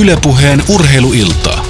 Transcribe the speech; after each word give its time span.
Ylepuheen 0.00 0.62
urheiluiltaa. 0.68 1.64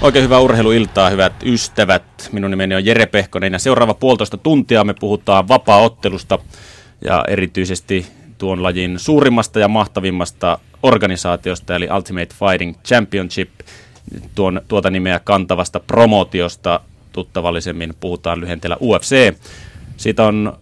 Oikein 0.00 0.24
hyvää 0.24 0.38
urheiluiltaa, 0.38 1.10
hyvät 1.10 1.32
ystävät. 1.44 2.02
Minun 2.32 2.50
nimeni 2.50 2.74
on 2.74 2.84
Jere 2.84 3.06
Pehkonen 3.06 3.52
ja 3.52 3.58
seuraava 3.58 3.94
puolitoista 3.94 4.36
tuntia 4.36 4.84
me 4.84 4.94
puhutaan 4.94 5.48
vapaa-ottelusta 5.48 6.38
ja 7.04 7.24
erityisesti 7.28 8.06
tuon 8.38 8.62
lajin 8.62 8.98
suurimmasta 8.98 9.58
ja 9.58 9.68
mahtavimmasta 9.68 10.58
organisaatiosta 10.82 11.76
eli 11.76 11.88
Ultimate 11.96 12.34
Fighting 12.34 12.74
Championship, 12.84 13.50
tuon, 14.34 14.60
tuota 14.68 14.90
nimeä 14.90 15.20
kantavasta 15.24 15.80
promootiosta 15.80 16.80
tuttavallisemmin 17.12 17.94
puhutaan 18.00 18.40
lyhenteellä 18.40 18.76
UFC. 18.80 19.34
Siitä 19.96 20.24
on 20.24 20.52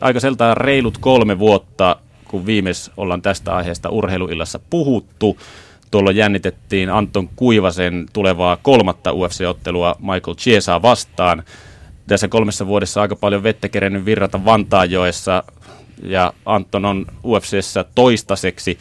aika 0.00 0.20
seltaan 0.20 0.56
reilut 0.56 0.98
kolme 0.98 1.38
vuotta, 1.38 1.96
kun 2.28 2.46
viimeis 2.46 2.90
ollaan 2.96 3.22
tästä 3.22 3.56
aiheesta 3.56 3.88
urheiluillassa 3.88 4.60
puhuttu. 4.70 5.38
Tuolloin 5.90 6.16
jännitettiin 6.16 6.90
Anton 6.90 7.28
Kuivasen 7.36 8.06
tulevaa 8.12 8.56
kolmatta 8.56 9.12
UFC-ottelua 9.12 9.96
Michael 9.98 10.34
Chiesaa 10.34 10.82
vastaan. 10.82 11.42
Tässä 12.06 12.28
kolmessa 12.28 12.66
vuodessa 12.66 13.02
aika 13.02 13.16
paljon 13.16 13.42
vettä 13.42 13.68
kerennyt 13.68 14.04
virrata 14.04 14.44
Vantaajoessa 14.44 15.44
ja 16.02 16.32
Anton 16.46 16.84
on 16.84 17.06
UFCssä 17.24 17.84
toistaiseksi 17.94 18.78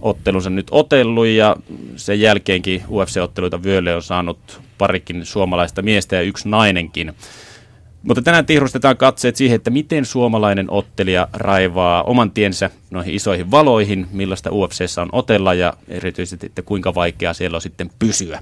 ottelunsa 0.00 0.50
nyt 0.50 0.66
otellut 0.70 1.26
ja 1.26 1.56
sen 1.96 2.20
jälkeenkin 2.20 2.82
UFC-otteluita 2.88 3.62
vyölle 3.62 3.96
on 3.96 4.02
saanut 4.02 4.60
parikin 4.78 5.26
suomalaista 5.26 5.82
miestä 5.82 6.16
ja 6.16 6.22
yksi 6.22 6.48
nainenkin. 6.48 7.12
Mutta 8.02 8.22
tänään 8.22 8.46
tihrustetaan 8.46 8.96
katseet 8.96 9.36
siihen, 9.36 9.56
että 9.56 9.70
miten 9.70 10.04
suomalainen 10.04 10.70
ottelija 10.70 11.28
raivaa 11.32 12.02
oman 12.02 12.30
tiensä 12.30 12.70
noihin 12.90 13.14
isoihin 13.14 13.50
valoihin, 13.50 14.06
millaista 14.12 14.50
UFCssä 14.52 15.02
on 15.02 15.08
otella 15.12 15.54
ja 15.54 15.72
erityisesti, 15.88 16.46
että 16.46 16.62
kuinka 16.62 16.94
vaikeaa 16.94 17.34
siellä 17.34 17.54
on 17.54 17.60
sitten 17.60 17.90
pysyä. 17.98 18.40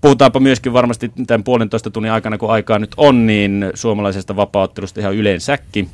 Puhutaanpa 0.00 0.40
myöskin 0.40 0.72
varmasti 0.72 1.12
tämän 1.26 1.44
puolentoista 1.44 1.90
tunnin 1.90 2.12
aikana, 2.12 2.38
kun 2.38 2.50
aikaa 2.50 2.78
nyt 2.78 2.92
on, 2.96 3.26
niin 3.26 3.70
suomalaisesta 3.74 4.36
vapauttelusta 4.36 5.00
ihan 5.00 5.14
yleensäkin. 5.14 5.88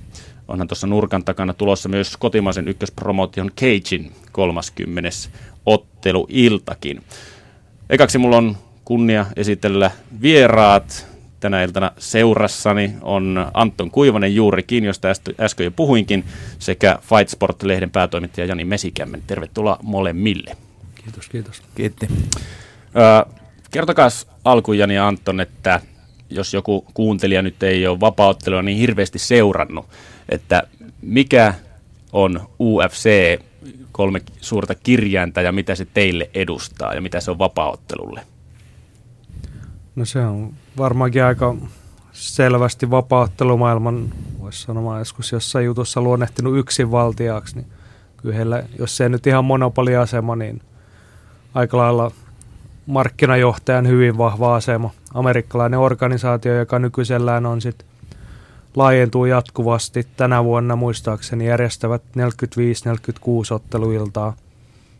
Onhan 0.49 0.69
tuossa 0.69 0.87
nurkan 0.87 1.25
takana 1.25 1.55
tulossa 1.55 1.89
myös 1.89 2.17
kotimaisen 2.17 2.69
ykköspromotion 2.69 3.51
Cagein 3.51 4.13
30. 4.33 5.11
otteluiltakin. 5.67 7.03
Ekaksi 7.91 8.19
mulla 8.19 8.37
on 8.37 8.57
kunnia 8.87 9.27
esitellä 9.37 9.91
vieraat. 10.23 11.07
Tänä 11.41 11.63
iltana 11.63 11.93
seurassani 11.99 12.95
on 13.03 13.51
Anton 13.55 13.91
Kuivanen 13.91 14.35
juurikin, 14.35 14.85
josta 14.85 15.09
äsken 15.41 15.65
jo 15.65 15.71
puhuinkin, 15.71 16.25
sekä 16.59 16.99
Fight 17.03 17.29
Sport-lehden 17.29 17.91
päätoimittaja 17.91 18.47
Jani 18.47 18.65
Mesikämmen. 18.65 19.23
Tervetuloa 19.27 19.79
molemmille. 19.83 20.57
Kiitos, 20.95 21.29
kiitos. 21.29 21.63
Kiitti. 21.75 22.09
Kertokaa 23.71 24.09
alkuun 24.45 24.79
Jani 24.79 24.95
ja 24.95 25.09
Anton, 25.09 25.41
että 25.41 25.81
jos 26.31 26.55
joku 26.55 26.87
kuuntelija 26.95 27.43
nyt 27.43 27.63
ei 27.63 27.87
ole 27.87 28.01
vapauttelua 28.01 28.63
niin 28.63 28.79
hirveästi 28.79 29.19
seurannut, 29.19 29.87
että 30.29 30.63
mikä 31.03 31.55
on 32.13 32.49
UFC, 32.61 33.39
kolme 33.93 34.21
suurta 34.41 34.75
kirjainta 34.75 35.43
ja 35.43 35.53
mitä 35.53 35.75
se 35.75 35.87
teille 35.95 36.31
edustaa 36.35 36.95
ja 36.95 37.01
mitä 37.01 37.21
se 37.21 37.31
on 37.31 37.39
vapauttelulle? 37.39 38.21
No 39.97 40.05
se 40.05 40.21
on 40.21 40.53
varmaankin 40.79 41.25
aika 41.25 41.55
selvästi 42.13 42.91
vapauttelumaailman, 42.91 44.09
voisi 44.41 44.63
sanoa 44.63 44.99
joskus 44.99 45.33
jossain 45.33 45.65
jutussa 45.65 46.01
luonnehtinut 46.01 46.59
yksinvaltiaaksi, 46.59 47.57
niin 47.57 47.67
kyllä 48.17 48.63
jos 48.79 48.97
se 48.97 49.09
nyt 49.09 49.27
ihan 49.27 49.45
monopoliasema, 49.45 50.37
niin 50.37 50.63
aika 51.55 51.77
lailla 51.77 52.11
markkinajohtajan 52.87 53.89
hyvin 53.89 54.19
vahva 54.19 54.57
asema. 54.57 54.91
Amerikkalainen 55.15 55.81
organisaatio, 55.81 56.59
joka 56.59 56.79
nykyisellään 56.79 57.47
on 57.47 57.61
sitten 57.61 57.87
laajentuu 58.77 59.25
jatkuvasti. 59.25 60.07
Tänä 60.17 60.45
vuonna 60.45 60.77
muistaakseni 60.77 61.47
järjestävät 61.47 62.03
45-46 62.19 62.19
otteluiltaa 63.51 64.35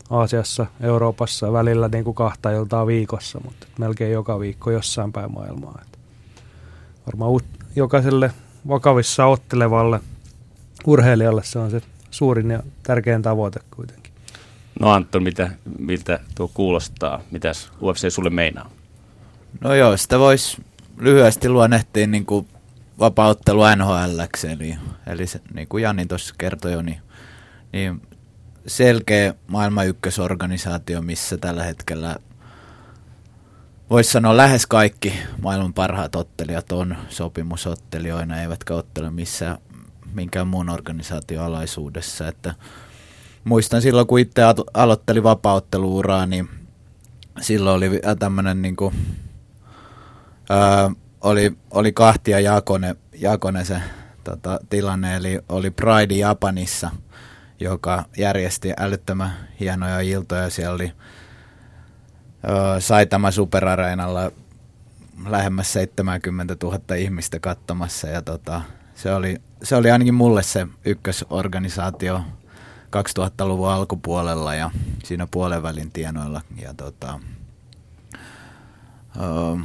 Aasiassa, 0.09 0.65
Euroopassa 0.81 1.53
välillä 1.53 1.87
niin 1.87 2.03
kuin 2.03 2.15
kahta 2.15 2.51
iltaa 2.51 2.87
viikossa, 2.87 3.39
mutta 3.45 3.67
melkein 3.79 4.11
joka 4.11 4.39
viikko 4.39 4.71
jossain 4.71 5.11
päin 5.11 5.33
maailmaa. 5.33 5.81
Et 5.81 5.99
varmaan 7.05 7.31
u- 7.31 7.41
jokaiselle 7.75 8.31
vakavissa 8.67 9.25
ottelevalle 9.25 9.99
urheilijalle 10.85 11.43
se 11.43 11.59
on 11.59 11.71
se 11.71 11.81
suurin 12.11 12.51
ja 12.51 12.63
tärkein 12.83 13.21
tavoite 13.21 13.59
kuitenkin. 13.75 14.13
No 14.79 14.91
Anton, 14.91 15.23
mitä, 15.23 15.51
miltä 15.79 16.19
tuo 16.35 16.51
kuulostaa? 16.53 17.21
Mitäs 17.31 17.71
UFC 17.81 18.13
sulle 18.13 18.29
meinaa? 18.29 18.69
No 19.61 19.73
joo, 19.73 19.97
sitä 19.97 20.19
voisi 20.19 20.63
lyhyesti 20.97 21.49
luonnehtia 21.49 22.07
niin 22.07 22.25
kuin 22.25 22.47
vapauttelu 22.99 23.61
NHL, 23.75 24.19
eli, 24.53 24.75
eli 25.07 25.27
se, 25.27 25.41
niin 25.53 25.67
kuin 25.67 25.83
Jani 25.83 26.05
tuossa 26.05 26.35
kertoi 26.37 26.71
jo, 26.71 26.81
niin, 26.81 26.99
niin 27.73 28.01
selkeä 28.67 29.33
maailman 29.47 29.87
ykkösorganisaatio, 29.87 31.01
missä 31.01 31.37
tällä 31.37 31.63
hetkellä 31.63 32.15
voisi 33.89 34.11
sanoa 34.11 34.37
lähes 34.37 34.67
kaikki 34.67 35.13
maailman 35.41 35.73
parhaat 35.73 36.15
ottelijat 36.15 36.71
on 36.71 36.97
sopimusottelijoina, 37.09 38.41
eivätkä 38.41 38.73
ottele 38.73 39.09
missään 39.09 39.57
minkään 40.13 40.47
muun 40.47 40.69
organisaation 40.69 41.45
alaisuudessa. 41.45 42.27
Että 42.27 42.55
muistan 43.43 43.81
silloin, 43.81 44.07
kun 44.07 44.19
itse 44.19 44.41
aloitteli 44.73 45.23
vapautteluuraa, 45.23 46.25
niin 46.25 46.49
silloin 47.41 47.77
oli 47.77 48.01
tämmöinen 48.19 48.61
niin 48.61 48.75
kuin, 48.75 48.95
ää, 50.49 50.91
oli, 51.21 51.57
oli 51.71 51.91
kahtia 51.91 52.39
jakone, 52.39 52.95
jakone 53.13 53.65
se 53.65 53.81
tota, 54.23 54.59
tilanne, 54.69 55.15
eli 55.15 55.39
oli 55.49 55.71
Pride 55.71 56.13
Japanissa, 56.13 56.89
joka 57.59 58.05
järjesti 58.17 58.73
älyttömän 58.77 59.31
hienoja 59.59 59.99
iltoja. 59.99 60.49
Siellä 60.49 60.75
oli 60.75 60.93
Saitama 62.79 63.31
Superareenalla 63.31 64.31
lähemmäs 65.25 65.73
70 65.73 66.57
000 66.63 66.95
ihmistä 66.95 67.39
katsomassa 67.39 68.07
ja 68.07 68.21
tota, 68.21 68.61
se, 68.95 69.13
oli, 69.13 69.37
se 69.63 69.75
oli 69.75 69.91
ainakin 69.91 70.13
mulle 70.13 70.43
se 70.43 70.67
ykkösorganisaatio 70.85 72.21
2000-luvun 73.19 73.69
alkupuolella 73.69 74.55
ja 74.55 74.71
siinä 75.03 75.27
puolen 75.31 75.63
tienoilla. 75.93 76.41
Ja 76.61 76.73
tota, 76.73 77.19
ö, 79.15 79.59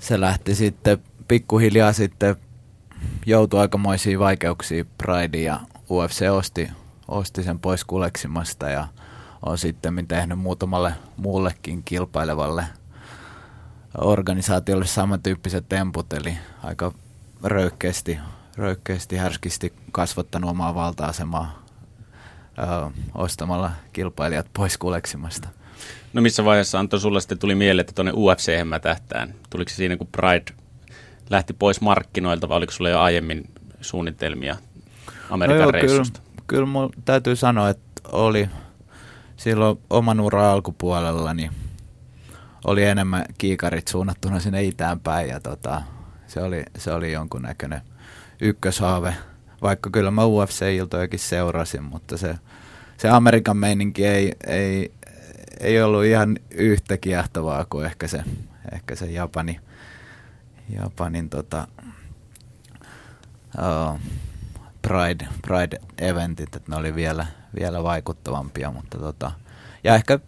se 0.00 0.20
lähti 0.20 0.54
sitten 0.54 0.98
pikkuhiljaa 1.28 1.92
sitten 1.92 2.36
joutui 3.26 3.60
aikamoisiin 3.60 4.18
vaikeuksiin 4.18 4.86
Pride 4.98 5.38
ja 5.38 5.60
UFC 5.90 6.30
osti, 6.30 6.70
osti 7.08 7.42
sen 7.42 7.58
pois 7.58 7.84
kuleksimasta 7.84 8.68
ja 8.68 8.88
on 9.46 9.58
sitten 9.58 10.06
tehnyt 10.08 10.38
muutamalle 10.38 10.92
muullekin 11.16 11.82
kilpailevalle 11.82 12.64
organisaatiolle 13.98 14.86
samantyyppiset 14.86 15.68
temput, 15.68 16.12
eli 16.12 16.38
aika 16.62 16.92
röyhkeästi, 17.44 18.18
röyhkeästi 18.56 19.16
härskisti 19.16 19.72
kasvattanut 19.92 20.50
omaa 20.50 20.74
valta-asemaa 20.74 21.62
ö, 22.58 22.90
ostamalla 23.14 23.70
kilpailijat 23.92 24.46
pois 24.52 24.78
kuleksimasta. 24.78 25.48
No 26.12 26.22
missä 26.22 26.44
vaiheessa 26.44 26.78
Anto 26.78 26.98
sulla 26.98 27.20
sitten 27.20 27.38
tuli 27.38 27.54
mieleen, 27.54 27.80
että 27.80 27.92
tuonne 27.92 28.12
UFC 28.16 28.64
mä 28.64 28.80
tähtään? 28.80 29.34
Tuliko 29.50 29.68
se 29.68 29.74
siinä, 29.74 29.96
kun 29.96 30.06
Pride 30.06 30.52
lähti 31.30 31.52
pois 31.52 31.80
markkinoilta 31.80 32.48
vai 32.48 32.56
oliko 32.56 32.72
sulla 32.72 32.90
jo 32.90 33.00
aiemmin 33.00 33.50
suunnitelmia 33.80 34.56
Amerikan 35.30 35.58
no 35.58 35.62
joo, 35.62 35.72
reissusta? 35.72 36.20
Kyllä, 36.20 36.42
kyllä 36.46 36.66
mun 36.66 36.90
täytyy 37.04 37.36
sanoa, 37.36 37.68
että 37.68 38.00
oli 38.12 38.48
silloin 39.36 39.78
oman 39.90 40.20
uran 40.20 40.44
alkupuolella, 40.44 41.34
niin 41.34 41.50
oli 42.64 42.84
enemmän 42.84 43.24
kiikarit 43.38 43.88
suunnattuna 43.88 44.40
sinne 44.40 44.62
itään 44.62 45.00
päin 45.00 45.28
ja 45.28 45.40
tota, 45.40 45.82
se, 46.26 46.42
oli, 46.42 46.62
se 46.78 46.92
oli 46.92 47.12
jonkunnäköinen 47.12 47.80
ykköshaave. 48.40 49.14
Vaikka 49.62 49.90
kyllä 49.90 50.10
mä 50.10 50.22
UFC-iltojakin 50.22 51.18
seurasin, 51.18 51.82
mutta 51.82 52.16
se, 52.16 52.34
se 52.96 53.08
Amerikan 53.08 53.56
meininki 53.56 54.06
ei, 54.06 54.32
ei, 54.46 54.92
ei 55.60 55.82
ollut 55.82 56.04
ihan 56.04 56.36
yhtä 56.50 56.96
kiehtovaa 56.96 57.64
kuin 57.70 57.86
ehkä 57.86 58.08
se, 58.08 58.24
ehkä 58.72 58.94
se 58.94 59.06
Japani, 59.06 59.60
Japanin 60.68 61.30
tota, 61.30 61.68
uh, 63.58 64.00
Pride, 64.88 65.28
Pride-eventit, 65.46 66.56
että 66.56 66.70
ne 66.70 66.76
oli 66.76 66.94
vielä, 66.94 67.26
vielä 67.60 67.82
vaikuttavampia, 67.82 68.70
mutta 68.70 68.98
tota, 68.98 69.30
ja 69.84 69.94
ehkä 69.94 70.18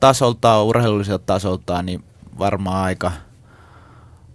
tasoltaan, 0.00 0.64
urheilulliselta 0.64 1.26
tasoltaan, 1.26 1.86
niin 1.86 2.04
varmaan 2.38 2.84
aika, 2.84 3.12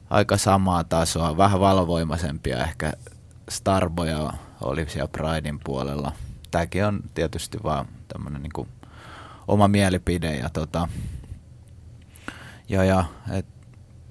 aika 0.09 0.37
samaa 0.37 0.83
tasoa, 0.83 1.37
vähän 1.37 1.59
valovoimaisempia 1.59 2.63
ehkä 2.63 2.93
Starboja 3.49 4.33
oli 4.61 4.89
siellä 4.89 5.07
Pridein 5.07 5.59
puolella. 5.63 6.11
Tämäkin 6.51 6.85
on 6.85 6.99
tietysti 7.13 7.57
vaan 7.63 7.85
tämmöinen 8.07 8.41
niin 8.41 8.67
oma 9.47 9.67
mielipide 9.67 10.35
ja 10.35 10.49
tota, 10.49 10.87
ja, 12.69 12.83
ja 12.83 13.05
et, 13.31 13.45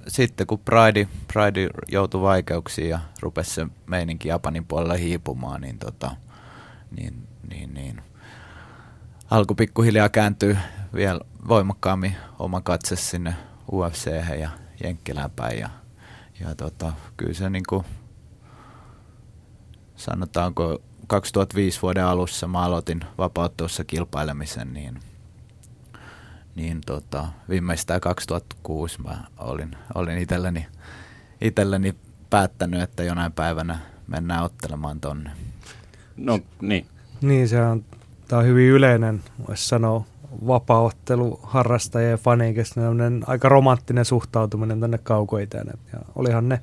sitten 0.09 0.47
kun 0.47 0.59
Pride, 0.59 1.09
Pride 1.33 1.69
joutui 1.89 2.21
vaikeuksiin 2.21 2.89
ja 2.89 2.99
rupesi 3.21 3.51
se 3.51 3.67
meininki 3.87 4.29
Japanin 4.29 4.65
puolella 4.65 4.95
hiipumaan, 4.95 5.61
niin, 5.61 5.79
tota, 5.79 6.11
niin, 6.97 7.29
niin, 7.51 7.75
niin 7.75 8.03
alkoi 9.31 9.55
pikkuhiljaa 9.55 10.09
kääntyä 10.09 10.59
vielä 10.95 11.21
voimakkaammin 11.49 12.17
oma 12.39 12.61
katse 12.61 12.97
sinne 12.97 13.35
UFC 13.73 14.07
ja 14.41 14.51
Jenkkilään 14.85 15.31
päin. 15.31 15.59
Ja, 15.59 15.71
ja 16.41 16.55
tota, 16.55 16.93
kyllä 17.17 17.35
se 17.35 17.51
niin 17.51 17.65
kuin, 17.69 17.85
sanotaanko 19.97 20.79
2005 21.07 21.83
vuoden 21.83 22.05
alussa 22.05 22.49
mä 22.49 22.63
aloitin 22.63 23.01
vapauttuessa 23.19 23.85
kilpailemisen, 23.85 24.75
niin, 24.75 25.01
niin 26.55 26.81
tota, 26.87 27.27
viimeistään 27.49 28.01
2006 28.01 29.03
mä 29.03 29.25
olin, 29.39 29.77
olin 29.95 30.19
itselleni, 30.19 30.67
itselleni 31.41 31.95
päättänyt, 32.31 32.83
että 32.83 33.03
jonain 33.03 33.33
päivänä 33.33 33.79
mennään 34.07 34.45
ottelemaan 34.45 35.01
tonne. 35.01 35.31
No 36.17 36.41
niin. 36.61 36.87
Niin, 37.21 37.49
se 37.49 37.63
on, 37.63 37.85
tämä 38.29 38.41
on 38.41 38.47
hyvin 38.47 38.69
yleinen, 38.69 39.23
voisi 39.49 39.69
sanoa, 39.69 40.05
vapaaottelu 40.47 41.41
harrastajien 41.43 42.11
ja 42.11 42.17
fanien 42.17 43.25
aika 43.27 43.49
romanttinen 43.49 44.05
suhtautuminen 44.05 44.81
tänne 44.81 44.99
kaukoiteen. 44.99 45.67
Ja 45.93 45.99
olihan 46.15 46.49
ne 46.49 46.61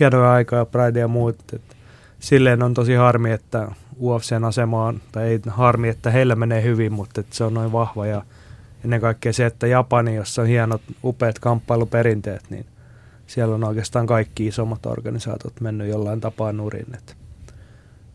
hienoja 0.00 0.32
aikoja, 0.32 0.64
Pride 0.64 1.00
ja 1.00 1.08
muut. 1.08 1.36
Et 1.52 1.76
silleen 2.20 2.62
on 2.62 2.74
tosi 2.74 2.94
harmi, 2.94 3.30
että 3.30 3.68
UFCn 4.00 4.44
asema 4.44 4.86
on, 4.86 5.00
tai 5.12 5.24
ei 5.24 5.40
harmi, 5.48 5.88
että 5.88 6.10
heillä 6.10 6.36
menee 6.36 6.62
hyvin, 6.62 6.92
mutta 6.92 7.22
se 7.30 7.44
on 7.44 7.54
noin 7.54 7.72
vahva 7.72 8.06
ja 8.06 8.22
ennen 8.84 9.00
kaikkea 9.00 9.32
se, 9.32 9.46
että 9.46 9.66
Japani, 9.66 10.14
jossa 10.14 10.42
on 10.42 10.48
hienot, 10.48 10.82
upeat 11.04 11.38
kamppailuperinteet, 11.38 12.50
niin 12.50 12.66
siellä 13.26 13.54
on 13.54 13.64
oikeastaan 13.64 14.06
kaikki 14.06 14.46
isommat 14.46 14.86
organisaatiot 14.86 15.60
mennyt 15.60 15.88
jollain 15.88 16.20
tapaa 16.20 16.52
nurin. 16.52 16.94
Että 16.94 17.12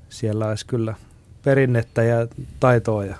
siellä 0.09 0.47
olisi 0.47 0.65
kyllä 0.65 0.95
perinnettä 1.43 2.03
ja 2.03 2.27
taitoa 2.59 3.05
ja 3.05 3.15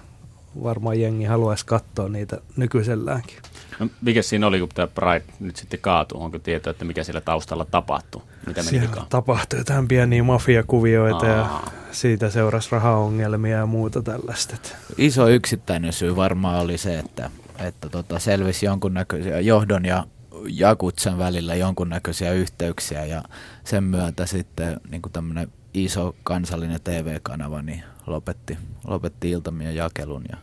varmaan 0.64 1.02
jengi 1.02 1.26
haluaisi 1.26 1.66
katsoa 1.66 2.10
niitä 2.10 2.38
nykyiselläänkin. 2.58 3.38
No, 3.80 3.88
mikä 4.02 4.22
siinä 4.22 4.48
oli, 4.48 4.60
kun 4.60 4.70
tämä 4.74 4.88
Pride 4.88 5.26
nyt 5.40 5.56
sitten 5.56 5.80
kaatuu? 5.80 6.24
Onko 6.24 6.40
tietoa, 6.40 6.72
että 6.72 6.86
mikä 6.86 7.04
siellä 7.04 7.22
taustalla 7.22 7.66
tapahtuu? 7.66 8.24
Mitä 8.48 8.64
siellä 8.64 9.06
tapahtui 9.10 9.60
jotain 9.60 9.88
pieniä 9.88 10.24
mafiakuvioita 10.24 11.26
Aa. 11.26 11.32
ja 11.32 11.62
siitä 11.92 12.30
seurasi 12.30 12.72
rahaongelmia 12.72 13.58
ja 13.58 13.66
muuta 13.66 14.02
tällaista. 14.02 14.56
Iso 14.98 15.28
yksittäinen 15.28 15.94
syy 15.94 16.16
varmaan 16.16 16.62
oli 16.62 16.78
se, 16.78 17.00
että, 17.00 17.32
että 17.60 17.90
tota 17.90 18.20
selvisi 18.20 18.66
jonkunnäköisiä 18.66 19.40
johdon 19.40 19.86
ja 19.86 20.06
Jakutsan 20.48 21.18
välillä 21.18 21.56
jonkunnäköisiä 21.56 22.34
yhteyksiä 22.34 23.06
ja 23.06 23.24
sen 23.64 23.84
myötä 23.84 24.26
sitten 24.26 24.82
niin 24.90 25.02
tämmöinen 25.14 25.48
iso 25.74 26.16
kansallinen 26.24 26.80
TV-kanava 26.84 27.62
niin 27.62 27.84
lopetti, 28.08 28.58
lopetti 28.88 29.32
iltamien 29.32 29.76
jakelun 29.76 30.24
ja, 30.32 30.38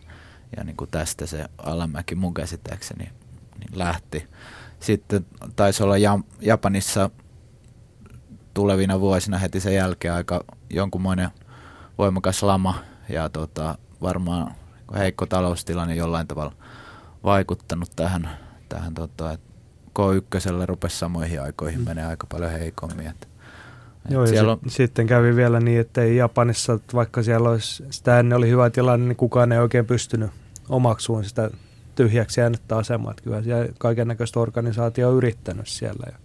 ja 0.57 0.65
niin 0.65 0.77
kuin 0.77 0.91
tästä 0.91 1.27
se 1.27 1.45
alamäki 1.59 2.15
mun 2.15 2.35
käsittääkseni 2.35 3.11
niin 3.71 3.79
lähti. 3.79 4.29
Sitten 4.81 5.27
taisi 5.57 5.83
olla 5.83 5.95
Japanissa 6.41 7.11
tulevina 8.55 9.01
vuosina 9.01 9.39
heti 9.39 9.61
sen 9.61 9.75
jälkeen 9.75 10.15
aika 10.15 10.45
jonkunmoinen 10.71 11.31
voimakas 11.99 12.43
lama 12.43 12.75
ja 13.09 13.29
tota, 13.29 13.79
varmaan 14.03 14.55
heikko 14.95 15.27
taloustilanne 15.27 15.95
jollain 15.95 16.27
tavalla 16.27 16.53
vaikuttanut 17.25 17.91
tähän, 17.97 18.31
tähän 18.69 18.95
tota, 18.95 19.33
että 19.33 19.53
K1 19.99 20.67
rupesi 20.67 20.99
samoihin 20.99 21.43
aikoihin 21.43 21.81
menee 21.81 22.07
aika 22.07 22.27
paljon 22.27 22.51
heikommin. 22.51 23.07
Että 23.07 23.27
Joo, 24.11 24.25
ja 24.25 24.51
on... 24.51 24.59
sitten 24.69 25.07
kävi 25.07 25.37
vielä 25.37 25.61
niin, 25.61 25.81
että 25.81 26.03
ei 26.03 26.17
Japanissa, 26.17 26.79
vaikka 26.95 27.23
siellä 27.23 27.51
olisi, 27.51 27.85
sitä 27.91 28.19
ennen 28.19 28.39
oli 28.39 28.49
hyvä 28.49 28.71
tilanne, 28.71 29.07
niin 29.07 29.17
kukaan 29.17 29.53
ei 29.53 29.59
oikein 29.59 29.87
pystynyt 29.87 30.31
omaksuun 30.69 31.25
sitä 31.25 31.51
tyhjäksi 31.95 32.41
jäänyttä 32.41 32.77
asemaa. 32.77 33.11
Että 33.11 33.23
kyllä 33.23 33.43
siellä 33.43 33.69
kaiken 33.79 34.09
näköistä 34.09 34.41
organisaatio 34.41 35.09
on 35.09 35.17
yrittänyt 35.17 35.69
siellä 35.69 36.07
ja 36.07 36.19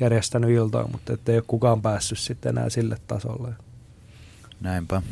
järjestänyt 0.00 0.50
iltaa, 0.50 0.88
mutta 0.92 1.12
ei 1.28 1.36
ole 1.36 1.44
kukaan 1.46 1.82
päässyt 1.82 2.18
sitten 2.18 2.50
enää 2.56 2.70
sille 2.70 2.96
tasolle. 3.06 3.54
Näinpä. 4.60 5.02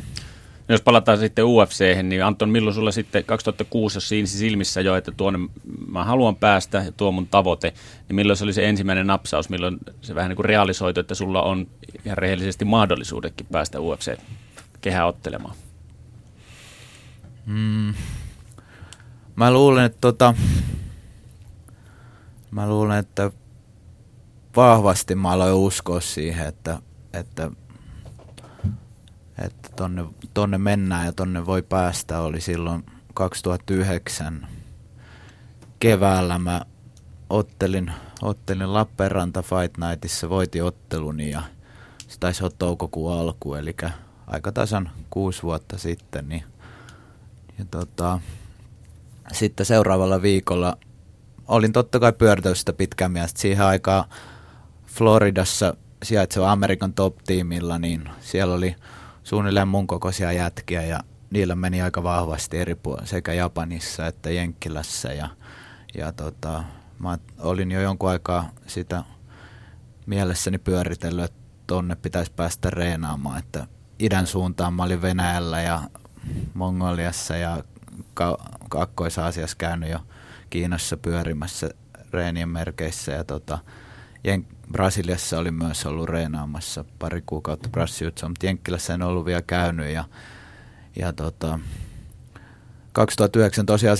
Jos 0.69 0.81
palataan 0.81 1.17
sitten 1.17 1.45
UFC, 1.45 2.03
niin 2.03 2.23
Anton, 2.23 2.49
milloin 2.49 2.73
sulla 2.73 2.91
sitten 2.91 3.23
2006, 3.23 3.97
jos 3.97 4.09
siinä 4.09 4.27
silmissä 4.27 4.81
jo, 4.81 4.95
että 4.95 5.11
tuonne 5.11 5.39
mä 5.87 6.03
haluan 6.03 6.35
päästä 6.35 6.77
ja 6.77 6.91
tuo 6.91 7.11
mun 7.11 7.27
tavoite, 7.27 7.73
niin 8.07 8.15
milloin 8.15 8.37
se 8.37 8.43
oli 8.43 8.53
se 8.53 8.69
ensimmäinen 8.69 9.07
napsaus, 9.07 9.49
milloin 9.49 9.77
se 10.01 10.15
vähän 10.15 10.29
niin 10.29 10.35
kuin 10.35 10.45
realisoitu, 10.45 10.99
että 10.99 11.15
sulla 11.15 11.41
on 11.41 11.67
ihan 12.05 12.17
rehellisesti 12.17 12.65
mahdollisuudekin 12.65 13.47
päästä 13.51 13.79
UFC-kehää 13.79 15.05
ottelemaan? 15.05 15.55
Mm. 17.45 17.93
Mä 19.35 19.51
luulen, 19.51 19.85
että 19.85 19.97
tota, 20.01 20.33
mä 22.51 22.69
luulen, 22.69 22.97
että 22.97 23.31
vahvasti 24.55 25.15
mä 25.15 25.31
aloin 25.31 25.53
uskoa 25.53 26.01
siihen, 26.01 26.47
että, 26.47 26.81
että 27.13 27.51
että 29.37 29.69
tonne, 29.75 30.05
tonne 30.33 30.57
mennään 30.57 31.05
ja 31.05 31.13
tonne 31.13 31.45
voi 31.45 31.61
päästä, 31.61 32.19
oli 32.19 32.41
silloin 32.41 32.85
2009 33.13 34.47
keväällä 35.79 36.39
mä 36.39 36.61
ottelin, 37.29 37.91
ottelin 38.21 38.73
Lappeenranta 38.73 39.41
Fight 39.41 39.77
Nightissa, 39.77 40.29
voitin 40.29 40.63
otteluni 40.63 41.31
ja 41.31 41.43
se 42.07 42.19
taisi 42.19 42.43
olla 42.43 42.55
toukokuun 42.59 43.13
alku, 43.13 43.53
eli 43.53 43.75
aika 44.27 44.51
tasan 44.51 44.91
kuusi 45.09 45.43
vuotta 45.43 45.77
sitten. 45.77 46.29
Niin, 46.29 46.43
ja 47.59 47.65
tota, 47.71 48.19
sitten 49.31 49.65
seuraavalla 49.65 50.21
viikolla 50.21 50.77
olin 51.47 51.73
totta 51.73 51.99
kai 51.99 52.13
pyörtäystä 52.13 52.73
pitkään 52.73 53.11
mielestä 53.11 53.41
siihen 53.41 53.65
aikaan 53.65 54.05
Floridassa 54.85 55.73
sijaitseva 56.03 56.51
Amerikan 56.51 56.93
top-tiimillä, 56.93 57.79
niin 57.79 58.09
siellä 58.19 58.53
oli 58.53 58.75
suunnilleen 59.23 59.67
mun 59.67 59.87
kokoisia 59.87 60.31
jätkiä 60.31 60.81
ja 60.81 60.99
niillä 61.29 61.55
meni 61.55 61.81
aika 61.81 62.03
vahvasti 62.03 62.57
eri 62.57 62.75
puolilla 62.75 63.05
sekä 63.05 63.33
Japanissa 63.33 64.07
että 64.07 64.29
Jenkkilässä. 64.29 65.13
Ja, 65.13 65.29
ja 65.97 66.11
tota, 66.11 66.63
mä 66.99 67.17
olin 67.39 67.71
jo 67.71 67.81
jonkun 67.81 68.09
aikaa 68.09 68.49
sitä 68.67 69.03
mielessäni 70.05 70.57
pyöritellyt, 70.57 71.25
että 71.25 71.43
tonne 71.67 71.95
pitäisi 71.95 72.31
päästä 72.35 72.69
reenaamaan, 72.69 73.39
että 73.39 73.67
idän 73.99 74.27
suuntaan 74.27 74.73
mä 74.73 74.83
olin 74.83 75.01
Venäjällä 75.01 75.61
ja 75.61 75.81
Mongoliassa 76.53 77.37
ja 77.37 77.63
ka- 78.13 78.37
Kakkois-Aasiassa 78.69 79.57
käynyt 79.57 79.89
jo 79.89 79.99
Kiinassa 80.49 80.97
pyörimässä 80.97 81.69
reenien 82.11 82.49
merkeissä 82.49 83.11
ja 83.11 83.23
tota, 83.23 83.59
Jen- 84.27 84.55
Brasiliassa 84.71 85.39
oli 85.39 85.51
myös 85.51 85.85
ollut 85.85 86.09
reenaamassa 86.09 86.85
pari 86.99 87.23
kuukautta 87.25 87.69
Brassiutsa, 87.69 88.29
mutta 88.29 88.45
Jenkkilässä 88.45 88.93
en 88.93 89.01
ollut 89.01 89.25
vielä 89.25 89.41
käynyt 89.41 89.87
ja, 89.87 90.03
ja 90.95 91.13
tota, 91.13 91.59
2009 92.91 93.65
tosiaan 93.65 93.97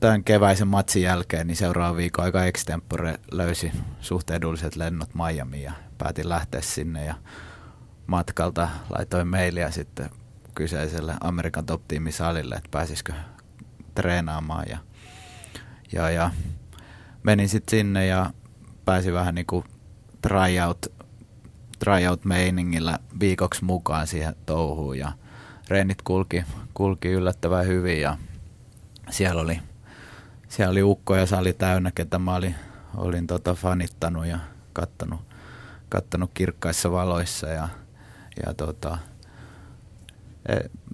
tämän 0.00 0.24
keväisen 0.24 0.68
matsin 0.68 1.02
jälkeen, 1.02 1.46
niin 1.46 1.56
seuraavan 1.56 1.96
viikon 1.96 2.24
aika 2.24 2.44
extempore 2.44 3.18
löysi 3.32 3.72
suht 4.00 4.30
edulliset 4.30 4.76
lennot 4.76 5.10
Miamiin 5.14 5.62
ja 5.62 5.72
päätin 5.98 6.28
lähteä 6.28 6.60
sinne 6.60 7.04
ja 7.04 7.14
matkalta 8.06 8.68
laitoin 8.90 9.28
mailia 9.28 9.70
sitten 9.70 10.10
kyseiselle 10.54 11.14
Amerikan 11.20 11.66
top 11.66 11.82
salille, 12.10 12.54
että 12.54 12.68
pääsisikö 12.70 13.12
treenaamaan 13.94 14.64
ja, 14.68 14.78
ja, 15.92 16.10
ja 16.10 16.30
menin 17.22 17.48
sitten 17.48 17.78
sinne 17.78 18.06
ja 18.06 18.30
pääsi 18.84 19.12
vähän 19.12 19.34
niin 19.34 19.46
kuin 19.46 19.64
tryout, 20.22 20.86
tryout-meiningillä 21.78 22.98
viikoksi 23.20 23.64
mukaan 23.64 24.06
siihen 24.06 24.36
touhuun 24.46 24.98
ja 24.98 25.12
reenit 25.68 26.02
kulki, 26.02 26.44
kulki 26.74 27.08
yllättävän 27.08 27.66
hyvin 27.66 28.00
ja 28.00 28.16
siellä 29.10 29.42
oli, 29.42 29.60
siellä 30.48 30.72
oli 30.72 30.82
ukko 30.82 31.16
ja 31.16 31.26
sali 31.26 31.52
täynnä, 31.52 31.90
ketä 31.90 32.18
mä 32.18 32.34
olin, 32.34 32.54
olin 32.96 33.26
tota 33.26 33.54
fanittanut 33.54 34.26
ja 34.26 34.38
kattanut, 34.72 35.20
kattanut 35.88 36.30
kirkkaissa 36.34 36.92
valoissa 36.92 37.48
ja, 37.48 37.68
ja 38.46 38.54
tota, 38.54 38.98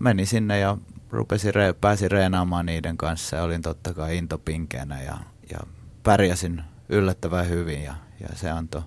meni 0.01 0.27
sinne 0.27 0.59
ja 0.59 0.79
rupesi, 1.11 1.49
pääsin 1.81 2.11
reenaamaan 2.11 2.67
niiden 2.67 2.97
kanssa 2.97 3.37
ja 3.37 3.43
olin 3.43 3.63
totta 3.63 3.95
kai 3.95 4.17
intopinkeenä 4.17 5.03
ja, 5.03 5.19
ja 5.51 5.59
pärjäsin 6.03 6.63
yllättävän 6.89 7.49
hyvin 7.49 7.83
ja, 7.83 7.95
ja 8.21 8.29
se 8.35 8.51
antoi 8.51 8.83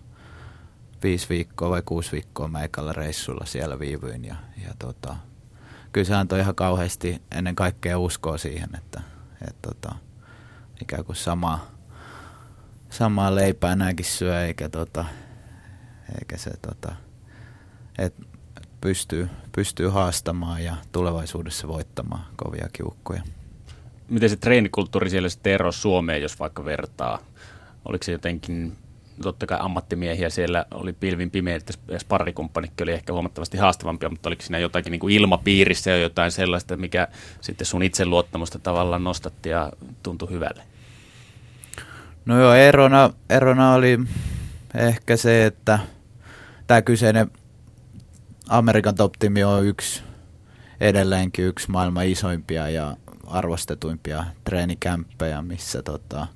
viisi 1.04 1.30
viikkoa 1.30 1.70
vai 1.70 1.82
kuusi 1.86 2.12
viikkoa 2.12 2.48
meikällä 2.48 2.94
reissulla 2.94 3.46
siellä 3.46 3.80
viivyin 3.80 4.26
ja, 4.26 4.36
ja 4.64 4.74
tota, 4.80 5.16
kyllä 5.92 6.06
se 6.06 6.16
antoi 6.16 6.40
ihan 6.40 6.56
kauheasti 6.56 7.22
ennen 7.32 7.56
kaikkea 7.56 8.00
uskoa 8.00 8.38
siihen, 8.38 8.70
että 8.78 9.02
et 9.48 9.56
tota, 9.62 9.96
ikään 10.82 11.06
kuin 11.06 11.16
sama, 11.16 11.68
samaa 12.90 13.36
leipää 13.36 13.76
nämäkin 13.76 14.06
syö, 14.06 14.46
eikä, 14.46 14.70
tota, 14.70 15.06
eikä 16.20 16.38
se 16.38 16.52
tota, 16.62 16.96
et 17.98 18.29
pystyy, 18.82 19.30
pystyy 19.52 19.88
haastamaan 19.88 20.64
ja 20.64 20.76
tulevaisuudessa 20.92 21.68
voittamaan 21.68 22.26
kovia 22.36 22.68
kiukkuja. 22.74 23.22
Miten 24.10 24.30
se 24.30 24.36
treenikulttuuri 24.36 25.10
siellä 25.10 25.30
sitten 25.30 25.54
erosi 25.54 25.80
Suomeen, 25.80 26.22
jos 26.22 26.40
vaikka 26.40 26.66
vertaa? 26.66 27.20
Oliko 27.86 28.04
se 28.04 28.12
jotenkin 28.12 28.78
totta 29.22 29.48
kai 29.48 29.58
ammattimiehiä 29.62 30.30
siellä 30.30 30.66
oli 30.72 30.94
pilvin 30.94 31.32
pimeä, 31.32 31.56
että 31.56 31.74
sparrikumppanikki 31.98 32.84
oli 32.84 32.92
ehkä 32.92 33.14
huomattavasti 33.14 33.58
haastavampia, 33.58 34.10
mutta 34.10 34.30
oliko 34.30 34.42
siinä 34.42 34.60
jotakin 34.60 34.92
niin 34.92 35.00
kuin 35.00 35.16
ilmapiirissä 35.16 35.90
ja 35.90 35.98
jotain 35.98 36.32
sellaista, 36.32 36.78
mikä 36.78 37.08
sitten 37.42 37.68
sun 37.68 37.84
itseluottamusta 37.84 38.60
tavallaan 38.60 39.04
nostatti 39.04 39.50
ja 39.50 39.72
tuntui 40.04 40.30
hyvälle? 40.30 40.64
No 42.26 42.40
joo, 42.40 42.54
erona, 42.54 43.14
erona 43.30 43.74
oli 43.74 44.00
ehkä 44.76 45.18
se, 45.18 45.46
että 45.46 45.80
tämä 46.68 46.82
kyseinen 46.82 47.32
Amerikan 48.50 48.96
Top 48.96 49.14
on 49.46 49.66
yksi 49.66 50.04
edelleenkin 50.80 51.46
yksi 51.46 51.72
maailman 51.72 52.08
isoimpia 52.08 52.70
ja 52.70 52.98
arvostetuimpia 53.28 54.26
treenikämppejä, 54.44 55.42
missä 55.42 55.82
tota, 55.82 56.28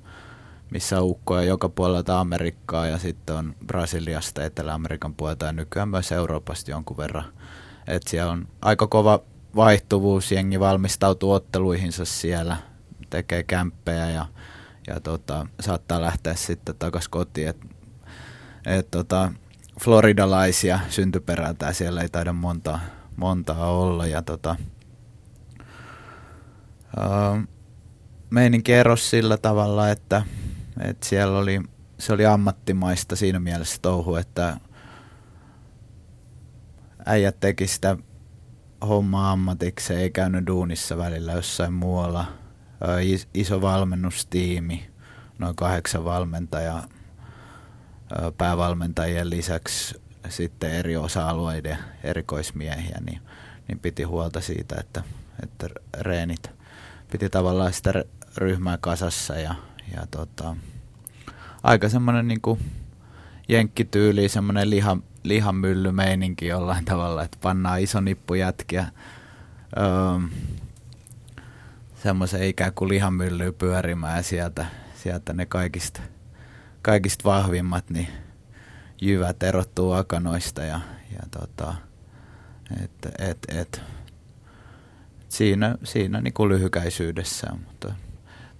missä 0.70 1.02
ukkoja 1.02 1.42
joka 1.42 1.68
puolelta 1.68 2.20
Amerikkaa 2.20 2.86
ja 2.86 2.98
sitten 2.98 3.36
on 3.36 3.54
Brasiliasta, 3.66 4.44
Etelä-Amerikan 4.44 5.14
puolelta 5.14 5.46
ja 5.46 5.52
nykyään 5.52 5.88
myös 5.88 6.12
Euroopasta 6.12 6.70
jonkun 6.70 6.96
verran. 6.96 7.24
Et 7.86 8.02
siellä 8.06 8.32
on 8.32 8.48
aika 8.62 8.86
kova 8.86 9.20
vaihtuvuus, 9.56 10.32
jengi 10.32 10.60
valmistautuu 10.60 11.32
otteluihinsa 11.32 12.04
siellä, 12.04 12.56
tekee 13.10 13.42
kämppejä 13.42 14.10
ja, 14.10 14.26
ja 14.86 15.00
tota, 15.00 15.46
saattaa 15.60 16.00
lähteä 16.00 16.34
sitten 16.34 16.74
takaisin 16.78 17.10
kotiin. 17.10 17.48
Et, 17.48 17.60
et 18.66 18.90
tota, 18.90 19.32
floridalaisia 19.80 20.80
syntyperältä 20.88 21.72
siellä 21.72 22.02
ei 22.02 22.08
taida 22.08 22.32
monta, 22.32 22.78
montaa 23.16 23.70
olla. 23.70 24.06
Ja 24.06 24.22
tota, 24.22 24.56
uh, 26.96 27.48
meininki 28.30 28.72
erosi 28.72 29.08
sillä 29.08 29.36
tavalla, 29.36 29.90
että 29.90 30.22
et 30.80 31.02
siellä 31.02 31.38
oli, 31.38 31.62
se 31.98 32.12
oli 32.12 32.26
ammattimaista 32.26 33.16
siinä 33.16 33.40
mielessä 33.40 33.78
touhu, 33.82 34.16
että 34.16 34.56
äijät 37.06 37.40
teki 37.40 37.66
sitä 37.66 37.96
hommaa 38.86 39.32
ammatiksi, 39.32 39.94
ei 39.94 40.10
käynyt 40.10 40.46
duunissa 40.46 40.96
välillä 40.96 41.32
jossain 41.32 41.72
muualla. 41.72 42.26
Iso 43.34 43.60
valmennustiimi, 43.60 44.90
noin 45.38 45.56
kahdeksan 45.56 46.04
valmentajaa, 46.04 46.86
päävalmentajien 48.38 49.30
lisäksi 49.30 50.00
sitten 50.28 50.70
eri 50.70 50.96
osa-alueiden 50.96 51.78
erikoismiehiä, 52.04 52.98
niin, 53.06 53.20
niin 53.68 53.78
piti 53.78 54.02
huolta 54.02 54.40
siitä, 54.40 54.76
että, 54.80 55.02
että 55.42 55.68
reenit 56.00 56.50
piti 57.10 57.30
tavallaan 57.30 57.72
sitä 57.72 57.92
ryhmää 58.36 58.78
kasassa 58.80 59.34
ja, 59.34 59.54
ja 59.96 60.06
tota, 60.10 60.56
aika 61.62 61.88
semmoinen 61.88 62.28
niin 62.28 62.40
jenkkityyli, 63.48 64.28
semmoinen 64.28 64.70
liha, 64.70 64.96
lihamyllymeininki 65.22 66.46
jollain 66.46 66.84
tavalla, 66.84 67.22
että 67.22 67.38
pannaan 67.42 67.80
iso 67.80 68.00
nippu 68.00 68.34
jätkiä 68.34 68.86
öö, 69.76 70.28
semmoisen 72.02 72.42
ikään 72.42 72.72
kuin 72.74 72.88
lihamyllyä 72.88 73.52
pyörimään 73.52 74.16
ja 74.16 74.22
sieltä, 74.22 74.66
sieltä 75.02 75.32
ne 75.32 75.46
kaikista, 75.46 76.00
kaikista 76.84 77.24
vahvimmat 77.24 77.90
niin 77.90 78.08
jyvät 79.00 79.42
erottuu 79.42 79.92
akanoista 79.92 80.62
ja, 80.62 80.80
ja 81.12 81.20
tota, 81.30 81.74
et, 82.84 82.90
et, 83.18 83.38
et, 83.48 83.82
siinä, 85.28 85.78
siinä 85.84 86.20
niin 86.20 86.34
kuin 86.34 86.48
lyhykäisyydessä, 86.48 87.46
mutta 87.66 87.94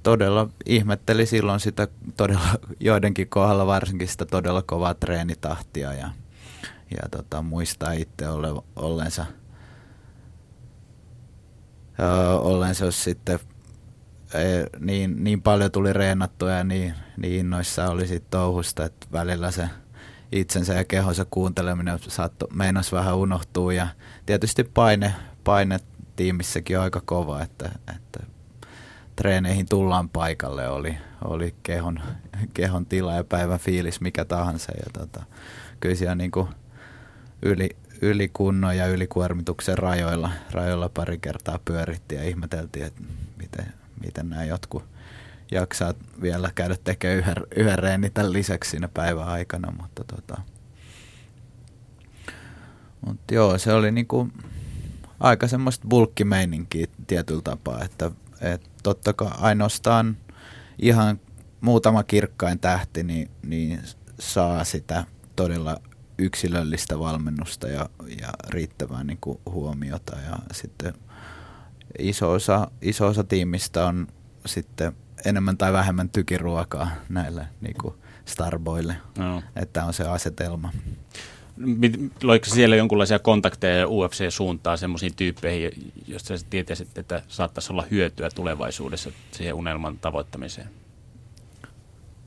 todella 0.02 0.48
ihmetteli 0.66 1.26
silloin 1.26 1.60
sitä 1.60 1.88
todella, 2.16 2.58
joidenkin 2.80 3.28
kohdalla 3.28 3.66
varsinkin 3.66 4.08
sitä 4.08 4.26
todella 4.26 4.62
kovaa 4.62 4.94
treenitahtia 4.94 5.92
ja, 5.92 6.10
ja 6.90 7.08
tota, 7.10 7.42
muistaa 7.42 7.92
itse 7.92 8.28
ole, 8.28 8.62
ollensa, 8.76 9.26
ö, 12.00 12.38
ollensa 12.38 12.90
sitten 12.90 13.38
niin, 14.78 15.24
niin 15.24 15.42
paljon 15.42 15.70
tuli 15.70 15.92
reenattua 15.92 16.50
ja 16.50 16.64
niin, 16.64 16.94
niin 17.16 17.40
innoissa 17.40 17.90
oli 17.90 18.06
sit 18.06 18.30
touhusta, 18.30 18.84
että 18.84 19.06
välillä 19.12 19.50
se 19.50 19.68
itsensä 20.32 20.74
ja 20.74 20.84
kehonsa 20.84 21.26
kuunteleminen 21.30 21.98
saattoi, 21.98 22.48
meinas 22.54 22.92
vähän 22.92 23.16
unohtuu 23.16 23.70
ja 23.70 23.88
tietysti 24.26 24.64
paine, 24.64 25.14
paine 25.44 25.78
tiimissäkin 26.16 26.78
on 26.78 26.84
aika 26.84 27.02
kova, 27.04 27.42
että, 27.42 27.70
että 27.96 28.20
treeneihin 29.16 29.68
tullaan 29.68 30.08
paikalle, 30.08 30.68
oli, 30.68 30.96
oli 31.24 31.54
kehon, 31.62 32.00
kehon 32.54 32.86
tila 32.86 33.14
ja 33.14 33.24
päivän 33.24 33.58
fiilis 33.58 34.00
mikä 34.00 34.24
tahansa. 34.24 34.72
Ja 34.72 34.90
tota, 34.92 35.24
kyllä 35.80 35.94
siellä 35.94 36.14
niin 36.14 36.30
kuin 36.30 36.48
yli, 37.42 37.70
ylikunnon 38.02 38.76
ja 38.76 38.86
ylikuormituksen 38.86 39.78
rajoilla, 39.78 40.30
rajoilla 40.50 40.88
pari 40.88 41.18
kertaa 41.18 41.58
pyörittiin 41.64 42.20
ja 42.20 42.28
ihmeteltiin, 42.28 42.86
että 42.86 43.02
miten, 43.36 43.72
miten 44.04 44.30
nämä 44.30 44.44
jotkut 44.44 44.84
jaksaa 45.50 45.94
vielä 46.23 46.50
käydä 46.54 46.76
tekemään 46.84 47.18
yhden, 47.18 47.34
yhden 47.56 47.78
reenin 47.78 48.12
tämän 48.12 48.32
lisäksi 48.32 48.70
siinä 48.70 48.88
päivän 48.88 49.28
aikana, 49.28 49.73
mutta 49.80 50.04
tota, 50.04 50.40
mut 53.06 53.20
joo, 53.32 53.58
se 53.58 53.73
oli 53.73 53.92
niinku 53.92 54.28
aika 55.20 55.49
semmoista 55.49 55.88
bulkkimeininkiä 55.88 56.87
tietyllä 57.06 57.42
tapaa, 57.42 57.84
että 57.84 58.11
et 58.40 58.70
totta 58.82 59.12
kai 59.12 59.30
ainoastaan 59.38 60.16
ihan 60.78 61.20
muutama 61.61 62.02
kirkkain 62.02 62.58
tähti 62.58 63.02
niin, 63.02 63.30
niin 63.42 63.80
saa 64.20 64.64
sitä 64.64 65.04
todella 65.37 65.80
yksilöllistä 66.18 66.99
valmennusta 66.99 67.68
ja, 67.68 67.88
ja 68.20 68.28
riittävää 68.49 69.04
niin 69.04 69.18
kuin 69.20 69.38
huomiota 69.46 70.16
ja 70.16 70.38
sitten 70.52 70.94
iso 71.98 72.30
osa, 72.30 72.70
iso 72.82 73.06
osa 73.06 73.24
tiimistä 73.24 73.86
on 73.86 74.06
sitten 74.46 74.92
enemmän 75.24 75.56
tai 75.56 75.72
vähemmän 75.72 76.08
tykiruokaa 76.08 76.90
näille 77.08 77.46
niin 77.60 77.76
kuin 77.80 77.94
starboille, 78.24 78.96
no. 79.18 79.42
että 79.56 79.84
on 79.84 79.92
se 79.92 80.04
asetelma. 80.04 80.72
Loiko 82.22 82.46
siellä 82.46 82.76
jonkinlaisia 82.76 83.18
kontakteja 83.18 83.86
UFC-suuntaan 83.86 84.78
semmoisiin 84.78 85.14
tyyppeihin, 85.14 85.92
joista 86.08 86.38
sä 86.38 86.46
tietäisit, 86.50 86.98
että 86.98 87.22
saattaisi 87.28 87.72
olla 87.72 87.84
hyötyä 87.90 88.30
tulevaisuudessa 88.34 89.10
siihen 89.30 89.54
unelman 89.54 89.98
tavoittamiseen? 89.98 90.68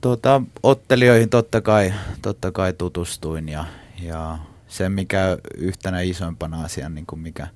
Tuota, 0.01 0.41
ottelijoihin 0.63 1.29
totta 1.29 1.61
kai, 1.61 1.93
totta 2.21 2.51
kai 2.51 2.73
tutustuin 2.73 3.49
ja, 3.49 3.65
ja 4.01 4.37
se 4.67 4.89
mikä 4.89 5.37
yhtenä 5.57 6.01
isoimpana 6.01 6.61
asian, 6.61 6.95
niin 6.95 7.05
kuin 7.05 7.19
mikä 7.19 7.47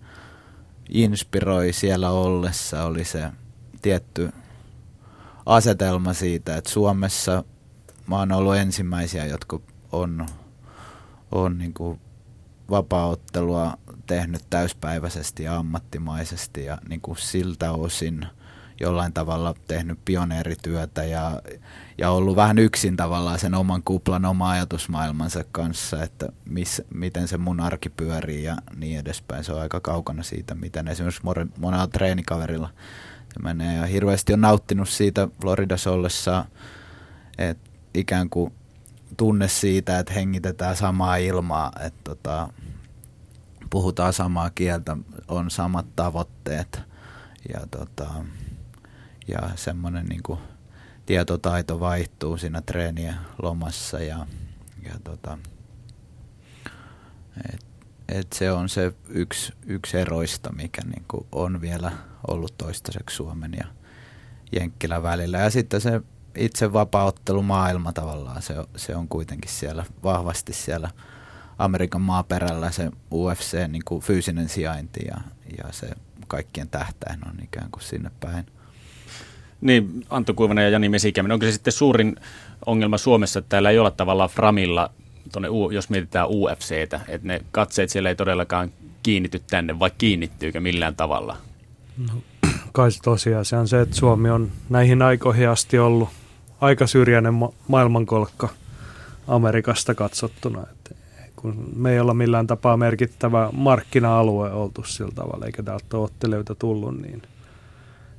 inspiroi 0.91 1.73
siellä 1.73 2.09
ollessa, 2.09 2.83
oli 2.83 3.05
se 3.05 3.29
tietty 3.81 4.29
asetelma 5.45 6.13
siitä, 6.13 6.57
että 6.57 6.69
Suomessa 6.69 7.43
mä 8.07 8.17
oon 8.17 8.31
ollut 8.31 8.55
ensimmäisiä, 8.55 9.25
jotka 9.25 9.59
on 9.91 10.25
on 11.31 11.57
niin 11.57 11.73
kuin 11.73 11.99
vapaaottelua 12.69 13.77
tehnyt 14.07 14.41
täyspäiväisesti 14.49 15.43
ja 15.43 15.57
ammattimaisesti 15.57 16.65
ja 16.65 16.77
niin 16.89 17.01
kuin 17.01 17.17
siltä 17.17 17.71
osin 17.71 18.25
jollain 18.79 19.13
tavalla 19.13 19.55
tehnyt 19.67 19.99
pioneerityötä 20.05 21.03
ja, 21.03 21.41
ja 21.97 22.09
ollut 22.09 22.35
vähän 22.35 22.57
yksin 22.57 22.97
tavallaan 22.97 23.39
sen 23.39 23.53
oman 23.53 23.83
kuplan, 23.83 24.25
oma 24.25 24.49
ajatusmaailmansa 24.49 25.43
kanssa, 25.51 26.03
että 26.03 26.29
miss, 26.45 26.81
miten 26.93 27.27
se 27.27 27.37
mun 27.37 27.59
arki 27.59 27.89
pyörii 27.89 28.43
ja 28.43 28.57
niin 28.75 28.99
edespäin. 28.99 29.43
Se 29.43 29.53
on 29.53 29.61
aika 29.61 29.79
kaukana 29.79 30.23
siitä, 30.23 30.55
miten 30.55 30.87
esimerkiksi 30.87 31.21
monella 31.57 31.87
treenikaverilla 31.87 32.69
se 33.33 33.39
menee. 33.43 33.77
Ja 33.77 33.85
hirveästi 33.85 34.33
on 34.33 34.41
nauttinut 34.41 34.89
siitä 34.89 35.27
Floridassa 35.41 35.91
ollessa, 35.91 36.45
että 37.37 37.69
ikään 37.93 38.29
kuin 38.29 38.53
tunne 39.17 39.47
siitä, 39.47 39.99
että 39.99 40.13
hengitetään 40.13 40.75
samaa 40.75 41.15
ilmaa, 41.15 41.71
että 41.85 41.99
tota, 42.03 42.49
puhutaan 43.69 44.13
samaa 44.13 44.49
kieltä, 44.49 44.97
on 45.27 45.51
samat 45.51 45.85
tavoitteet 45.95 46.81
ja, 47.53 47.59
tota, 47.71 48.09
ja 49.27 49.49
semmoinen 49.55 50.05
niin 50.05 50.23
kuin, 50.23 50.39
tietotaito 51.05 51.79
vaihtuu 51.79 52.37
siinä 52.37 52.61
treenien 52.61 53.15
lomassa 53.41 53.99
ja, 53.99 54.27
ja 54.83 54.93
tota, 55.03 55.37
Et, 57.53 57.65
et 58.09 58.33
se 58.33 58.51
on 58.51 58.69
se 58.69 58.93
yksi, 59.09 59.53
yksi 59.65 59.97
eroista, 59.97 60.53
mikä 60.53 60.81
niinku 60.81 61.27
on 61.31 61.61
vielä 61.61 61.91
ollut 62.27 62.57
toistaiseksi 62.57 63.15
Suomen 63.15 63.53
ja 63.57 63.67
Jenkkilän 64.51 65.03
välillä. 65.03 65.37
Ja 65.37 65.49
sitten 65.49 65.81
se 65.81 66.01
itse 66.35 66.73
vapauttelumaailma 66.73 67.93
tavallaan, 67.93 68.41
se, 68.41 68.55
se 68.75 68.95
on 68.95 69.07
kuitenkin 69.07 69.51
siellä 69.51 69.85
vahvasti 70.03 70.53
siellä 70.53 70.89
Amerikan 71.57 72.01
maaperällä 72.01 72.71
se 72.71 72.91
UFC 73.13 73.67
niin 73.67 73.85
kuin 73.85 74.01
fyysinen 74.01 74.49
sijainti 74.49 74.99
ja, 75.07 75.21
ja 75.57 75.73
se 75.73 75.89
kaikkien 76.27 76.69
tähtäin 76.69 77.27
on 77.27 77.35
ikään 77.43 77.71
kuin 77.71 77.83
sinne 77.83 78.11
päin. 78.19 78.45
Niin, 79.61 80.05
Antto 80.09 80.33
Kuivanen 80.33 80.63
ja 80.63 80.69
Jani 80.69 80.89
Mesikäminen, 80.89 81.33
onko 81.33 81.45
se 81.45 81.51
sitten 81.51 81.73
suurin 81.73 82.15
ongelma 82.65 82.97
Suomessa, 82.97 83.39
että 83.39 83.49
täällä 83.49 83.69
ei 83.69 83.79
olla 83.79 83.91
tavallaan 83.91 84.29
Framilla, 84.29 84.89
tonne, 85.31 85.47
jos 85.71 85.89
mietitään 85.89 86.27
UFCtä, 86.29 86.99
että 87.07 87.27
ne 87.27 87.41
katseet 87.51 87.89
siellä 87.89 88.09
ei 88.09 88.15
todellakaan 88.15 88.71
kiinnity 89.03 89.41
tänne, 89.49 89.79
vai 89.79 89.91
kiinnittyykö 89.97 90.59
millään 90.59 90.95
tavalla? 90.95 91.37
No, 91.97 92.21
kai 92.71 92.91
se 92.91 93.01
tosiasia 93.01 93.59
on 93.59 93.67
se, 93.67 93.81
että 93.81 93.95
Suomi 93.95 94.29
on 94.29 94.51
näihin 94.69 95.01
aikoihin 95.01 95.49
asti 95.49 95.79
ollut 95.79 96.09
aika 96.61 96.87
syrjäinen 96.87 97.33
ma- 97.33 97.53
maailmankolkka 97.67 98.49
Amerikasta 99.27 99.95
katsottuna. 99.95 100.61
Et 100.71 100.95
kun 101.35 101.69
me 101.75 101.93
ei 101.93 101.99
olla 101.99 102.13
millään 102.13 102.47
tapaa 102.47 102.77
merkittävä 102.77 103.49
markkina-alue 103.53 104.51
oltu 104.51 104.83
sillä 104.83 105.11
tavalla, 105.15 105.45
eikä 105.45 105.63
täältä 105.63 105.97
ole 105.97 106.03
ottelijoita 106.03 106.55
tullut, 106.55 107.01
niin 107.01 107.21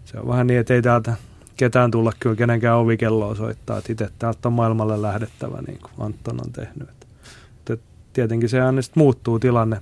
se 0.05 0.19
on 0.19 0.29
vähän 0.29 0.47
niin, 0.47 0.61
että 0.61 0.75
ei 0.75 0.83
täältä 0.83 1.17
ketään 1.63 1.91
tulla 1.91 2.13
kyllä 2.21 2.37
kenenkään 2.37 2.77
ovikelloa 2.77 3.35
soittaa, 3.35 3.79
että 3.79 3.93
itse 3.93 4.09
täältä 4.19 4.49
on 4.49 4.53
maailmalle 4.53 5.03
lähdettävä, 5.03 5.63
niin 5.67 5.79
kuin 5.79 5.93
Anton 5.99 6.41
on 6.47 6.53
tehnyt. 6.53 6.89
Mutta 7.55 7.77
tietenkin 8.13 8.49
se 8.49 8.61
aina 8.61 8.81
muuttuu 8.95 9.39
tilanne 9.39 9.81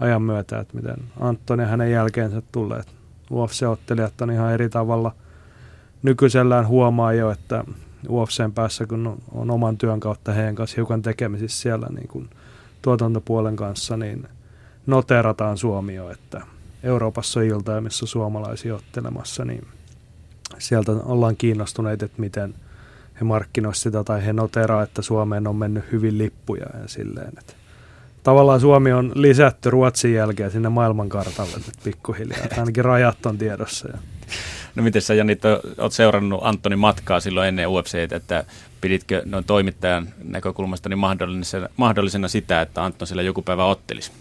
ajan 0.00 0.22
myötä, 0.22 0.58
että 0.58 0.76
miten 0.76 0.96
Anton 1.20 1.58
ja 1.58 1.66
hänen 1.66 1.90
jälkeensä 1.90 2.42
tulleet 2.52 2.86
UFC-ottelijat 3.32 4.20
on 4.20 4.30
ihan 4.30 4.52
eri 4.52 4.68
tavalla 4.68 5.14
nykyisellään 6.02 6.66
huomaa 6.66 7.12
jo, 7.12 7.30
että 7.30 7.64
UFCn 8.08 8.52
päässä, 8.54 8.86
kun 8.86 9.18
on, 9.32 9.50
oman 9.50 9.78
työn 9.78 10.00
kautta 10.00 10.32
heidän 10.32 10.54
kanssa 10.54 10.76
hiukan 10.76 11.02
tekemisissä 11.02 11.62
siellä 11.62 11.86
niin 11.90 12.08
kuin 12.08 12.30
tuotantopuolen 12.82 13.56
kanssa, 13.56 13.96
niin 13.96 14.28
noterataan 14.86 15.58
Suomi 15.58 15.94
jo, 15.94 16.10
että 16.10 16.42
Euroopassa 16.82 17.40
on 17.40 17.46
iltoja, 17.46 17.80
missä 17.80 18.04
on 18.04 18.08
suomalaisia 18.08 18.74
ottelemassa, 18.74 19.44
niin 19.44 19.66
sieltä 20.58 20.92
ollaan 20.92 21.36
kiinnostuneita, 21.36 22.04
että 22.04 22.20
miten 22.20 22.54
he 23.20 23.24
markkinoisivat 23.24 23.82
sitä 23.82 24.04
tai 24.04 24.26
he 24.26 24.32
noteraa, 24.32 24.82
että 24.82 25.02
Suomeen 25.02 25.46
on 25.46 25.56
mennyt 25.56 25.92
hyvin 25.92 26.18
lippuja 26.18 26.66
ja 26.82 26.88
silleen, 26.88 27.32
että 27.38 27.52
tavallaan 28.22 28.60
Suomi 28.60 28.92
on 28.92 29.12
lisätty 29.14 29.70
Ruotsin 29.70 30.14
jälkeen 30.14 30.50
sinne 30.50 30.68
maailmankartalle 30.68 31.56
nyt 31.56 31.84
pikkuhiljaa, 31.84 32.46
ainakin 32.58 32.84
rajat 32.84 33.26
on 33.26 33.38
tiedossa. 33.38 33.88
Ja. 33.88 33.98
No 34.74 34.82
miten 34.82 35.02
sä 35.02 35.14
Janit, 35.14 35.42
oot 35.78 35.92
seurannut 35.92 36.40
Antoni 36.42 36.76
matkaa 36.76 37.20
silloin 37.20 37.48
ennen 37.48 37.68
UFC, 37.68 37.94
että 38.12 38.44
piditkö 38.80 39.22
noin 39.24 39.44
toimittajan 39.44 40.08
näkökulmasta 40.24 40.88
niin 40.88 40.98
mahdollisena, 40.98 41.68
mahdollisena 41.76 42.28
sitä, 42.28 42.62
että 42.62 42.84
Anton 42.84 43.08
siellä 43.08 43.22
joku 43.22 43.42
päivä 43.42 43.64
ottelisi? 43.64 44.12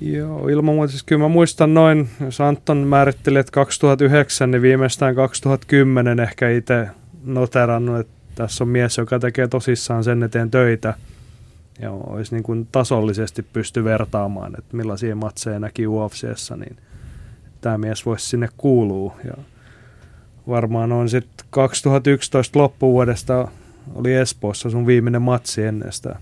Joo, 0.00 0.48
ilman 0.48 0.74
muuta. 0.74 0.90
Siis 0.90 1.02
kyllä 1.02 1.22
mä 1.22 1.28
muistan 1.28 1.74
noin, 1.74 2.08
jos 2.20 2.40
Anton 2.40 2.78
määritteli, 2.78 3.38
että 3.38 3.52
2009, 3.52 4.50
niin 4.50 4.62
viimeistään 4.62 5.14
2010 5.14 6.20
ehkä 6.20 6.50
itse 6.50 6.88
noterannut, 7.24 8.00
että 8.00 8.12
tässä 8.34 8.64
on 8.64 8.68
mies, 8.68 8.98
joka 8.98 9.18
tekee 9.18 9.48
tosissaan 9.48 10.04
sen 10.04 10.22
eteen 10.22 10.50
töitä. 10.50 10.94
Ja 11.80 11.90
olisi 11.90 12.34
niin 12.34 12.42
kuin 12.42 12.68
tasollisesti 12.72 13.42
pysty 13.42 13.84
vertaamaan, 13.84 14.54
että 14.58 14.76
millaisia 14.76 15.16
matseja 15.16 15.58
näki 15.58 15.86
UFCssä, 15.86 16.56
niin 16.56 16.76
tämä 17.60 17.78
mies 17.78 18.06
voisi 18.06 18.26
sinne 18.26 18.48
kuulua. 18.56 19.16
Ja 19.24 19.34
varmaan 20.48 20.92
on 20.92 21.08
sitten 21.08 21.46
2011 21.50 22.58
loppuvuodesta 22.58 23.48
oli 23.94 24.14
Espoossa 24.14 24.70
sun 24.70 24.86
viimeinen 24.86 25.22
matsi 25.22 25.62
ennen 25.62 25.92
sitä 25.92 26.16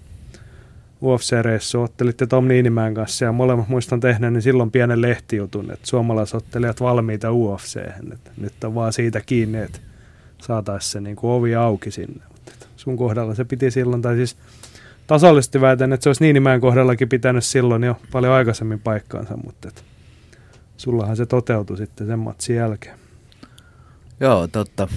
UFC-reissu. 1.03 1.83
Ottelitte 1.83 2.27
Tom 2.27 2.49
Niinimäen 2.49 2.95
kanssa 2.95 3.25
ja 3.25 3.33
molemmat 3.33 3.69
muistan 3.69 4.01
tehneen 4.01 4.33
niin 4.33 4.43
silloin 4.43 4.71
pienen 4.71 5.03
lehtijutun, 5.03 5.71
että 5.71 5.87
suomalaisottelijat 5.87 6.81
valmiita 6.81 7.33
ufc 7.33 7.77
että 8.13 8.31
nyt 8.41 8.65
on 8.65 8.75
vaan 8.75 8.93
siitä 8.93 9.21
kiinni, 9.21 9.59
että 9.59 9.79
saataisiin 10.43 10.93
se 10.93 11.01
niin 11.01 11.17
kuin 11.17 11.31
ovi 11.31 11.55
auki 11.55 11.91
sinne. 11.91 12.23
Mutta 12.29 12.67
sun 12.77 12.97
kohdalla 12.97 13.35
se 13.35 13.45
piti 13.45 13.71
silloin, 13.71 14.03
tai 14.03 14.17
siis 14.17 14.37
tasallisesti 15.07 15.61
väitän, 15.61 15.93
että 15.93 16.05
se 16.05 16.09
olisi 16.09 16.25
Niinimäen 16.25 16.61
kohdallakin 16.61 17.09
pitänyt 17.09 17.45
silloin 17.45 17.85
jo 17.85 17.97
paljon 18.13 18.33
aikaisemmin 18.33 18.81
paikkaansa, 18.81 19.37
mutta 19.37 19.69
että 19.69 19.83
sullahan 20.77 21.17
se 21.17 21.27
toteutui 21.27 21.77
sitten 21.77 22.07
sen 22.07 22.19
matsin 22.19 22.57
jälkeen. 22.57 22.99
Joo, 24.21 24.49
totta. 24.49 24.89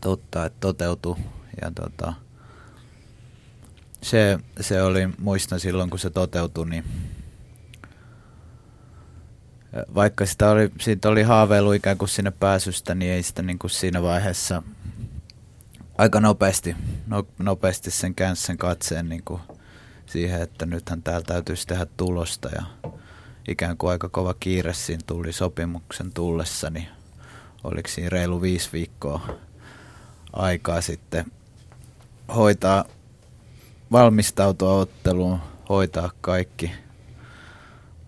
Totta, 0.00 0.44
että 0.44 0.58
toteutui. 0.60 1.16
Ja 1.62 1.70
tota, 1.74 2.12
se, 4.02 4.38
se 4.60 4.82
oli, 4.82 5.08
muistan 5.18 5.60
silloin 5.60 5.90
kun 5.90 5.98
se 5.98 6.10
toteutui, 6.10 6.70
niin 6.70 6.84
vaikka 9.94 10.26
sitä 10.26 10.50
oli, 10.50 10.70
siitä 10.80 11.08
oli 11.08 11.22
haaveilu 11.22 11.72
ikään 11.72 11.98
kuin 11.98 12.08
sinne 12.08 12.30
pääsystä, 12.30 12.94
niin 12.94 13.12
ei 13.12 13.22
sitä 13.22 13.42
niin 13.42 13.58
kuin 13.58 13.70
siinä 13.70 14.02
vaiheessa 14.02 14.62
aika 15.98 16.20
nopeasti, 16.20 16.76
no, 17.06 17.26
nopeasti 17.38 17.90
sen 17.90 18.14
käänsi 18.14 18.42
sen 18.42 18.58
katseen 18.58 19.08
niin 19.08 19.22
kuin 19.24 19.40
siihen, 20.06 20.42
että 20.42 20.66
nythän 20.66 21.02
täällä 21.02 21.24
täytyisi 21.26 21.66
tehdä 21.66 21.86
tulosta 21.96 22.48
ja 22.48 22.62
ikään 23.48 23.76
kuin 23.76 23.90
aika 23.90 24.08
kova 24.08 24.34
kiire 24.40 24.74
siinä 24.74 25.02
tuli 25.06 25.32
sopimuksen 25.32 26.12
tullessa, 26.12 26.70
niin 26.70 26.88
oliko 27.64 27.88
siinä 27.88 28.08
reilu 28.08 28.42
viisi 28.42 28.68
viikkoa 28.72 29.28
aikaa 30.32 30.80
sitten 30.80 31.32
hoitaa, 32.34 32.84
valmistautua 33.92 34.74
otteluun, 34.74 35.38
hoitaa 35.68 36.10
kaikki 36.20 36.70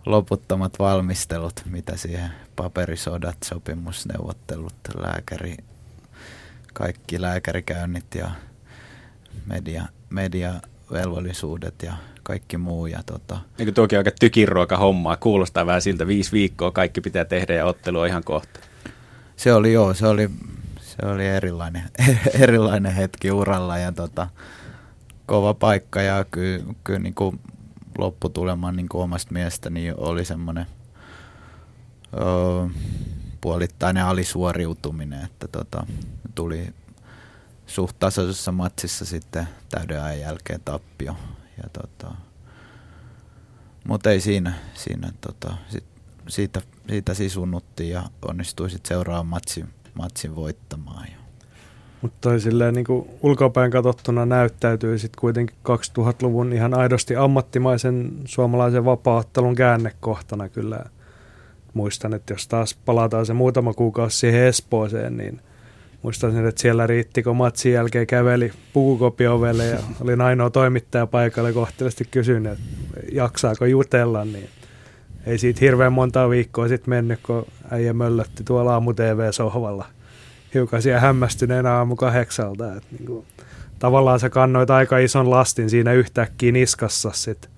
loputtomat 0.06 0.78
valmistelut, 0.78 1.62
mitä 1.66 1.96
siihen 1.96 2.30
paperisodat, 2.56 3.36
sopimusneuvottelut, 3.44 4.74
lääkäri, 4.96 5.56
kaikki 6.72 7.20
lääkärikäynnit 7.20 8.14
ja 8.14 8.30
media, 9.46 9.84
mediavelvollisuudet 10.10 11.74
ja 11.82 11.92
kaikki 12.22 12.56
muu. 12.56 12.86
Ja 12.86 13.02
tota. 13.06 13.38
Eikö 13.58 13.72
tuokin 13.72 13.98
aika 13.98 14.10
tykiruoka 14.20 14.76
hommaa? 14.76 15.16
Kuulostaa 15.16 15.66
vähän 15.66 15.82
siltä, 15.82 16.06
viisi 16.06 16.32
viikkoa 16.32 16.70
kaikki 16.70 17.00
pitää 17.00 17.24
tehdä 17.24 17.54
ja 17.54 17.66
ottelu 17.66 17.98
on 17.98 18.08
ihan 18.08 18.24
kohta. 18.24 18.60
Se 19.36 19.52
oli 19.52 19.72
joo, 19.72 19.94
se 19.94 20.06
oli, 20.06 20.30
se 20.80 21.06
oli 21.06 21.26
erilainen, 21.26 21.82
erilainen 22.44 22.92
hetki 22.92 23.30
uralla 23.30 23.78
ja 23.78 23.92
tota, 23.92 24.28
kova 25.30 25.54
paikka 25.54 26.02
ja 26.02 26.24
kyllä, 26.30 26.64
kyllä 26.84 26.98
niin 26.98 27.14
kuin 27.14 27.40
lopputulema 27.98 28.72
niin 28.72 28.88
kuin 28.88 29.02
omasta 29.02 29.32
mielestäni 29.32 29.92
oli 29.96 30.24
semmoinen 30.24 30.66
puolittainen 33.40 34.04
alisuoriutuminen, 34.04 35.24
että 35.24 35.48
tota, 35.48 35.86
tuli 36.34 36.74
suht 37.66 37.96
tasaisessa 37.98 38.52
matsissa 38.52 39.04
sitten 39.04 39.48
täyden 39.68 40.02
ajan 40.02 40.20
jälkeen 40.20 40.60
tappio. 40.64 41.16
Ja 41.62 41.68
tota, 41.72 42.14
mutta 43.84 44.10
ei 44.10 44.20
siinä, 44.20 44.54
siinä 44.74 45.12
tota, 45.20 45.54
sit, 45.68 45.84
siitä, 46.28 46.60
siitä 46.88 47.14
sisunnuttiin 47.14 47.90
ja 47.90 48.02
onnistui 48.28 48.70
sitten 48.70 48.88
seuraavan 48.88 49.26
matsin, 49.26 49.68
matsin 49.94 50.36
voittamaan. 50.36 51.08
Ja 51.12 51.19
mutta 52.02 52.38
silleen 52.38 52.74
niin 52.74 52.86
ulkopäin 53.22 53.70
katsottuna 53.70 54.26
näyttäytyy 54.26 54.98
sitten 54.98 55.20
kuitenkin 55.20 55.56
2000-luvun 55.68 56.52
ihan 56.52 56.74
aidosti 56.74 57.16
ammattimaisen 57.16 58.12
suomalaisen 58.24 58.84
vapaattelun 58.84 59.54
käännekohtana 59.54 60.48
kyllä. 60.48 60.84
Muistan, 61.74 62.14
että 62.14 62.32
jos 62.32 62.48
taas 62.48 62.74
palataan 62.74 63.26
se 63.26 63.32
muutama 63.32 63.74
kuukausi 63.74 64.18
siihen 64.18 64.44
Espooseen, 64.44 65.16
niin 65.16 65.40
muistan, 66.02 66.46
että 66.46 66.60
siellä 66.60 66.86
riitti, 66.86 67.22
kun 67.22 67.36
matsin 67.36 67.72
jälkeen 67.72 68.06
käveli 68.06 68.52
pukukopiovelle 68.72 69.66
ja 69.66 69.78
oli 70.00 70.12
ainoa 70.12 70.50
toimittaja 70.50 71.06
paikalle 71.06 71.52
kohtelisti 71.52 72.04
kysyin, 72.10 72.46
että 72.46 72.64
jaksaako 73.12 73.64
jutella, 73.64 74.24
niin 74.24 74.48
ei 75.26 75.38
siitä 75.38 75.60
hirveän 75.60 75.92
monta 75.92 76.30
viikkoa 76.30 76.68
sitten 76.68 76.90
mennyt, 76.90 77.20
kun 77.22 77.46
äijä 77.70 77.92
möllötti 77.92 78.44
tuolla 78.44 78.72
aamu 78.72 78.92
TV-sohvalla– 78.92 79.86
hiukan 80.54 80.82
siellä 80.82 81.00
hämmästyneenä 81.00 81.72
aamu 81.72 81.96
kahdeksalta. 81.96 82.76
Että 82.76 82.88
niin 82.90 83.06
kuin, 83.06 83.26
tavallaan 83.78 84.20
sä 84.20 84.30
kannoit 84.30 84.70
aika 84.70 84.98
ison 84.98 85.30
lastin 85.30 85.70
siinä 85.70 85.92
yhtäkkiä 85.92 86.52
niskassa 86.52 87.10
sit, 87.14 87.50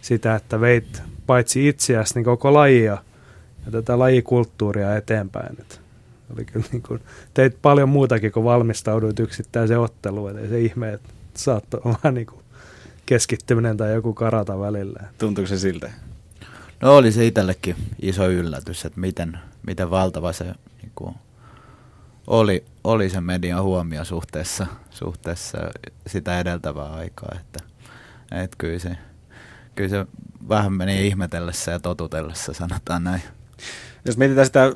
sitä, 0.00 0.34
että 0.34 0.60
veit 0.60 1.02
paitsi 1.26 1.68
itseäsi 1.68 2.14
niin 2.14 2.24
koko 2.24 2.54
lajia 2.54 2.98
ja 3.66 3.72
tätä 3.72 3.98
lajikulttuuria 3.98 4.96
eteenpäin. 4.96 5.56
Et 5.60 5.80
oli 6.34 6.44
kyllä 6.44 6.66
niin 6.72 6.82
kuin, 6.82 7.00
teit 7.34 7.56
paljon 7.62 7.88
muutakin 7.88 8.32
kuin 8.32 8.44
valmistauduit 8.44 9.20
yksittäiseen 9.20 9.80
otteluun. 9.80 10.38
Ei 10.38 10.48
se 10.48 10.60
ihme, 10.60 10.92
että 10.92 11.08
saattoi 11.34 11.80
vähän 11.84 12.14
niin 12.14 12.26
kuin 12.26 12.42
keskittyminen 13.06 13.76
tai 13.76 13.94
joku 13.94 14.14
karata 14.14 14.60
välillä. 14.60 15.00
Tuntuuko 15.18 15.48
se 15.48 15.58
siltä? 15.58 15.90
No 16.80 16.96
oli 16.96 17.12
se 17.12 17.26
itsellekin 17.26 17.76
iso 18.02 18.30
yllätys, 18.30 18.84
että 18.84 19.00
miten, 19.00 19.38
miten 19.66 19.90
valtava 19.90 20.32
se 20.32 20.44
niin 20.44 20.92
kuin, 20.94 21.14
oli, 22.30 22.64
oli 22.84 23.10
se 23.10 23.20
median 23.20 23.62
huomio 23.62 24.04
suhteessa, 24.04 24.66
suhteessa 24.90 25.58
sitä 26.06 26.40
edeltävää 26.40 26.92
aikaa. 26.92 27.36
Että, 27.40 27.64
että 28.32 28.56
kyllä, 28.58 28.78
se, 28.78 28.96
kyllä 29.74 29.90
se 29.90 30.06
vähän 30.48 30.72
meni 30.72 31.06
ihmetellessä 31.06 31.72
ja 31.72 31.80
totutellessa, 31.80 32.52
sanotaan 32.52 33.04
näin. 33.04 33.22
Jos 34.04 34.16
mietitään 34.16 34.46
sitä, 34.46 34.72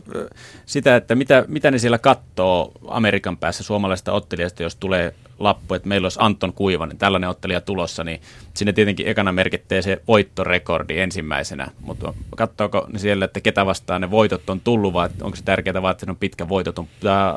sitä 0.66 0.96
että 0.96 1.14
mitä, 1.14 1.44
mitä 1.48 1.70
ne 1.70 1.78
siellä 1.78 1.98
katsoo 1.98 2.72
Amerikan 2.88 3.36
päässä 3.36 3.64
suomalaisesta 3.64 4.12
ottelijasta, 4.12 4.62
jos 4.62 4.76
tulee 4.76 5.14
lappu, 5.38 5.74
että 5.74 5.88
meillä 5.88 6.04
olisi 6.04 6.18
Anton 6.22 6.52
Kuivanen, 6.52 6.98
tällainen 6.98 7.30
ottelija 7.30 7.60
tulossa, 7.60 8.04
niin 8.04 8.20
sinne 8.54 8.72
tietenkin 8.72 9.08
ekana 9.08 9.32
merkittee 9.32 9.82
se 9.82 10.02
voittorekordi 10.08 10.98
ensimmäisenä, 10.98 11.68
mutta 11.80 12.14
katsoako 12.36 12.86
ne 12.92 12.98
siellä, 12.98 13.24
että 13.24 13.40
ketä 13.40 13.66
vastaan 13.66 14.00
ne 14.00 14.10
voitot 14.10 14.50
on 14.50 14.60
tullut, 14.60 14.92
vai 14.92 15.08
onko 15.22 15.36
se 15.36 15.44
tärkeää 15.44 15.82
vaan, 15.82 15.92
että 15.92 16.06
on 16.10 16.16
pitkä 16.16 16.48
voitoton, 16.48 16.86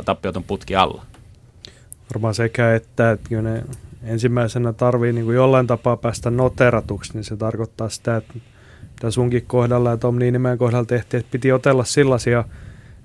tappioton 0.05 0.43
putki 0.43 0.75
alla? 0.75 1.05
Varmaan 2.13 2.35
sekä, 2.35 2.75
että, 2.75 3.11
että 3.11 3.41
ne 3.41 3.63
ensimmäisenä 4.03 4.73
tarvii 4.73 5.13
niin 5.13 5.25
kuin 5.25 5.35
jollain 5.35 5.67
tapaa 5.67 5.97
päästä 5.97 6.29
noteratuksi, 6.29 7.13
niin 7.13 7.23
se 7.23 7.37
tarkoittaa 7.37 7.89
sitä, 7.89 8.17
että 8.17 8.33
mitä 8.97 9.11
sunkin 9.11 9.45
kohdalla 9.47 9.89
ja 9.89 9.97
Tom 9.97 10.17
Niinimäen 10.17 10.57
kohdalla 10.57 10.85
tehtiin, 10.85 11.19
että 11.19 11.31
piti 11.31 11.51
otella 11.51 11.83
sellaisia 11.83 12.43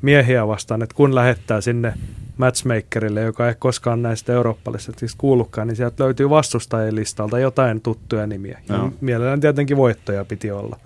miehiä 0.03 0.47
vastaan, 0.47 0.83
että 0.83 0.95
kun 0.95 1.15
lähettää 1.15 1.61
sinne 1.61 1.95
matchmakerille, 2.37 3.21
joka 3.21 3.49
ei 3.49 3.55
koskaan 3.59 4.03
näistä 4.03 4.33
eurooppalaisista 4.33 5.01
siis 5.01 5.15
kuullutkaan, 5.15 5.69
niin 5.69 5.77
sieltä 5.77 6.05
löytyy 6.05 6.31
vastustajien 6.31 6.95
listalta 6.95 7.39
jotain 7.39 7.81
tuttuja 7.81 8.27
nimiä. 8.27 8.61
No. 8.69 8.93
mielellään 9.01 9.41
tietenkin 9.41 9.77
voittoja 9.77 10.25
piti 10.25 10.51
olla. 10.51 10.79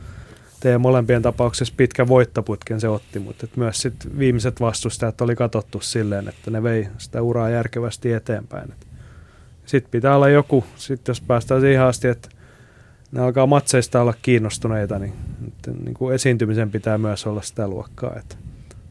Teidän 0.61 0.81
molempien 0.81 1.23
tapauksessa 1.23 1.75
pitkä 1.77 2.09
voittoputken 2.09 2.81
se 2.81 2.89
otti, 2.89 3.19
mutta 3.19 3.47
myös 3.57 3.83
sit 3.83 4.19
viimeiset 4.19 4.61
vastustajat 4.61 5.21
oli 5.21 5.37
katsottu 5.37 5.81
silleen, 5.81 6.29
että 6.29 6.51
ne 6.51 6.63
vei 6.63 6.89
sitä 6.99 7.23
uraa 7.23 7.51
järkevästi 7.51 8.13
eteenpäin. 8.13 8.73
Sitten 9.67 9.91
pitää 9.91 10.17
olla 10.17 10.29
joku, 10.29 10.65
sit 10.77 11.09
jos 11.09 11.21
päästään 11.21 11.61
siihen 11.61 11.83
asti, 11.83 12.09
että 12.09 12.29
ne 13.13 13.21
alkaa 13.21 13.47
matseista 13.47 14.01
olla 14.01 14.15
kiinnostuneita, 14.23 14.99
niin, 14.99 15.13
niin 15.85 15.95
kuin 15.95 16.15
esiintymisen 16.15 16.71
pitää 16.71 16.99
myös 16.99 17.27
olla 17.27 17.43
sitä 17.43 17.69
luokkaa. 17.69 18.17
Että 18.17 18.37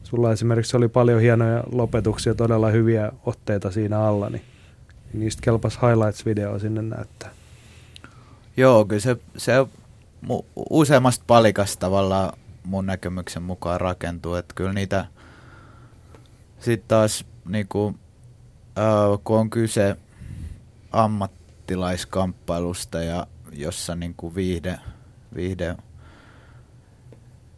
sulla 0.02 0.32
esimerkiksi 0.32 0.76
oli 0.76 0.88
paljon 0.88 1.20
hienoja 1.20 1.64
lopetuksia, 1.72 2.34
todella 2.34 2.70
hyviä 2.70 3.12
otteita 3.26 3.70
siinä 3.70 4.00
alla, 4.00 4.30
niin 4.30 4.42
niistä 5.12 5.42
kelpas 5.42 5.78
highlights-videoa 5.82 6.58
sinne 6.58 6.82
näyttää. 6.82 7.30
Joo, 8.56 8.84
kyllä 8.84 9.00
se, 9.00 9.16
se 9.36 9.52
useammasta 10.70 11.24
palikasta 11.26 11.80
tavallaan 11.80 12.32
mun 12.64 12.86
näkemyksen 12.86 13.42
mukaan 13.42 13.80
rakentuu, 13.80 14.34
että 14.34 14.54
kyllä 14.54 14.72
niitä 14.72 15.06
sitten 16.60 16.88
taas 16.88 17.24
niin 17.48 17.66
kuin, 17.68 17.98
äh, 18.78 18.84
kun 19.24 19.38
on 19.38 19.50
kyse 19.50 19.96
ammattilaiskamppailusta 20.92 23.02
ja 23.02 23.26
jossa 23.56 23.94
niin 23.94 24.14
kuin 24.14 24.34
viihde, 24.34 24.78
viihde, 25.34 25.76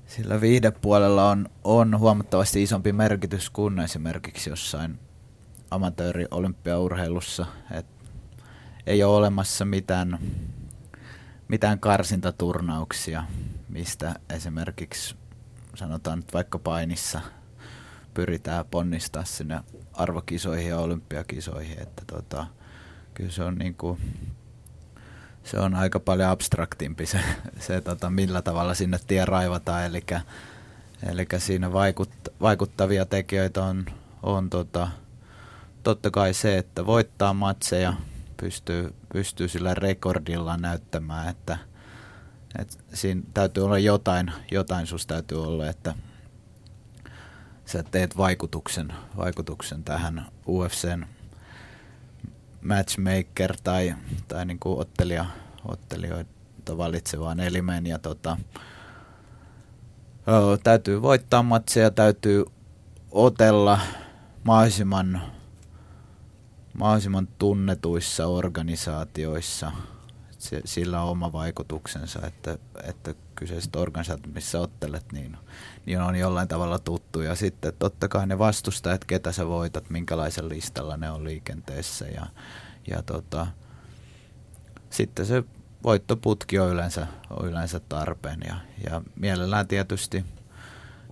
sillä 0.07 0.41
viihdepuolella 0.41 1.31
on, 1.31 1.49
on 1.65 1.99
huomattavasti 1.99 2.63
isompi 2.63 2.93
merkitys 2.93 3.51
kuin 3.51 3.79
esimerkiksi 3.79 4.51
jossain 4.51 4.99
amatööri-olympiaurheilussa. 5.71 7.47
Et 7.71 7.87
ei 8.87 9.03
ole 9.03 9.17
olemassa 9.17 9.65
mitään, 9.65 10.19
mitään 11.49 11.81
karsintaturnauksia, 11.81 13.25
mistä 13.69 14.15
esimerkiksi 14.31 15.17
sanotaan 15.75 16.19
nyt 16.19 16.35
vaikka 16.35 16.59
painissa 16.59 17.21
pyritään 18.15 18.65
ponnistaa 18.71 19.25
sinne 19.25 19.61
arvokisoihin 19.93 20.69
ja 20.69 20.79
olympiakisoihin. 20.79 21.83
Että 21.83 22.03
tota, 22.07 22.47
kyllä 23.15 23.31
se 23.31 23.45
on 23.45 23.55
niin 23.55 23.75
kuin 23.75 24.01
se 25.51 25.59
on 25.59 25.75
aika 25.75 26.01
paljon 26.01 26.31
abstraktimpi 26.31 27.07
se, 27.07 27.21
se 27.61 27.81
tota, 27.81 28.11
millä 28.11 28.43
tavalla 28.43 28.75
sinne 28.75 28.99
tie 29.07 29.25
raivataan. 29.25 29.85
Eli, 29.85 30.05
eli 31.09 31.27
siinä 31.39 31.73
vaikut, 31.73 32.11
vaikuttavia 32.41 33.07
tekijöitä 33.07 33.65
on, 33.65 33.87
on 34.23 34.51
tota, 34.51 34.89
totta 35.83 36.11
kai 36.11 36.35
se, 36.35 36.59
että 36.59 36.87
voittaa 36.87 37.35
matseja, 37.35 37.93
pystyy, 38.37 38.95
pystyy 39.13 39.49
sillä 39.49 39.75
rekordilla 39.75 40.57
näyttämään, 40.57 41.29
että, 41.29 41.59
että 42.59 42.75
siinä 42.95 43.23
täytyy 43.35 43.65
olla 43.65 43.79
jotain, 43.79 44.33
jotain 44.51 44.87
sus 44.87 45.07
täytyy 45.07 45.43
olla, 45.43 45.69
että 45.69 45.95
sä 47.67 47.83
teet 47.83 48.17
vaikutuksen, 48.17 48.93
vaikutuksen 49.17 49.85
tähän 49.85 50.27
UFCn 50.49 51.07
matchmaker 52.63 53.57
tai, 53.65 53.95
tai 54.29 54.47
niin 54.47 54.59
kuin 54.59 54.81
ottelija, 54.81 55.27
ottelijoita 55.65 56.79
valitsevaan 56.79 57.41
elimeen. 57.41 57.87
Ja 57.87 57.99
tota, 57.99 58.37
ö, 60.29 60.59
täytyy 60.63 61.03
voittaa 61.03 61.43
matseja, 61.43 61.91
täytyy 61.91 62.45
otella 63.11 63.81
mahdollisimman, 64.45 65.23
mahdollisimman 66.75 67.29
tunnetuissa 67.39 68.27
organisaatioissa. 68.27 69.73
Se, 70.39 70.63
sillä 70.65 71.03
on 71.03 71.11
oma 71.11 71.33
vaikutuksensa, 71.33 72.27
että, 72.27 72.59
että 72.85 73.15
kyseiset 73.39 73.77
organisaatiot, 73.77 74.35
missä 74.35 74.61
ottelet, 74.61 75.13
niin, 75.13 75.37
niin 75.87 76.01
on 76.01 76.17
jollain 76.17 76.49
tavalla 76.49 76.79
tuttu. 76.79 77.21
Ja 77.21 77.35
sitten 77.35 77.73
totta 77.79 78.09
kai 78.09 78.27
ne 78.27 78.39
vastustajat, 78.39 79.05
ketä 79.05 79.33
sä 79.33 79.47
voitat, 79.47 79.91
minkälaisen 79.91 80.49
listalla 80.49 80.97
ne 80.97 81.11
on 81.11 81.25
liikenteessä. 81.25 82.07
Ja, 82.07 82.27
ja 82.87 83.03
tota, 83.03 83.47
sitten 84.91 85.27
se 85.27 85.45
voittoputki 85.85 86.59
on 86.59 86.71
yleensä, 86.71 87.07
on 87.31 87.49
yleensä 87.49 87.81
tarpeen. 87.89 88.41
Ja, 88.47 88.57
ja 88.91 89.03
mielellään 89.17 89.69
tietysti 89.69 90.25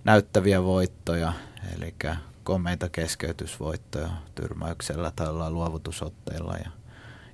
näyttäviä 0.03 0.63
voittoja, 0.63 1.33
eli 1.75 1.95
komeita 2.43 2.89
keskeytysvoittoja 2.89 4.09
tyrmäyksellä 4.35 5.11
tai 5.15 5.51
luovutusotteilla. 5.51 6.55
Ja, 6.57 6.71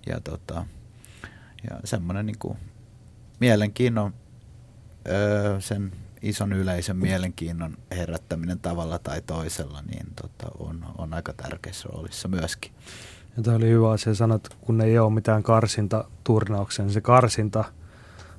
ja, 0.07 0.21
tota, 0.21 0.65
ja 1.69 1.79
semmoinen 1.83 2.25
niin 2.25 2.57
mielenkiinnon 3.39 4.13
öö, 5.07 5.61
sen 5.61 5.91
ison 6.21 6.53
yleisön 6.53 6.97
mielenkiinnon 6.97 7.77
herättäminen 7.91 8.59
tavalla 8.59 8.99
tai 8.99 9.21
toisella 9.21 9.81
niin 9.81 10.07
tota, 10.21 10.51
on, 10.59 10.85
on 10.97 11.13
aika 11.13 11.33
tärkeässä 11.33 11.89
roolissa 11.91 12.27
myöskin. 12.27 12.71
Ja 13.37 13.43
tämä 13.43 13.57
oli 13.57 13.69
hyvä 13.69 13.91
asia 13.91 14.15
sanoa, 14.15 14.35
että 14.35 14.49
kun 14.61 14.81
ei 14.81 14.99
ole 14.99 15.13
mitään 15.13 15.43
karsinta 15.43 16.05
turnauksia, 16.23 16.85
niin 16.85 16.93
se 16.93 17.01
karsinta 17.01 17.63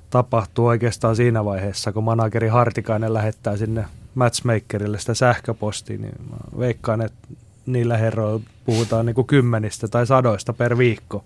tapahtuu 0.09 0.65
oikeastaan 0.65 1.15
siinä 1.15 1.45
vaiheessa, 1.45 1.91
kun 1.91 2.03
manageri 2.03 2.47
Hartikainen 2.47 3.13
lähettää 3.13 3.57
sinne 3.57 3.85
matchmakerille 4.15 4.99
sitä 4.99 5.13
sähköpostia, 5.13 5.97
niin 5.97 6.13
mä 6.29 6.59
veikkaan, 6.59 7.01
että 7.01 7.27
niillä 7.65 7.97
herroilla 7.97 8.45
puhutaan 8.65 9.05
niin 9.05 9.15
kuin 9.15 9.27
kymmenistä 9.27 9.87
tai 9.87 10.07
sadoista 10.07 10.53
per 10.53 10.77
viikko. 10.77 11.25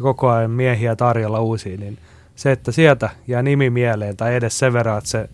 Koko 0.00 0.30
ajan 0.30 0.50
miehiä 0.50 0.96
tarjolla 0.96 1.40
uusia, 1.40 1.76
niin 1.76 1.98
se, 2.38 2.52
että 2.52 2.72
sieltä 2.72 3.10
jää 3.28 3.42
nimi 3.42 3.70
mieleen 3.70 4.16
tai 4.16 4.34
edes 4.34 4.58
sen 4.58 4.72
verran, 4.72 4.98
että 4.98 5.10
se 5.10 5.28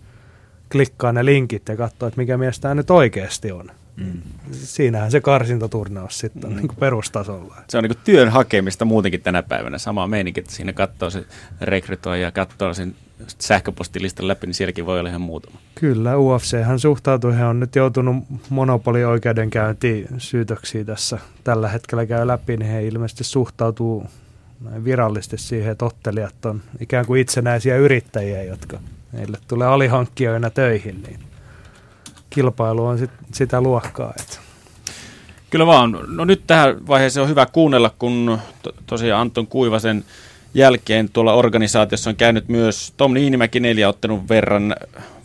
klikkaa 0.71 1.11
ne 1.11 1.25
linkit 1.25 1.67
ja 1.67 1.77
katsoo, 1.77 2.07
että 2.07 2.21
mikä 2.21 2.37
mies 2.37 2.59
tämä 2.59 2.75
nyt 2.75 2.91
oikeasti 2.91 3.51
on. 3.51 3.71
Mm. 3.97 4.21
Siinähän 4.51 5.11
se 5.11 5.21
karsintaturnaus 5.21 6.19
sitten 6.19 6.49
mm. 6.49 6.55
niin 6.55 6.67
kuin 6.67 6.79
perustasolla. 6.79 7.55
Se 7.69 7.77
on 7.77 7.83
niin 7.83 7.95
kuin 7.95 8.03
työn 8.03 8.29
hakemista 8.29 8.85
muutenkin 8.85 9.21
tänä 9.21 9.43
päivänä. 9.43 9.77
Sama 9.77 10.07
meininki, 10.07 10.39
että 10.39 10.53
siinä 10.53 10.73
katsoo 10.73 11.09
se 11.09 11.25
rekrytoi 11.61 12.21
ja 12.21 12.31
katsoo 12.31 12.73
sen 12.73 12.95
sähköpostilistan 13.39 14.27
läpi, 14.27 14.47
niin 14.47 14.53
sielläkin 14.53 14.85
voi 14.85 14.99
olla 14.99 15.09
ihan 15.09 15.21
muutama. 15.21 15.57
Kyllä, 15.75 16.11
hän 16.63 16.79
suhtautuu, 16.79 17.31
he 17.31 17.45
on 17.45 17.59
nyt 17.59 17.75
joutunut 17.75 18.15
monopolioikeudenkäyntiin 18.49 20.07
syytöksiä 20.17 20.83
tässä 20.83 21.19
tällä 21.43 21.69
hetkellä 21.69 22.05
käy 22.05 22.27
läpi, 22.27 22.57
niin 22.57 22.71
he 22.71 22.87
ilmeisesti 22.87 23.23
suhtautuu 23.23 24.05
virallisesti 24.83 25.37
siihen, 25.37 25.71
että 25.71 25.85
ottelijat 25.85 26.45
on 26.45 26.61
ikään 26.79 27.05
kuin 27.05 27.21
itsenäisiä 27.21 27.77
yrittäjiä, 27.77 28.43
jotka 28.43 28.79
heille 29.13 29.37
tulee 29.47 29.67
alihankkijoina 29.67 30.49
töihin, 30.49 31.03
niin 31.03 31.19
kilpailu 32.29 32.85
on 32.85 32.97
sit, 32.97 33.11
sitä 33.33 33.61
luokkaa. 33.61 34.13
Että. 34.19 34.37
Kyllä 35.49 35.65
vaan. 35.65 35.99
No 36.07 36.25
nyt 36.25 36.43
tähän 36.47 36.87
vaiheeseen 36.87 37.21
on 37.23 37.29
hyvä 37.29 37.45
kuunnella, 37.45 37.91
kun 37.99 38.39
to, 38.61 38.71
tosiaan 38.85 39.21
Anton 39.21 39.47
Kuivasen 39.47 40.05
jälkeen 40.53 41.09
tuolla 41.09 41.33
organisaatiossa 41.33 42.09
on 42.09 42.15
käynyt 42.15 42.47
myös 42.47 42.93
Tom 42.97 43.13
Niinimäki 43.13 43.59
neljä 43.59 43.89
ottelun 43.89 44.29
verran 44.29 44.75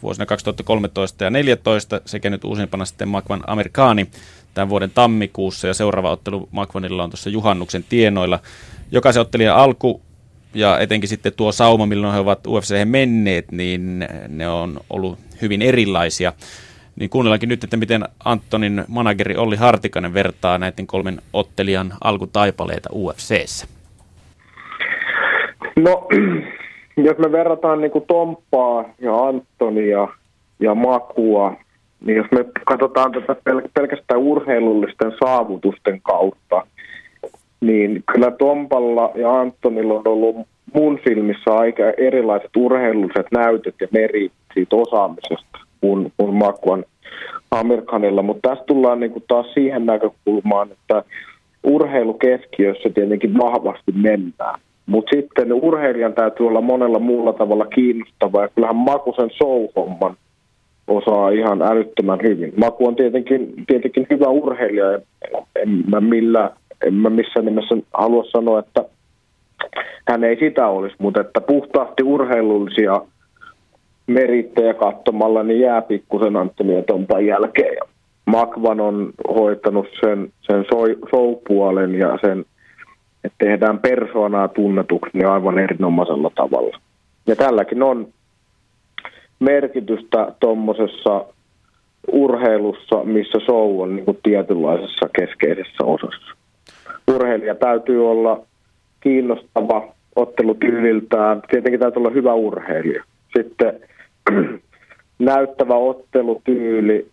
vuosina 0.02 0.26
2013 0.26 1.24
ja 1.24 1.30
2014 1.30 2.00
sekä 2.06 2.30
nyt 2.30 2.44
uusimpana 2.44 2.84
sitten 2.84 3.08
Makvan 3.08 3.42
Amerikaani 3.46 4.10
tämän 4.54 4.68
vuoden 4.68 4.90
tammikuussa 4.94 5.66
ja 5.66 5.74
seuraava 5.74 6.10
ottelu 6.10 6.48
Makvanilla 6.50 7.04
on 7.04 7.10
tuossa 7.10 7.30
juhannuksen 7.30 7.84
tienoilla. 7.88 8.38
Jokaisen 8.92 9.20
ottelijan 9.20 9.56
alku 9.56 10.00
ja 10.54 10.78
etenkin 10.78 11.08
sitten 11.08 11.32
tuo 11.32 11.52
sauma, 11.52 11.86
milloin 11.86 12.14
he 12.14 12.20
ovat 12.20 12.46
UFC 12.46 12.74
menneet, 12.84 13.52
niin 13.52 14.06
ne 14.28 14.48
on 14.48 14.80
ollut 14.90 15.18
hyvin 15.42 15.62
erilaisia. 15.62 16.32
Niin 16.96 17.10
kuunnellaankin 17.10 17.48
nyt, 17.48 17.64
että 17.64 17.76
miten 17.76 18.04
Antonin 18.24 18.84
manageri 18.88 19.36
Olli 19.36 19.56
Hartikainen 19.56 20.14
vertaa 20.14 20.58
näiden 20.58 20.86
kolmen 20.86 21.22
ottelijan 21.32 21.92
alkutaipaleita 22.04 22.88
UFCssä. 22.92 23.66
No, 25.76 26.08
jos 27.06 27.18
me 27.18 27.32
verrataan 27.32 27.80
niin 27.80 27.90
kuin 27.90 28.04
Tomppaa 28.06 28.84
ja 28.98 29.16
Antonia 29.16 30.08
ja 30.60 30.74
Makua, 30.74 31.56
niin 32.06 32.16
jos 32.16 32.26
me 32.32 32.44
katsotaan 32.66 33.12
tätä 33.12 33.32
pel- 33.32 33.68
pelkästään 33.74 34.20
urheilullisten 34.20 35.12
saavutusten 35.24 36.00
kautta, 36.02 36.66
niin 37.60 38.02
kyllä 38.12 38.30
Tompalla 38.30 39.10
ja 39.14 39.40
Antonilla 39.40 39.94
on 39.94 40.08
ollut 40.08 40.36
mun 40.74 40.98
silmissä 41.08 41.54
aika 41.54 41.82
erilaiset 41.96 42.56
urheilulliset 42.56 43.26
näytöt 43.32 43.74
ja 43.80 43.88
merit 43.90 44.32
siitä 44.54 44.76
osaamisesta 44.76 45.58
kuin, 45.80 46.12
kuin 46.16 46.34
Makuan 46.34 46.84
Amerikanilla. 47.50 48.22
Mutta 48.22 48.48
tässä 48.48 48.64
tullaan 48.64 49.00
niin 49.00 49.12
kuin 49.12 49.24
taas 49.28 49.46
siihen 49.54 49.86
näkökulmaan, 49.86 50.68
että 50.72 51.04
urheilukeskiössä 51.62 52.90
tietenkin 52.94 53.38
vahvasti 53.38 53.92
mennään. 53.92 54.60
Mutta 54.86 55.16
sitten 55.16 55.52
urheilijan 55.52 56.12
täytyy 56.12 56.46
olla 56.46 56.60
monella 56.60 56.98
muulla 56.98 57.32
tavalla 57.32 57.66
kiinnostava 57.66 58.42
ja 58.42 58.48
kyllähän 58.48 58.76
Maku 58.76 59.12
sen 59.16 59.30
show-homman 59.30 60.16
osaa 60.90 61.30
ihan 61.30 61.62
älyttömän 61.62 62.18
hyvin. 62.22 62.52
Maku 62.56 62.88
on 62.88 62.96
tietenkin, 62.96 63.54
tietenkin 63.66 64.06
hyvä 64.10 64.28
urheilija, 64.28 64.94
en, 64.94 65.02
en 65.56 65.84
mä, 65.90 66.00
millä, 66.00 66.50
en 66.86 66.94
mä 66.94 67.10
missään 67.10 67.46
nimessä 67.46 67.74
halua 67.94 68.24
sanoa, 68.24 68.58
että 68.58 68.84
hän 70.08 70.24
ei 70.24 70.36
sitä 70.36 70.66
olisi, 70.66 70.96
mutta 70.98 71.20
että 71.20 71.40
puhtaasti 71.40 72.02
urheilullisia 72.02 73.00
merittejä 74.06 74.74
katsomalla, 74.74 75.42
niin 75.42 75.60
jää 75.60 75.82
pikkusen 75.82 76.36
Anttoni 76.36 76.74
ja 76.74 76.82
Tompan 76.82 77.26
jälkeen. 77.26 77.76
Makvan 78.26 78.80
on 78.80 79.12
hoitanut 79.28 79.86
sen, 80.00 80.32
sen 80.40 80.64
show-puolen 81.10 81.94
ja 81.94 82.18
sen 82.20 82.44
että 83.24 83.44
tehdään 83.44 83.78
persoonaa 83.78 84.48
tunnetuksi 84.48 85.10
niin 85.14 85.26
aivan 85.26 85.58
erinomaisella 85.58 86.30
tavalla. 86.34 86.80
Ja 87.26 87.36
tälläkin 87.36 87.82
on 87.82 88.08
merkitystä 89.40 90.32
tuommoisessa 90.40 91.24
urheilussa, 92.12 93.04
missä 93.04 93.38
show 93.44 93.80
on 93.82 93.96
niin 93.96 94.04
kuin 94.04 94.18
tietynlaisessa 94.22 95.08
keskeisessä 95.18 95.84
osassa. 95.84 96.34
Urheilija 97.14 97.54
täytyy 97.54 98.10
olla 98.10 98.40
kiinnostava 99.00 99.88
ottelutyyliltään. 100.16 101.42
Tietenkin 101.50 101.80
täytyy 101.80 102.00
olla 102.00 102.10
hyvä 102.10 102.34
urheilija. 102.34 103.04
Sitten 103.36 103.80
näyttävä 105.18 105.74
ottelutyyli 105.74 107.06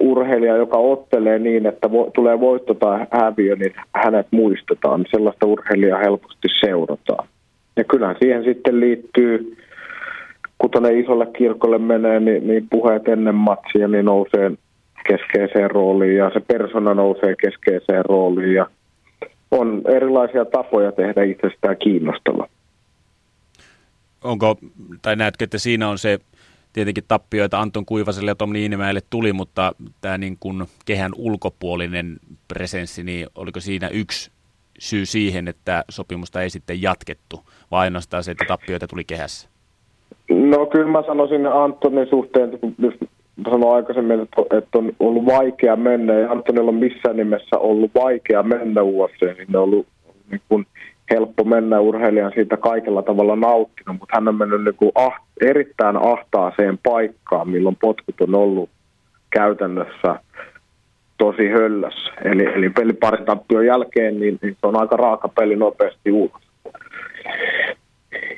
urheilija, 0.00 0.56
joka 0.56 0.76
ottelee 0.76 1.38
niin, 1.38 1.66
että 1.66 1.92
vo, 1.92 2.10
tulee 2.14 2.40
voitto 2.40 2.74
tai 2.74 3.06
häviö, 3.10 3.56
niin 3.56 3.74
hänet 3.94 4.26
muistetaan. 4.30 5.04
Sellaista 5.10 5.46
urheilijaa 5.46 5.98
helposti 5.98 6.48
seurataan. 6.60 7.28
Ja 7.76 7.84
kyllähän 7.84 8.16
siihen 8.18 8.44
sitten 8.44 8.80
liittyy, 8.80 9.56
kun 10.64 10.70
tuonne 10.70 11.00
isolle 11.00 11.26
kirkolle 11.38 11.78
menee, 11.78 12.20
niin, 12.20 12.46
niin 12.46 12.68
puheet 12.70 13.08
ennen 13.08 13.34
matsia 13.34 13.88
niin 13.88 14.04
nousee 14.04 14.50
keskeiseen 15.08 15.70
rooliin 15.70 16.16
ja 16.16 16.30
se 16.30 16.40
persona 16.40 16.94
nousee 16.94 17.36
keskeiseen 17.36 18.04
rooliin 18.04 18.54
ja 18.54 18.66
on 19.50 19.82
erilaisia 19.88 20.44
tapoja 20.44 20.92
tehdä 20.92 21.22
itsestään 21.22 21.76
kiinnostava. 21.76 22.48
Onko, 24.24 24.56
tai 25.02 25.16
näetkö, 25.16 25.44
että 25.44 25.58
siinä 25.58 25.88
on 25.88 25.98
se 25.98 26.18
tietenkin 26.72 27.04
tappioita 27.08 27.60
Anton 27.60 27.86
Kuivaselle 27.86 28.30
ja 28.30 28.34
Tom 28.34 28.52
Niinimäelle 28.52 29.00
tuli, 29.10 29.32
mutta 29.32 29.72
tämä 30.00 30.18
niin 30.18 30.36
kuin 30.40 30.64
kehän 30.84 31.12
ulkopuolinen 31.16 32.16
presenssi, 32.48 33.02
niin 33.02 33.26
oliko 33.34 33.60
siinä 33.60 33.88
yksi 33.88 34.30
syy 34.78 35.06
siihen, 35.06 35.48
että 35.48 35.84
sopimusta 35.88 36.42
ei 36.42 36.50
sitten 36.50 36.82
jatkettu, 36.82 37.44
vai 37.70 37.80
ainoastaan 37.80 38.24
se, 38.24 38.30
että 38.30 38.44
tappioita 38.48 38.86
tuli 38.86 39.04
kehässä? 39.04 39.53
No 40.30 40.66
kyllä 40.66 40.90
mä 40.90 41.02
sanoisin 41.06 41.46
Antonin 41.46 42.06
suhteen, 42.06 42.58
kun 42.58 42.74
sanoin 43.50 43.76
aikaisemmin, 43.76 44.20
että 44.20 44.78
on 44.78 44.92
ollut 45.00 45.26
vaikea 45.26 45.76
mennä, 45.76 46.14
ja 46.14 46.30
Antonilla 46.30 46.68
on 46.68 46.74
missään 46.74 47.16
nimessä 47.16 47.58
ollut 47.58 47.90
vaikea 47.94 48.42
mennä 48.42 48.82
UFC, 48.82 49.22
niin 49.22 49.56
on 49.56 49.62
ollut 49.62 49.86
niin 50.30 50.40
kuin 50.48 50.66
helppo 51.10 51.44
mennä 51.44 51.80
urheilijan 51.80 52.32
siitä 52.34 52.56
kaikella 52.56 53.02
tavalla 53.02 53.36
nauttinut, 53.36 53.98
mutta 54.00 54.14
hän 54.14 54.28
on 54.28 54.34
mennyt 54.34 54.64
niin 54.64 54.74
kuin 54.74 54.92
ah, 54.94 55.20
erittäin 55.40 55.96
ahtaaseen 55.96 56.78
paikkaan, 56.82 57.48
milloin 57.48 57.76
potkut 57.80 58.20
on 58.20 58.34
ollut 58.34 58.70
käytännössä 59.30 60.20
tosi 61.18 61.48
höllössä. 61.48 62.12
Eli, 62.24 62.44
eli 62.44 62.70
peli 62.70 62.92
parin 62.92 63.24
tappion 63.24 63.66
jälkeen, 63.66 64.20
niin, 64.20 64.38
niin 64.42 64.56
se 64.60 64.66
on 64.66 64.80
aika 64.80 64.96
raaka 64.96 65.28
peli 65.28 65.56
nopeasti 65.56 66.12
ulos. 66.12 66.42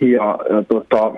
Ja, 0.01 0.39
ja 0.51 0.63
tota, 0.69 1.13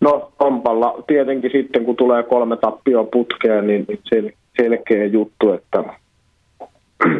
no 0.00 0.32
Tompalla 0.38 1.04
tietenkin 1.06 1.50
sitten, 1.50 1.84
kun 1.84 1.96
tulee 1.96 2.22
kolme 2.22 2.56
tappioa 2.56 3.04
putkeen, 3.04 3.66
niin, 3.66 3.84
niin 3.88 4.00
sel, 4.04 4.30
selkeä 4.62 5.04
juttu, 5.04 5.52
että, 5.52 5.84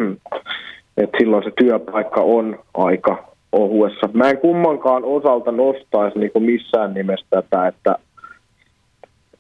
että 1.02 1.18
silloin 1.18 1.44
se 1.44 1.52
työpaikka 1.58 2.20
on 2.20 2.58
aika 2.74 3.24
ohuessa. 3.52 4.08
Mä 4.12 4.30
en 4.30 4.38
kummankaan 4.38 5.04
osalta 5.04 5.52
nostaisi 5.52 6.18
niin 6.18 6.30
missään 6.38 6.94
nimessä 6.94 7.26
tätä, 7.30 7.66
että 7.66 7.96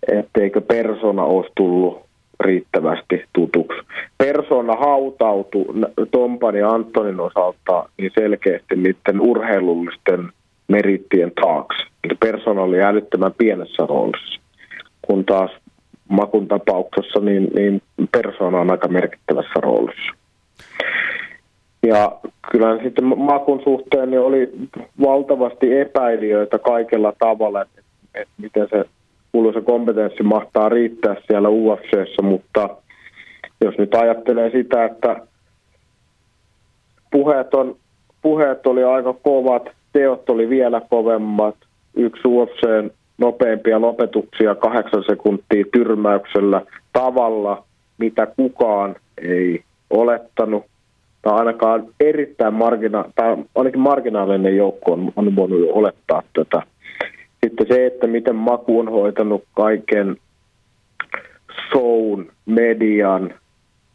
etteikö 0.08 0.60
persona 0.60 1.24
olisi 1.24 1.52
tullut 1.56 2.08
riittävästi 2.40 3.24
tutuksi. 3.32 3.78
Persona 4.18 4.76
hautautui 4.76 5.66
Tompan 6.10 6.54
ja 6.54 6.70
Antonin 6.70 7.20
osalta 7.20 7.88
niin 7.98 8.12
selkeästi 8.14 8.76
niiden 8.76 9.20
urheilullisten 9.20 10.28
merittien 10.68 11.32
taakse. 11.40 11.82
Persona 12.20 12.62
oli 12.62 12.82
älyttömän 12.82 13.32
pienessä 13.38 13.86
roolissa, 13.86 14.40
kun 15.02 15.24
taas 15.24 15.50
Makun 16.08 16.48
tapauksessa 16.48 17.20
niin, 17.20 17.50
niin 17.54 17.82
persona 18.12 18.60
on 18.60 18.70
aika 18.70 18.88
merkittävässä 18.88 19.60
roolissa. 19.62 20.12
Ja 21.86 22.18
kyllä 22.50 22.82
sitten 22.82 23.04
makun 23.04 23.60
suhteen 23.64 24.10
niin 24.10 24.20
oli 24.20 24.52
valtavasti 25.00 25.78
epäilijöitä 25.78 26.58
kaikella 26.58 27.12
tavalla, 27.18 27.62
että, 27.62 27.82
että 28.14 28.34
miten 28.38 28.68
se 28.70 28.84
kuuluisa 29.32 29.60
kompetenssi 29.60 30.22
mahtaa 30.22 30.68
riittää 30.68 31.16
siellä 31.26 31.48
UFCssä, 31.48 32.22
mutta 32.22 32.68
jos 33.64 33.78
nyt 33.78 33.94
ajattelee 33.94 34.50
sitä, 34.50 34.84
että 34.84 35.16
puheet, 37.10 37.54
on, 37.54 37.76
puheet 38.22 38.66
oli 38.66 38.84
aika 38.84 39.12
kovat, 39.12 39.62
teot 39.98 40.30
oli 40.30 40.48
vielä 40.48 40.80
kovemmat, 40.90 41.54
yksi 41.96 42.28
UFCn 42.28 42.90
nopeimpia 43.18 43.80
lopetuksia 43.80 44.54
kahdeksan 44.54 45.04
sekuntia 45.06 45.64
tyrmäyksellä 45.72 46.60
tavalla, 46.92 47.64
mitä 47.98 48.26
kukaan 48.26 48.96
ei 49.22 49.62
olettanut 49.90 50.64
tai 51.22 51.32
ainakaan 51.32 51.86
erittäin 52.00 52.54
margina- 52.54 53.10
tai 53.14 53.36
ainakin 53.54 53.80
marginaalinen 53.80 54.56
joukko 54.56 54.92
on, 54.92 55.12
on 55.16 55.36
voinut 55.36 55.70
olettaa 55.72 56.22
tätä. 56.32 56.62
Sitten 57.44 57.66
se, 57.66 57.86
että 57.86 58.06
miten 58.06 58.36
Maku 58.36 58.80
on 58.80 58.88
hoitanut 58.88 59.44
kaiken 59.54 60.16
shown, 61.70 62.26
median 62.46 63.34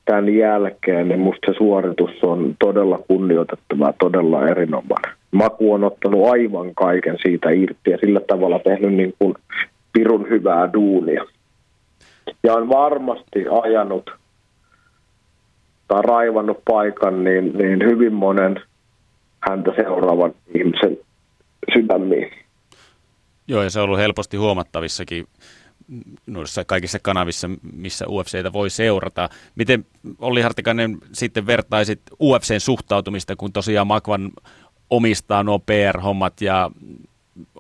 tämän 0.06 0.36
jälkeen, 0.36 1.08
niin 1.08 1.20
musta 1.20 1.52
se 1.52 1.58
suoritus 1.58 2.24
on 2.24 2.56
todella 2.60 2.98
kunnioitettava, 3.08 3.94
todella 4.00 4.48
erinomainen. 4.48 5.12
Maku 5.32 5.74
on 5.74 5.84
ottanut 5.84 6.30
aivan 6.30 6.76
kaiken 6.76 7.18
siitä 7.22 7.50
irti 7.50 7.92
ja 7.92 7.98
sillä 7.98 8.20
tavalla 8.20 8.60
tehnyt 8.60 8.94
niin 8.94 9.14
kuin 9.20 9.34
pirun 9.94 10.30
hyvää 10.30 10.74
duunia. 10.74 11.26
Ja 12.44 12.54
on 12.54 12.70
varmasti 12.70 13.46
ajanut 13.64 14.12
tai 15.88 16.02
raivannut 16.02 16.62
paikan, 16.66 17.24
niin, 17.24 17.58
niin 17.58 17.84
hyvin 17.84 18.14
monen 18.14 18.62
häntä 19.40 19.72
seuraavan 19.76 20.34
ihmisen 20.56 20.98
sydämiin. 21.74 22.32
Joo, 23.48 23.64
ja 23.64 23.70
se 23.70 23.80
on 23.80 23.86
ollut 23.86 24.00
helposti 24.00 24.38
huomattavissakin 24.38 25.26
noissa 26.28 26.66
kaikissa 26.66 27.00
kanavissa, 27.02 27.50
missä 27.74 28.06
UFCtä 28.08 28.54
voi 28.54 28.70
seurata. 28.70 29.30
Miten 29.56 29.86
Olli 30.20 30.42
Hartikainen 30.42 30.98
sitten 31.12 31.48
vertaisit 31.48 32.02
UFCn 32.22 32.60
suhtautumista, 32.60 33.36
kun 33.36 33.54
tosiaan 33.54 33.88
Makvan 33.88 34.32
omistaa 34.90 35.44
nuo 35.44 35.60
PR-hommat 35.60 36.42
ja 36.42 36.72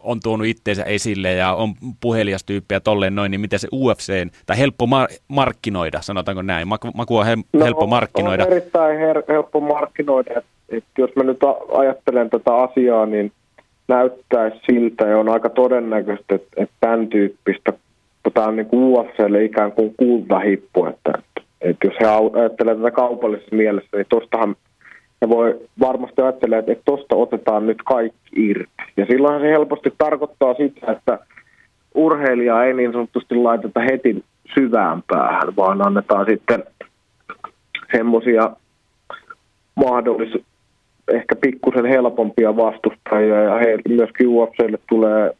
on 0.01 0.19
tuonut 0.23 0.47
itteensä 0.47 0.83
esille 0.83 1.33
ja 1.33 1.53
on 1.53 1.73
puhelias 2.01 2.43
tyyppi 2.43 2.75
ja 2.75 2.79
tolleen 2.79 3.15
noin, 3.15 3.31
niin 3.31 3.41
miten 3.41 3.59
se 3.59 3.67
UFC, 3.73 4.27
tai 4.45 4.57
helppo 4.57 4.85
mar- 4.85 5.17
markkinoida, 5.27 6.01
sanotaanko 6.01 6.41
näin? 6.41 6.67
Maku 6.67 7.17
on 7.17 7.25
he- 7.25 7.37
no, 7.53 7.65
helppo 7.65 7.87
markkinoida. 7.87 8.43
On 8.43 8.51
erittäin 8.51 8.99
her- 8.99 9.33
helppo 9.33 9.59
markkinoida. 9.59 10.33
Et, 10.37 10.45
et 10.69 10.83
jos 10.97 11.11
mä 11.15 11.23
nyt 11.23 11.39
ajattelen 11.77 12.29
tätä 12.29 12.55
asiaa, 12.55 13.05
niin 13.05 13.31
näyttäisi 13.87 14.57
siltä 14.71 15.07
ja 15.07 15.17
on 15.17 15.29
aika 15.29 15.49
todennäköistä, 15.49 16.35
että, 16.35 16.47
että 16.57 16.75
tämän 16.79 17.07
tyyppistä, 17.07 17.73
tämä 18.31 18.47
on 18.47 18.55
niin 18.55 18.65
kuin 18.65 18.83
UFClle 18.83 19.43
ikään 19.43 19.71
kuin 19.71 19.93
kultahippu, 19.97 20.85
että, 20.85 21.13
että 21.61 21.87
jos 21.87 21.95
he 21.99 22.05
ajattelee 22.39 22.75
tätä 22.75 22.91
kaupallisessa 22.91 23.55
mielessä, 23.55 23.97
niin 23.97 24.05
tuostahan 24.09 24.55
ja 25.21 25.29
voi 25.29 25.59
varmasti 25.79 26.21
ajatella, 26.21 26.57
että 26.57 26.75
tuosta 26.85 27.15
otetaan 27.15 27.67
nyt 27.67 27.77
kaikki 27.85 28.49
irti. 28.49 28.83
Ja 28.97 29.05
silloin 29.05 29.41
se 29.41 29.47
helposti 29.47 29.93
tarkoittaa 29.97 30.53
sitä, 30.53 30.91
että 30.91 31.19
urheilijaa 31.95 32.65
ei 32.65 32.73
niin 32.73 32.91
sanotusti 32.91 33.35
laiteta 33.35 33.79
heti 33.79 34.23
syvään 34.55 35.03
päähän, 35.07 35.55
vaan 35.55 35.87
annetaan 35.87 36.25
sitten 36.29 36.63
semmoisia 37.91 38.49
mahdollisuuksia, 39.75 40.53
ehkä 41.13 41.35
pikkusen 41.35 41.85
helpompia 41.85 42.55
vastustajia 42.55 43.41
ja 43.41 43.55
he, 43.55 43.77
myöskin 43.89 44.27
UFClle 44.27 44.79
tulee 44.89 45.31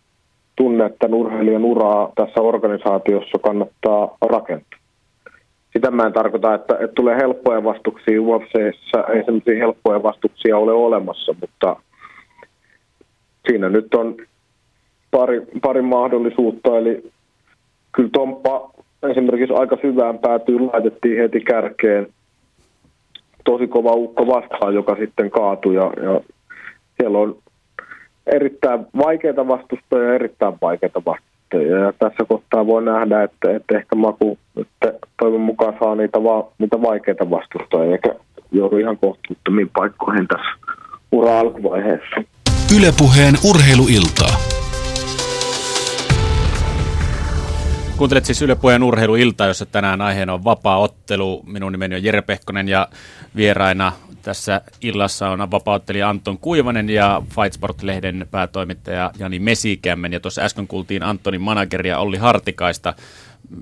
tunne, 0.55 0.85
että 0.85 1.07
urheilijan 1.07 1.65
uraa 1.65 2.11
tässä 2.15 2.41
organisaatiossa 2.41 3.37
kannattaa 3.43 4.17
rakentaa. 4.21 4.79
Sitä 5.73 5.91
mä 5.91 6.03
en 6.03 6.13
tarkoita, 6.13 6.53
että, 6.53 6.73
että 6.73 6.95
tulee 6.95 7.15
helppoja 7.15 7.63
vastuksia 7.63 8.21
UFCssä, 8.21 9.03
ei 9.13 9.23
sellaisia 9.25 9.57
helppoja 9.57 10.03
vastuksia 10.03 10.57
ole 10.57 10.71
olemassa, 10.71 11.35
mutta 11.41 11.75
siinä 13.47 13.69
nyt 13.69 13.93
on 13.93 14.15
pari, 15.11 15.41
pari 15.61 15.81
mahdollisuutta, 15.81 16.77
eli 16.77 17.11
kyllä 17.91 18.09
Tomppa 18.13 18.71
esimerkiksi 19.11 19.53
aika 19.53 19.77
syvään 19.81 20.19
päätyy, 20.19 20.59
laitettiin 20.59 21.17
heti 21.17 21.39
kärkeen. 21.39 22.07
Tosi 23.43 23.67
kova 23.67 23.91
ukko 23.91 24.27
vastaan, 24.27 24.73
joka 24.73 24.95
sitten 24.95 25.31
kaatui 25.31 25.75
ja, 25.75 25.91
ja 26.03 26.21
siellä 26.97 27.17
on 27.17 27.37
erittäin 28.27 28.85
vaikeita 28.97 29.47
vastustajia 29.47 30.07
ja 30.07 30.15
erittäin 30.15 30.53
vaikeita 30.61 31.01
vastustajia. 31.05 31.77
Ja 31.77 31.93
tässä 31.99 32.25
kohtaa 32.27 32.67
voi 32.67 32.83
nähdä, 32.83 33.23
että, 33.23 33.55
että 33.55 33.77
ehkä 33.77 33.95
Maku 33.95 34.37
että 34.61 34.93
toivon 35.19 35.41
mukaan 35.41 35.75
saa 35.79 35.95
niitä, 35.95 36.23
va, 36.23 36.51
niitä 36.57 36.81
vaikeita 36.81 37.29
vastustajia, 37.29 37.91
eikä 37.91 38.15
joudu 38.51 38.77
ihan 38.77 38.97
kohtuuttomiin 38.97 39.69
paikkoihin 39.75 40.27
tässä 40.27 40.77
ura 41.11 41.39
alkuvaiheessa. 41.39 42.23
Ylepuheen 42.77 43.35
urheiluiltaa. 43.49 44.35
Kuuntelet 47.97 48.25
siis 48.25 48.41
Yle 48.41 48.55
Puheen 48.55 48.83
urheiluilta, 48.83 49.45
jossa 49.45 49.65
tänään 49.65 50.01
aiheena 50.01 50.33
on 50.33 50.43
vapaa 50.43 50.77
ottelu. 50.77 51.43
Minun 51.45 51.71
nimeni 51.71 51.95
on 51.95 52.03
Jere 52.03 52.21
Pehkonen 52.21 52.67
ja 52.67 52.87
vieraina 53.35 53.91
tässä 54.23 54.61
illassa 54.81 55.29
on 55.29 55.51
vapaa-ottelija 55.51 56.09
Anton 56.09 56.37
Kuivanen 56.37 56.89
ja 56.89 57.21
Fightsport-lehden 57.29 58.27
päätoimittaja 58.31 59.11
Jani 59.19 59.39
Mesikämmen. 59.39 60.13
Ja 60.13 60.19
tuossa 60.19 60.41
äsken 60.41 60.67
kuultiin 60.67 61.03
Antonin 61.03 61.41
manageria 61.41 61.99
Olli 61.99 62.17
Hartikaista. 62.17 62.93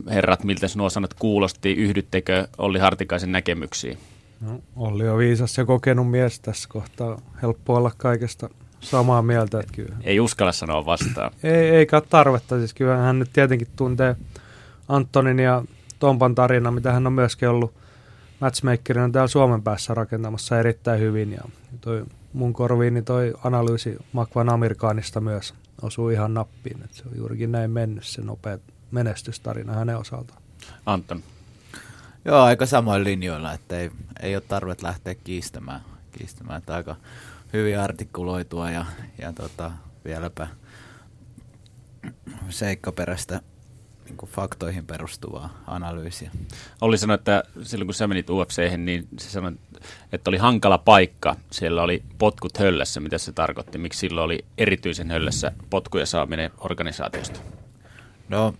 Herrat, 0.10 0.44
miltä 0.44 0.68
nuo 0.76 0.90
sanat 0.90 1.14
kuulosti? 1.14 1.72
Yhdyttekö 1.72 2.48
Olli 2.58 2.80
Hartikaisen 2.80 3.32
näkemyksiin? 3.32 3.98
No, 4.42 4.60
Olli 4.76 5.10
on 5.10 5.18
viisas 5.18 5.58
ja 5.58 5.66
kokenut 5.66 6.12
mies 6.12 6.40
tässä 6.40 6.70
kohtaa. 6.70 7.22
Helppo 7.42 7.76
olla 7.76 7.92
kaikesta 7.98 8.50
samaa 8.80 9.22
mieltä. 9.22 9.60
Että 9.60 9.74
kyllä. 9.74 9.96
Ei 10.04 10.20
uskalla 10.20 10.52
sanoa 10.52 10.86
vastaan. 10.86 11.32
ei, 11.44 11.70
eikä 11.70 12.02
tarvetta. 12.02 12.58
Siis 12.58 12.74
kyllä 12.74 12.98
hän 12.98 13.20
nyt 13.20 13.30
tietenkin 13.34 13.68
tuntee 13.76 14.16
Antonin 14.88 15.40
ja 15.40 15.64
Tompan 16.00 16.36
tarina, 16.36 16.72
mitä 16.72 16.92
hän 16.92 17.08
on 17.08 17.14
myöskin 17.14 17.50
ollut 17.50 17.81
matchmakerina 18.42 19.10
täällä 19.10 19.28
Suomen 19.28 19.64
päässä 19.64 19.94
rakentamassa 19.94 20.60
erittäin 20.60 21.00
hyvin. 21.00 21.32
Ja 21.32 21.44
toi 21.82 22.06
mun 22.34 22.54
korviin 22.54 22.94
niin 22.94 23.06
toi 23.06 23.34
analyysi 23.44 23.98
Makvan 24.14 24.50
Amerikaanista 24.50 25.22
myös 25.22 25.54
osuu 25.82 26.10
ihan 26.10 26.34
nappiin. 26.34 26.84
Että 26.84 26.98
se 26.98 27.04
on 27.12 27.18
juurikin 27.18 27.52
näin 27.52 27.72
mennyt 27.72 28.04
se 28.04 28.22
nopea 28.22 28.58
menestystarina 28.92 29.74
hänen 29.74 29.98
osaltaan. 29.98 30.42
Anton. 30.86 31.24
Joo, 32.26 32.42
aika 32.42 32.66
samoin 32.66 33.04
linjoilla, 33.04 33.54
että 33.54 33.78
ei, 33.80 33.92
ei 34.20 34.36
ole 34.36 34.44
tarvetta 34.48 34.88
lähteä 34.88 35.16
kiistämään. 35.16 35.82
kiistämään 36.12 36.58
että 36.58 36.76
aika 36.76 36.96
hyvin 37.54 37.80
artikuloitua 37.80 38.72
ja, 38.72 38.86
ja 39.18 39.34
tota, 39.34 39.72
vieläpä 40.06 40.48
seikkaperäistä 42.50 43.42
niin 44.12 44.18
kuin 44.18 44.30
faktoihin 44.30 44.86
perustuvaa 44.86 45.64
analyysiä. 45.68 46.32
Olli 46.82 46.98
sanoi, 46.98 47.16
että 47.16 47.44
silloin 47.64 47.88
kun 47.88 47.94
sä 47.94 48.08
menit 48.08 48.30
UFC, 48.30 48.78
niin 48.78 49.08
se 49.18 49.30
sanoi, 49.30 49.54
että 50.12 50.30
oli 50.30 50.38
hankala 50.38 50.78
paikka. 50.78 51.36
Siellä 51.52 51.82
oli 51.84 52.04
potkut 52.18 52.58
höllässä. 52.58 53.00
Mitä 53.00 53.18
se 53.18 53.32
tarkoitti? 53.32 53.78
Miksi 53.78 54.00
silloin 54.00 54.26
oli 54.26 54.46
erityisen 54.58 55.12
höllässä 55.12 55.52
potkuja 55.70 56.06
saaminen 56.06 56.52
organisaatiosta? 56.58 57.40
No, 58.30 58.54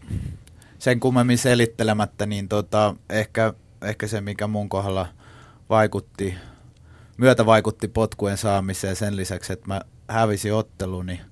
sen 0.80 1.00
kummemmin 1.00 1.38
selittelemättä, 1.38 2.26
niin 2.26 2.48
tota, 2.48 2.96
ehkä, 3.10 3.54
ehkä 3.82 4.08
se, 4.08 4.22
mikä 4.22 4.48
mun 4.48 4.70
kohdalla 4.70 5.08
vaikutti 5.70 6.36
myötä 7.18 7.46
vaikutti 7.46 7.88
potkujen 7.88 8.38
saamiseen 8.38 8.96
sen 8.96 9.16
lisäksi, 9.16 9.54
että 9.54 9.68
mä 9.68 9.82
hävisin 10.08 10.54
otteluni, 10.54 11.14
niin 11.14 11.26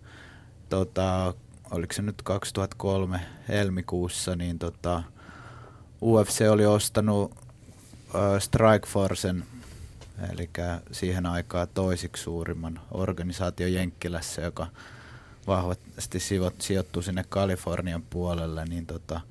tota, 0.69 1.33
oliko 1.71 1.93
se 1.93 2.01
nyt 2.01 2.21
2003 2.21 3.21
helmikuussa, 3.47 4.35
niin 4.35 4.59
tota, 4.59 5.03
UFC 6.01 6.41
oli 6.49 6.65
ostanut 6.65 7.31
äh, 8.15 8.39
Strikeforcen, 8.39 9.43
eli 10.33 10.49
siihen 10.91 11.25
aikaan 11.25 11.67
toisiksi 11.73 12.23
suurimman 12.23 12.79
organisaation 12.91 13.73
Jenkkilässä, 13.73 14.41
joka 14.41 14.67
vahvasti 15.47 16.19
sijoittuu 16.59 17.01
sinne 17.01 17.25
Kalifornian 17.29 18.03
puolelle, 18.09 18.65
niin 18.65 18.85
tota, 18.85 19.21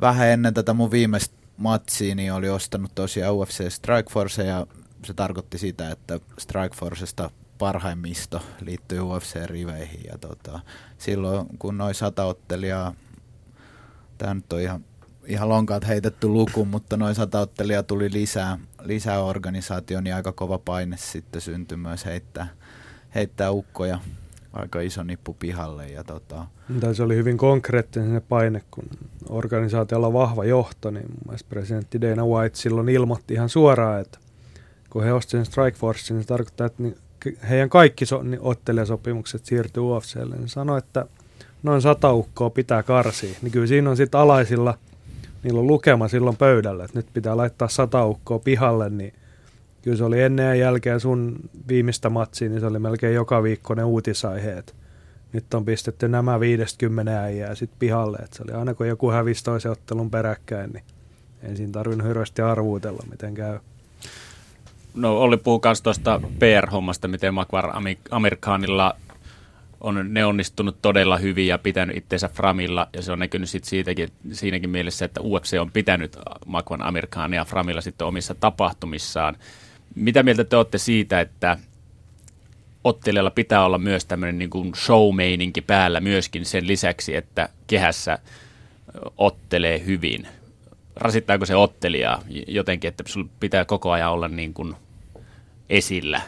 vähän 0.00 0.28
ennen 0.28 0.54
tätä 0.54 0.74
mun 0.74 0.90
viimeistä 0.90 1.38
matsiin 1.56 2.16
niin 2.16 2.32
oli 2.32 2.48
ostanut 2.48 2.94
tosiaan 2.94 3.34
UFC 3.34 3.72
Strikeforce 3.72 4.44
ja 4.44 4.66
se 5.04 5.14
tarkoitti 5.14 5.58
sitä, 5.58 5.90
että 5.90 6.20
Strikeforcesta 6.38 7.30
parhaimmisto 7.58 8.40
liittyy 8.60 8.98
UFC-riveihin 8.98 10.04
ja 10.12 10.18
tota, 10.18 10.60
silloin 10.98 11.46
kun 11.58 11.78
noin 11.78 11.94
sata 11.94 12.24
ottelijaa, 12.24 12.94
tämä 14.18 14.34
nyt 14.34 14.52
on 14.52 14.60
ihan, 14.60 14.84
ihan 15.26 15.48
lonkaat 15.48 15.86
heitetty 15.86 16.28
luku, 16.28 16.64
mutta 16.64 16.96
noin 16.96 17.14
sata 17.14 17.40
ottelijaa 17.40 17.82
tuli 17.82 18.12
lisää, 18.12 18.58
lisää 18.82 19.22
organisaatioon, 19.22 20.04
niin 20.04 20.14
aika 20.14 20.32
kova 20.32 20.58
paine 20.58 20.96
sitten 20.96 21.40
syntyi 21.40 21.76
myös 21.76 22.04
heittää, 22.04 22.48
heittää 23.14 23.50
ukkoja 23.50 23.98
aika 24.52 24.80
iso 24.80 25.02
nippu 25.02 25.34
pihalle. 25.34 25.88
Ja 25.88 26.04
tota... 26.04 26.46
se 26.92 27.02
oli 27.02 27.16
hyvin 27.16 27.36
konkreettinen 27.36 28.22
paine, 28.28 28.62
kun 28.70 28.84
organisaatiolla 29.28 30.06
on 30.06 30.12
vahva 30.12 30.44
johto, 30.44 30.90
niin 30.90 31.08
presidentti 31.48 32.00
Dana 32.00 32.26
White 32.26 32.56
silloin 32.56 32.88
ilmoitti 32.88 33.34
ihan 33.34 33.48
suoraan, 33.48 34.00
että 34.00 34.18
kun 34.90 35.04
he 35.04 35.12
ostivat 35.12 35.46
Strike 35.46 35.78
Force, 35.78 36.14
niin 36.14 36.22
se 36.22 36.28
tarkoittaa, 36.28 36.66
että 36.66 36.82
heidän 37.48 37.68
kaikki 37.68 38.06
so, 38.06 38.22
niin 38.22 38.40
ottelijasopimukset 38.42 39.44
siirtyy 39.46 39.82
UFClle. 39.82 40.36
Niin 40.36 40.48
sanoi, 40.48 40.78
että 40.78 41.06
noin 41.62 41.82
sata 41.82 42.12
ukkoa 42.12 42.50
pitää 42.50 42.82
karsia. 42.82 43.34
Niin 43.42 43.52
kyllä 43.52 43.66
siinä 43.66 43.90
on 43.90 43.96
sitten 43.96 44.20
alaisilla, 44.20 44.78
niillä 45.42 45.60
on 45.60 45.66
lukema 45.66 46.08
silloin 46.08 46.36
pöydällä, 46.36 46.84
että 46.84 46.98
nyt 46.98 47.06
pitää 47.14 47.36
laittaa 47.36 47.68
sata 47.68 48.06
ukkoa 48.06 48.38
pihalle, 48.38 48.90
niin 48.90 49.12
kyllä 49.82 49.96
se 49.96 50.04
oli 50.04 50.22
ennen 50.22 50.46
ja 50.46 50.54
jälkeen 50.54 51.00
sun 51.00 51.36
viimeistä 51.68 52.10
matsia, 52.10 52.48
niin 52.48 52.60
se 52.60 52.66
oli 52.66 52.78
melkein 52.78 53.14
joka 53.14 53.42
viikko 53.42 53.74
ne 53.74 53.84
uutisaiheet. 53.84 54.74
Nyt 55.32 55.54
on 55.54 55.64
pistetty 55.64 56.08
nämä 56.08 56.40
50 56.40 57.22
äijää 57.22 57.54
sitten 57.54 57.78
pihalle, 57.78 58.18
että 58.18 58.36
se 58.36 58.42
oli 58.42 58.52
aina 58.52 58.74
kun 58.74 58.88
joku 58.88 59.10
hävisi 59.10 59.44
toisen 59.44 59.72
ottelun 59.72 60.10
peräkkäin, 60.10 60.70
niin 60.72 60.84
ei 61.42 61.56
siinä 61.56 61.72
tarvinnut 61.72 62.08
hirveästi 62.08 62.42
arvuutella, 62.42 63.02
miten 63.10 63.34
käy. 63.34 63.58
No 64.94 65.18
Olli 65.18 65.36
puhuu 65.36 65.60
myös 65.64 65.82
tuosta 65.82 66.20
PR-hommasta, 66.38 67.08
miten 67.08 67.34
Makvar 67.34 67.70
Amerikaanilla 68.10 68.96
on 69.80 70.06
ne 70.08 70.24
onnistunut 70.24 70.82
todella 70.82 71.16
hyvin 71.16 71.46
ja 71.46 71.58
pitänyt 71.58 71.96
itseensä 71.96 72.28
Framilla, 72.28 72.88
ja 72.92 73.02
se 73.02 73.12
on 73.12 73.18
näkynyt 73.18 73.48
sit 73.48 73.64
siitäkin, 73.64 74.08
siinäkin 74.32 74.70
mielessä, 74.70 75.04
että 75.04 75.20
UFC 75.20 75.56
on 75.60 75.70
pitänyt 75.72 76.16
Makvan 76.46 76.82
Amerikaania 76.82 77.44
Framilla 77.44 77.80
sitten 77.80 78.06
omissa 78.06 78.34
tapahtumissaan. 78.34 79.36
Mitä 79.94 80.22
mieltä 80.22 80.44
te 80.44 80.56
olette 80.56 80.78
siitä, 80.78 81.20
että 81.20 81.58
ottelijalla 82.84 83.30
pitää 83.30 83.64
olla 83.64 83.78
myös 83.78 84.04
tämmöinen 84.04 84.38
niin 84.38 84.50
kuin 84.50 84.74
show-meininki 84.74 85.60
päällä 85.60 86.00
myöskin 86.00 86.44
sen 86.44 86.66
lisäksi, 86.66 87.16
että 87.16 87.48
kehässä 87.66 88.18
ottelee 89.16 89.86
hyvin? 89.86 90.28
Rasittaako 91.00 91.46
se 91.46 91.56
ottelijaa 91.56 92.22
jotenkin, 92.46 92.88
että 92.88 93.04
sinulla 93.06 93.30
pitää 93.40 93.64
koko 93.64 93.90
ajan 93.90 94.12
olla 94.12 94.28
niin 94.28 94.54
kuin 94.54 94.74
esillä? 95.68 96.20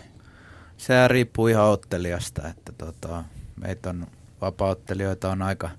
Se 0.77 1.09
riippuu 1.09 1.47
ihan 1.47 1.67
ottelijasta, 1.67 2.49
että 2.49 2.73
tota, 2.73 3.25
meitä 3.57 3.91
on 3.91 4.07
vapauttelijoita 4.41 5.31
on 5.31 5.43
aika, 5.43 5.71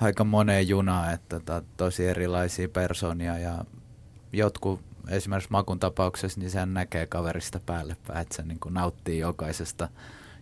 aika 0.00 0.24
moneen 0.24 0.68
junaan, 0.68 1.14
että 1.14 1.40
tota, 1.40 1.62
tosi 1.76 2.06
erilaisia 2.06 2.68
persoonia 2.68 3.38
ja 3.38 3.64
jotkut 4.32 4.80
esimerkiksi 5.08 5.50
Makun 5.50 5.80
tapauksessa, 5.80 6.40
niin 6.40 6.50
sehän 6.50 6.74
näkee 6.74 7.06
kaverista 7.06 7.60
päälle 7.66 7.96
päin, 8.06 8.20
että 8.20 8.36
se 8.36 8.42
niin 8.42 8.60
kuin 8.60 8.74
nauttii 8.74 9.18
jokaisesta, 9.18 9.88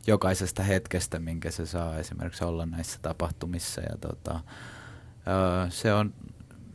jokaisesta 0.07 0.63
hetkestä, 0.63 1.19
minkä 1.19 1.51
se 1.51 1.67
saa 1.67 1.99
esimerkiksi 1.99 2.45
olla 2.45 2.67
näissä 2.67 2.99
tapahtumissa. 3.03 3.81
Ja 3.81 3.97
tota, 4.01 4.41
öö, 5.29 5.71
se, 5.71 5.95
on, 5.95 6.15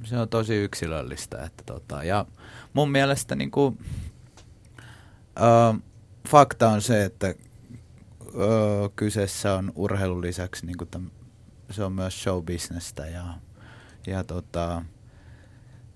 se 0.03 0.17
on 0.17 0.29
tosi 0.29 0.55
yksilöllistä. 0.55 1.43
Että 1.43 1.63
tota, 1.65 2.03
ja 2.03 2.25
mun 2.73 2.91
mielestä 2.91 3.35
niin 3.35 3.51
kuin, 3.51 3.79
öö, 5.41 5.79
fakta 6.27 6.69
on 6.69 6.81
se, 6.81 7.05
että 7.05 7.27
öö, 7.27 8.89
kyseessä 8.95 9.53
on 9.53 9.71
urheilun 9.75 10.21
lisäksi 10.21 10.65
niin 10.65 10.77
kuin 10.77 10.89
täm, 10.89 11.09
se 11.71 11.83
on 11.83 11.93
myös 11.93 12.23
showbisnestä 12.23 13.05
ja, 13.05 13.23
ja 14.07 14.23
tota, 14.23 14.83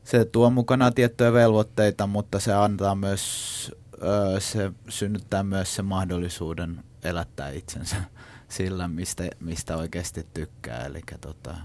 se 0.04 0.26
tuo 0.26 0.50
mukana 0.50 0.92
tiettyjä 0.92 1.34
velvoitteita, 1.34 2.08
mutta 2.08 2.40
se 2.40 2.54
antaa 2.54 2.96
myös, 2.96 3.72
öö, 4.04 4.40
se 4.40 4.72
synnyttää 4.90 5.44
myös 5.44 5.76
sen 5.76 5.86
mahdollisuuden 5.86 6.84
elättää 7.04 7.50
itsensä 7.50 7.96
sillä, 8.50 8.88
mistä, 8.88 9.24
mistä 9.40 9.78
oikeasti 9.78 10.28
tykkää. 10.34 10.86
Eli 10.86 11.02
tota, 11.22 11.56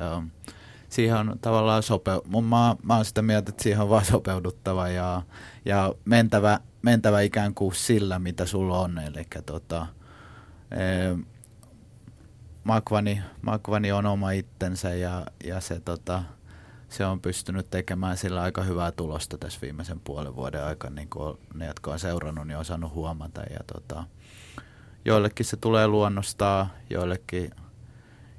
joo, 0.00 0.22
siihen 0.88 1.16
on 1.16 1.38
tavallaan 1.40 1.82
sope... 1.82 2.10
Mun, 2.26 2.44
mä, 2.44 2.76
mä 2.82 2.96
oon 2.96 3.04
sitä 3.04 3.22
mieltä, 3.22 3.50
että 3.50 3.62
siihen 3.62 3.80
on 3.82 3.88
vaan 3.88 4.04
sopeuduttava 4.04 4.88
ja, 4.88 5.22
ja 5.64 5.94
mentävä, 6.04 6.60
mentävä 6.82 7.20
ikään 7.20 7.54
kuin 7.54 7.74
sillä, 7.74 8.18
mitä 8.18 8.46
sulla 8.46 8.80
on. 8.80 8.98
Eli 8.98 9.26
tota, 9.46 9.86
e, 10.70 10.78
Makvani, 12.64 13.22
Makvani 13.42 13.92
on 13.92 14.06
oma 14.06 14.30
itsensä 14.30 14.94
ja, 14.94 15.26
ja 15.44 15.60
se, 15.60 15.80
tota, 15.80 16.22
se 16.88 17.06
on 17.06 17.20
pystynyt 17.20 17.70
tekemään 17.70 18.16
sillä 18.16 18.42
aika 18.42 18.62
hyvää 18.62 18.92
tulosta 18.92 19.38
tässä 19.38 19.58
viimeisen 19.62 20.00
puolen 20.00 20.36
vuoden 20.36 20.64
aikana, 20.64 20.94
niin 20.94 21.10
kuin 21.10 21.38
ne, 21.54 21.66
jotka 21.66 21.90
on 21.90 21.98
seurannut, 21.98 22.46
niin 22.46 22.58
on 22.58 22.64
saanut 22.64 22.94
huomata. 22.94 23.40
Ja 23.40 23.60
tota, 23.72 24.04
joillekin 25.04 25.46
se 25.46 25.56
tulee 25.56 25.86
luonnostaa, 25.86 26.68
joillekin, 26.90 27.50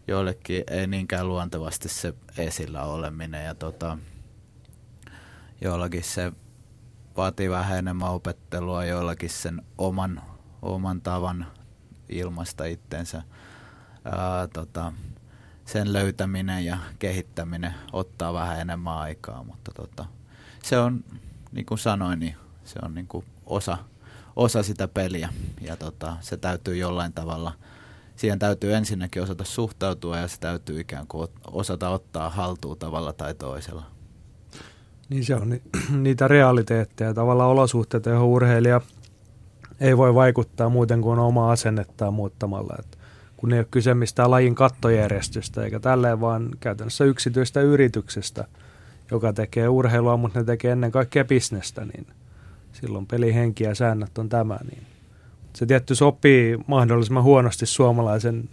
joillekin 0.07 0.63
ei 0.67 0.87
niinkään 0.87 1.27
luontevasti 1.27 1.89
se 1.89 2.13
esillä 2.37 2.83
oleminen. 2.83 3.45
Ja 3.45 3.55
tota, 3.55 3.97
joillakin 5.61 6.03
se 6.03 6.31
vaatii 7.17 7.49
vähän 7.49 7.77
enemmän 7.77 8.09
opettelua, 8.09 8.85
joillakin 8.85 9.29
sen 9.29 9.61
oman, 9.77 10.21
oman 10.61 11.01
tavan 11.01 11.47
ilmaista 12.09 12.65
itsensä. 12.65 13.23
Ää, 14.05 14.47
tota, 14.47 14.93
sen 15.65 15.93
löytäminen 15.93 16.65
ja 16.65 16.77
kehittäminen 16.99 17.73
ottaa 17.91 18.33
vähän 18.33 18.59
enemmän 18.59 18.97
aikaa, 18.97 19.43
mutta 19.43 19.71
tota, 19.75 20.05
se 20.63 20.79
on, 20.79 21.03
niin 21.51 21.65
kuin 21.65 21.77
sanoin, 21.77 22.19
niin 22.19 22.35
se 22.65 22.79
on 22.83 22.95
niin 22.95 23.07
kuin 23.07 23.25
osa, 23.45 23.77
osa 24.35 24.63
sitä 24.63 24.87
peliä 24.87 25.29
ja 25.61 25.75
tota, 25.77 26.17
se 26.21 26.37
täytyy 26.37 26.77
jollain 26.77 27.13
tavalla, 27.13 27.53
siihen 28.17 28.39
täytyy 28.39 28.73
ensinnäkin 28.73 29.23
osata 29.23 29.43
suhtautua 29.43 30.17
ja 30.17 30.27
se 30.27 30.39
täytyy 30.39 30.79
ikään 30.79 31.07
kuin 31.07 31.27
osata 31.51 31.89
ottaa 31.89 32.29
haltuun 32.29 32.77
tavalla 32.77 33.13
tai 33.13 33.33
toisella. 33.33 33.83
Niin 35.09 35.25
se 35.25 35.35
on 35.35 35.49
ni- 35.49 35.61
niitä 36.03 36.27
realiteetteja, 36.27 37.13
tavallaan 37.13 37.49
olosuhteita, 37.49 38.09
johon 38.09 38.27
urheilija 38.27 38.81
ei 39.79 39.97
voi 39.97 40.15
vaikuttaa 40.15 40.69
muuten 40.69 41.01
kuin 41.01 41.19
omaa 41.19 41.51
asennettaan 41.51 42.13
muuttamalla. 42.13 42.75
Et 42.79 42.97
kun 43.37 43.53
ei 43.53 43.59
ole 43.59 43.67
kyse 43.71 43.93
mistään 43.93 44.31
lajin 44.31 44.55
kattojärjestystä, 44.55 45.63
eikä 45.63 45.79
tälleen 45.79 46.21
vaan 46.21 46.49
käytännössä 46.59 47.03
yksityistä 47.03 47.61
yrityksestä, 47.61 48.47
joka 49.11 49.33
tekee 49.33 49.67
urheilua, 49.69 50.17
mutta 50.17 50.39
ne 50.39 50.45
tekee 50.45 50.71
ennen 50.71 50.91
kaikkea 50.91 51.25
bisnestä, 51.25 51.85
niin 51.85 52.07
silloin 52.71 53.07
pelihenki 53.07 53.63
ja 53.63 53.75
säännöt 53.75 54.17
on 54.17 54.29
tämä. 54.29 54.59
Niin 54.71 54.87
se 55.53 55.65
tietty 55.65 55.95
sopii 55.95 56.57
mahdollisimman 56.67 57.23
huonosti 57.23 57.65
suomalaisen 57.65 58.49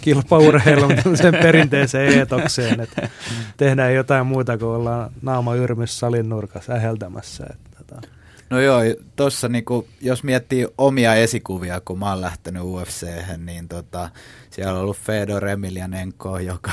kilpaurheilun 0.00 0.92
sen 1.14 1.34
perinteiseen 1.42 2.18
eetokseen, 2.18 2.80
että 2.80 3.08
tehdään 3.56 3.94
jotain 3.94 4.26
muuta 4.26 4.58
kuin 4.58 4.68
ollaan 4.68 5.10
naama 5.22 5.54
yrmys 5.54 5.98
salin 5.98 6.28
nurkassa 6.28 6.72
äheltämässä. 6.72 7.46
Että, 7.50 7.70
tota. 7.78 8.08
No 8.50 8.60
joo, 8.60 8.80
tuossa 9.16 9.48
niinku, 9.48 9.88
jos 10.00 10.24
miettii 10.24 10.68
omia 10.78 11.14
esikuvia, 11.14 11.80
kun 11.80 11.98
mä 11.98 12.10
oon 12.10 12.20
lähtenyt 12.20 12.62
ufc 12.64 13.06
niin 13.38 13.68
tota, 13.68 14.10
siellä 14.50 14.72
on 14.72 14.80
ollut 14.80 14.96
Fedor 14.96 15.48
Emelianenko, 15.48 16.38
joka, 16.38 16.70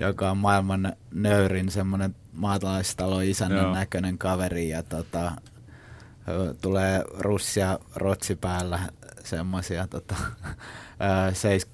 joka 0.00 0.30
on 0.30 0.36
maailman 0.36 0.92
nöyrin 1.14 1.70
semmoinen 1.70 2.14
maatalaistalo 2.32 3.20
isännän 3.20 3.62
joo. 3.62 3.74
näköinen 3.74 4.18
kaveri 4.18 4.68
ja 4.68 4.82
tota, 4.82 5.32
tulee 6.60 7.04
russia 7.18 7.78
rotsi 7.96 8.36
päällä 8.36 8.80
semmoisia 9.24 9.86
tota, 9.86 10.14
seis, 11.32 11.66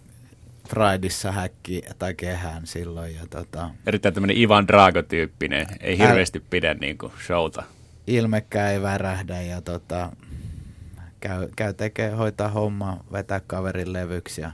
Prideissa 0.69 1.33
häkki 1.33 1.83
tai 1.99 2.15
kehään 2.15 2.67
silloin. 2.67 3.15
Ja 3.15 3.27
tota, 3.31 3.71
Erittäin 3.87 4.15
tämmöinen 4.15 4.37
Ivan 4.37 4.69
Drago-tyyppinen, 4.69 5.67
ei 5.81 5.99
hirveästi 5.99 6.41
pidä 6.41 6.75
niinku 6.75 7.13
showta. 7.27 7.63
Ilmekään 8.07 8.71
ei 8.71 8.83
värähdä 8.83 9.43
ja 9.43 9.61
tota, 9.61 10.13
käy, 11.21 11.49
käy 11.57 11.75
tekee, 11.75 12.11
hoitaa 12.11 12.49
homma, 12.49 13.05
vetää 13.13 13.41
kaverin 13.47 13.93
levyksi 13.93 14.41
ja 14.41 14.51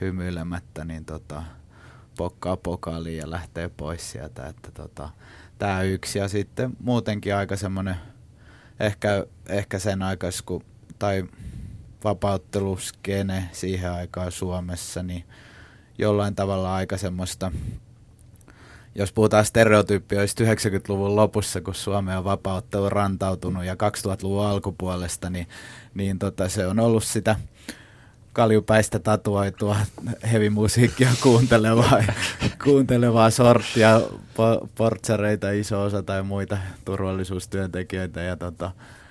hymyilemättä, 0.00 0.84
niin 0.84 1.04
tota, 1.04 1.42
pokkaa 2.16 2.56
pokaaliin 2.56 3.18
ja 3.18 3.30
lähtee 3.30 3.70
pois 3.76 4.10
sieltä. 4.10 4.46
Että 4.46 4.70
tota, 4.72 5.10
tää 5.58 5.82
yksi 5.82 6.18
ja 6.18 6.28
sitten 6.28 6.70
muutenkin 6.82 7.34
aika 7.34 7.56
semmoinen, 7.56 7.96
ehkä, 8.80 9.26
ehkä 9.48 9.78
sen 9.78 10.02
aikais, 10.02 10.42
kun, 10.42 10.64
tai 10.98 11.24
vapautteluskene 12.04 13.48
siihen 13.52 13.92
aikaan 13.92 14.32
Suomessa, 14.32 15.02
niin 15.02 15.24
jollain 15.98 16.34
tavalla 16.34 16.74
aika 16.74 16.96
semmoista, 16.96 17.52
jos 18.94 19.12
puhutaan 19.12 19.44
stereotypioista 19.44 20.44
90-luvun 20.44 21.16
lopussa, 21.16 21.60
kun 21.60 21.74
Suomi 21.74 22.14
on 22.14 22.24
vapauttelu 22.24 22.88
rantautunut 22.88 23.64
ja 23.64 23.74
2000-luvun 23.74 24.46
alkupuolesta, 24.46 25.30
niin, 25.30 25.48
niin 25.94 26.18
tota, 26.18 26.48
se 26.48 26.66
on 26.66 26.80
ollut 26.80 27.04
sitä 27.04 27.36
kaljupäistä 28.32 28.98
tatuoitua 28.98 29.76
hevimusiikkia 30.32 31.08
kuuntelevaa, 31.22 32.02
kuuntelevaa 32.64 33.30
sorttia, 33.30 34.00
portsareita 34.74 35.50
iso 35.50 35.82
osa 35.82 36.02
tai 36.02 36.22
muita 36.22 36.58
turvallisuustyöntekijöitä 36.84 38.22
ja 38.22 38.36
tota, 38.36 38.70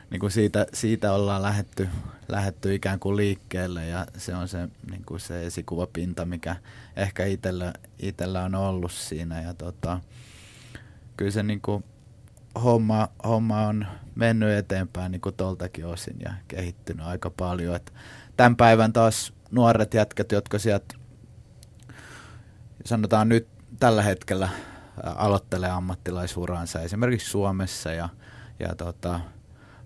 niin 0.10 0.20
kuin 0.20 0.32
siitä, 0.32 0.66
siitä 0.74 1.14
ollaan 1.14 1.42
lähetty, 1.42 1.90
lähetty 2.28 2.76
ikään 2.76 3.00
kuin 3.00 3.18
liikkeelle 3.18 3.88
ja 3.88 4.06
se 4.18 4.36
on 4.36 4.48
se, 4.48 4.70
niin 4.92 5.06
kuin 5.06 5.20
se 5.20 5.46
esikuvapinta, 5.46 6.26
mikä 6.26 6.56
ehkä 6.96 7.26
itsellä, 7.26 7.74
itsellä 8.00 8.44
on 8.44 8.56
ollut 8.56 8.92
siinä. 8.92 9.42
Ja 9.42 9.54
tota, 9.54 10.00
kyllä 11.18 11.32
se 11.32 11.44
niin 11.44 11.62
kuin 11.62 11.84
homma, 12.64 13.08
homma 13.24 13.68
on 13.68 13.88
mennyt 14.16 14.50
eteenpäin 14.50 15.12
niin 15.12 15.22
kuin 15.22 15.36
toltakin 15.36 15.86
osin 15.86 16.16
ja 16.20 16.34
kehittynyt 16.48 17.06
aika 17.06 17.30
paljon. 17.30 17.76
Et 17.76 17.94
tämän 18.38 18.56
päivän 18.56 18.94
taas 18.94 19.34
nuoret 19.52 19.94
jätkät, 19.94 20.32
jotka 20.32 20.60
sieltä 20.60 20.96
sanotaan 22.86 23.30
nyt 23.30 23.48
tällä 23.80 24.02
hetkellä 24.02 24.50
aloittelee 25.04 25.70
ammattilaisuransa 25.70 26.82
esimerkiksi 26.82 27.30
Suomessa 27.30 27.92
ja, 27.92 28.10
ja 28.60 28.76
tota, 28.76 29.20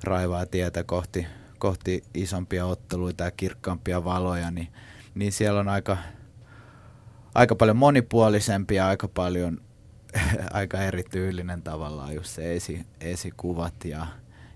raivaa 0.03 0.45
tietä 0.45 0.83
kohti, 0.83 1.27
kohti 1.59 2.03
isompia 2.13 2.65
otteluita 2.65 3.23
ja 3.23 3.31
kirkkaampia 3.31 4.03
valoja, 4.03 4.51
niin, 4.51 4.67
niin 5.15 5.31
siellä 5.31 5.59
on 5.59 5.69
aika, 5.69 5.97
aika 7.35 7.55
paljon 7.55 7.77
monipuolisempia, 7.77 8.87
aika 8.87 9.07
paljon 9.07 9.61
aika 10.53 10.77
erityylinen 10.77 11.61
tavallaan 11.61 12.15
just 12.15 12.29
se 12.29 12.55
esi, 12.55 12.85
esikuvat 13.01 13.85
ja, 13.85 14.07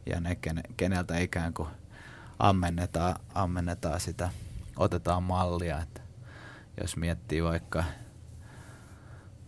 ja 0.06 0.20
ne, 0.20 0.38
keneltä 0.78 1.18
ikään 1.18 1.54
kuin 1.54 1.70
ammennetaan, 2.40 3.16
ammennetaan 3.34 4.00
sitä, 4.00 4.30
otetaan 4.78 5.24
mallia. 5.24 5.82
Että 5.82 6.02
jos 6.82 6.98
miettii 6.98 7.44
vaikka 7.44 7.84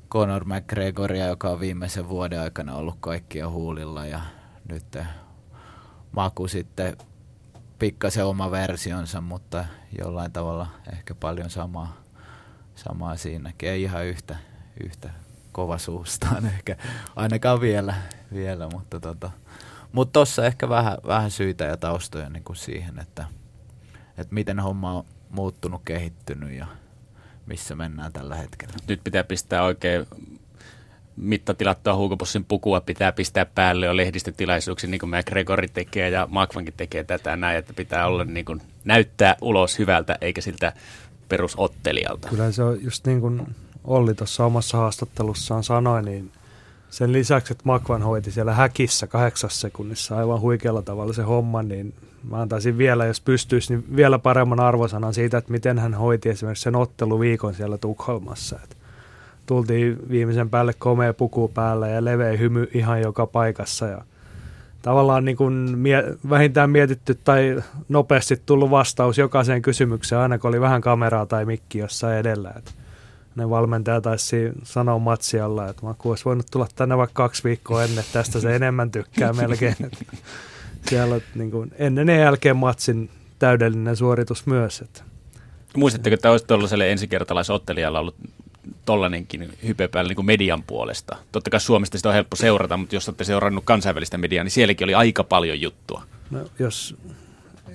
Conor 0.09 0.45
McGregoria, 0.45 1.25
joka 1.25 1.49
on 1.49 1.59
viimeisen 1.59 2.09
vuoden 2.09 2.39
aikana 2.39 2.75
ollut 2.75 2.97
kaikkia 2.99 3.49
huulilla 3.49 4.05
ja 4.05 4.21
nyt 4.69 4.97
maku 6.17 6.47
sitten 6.47 6.97
pikkasen 7.79 8.25
oma 8.25 8.51
versionsa, 8.51 9.21
mutta 9.21 9.65
jollain 9.97 10.31
tavalla 10.31 10.67
ehkä 10.93 11.15
paljon 11.15 11.49
samaa, 11.49 11.97
samaa 12.75 13.15
siinäkin. 13.15 13.69
Ei 13.69 13.83
ihan 13.83 14.05
yhtä, 14.05 14.35
yhtä 14.83 15.09
kova 15.51 15.77
suustaan 15.77 16.45
ehkä, 16.55 16.77
ainakaan 17.15 17.61
vielä, 17.61 17.93
vielä 18.33 18.69
mutta 18.73 18.99
tota, 18.99 19.31
mutta 19.91 20.19
tossa 20.19 20.45
ehkä 20.45 20.69
vähän, 20.69 20.97
vähän 21.07 21.31
syitä 21.31 21.63
ja 21.63 21.77
taustoja 21.77 22.29
niin 22.29 22.43
kuin 22.43 22.57
siihen, 22.57 22.99
että, 22.99 23.25
että 24.17 24.33
miten 24.33 24.59
homma 24.59 24.93
on 24.93 25.05
muuttunut, 25.29 25.81
kehittynyt 25.85 26.51
ja 26.51 26.67
missä 27.45 27.75
mennään 27.75 28.13
tällä 28.13 28.35
hetkellä. 28.35 28.73
Nyt 28.87 29.01
pitää 29.03 29.23
pistää 29.23 29.63
oikein 29.63 30.07
mittatilattua 31.17 31.95
Hugo 31.95 32.17
Bossin 32.17 32.45
pukua 32.45 32.81
pitää 32.81 33.11
pistää 33.11 33.45
päälle 33.45 33.85
jo 33.85 33.97
lehdistötilaisuuksiin, 33.97 34.91
niin 34.91 34.99
kuin 34.99 35.09
McGregor 35.09 35.61
tekee 35.73 36.09
ja 36.09 36.27
Makvankin 36.31 36.73
tekee 36.77 37.03
tätä 37.03 37.35
näin, 37.35 37.57
että 37.57 37.73
pitää 37.73 38.07
olla 38.07 38.23
niin 38.23 38.45
kuin, 38.45 38.61
näyttää 38.85 39.35
ulos 39.41 39.79
hyvältä 39.79 40.17
eikä 40.21 40.41
siltä 40.41 40.73
perusottelijalta. 41.29 42.29
Kyllä 42.29 42.51
se 42.51 42.63
on 42.63 42.83
just 42.83 43.07
niin 43.07 43.21
kuin 43.21 43.55
Olli 43.83 44.13
tuossa 44.13 44.45
omassa 44.45 44.77
haastattelussaan 44.77 45.63
sanoi, 45.63 46.03
niin 46.03 46.31
sen 46.89 47.13
lisäksi, 47.13 47.53
että 47.53 47.61
Makvan 47.65 48.01
hoiti 48.01 48.31
siellä 48.31 48.53
häkissä 48.53 49.07
kahdeksassa 49.07 49.59
sekunnissa 49.59 50.17
aivan 50.17 50.41
huikealla 50.41 50.81
tavalla 50.81 51.13
se 51.13 51.21
homma, 51.21 51.63
niin 51.63 51.93
mä 52.29 52.41
antaisin 52.41 52.77
vielä, 52.77 53.05
jos 53.05 53.21
pystyisi, 53.21 53.73
niin 53.73 53.95
vielä 53.95 54.19
paremman 54.19 54.59
arvosanan 54.59 55.13
siitä, 55.13 55.37
että 55.37 55.51
miten 55.51 55.79
hän 55.79 55.93
hoiti 55.93 56.29
esimerkiksi 56.29 56.63
sen 56.63 56.75
otteluviikon 56.75 57.53
siellä 57.53 57.77
Tukholmassa. 57.77 58.59
Et 58.63 58.76
tultiin 59.47 59.97
viimeisen 60.09 60.49
päälle 60.49 60.73
komea 60.73 61.13
puku 61.13 61.47
päällä 61.47 61.87
ja 61.87 62.05
leveä 62.05 62.37
hymy 62.37 62.69
ihan 62.73 63.01
joka 63.01 63.25
paikassa 63.25 63.87
ja 63.87 64.01
tavallaan 64.81 65.25
niin 65.25 65.37
kuin 65.37 65.53
mie- 65.53 66.17
vähintään 66.29 66.69
mietitty 66.69 67.15
tai 67.23 67.63
nopeasti 67.89 68.41
tullut 68.45 68.69
vastaus 68.71 69.17
jokaiseen 69.17 69.61
kysymykseen, 69.61 70.21
aina 70.21 70.37
kun 70.37 70.49
oli 70.49 70.61
vähän 70.61 70.81
kameraa 70.81 71.25
tai 71.25 71.45
mikki 71.45 71.77
jossain 71.77 72.17
edellä. 72.17 72.53
Et 72.57 72.75
ne 73.35 73.49
valmentaja 73.49 74.01
taisi 74.01 74.51
sanoa 74.63 74.99
matsialla, 74.99 75.69
että 75.69 75.85
mä 75.85 75.95
olisi 76.03 76.25
voinut 76.25 76.45
tulla 76.51 76.67
tänne 76.75 76.97
vaikka 76.97 77.23
kaksi 77.23 77.43
viikkoa 77.43 77.83
ennen, 77.83 78.03
tästä 78.13 78.39
se 78.39 78.55
enemmän 78.55 78.91
tykkää 78.91 79.33
melkein. 79.33 79.75
Siellä 80.89 81.19
niin 81.35 81.51
kuin, 81.51 81.71
ennen 81.77 82.09
ja 82.09 82.15
jälkeen 82.15 82.57
matsin 82.57 83.09
täydellinen 83.39 83.95
suoritus 83.95 84.45
myös. 84.45 84.81
Että. 84.81 85.03
Muistatteko, 85.75 86.13
että 86.13 86.31
olisi 86.31 86.45
tuollaiselle 86.45 86.91
ensikertalaisottelijalla 86.91 87.99
ollut 87.99 88.15
tollanenkin 88.85 89.53
hype 89.67 89.87
päällä 89.87 90.09
niin 90.09 90.15
kuin 90.15 90.25
median 90.25 90.63
puolesta? 90.63 91.17
Totta 91.31 91.49
kai 91.49 91.59
Suomesta 91.59 91.97
sitä 91.97 92.09
on 92.09 92.15
helppo 92.15 92.35
seurata, 92.35 92.77
mutta 92.77 92.95
jos 92.95 93.09
olette 93.09 93.23
seurannut 93.23 93.65
kansainvälistä 93.65 94.17
mediaa, 94.17 94.43
niin 94.43 94.51
sielläkin 94.51 94.85
oli 94.85 94.93
aika 94.93 95.23
paljon 95.23 95.61
juttua. 95.61 96.03
No, 96.31 96.39
jos 96.59 96.95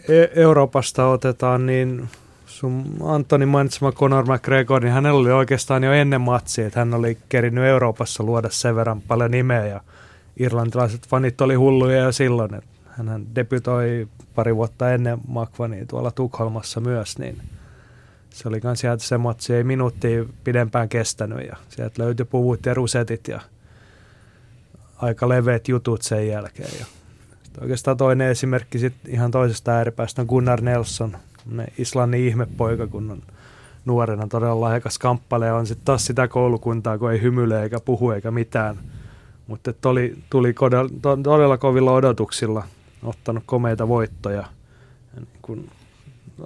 e- 0.08 0.40
Euroopasta 0.40 1.06
otetaan, 1.06 1.66
niin 1.66 2.08
sun 2.46 2.96
Antoni 3.04 3.46
mainitsema 3.46 3.92
Conor 3.92 4.24
McGregor, 4.32 4.82
niin 4.82 4.92
hänellä 4.92 5.20
oli 5.20 5.32
oikeastaan 5.32 5.84
jo 5.84 5.92
ennen 5.92 6.20
matsia, 6.20 6.66
että 6.66 6.80
hän 6.80 6.94
oli 6.94 7.18
kerinyt 7.28 7.64
Euroopassa 7.64 8.22
luoda 8.22 8.50
sen 8.50 8.76
verran 8.76 9.00
paljon 9.00 9.30
nimeä 9.30 9.66
ja 9.66 9.80
irlantilaiset 10.36 11.08
fanit 11.08 11.40
oli 11.40 11.54
hulluja 11.54 11.98
jo 11.98 12.12
silloin, 12.12 12.54
että 12.54 12.70
hän 12.96 13.26
debytoi 13.34 14.08
pari 14.34 14.56
vuotta 14.56 14.92
ennen 14.92 15.18
Makvania 15.28 15.86
tuolla 15.86 16.10
Tukholmassa 16.10 16.80
myös, 16.80 17.18
niin 17.18 17.42
se 18.32 18.48
oli 18.48 18.60
myös 18.64 18.80
sieltä 18.80 19.04
se 19.04 19.18
matsi, 19.18 19.54
ei 19.54 19.64
minuuttia 19.64 20.24
pidempään 20.44 20.88
kestänyt 20.88 21.46
ja 21.46 21.56
sieltä 21.68 22.02
löytyi 22.02 22.26
puvut 22.26 22.66
ja 22.66 22.74
rusetit 22.74 23.28
ja 23.28 23.40
aika 24.96 25.28
leveät 25.28 25.68
jutut 25.68 26.02
sen 26.02 26.28
jälkeen. 26.28 26.70
Ja 26.80 26.86
oikeastaan 27.60 27.96
toinen 27.96 28.28
esimerkki 28.28 28.78
sit 28.78 28.94
ihan 29.08 29.30
toisesta 29.30 29.72
ääripäästä 29.72 30.22
on 30.22 30.26
Gunnar 30.26 30.60
Nelson, 30.60 31.16
Islannin 31.78 32.20
ihmepoika, 32.20 32.86
kun 32.86 33.10
on 33.10 33.22
nuorena 33.84 34.26
todella 34.26 34.60
lahjakas 34.60 34.98
kamppale 34.98 35.52
on 35.52 35.66
sitten 35.66 35.84
taas 35.84 36.06
sitä 36.06 36.28
koulukuntaa, 36.28 36.98
kun 36.98 37.12
ei 37.12 37.22
hymyle 37.22 37.62
eikä 37.62 37.80
puhu 37.80 38.10
eikä 38.10 38.30
mitään. 38.30 38.78
Mutta 39.46 39.72
tuli, 39.72 40.18
tuli 40.30 40.54
todella 41.22 41.58
kovilla 41.58 41.92
odotuksilla, 41.92 42.64
ottanut 43.02 43.42
komeita 43.46 43.88
voittoja. 43.88 44.36
Ja 44.36 44.46
niin 45.16 45.28
kun 45.42 45.70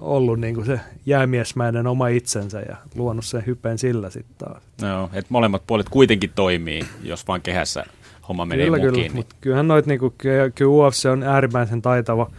ollut 0.00 0.40
niin 0.40 0.54
kuin 0.54 0.66
se 0.66 0.80
jäämiesmäinen 1.06 1.86
oma 1.86 2.08
itsensä 2.08 2.60
ja 2.60 2.76
luonut 2.94 3.24
sen 3.24 3.46
hypeen 3.46 3.78
sillä 3.78 4.10
sitten 4.10 4.48
taas. 4.48 4.62
No, 4.82 5.10
että 5.12 5.26
molemmat 5.28 5.62
puolet 5.66 5.88
kuitenkin 5.88 6.30
toimii, 6.34 6.82
jos 7.02 7.28
vaan 7.28 7.42
kehässä 7.42 7.84
homma 8.28 8.46
menee 8.46 8.64
kyllä. 8.66 8.78
Kyllä, 8.78 8.98
niin. 8.98 9.14
mutta 9.14 9.36
kyllähän 9.40 9.68
noit, 9.68 9.86
niin 9.86 10.00
kuin, 10.00 10.14
kyllä 10.18 10.52
UFC 10.66 11.06
on 11.06 11.22
äärimmäisen 11.22 11.82
taitava 11.82 12.30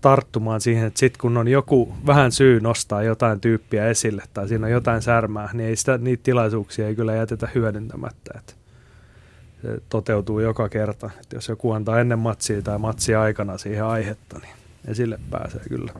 tarttumaan 0.00 0.60
siihen, 0.60 0.86
että 0.86 1.00
sitten 1.00 1.20
kun 1.20 1.36
on 1.36 1.48
joku 1.48 1.94
vähän 2.06 2.32
syy 2.32 2.60
nostaa 2.60 3.02
jotain 3.02 3.40
tyyppiä 3.40 3.86
esille 3.86 4.22
tai 4.34 4.48
siinä 4.48 4.66
on 4.66 4.72
jotain 4.72 5.02
särmää, 5.02 5.48
niin 5.52 5.68
ei 5.68 5.76
sitä, 5.76 5.98
niitä 5.98 6.22
tilaisuuksia 6.22 6.88
ei 6.88 6.94
kyllä 6.94 7.14
jätetä 7.14 7.48
hyödyntämättä. 7.54 8.34
Että 8.38 8.52
se 9.62 9.82
toteutuu 9.88 10.40
joka 10.40 10.68
kerta. 10.68 11.10
Että 11.20 11.36
jos 11.36 11.48
joku 11.48 11.72
antaa 11.72 12.00
ennen 12.00 12.18
matsia 12.18 12.62
tai 12.62 12.78
matsia 12.78 13.22
aikana 13.22 13.58
siihen 13.58 13.84
aihetta, 13.84 14.38
niin 14.38 14.54
esille 14.88 15.18
pääsee 15.30 15.62
kyllä. 15.68 15.92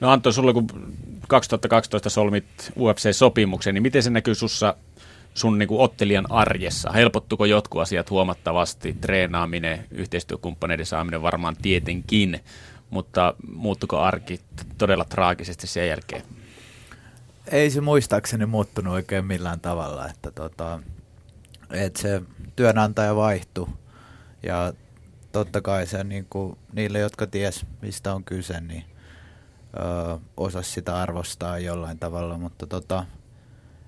No 0.00 0.10
Antto, 0.10 0.32
sulla 0.32 0.52
kun 0.52 0.66
2012 1.28 2.10
solmit 2.10 2.44
UFC-sopimuksen, 2.78 3.74
niin 3.74 3.82
miten 3.82 4.02
se 4.02 4.10
näkyy 4.10 4.34
sussa 4.34 4.76
sun 5.34 5.58
niin 5.58 5.68
kuin 5.68 5.80
ottelijan 5.80 6.32
arjessa? 6.32 6.92
Helpottuko 6.92 7.44
jotkut 7.44 7.82
asiat 7.82 8.10
huomattavasti? 8.10 8.96
Treenaaminen, 9.00 9.86
yhteistyökumppaneiden 9.90 10.86
saaminen 10.86 11.22
varmaan 11.22 11.56
tietenkin, 11.62 12.40
mutta 12.90 13.34
muuttuko 13.52 13.98
arki 13.98 14.40
todella 14.78 15.04
traagisesti 15.04 15.66
sen 15.66 15.88
jälkeen? 15.88 16.22
Ei 17.46 17.70
se 17.70 17.80
muistaakseni 17.80 18.46
muuttunut 18.46 18.94
oikein 18.94 19.24
millään 19.24 19.60
tavalla, 19.60 20.08
että 20.08 20.30
tota, 20.30 20.80
että 21.70 22.00
se 22.00 22.22
työnantaja 22.56 23.16
vaihtui 23.16 23.68
ja 24.42 24.72
totta 25.32 25.60
kai 25.60 25.86
se 25.86 26.04
niin 26.04 26.26
kuin, 26.30 26.58
niille, 26.72 26.98
jotka 26.98 27.26
ties 27.26 27.66
mistä 27.82 28.14
on 28.14 28.24
kyse, 28.24 28.60
niin 28.60 28.84
ö, 29.76 30.18
osasi 30.36 30.70
sitä 30.70 30.96
arvostaa 30.96 31.58
jollain 31.58 31.98
tavalla, 31.98 32.38
mutta 32.38 32.66
tota, 32.66 33.04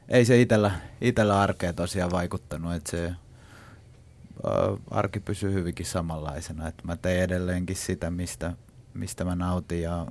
ei 0.09 0.25
se 0.25 0.41
itellä, 0.41 0.71
itellä 1.01 1.41
arkeen 1.41 1.75
tosiaan 1.75 2.11
vaikuttanut, 2.11 2.75
että 2.75 2.91
se 2.91 3.05
ö, 3.07 4.77
arki 4.91 5.21
pysyy 5.21 5.53
hyvinkin 5.53 5.87
samanlaisena, 5.87 6.69
että 6.69 6.83
mä 6.87 6.97
tein 6.97 7.23
edelleenkin 7.23 7.77
sitä, 7.77 8.11
mistä, 8.11 8.53
mistä 8.95 9.25
mä 9.25 9.35
nautin 9.35 9.83
ja 9.83 10.07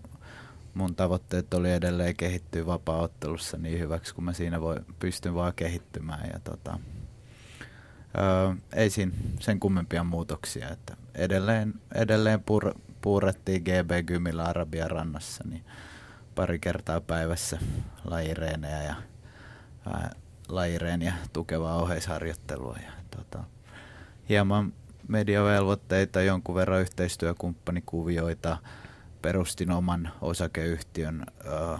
mun 0.73 0.95
tavoitteet 0.95 1.53
oli 1.53 1.71
edelleen 1.71 2.15
kehittyä 2.15 2.65
vapaa-ottelussa 2.65 3.57
niin 3.57 3.79
hyväksi, 3.79 4.15
kun 4.15 4.23
mä 4.23 4.33
siinä 4.33 4.61
voi, 4.61 4.75
pystyn 4.99 5.35
vaan 5.35 5.53
kehittymään 5.55 6.29
ja 6.33 6.39
tota, 6.39 6.79
Öö, 8.17 8.55
ei 8.73 8.89
siinä 8.89 9.11
sen 9.39 9.59
kummempia 9.59 10.03
muutoksia. 10.03 10.69
Että 10.69 10.97
edelleen 11.15 11.73
edelleen 11.95 12.43
pur, 12.43 12.73
puurettiin 13.05 13.63
GB 13.63 14.05
Gymillä 14.07 14.43
Arabian 14.43 14.91
rannassa 14.91 15.43
niin 15.49 15.65
pari 16.35 16.59
kertaa 16.59 17.01
päivässä 17.01 17.59
lajireenejä 18.03 18.83
ja 18.83 18.95
lajireeniä 20.47 21.13
tukevaa 21.33 21.75
oheisharjoittelua. 21.75 22.77
Ja, 22.85 22.91
tota, 23.17 23.43
hieman 24.29 24.73
mediavelvoitteita, 25.07 26.21
jonkun 26.21 26.55
verran 26.55 26.81
yhteistyökumppanikuvioita, 26.81 28.57
perustin 29.21 29.71
oman 29.71 30.11
osakeyhtiön 30.21 31.25
ö, 31.45 31.77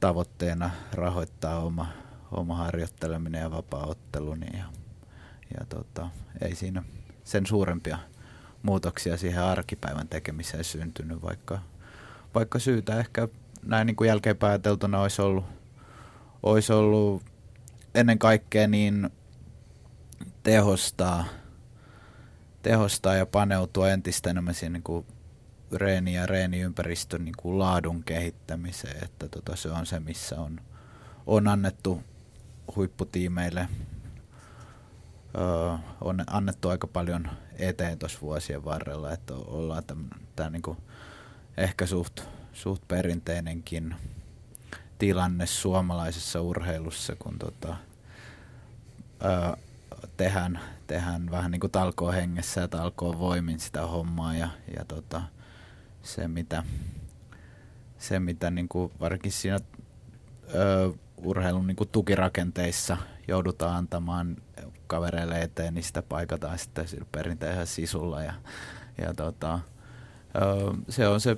tavoitteena 0.00 0.70
rahoittaa 0.92 1.58
oma, 1.58 1.86
oma 2.30 2.56
harjoitteleminen 2.56 3.40
ja. 3.40 3.50
Niin 4.36 4.58
ja 4.58 4.64
ja 5.60 5.66
tota, 5.68 6.08
ei 6.40 6.54
siinä 6.54 6.82
sen 7.24 7.46
suurempia 7.46 7.98
muutoksia 8.62 9.16
siihen 9.16 9.42
arkipäivän 9.42 10.08
tekemiseen 10.08 10.64
syntynyt, 10.64 11.22
vaikka, 11.22 11.58
vaikka 12.34 12.58
syytä 12.58 12.98
ehkä 12.98 13.28
näin 13.62 13.86
niin 13.86 13.96
kuin 13.96 14.08
jälkeenpäin 14.08 14.50
ajateltuna 14.50 15.00
olisi 15.00 15.22
ollut, 15.22 15.44
olisi 16.42 16.72
ollut 16.72 17.22
ennen 17.94 18.18
kaikkea 18.18 18.68
niin 18.68 19.10
tehostaa, 20.42 21.24
tehostaa 22.62 23.14
ja 23.14 23.26
paneutua 23.26 23.90
entistä 23.90 24.30
enemmän 24.30 24.54
siihen 24.54 24.72
niin 24.72 24.82
kuin 24.82 25.06
reeni- 25.72 26.14
ja 26.14 26.26
reeniympäristön 26.26 27.24
niin 27.24 27.34
kuin 27.38 27.58
laadun 27.58 28.04
kehittämiseen, 28.04 29.04
että 29.04 29.28
tota, 29.28 29.56
se 29.56 29.70
on 29.70 29.86
se, 29.86 30.00
missä 30.00 30.40
on, 30.40 30.60
on 31.26 31.48
annettu 31.48 32.02
huipputiimeille 32.76 33.68
on 36.00 36.24
annettu 36.26 36.68
aika 36.68 36.86
paljon 36.86 37.28
eteen 37.58 37.98
tuossa 37.98 38.20
vuosien 38.20 38.64
varrella, 38.64 39.12
että 39.12 39.34
ollaan 39.34 39.82
tämä 40.36 40.50
niinku 40.50 40.76
ehkä 41.56 41.86
suht, 41.86 42.20
suht 42.52 42.82
perinteinenkin 42.88 43.94
tilanne 44.98 45.46
suomalaisessa 45.46 46.40
urheilussa, 46.40 47.16
kun 47.18 47.38
tota, 47.38 47.76
öö, 49.24 49.56
tehdään, 50.16 50.60
tehdään 50.86 51.30
vähän 51.30 51.50
niin 51.50 51.60
kuin 51.60 51.70
talkoon 51.70 52.14
hengessä 52.14 52.60
ja 52.60 52.68
talkoon 52.68 53.18
voimin 53.18 53.60
sitä 53.60 53.86
hommaa 53.86 54.36
ja, 54.36 54.48
ja 54.76 54.84
tota, 54.84 55.22
se 56.02 56.28
mitä, 56.28 56.62
se 57.98 58.20
mitä 58.20 58.50
niin 58.50 58.68
kuin 58.68 58.92
varsinkin 59.00 59.32
siinä 59.32 59.58
öö, 60.54 60.90
urheilun 61.16 61.66
niin 61.66 61.76
kuin 61.76 61.88
tukirakenteissa 61.88 62.96
joudutaan 63.28 63.76
antamaan 63.76 64.36
kavereille 64.92 65.42
eteen, 65.42 65.74
niin 65.74 65.84
sitä 65.84 66.02
paikataan 66.02 66.58
sitten 66.58 66.86
perinteisellä 67.12 67.66
sisulla. 67.66 68.22
Ja, 68.22 68.34
ja 68.98 69.14
tota, 69.14 69.58
se, 70.88 71.08
on 71.08 71.20
se, 71.20 71.36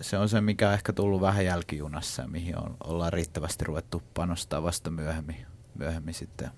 se 0.00 0.18
on 0.18 0.28
se, 0.28 0.40
mikä 0.40 0.68
on 0.68 0.74
ehkä 0.74 0.92
tullut 0.92 1.20
vähän 1.20 1.44
jälkijunassa, 1.44 2.26
mihin 2.26 2.58
on, 2.58 2.76
ollaan 2.84 3.12
riittävästi 3.12 3.64
ruvettu 3.64 4.02
panostaa 4.14 4.62
vasta 4.62 4.90
myöhemmin, 4.90 5.46
myöhemmin 5.78 6.14
sitten 6.14 6.50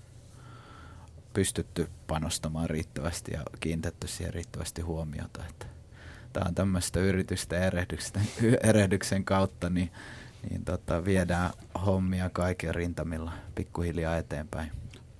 pystytty 1.33 1.89
panostamaan 2.07 2.69
riittävästi 2.69 3.31
ja 3.33 3.43
kiinnitetty 3.59 4.07
siihen 4.07 4.33
riittävästi 4.33 4.81
huomiota. 4.81 5.43
Että 5.49 5.65
tämä 6.33 6.45
on 6.47 6.55
tämmöistä 6.55 6.99
yritystä 6.99 7.59
erehdyksen, 7.59 8.21
erehdyksen 8.63 9.25
kautta, 9.25 9.69
niin, 9.69 9.91
niin 10.49 10.65
tota, 10.65 11.05
viedään 11.05 11.51
hommia 11.85 12.29
kaiken 12.29 12.75
rintamilla 12.75 13.31
pikkuhiljaa 13.55 14.17
eteenpäin. 14.17 14.71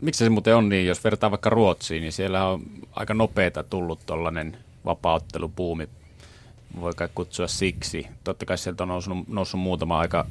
Miksi 0.01 0.23
se 0.23 0.29
muuten 0.29 0.55
on 0.55 0.69
niin, 0.69 0.87
jos 0.87 1.03
vertaa 1.03 1.31
vaikka 1.31 1.49
Ruotsiin, 1.49 2.01
niin 2.01 2.11
siellä 2.11 2.47
on 2.47 2.61
aika 2.91 3.13
nopeeta 3.13 3.63
tullut 3.63 3.99
tuollainen 4.05 4.57
vapaaottelupuumi, 4.85 5.89
voi 6.81 6.93
kai 6.93 7.09
kutsua 7.15 7.47
siksi. 7.47 8.07
Totta 8.23 8.45
kai 8.45 8.57
sieltä 8.57 8.83
on 8.83 8.89
noussut, 8.89 9.27
noussut 9.27 9.59
muutama 9.59 9.99
aika 9.99 10.25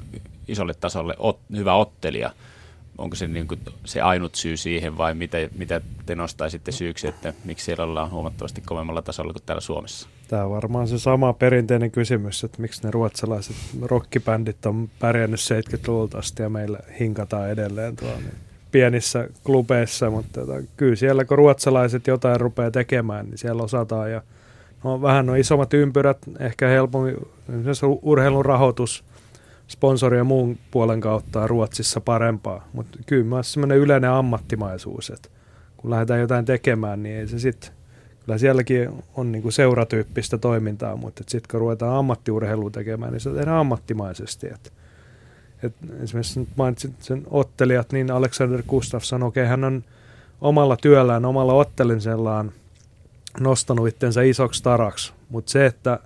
isolle 0.48 0.74
tasolle 0.74 1.14
ot, 1.18 1.38
hyvä 1.56 1.74
ottelija. 1.74 2.30
Onko 2.98 3.16
se 3.16 3.26
niin 3.26 3.48
kuin 3.48 3.60
se 3.84 4.00
ainut 4.00 4.34
syy 4.34 4.56
siihen 4.56 4.98
vai 4.98 5.14
mitä, 5.14 5.38
mitä 5.58 5.80
te 6.06 6.14
nostaisitte 6.14 6.72
syyksi, 6.72 7.08
että 7.08 7.32
miksi 7.44 7.64
siellä 7.64 7.84
ollaan 7.84 8.10
huomattavasti 8.10 8.60
kovemmalla 8.60 9.02
tasolla 9.02 9.32
kuin 9.32 9.42
täällä 9.46 9.60
Suomessa? 9.60 10.08
Tämä 10.28 10.44
on 10.44 10.50
varmaan 10.50 10.88
se 10.88 10.98
sama 10.98 11.32
perinteinen 11.32 11.90
kysymys, 11.90 12.44
että 12.44 12.62
miksi 12.62 12.82
ne 12.82 12.90
ruotsalaiset 12.90 13.56
rockibändit 13.82 14.66
on 14.66 14.90
pärjännyt 14.98 15.40
70-luvulta 15.40 16.18
asti 16.18 16.42
ja 16.42 16.48
meillä 16.48 16.78
hinkataan 17.00 17.50
edelleen 17.50 17.96
tuolla 17.96 18.16
niin 18.16 18.45
pienissä 18.76 19.28
klubeissa, 19.44 20.10
mutta 20.10 20.40
tota, 20.40 20.62
kyllä 20.76 20.96
siellä 20.96 21.24
kun 21.24 21.38
ruotsalaiset 21.38 22.06
jotain 22.06 22.40
rupeaa 22.40 22.70
tekemään, 22.70 23.26
niin 23.26 23.38
siellä 23.38 23.62
osataan. 23.62 24.12
Ja 24.12 24.22
no, 24.84 25.02
vähän 25.02 25.30
on 25.30 25.38
isommat 25.38 25.74
ympyrät, 25.74 26.18
ehkä 26.40 26.68
helpommin, 26.68 27.16
urheilun 28.02 28.44
rahoitus, 28.44 29.04
sponsori 29.68 30.16
ja 30.16 30.24
muun 30.24 30.58
puolen 30.70 31.00
kautta 31.00 31.42
on 31.42 31.50
Ruotsissa 31.50 32.00
parempaa, 32.00 32.68
mutta 32.72 32.98
kyllä 33.06 33.24
myös 33.24 33.52
semmoinen 33.52 33.78
yleinen 33.78 34.10
ammattimaisuus, 34.10 35.10
että 35.10 35.28
kun 35.76 35.90
lähdetään 35.90 36.20
jotain 36.20 36.44
tekemään, 36.44 37.02
niin 37.02 37.16
ei 37.16 37.28
se 37.28 37.38
sitten, 37.38 37.70
kyllä 38.24 38.38
sielläkin 38.38 38.88
on 39.14 39.32
niinku 39.32 39.50
seuratyyppistä 39.50 40.38
toimintaa, 40.38 40.96
mutta 40.96 41.24
sitten 41.28 41.48
kun 41.50 41.60
ruvetaan 41.60 41.96
ammattiurheilua 41.96 42.70
tekemään, 42.70 43.12
niin 43.12 43.20
se 43.20 43.30
tehdään 43.30 43.58
ammattimaisesti, 43.58 44.46
että 44.46 44.70
et 45.62 45.74
esimerkiksi 46.02 46.40
nyt 46.40 46.48
mainitsin 46.56 46.94
sen 46.98 47.22
ottelijat, 47.30 47.92
niin 47.92 48.10
Alexander 48.10 48.62
Gustafsson, 48.68 49.22
okei, 49.22 49.42
okay, 49.42 49.50
hän 49.50 49.64
on 49.64 49.84
omalla 50.40 50.76
työllään, 50.76 51.24
omalla 51.24 51.52
ottelisellaan 51.52 52.52
nostanut 53.40 53.88
itsensä 53.88 54.22
isoksi 54.22 54.62
taraksi, 54.62 55.12
mutta 55.28 55.50
se, 55.50 55.66
että 55.66 55.98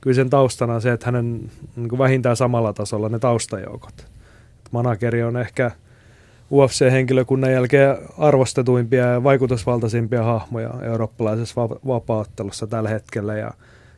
kyllä 0.00 0.14
sen 0.14 0.30
taustana 0.30 0.74
on 0.74 0.82
se, 0.82 0.92
että 0.92 1.06
hänen 1.06 1.50
niin 1.76 1.98
vähintään 1.98 2.36
samalla 2.36 2.72
tasolla 2.72 3.08
ne 3.08 3.18
taustajoukot. 3.18 4.06
Manageri 4.70 5.22
on 5.22 5.36
ehkä 5.36 5.70
UFC-henkilökunnan 6.52 7.52
jälkeen 7.52 7.96
arvostetuimpia 8.18 9.06
ja 9.06 9.24
vaikutusvaltaisimpia 9.24 10.22
hahmoja 10.22 10.70
eurooppalaisessa 10.82 11.68
va- 11.68 11.80
vapaattelussa 11.86 12.66
tällä 12.66 12.88
hetkellä 12.88 13.36
ja 13.36 13.50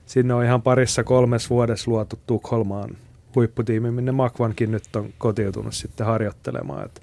sinne 0.06 0.34
on 0.34 0.44
ihan 0.44 0.62
parissa 0.62 1.04
kolmes 1.04 1.50
vuodessa 1.50 1.90
luotu 1.90 2.18
Tukholmaan 2.26 2.90
huipputiimi, 3.38 3.90
minne 3.90 4.12
Makvankin 4.12 4.70
nyt 4.70 4.96
on 4.96 5.08
kotiutunut 5.18 5.74
sitten 5.74 6.06
harjoittelemaan. 6.06 6.84
Et 6.84 7.02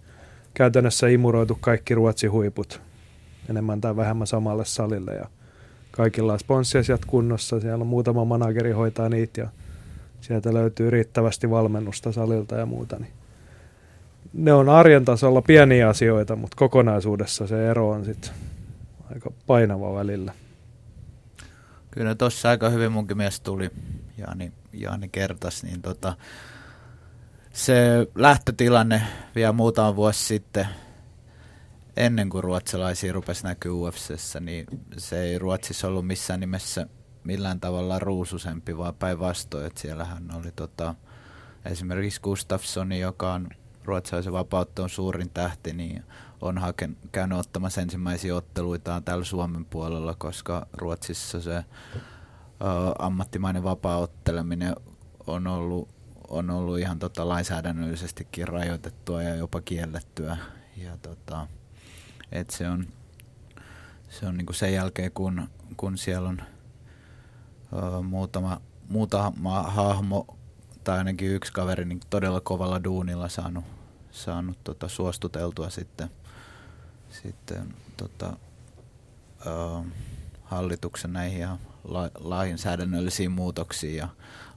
käytännössä 0.53 1.07
imuroitu 1.07 1.57
kaikki 1.61 1.95
Ruotsin 1.95 2.31
huiput 2.31 2.81
enemmän 3.49 3.81
tai 3.81 3.95
vähemmän 3.95 4.27
samalle 4.27 4.65
salille 4.65 5.13
ja 5.13 5.25
kaikilla 5.91 6.33
on 6.33 6.39
sponssiasiat 6.39 7.05
kunnossa. 7.05 7.59
Siellä 7.59 7.81
on 7.81 7.87
muutama 7.87 8.25
manageri 8.25 8.71
hoitaa 8.71 9.09
niitä 9.09 9.41
ja 9.41 9.49
sieltä 10.21 10.53
löytyy 10.53 10.89
riittävästi 10.89 11.49
valmennusta 11.49 12.11
salilta 12.11 12.55
ja 12.55 12.65
muuta. 12.65 12.99
Niin 12.99 13.13
ne 14.33 14.53
on 14.53 14.69
arjen 14.69 15.05
tasolla 15.05 15.41
pieniä 15.41 15.89
asioita, 15.89 16.35
mutta 16.35 16.57
kokonaisuudessa 16.57 17.47
se 17.47 17.69
ero 17.69 17.89
on 17.89 18.05
sitten 18.05 18.31
aika 19.13 19.31
painava 19.47 19.95
välillä. 19.95 20.33
Kyllä 21.91 22.15
tuossa 22.15 22.49
aika 22.49 22.69
hyvin 22.69 22.91
munkin 22.91 23.17
mies 23.17 23.39
tuli, 23.39 23.69
Jaani, 24.17 24.51
Jaani 24.81 25.09
kertasi, 25.09 25.65
niin 25.65 25.81
tota, 25.81 26.17
se 27.53 28.07
lähtötilanne 28.15 29.01
vielä 29.35 29.51
muutama 29.51 29.95
vuosi 29.95 30.25
sitten, 30.25 30.67
ennen 31.97 32.29
kuin 32.29 32.43
ruotsalaisia 32.43 33.13
rupesi 33.13 33.43
näkyä 33.43 33.73
UFCssä, 33.73 34.39
niin 34.39 34.65
se 34.97 35.21
ei 35.21 35.39
Ruotsissa 35.39 35.87
ollut 35.87 36.07
missään 36.07 36.39
nimessä 36.39 36.87
millään 37.23 37.59
tavalla 37.59 37.99
ruususempi, 37.99 38.77
vaan 38.77 38.95
päinvastoin, 38.95 39.65
että 39.65 39.81
siellähän 39.81 40.35
oli 40.35 40.51
tota, 40.55 40.95
esimerkiksi 41.65 42.21
Gustafssoni, 42.21 42.99
joka 42.99 43.33
on 43.33 43.49
ruotsalaisen 43.85 44.33
vapauttoon 44.33 44.89
suurin 44.89 45.29
tähti, 45.29 45.73
niin 45.73 46.03
on 46.41 46.57
haken, 46.57 46.97
käynyt 47.11 47.37
ottamassa 47.37 47.81
ensimmäisiä 47.81 48.35
otteluitaan 48.35 49.03
täällä 49.03 49.25
Suomen 49.25 49.65
puolella, 49.65 50.15
koska 50.17 50.67
Ruotsissa 50.73 51.41
se 51.41 51.65
ammattimainen 52.99 53.63
vapaaotteleminen 53.63 54.75
on 55.27 55.47
ollut, 55.47 55.89
on 56.27 56.49
ollut 56.49 56.79
ihan 56.79 56.99
tota 56.99 57.27
lainsäädännöllisestikin 57.27 58.47
rajoitettua 58.47 59.23
ja 59.23 59.35
jopa 59.35 59.61
kiellettyä. 59.61 60.37
Ja 60.77 60.97
tota, 60.97 61.47
et 62.31 62.49
se 62.49 62.69
on, 62.69 62.87
se 64.09 64.25
on 64.27 64.37
niinku 64.37 64.53
sen 64.53 64.73
jälkeen, 64.73 65.11
kun, 65.11 65.49
kun 65.77 65.97
siellä 65.97 66.29
on 66.29 66.41
ö, 67.73 68.01
muutama, 68.01 68.61
muutama 68.89 69.63
hahmo 69.63 70.37
tai 70.83 70.97
ainakin 70.97 71.31
yksi 71.31 71.53
kaveri 71.53 71.85
niin 71.85 71.99
todella 72.09 72.41
kovalla 72.41 72.83
duunilla 72.83 73.29
saanut, 73.29 73.65
saanut 74.11 74.63
tota, 74.63 74.87
suostuteltua 74.87 75.69
sitten, 75.69 76.09
sitten 77.09 77.73
tota, 77.97 78.37
ö, 79.45 79.49
hallituksen 80.43 81.13
näihin 81.13 81.39
ja 81.39 81.57
la, 81.87 82.09
lainsäädännöllisiin 82.19 83.31
muutoksiin 83.31 83.95
ja 83.95 84.07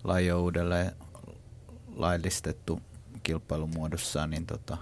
laji 0.04 0.32
on 0.32 0.40
uudelleen 0.40 0.92
laillistettu 1.96 2.82
kilpailumuodossa, 3.22 4.26
niin 4.26 4.46
tota, 4.46 4.78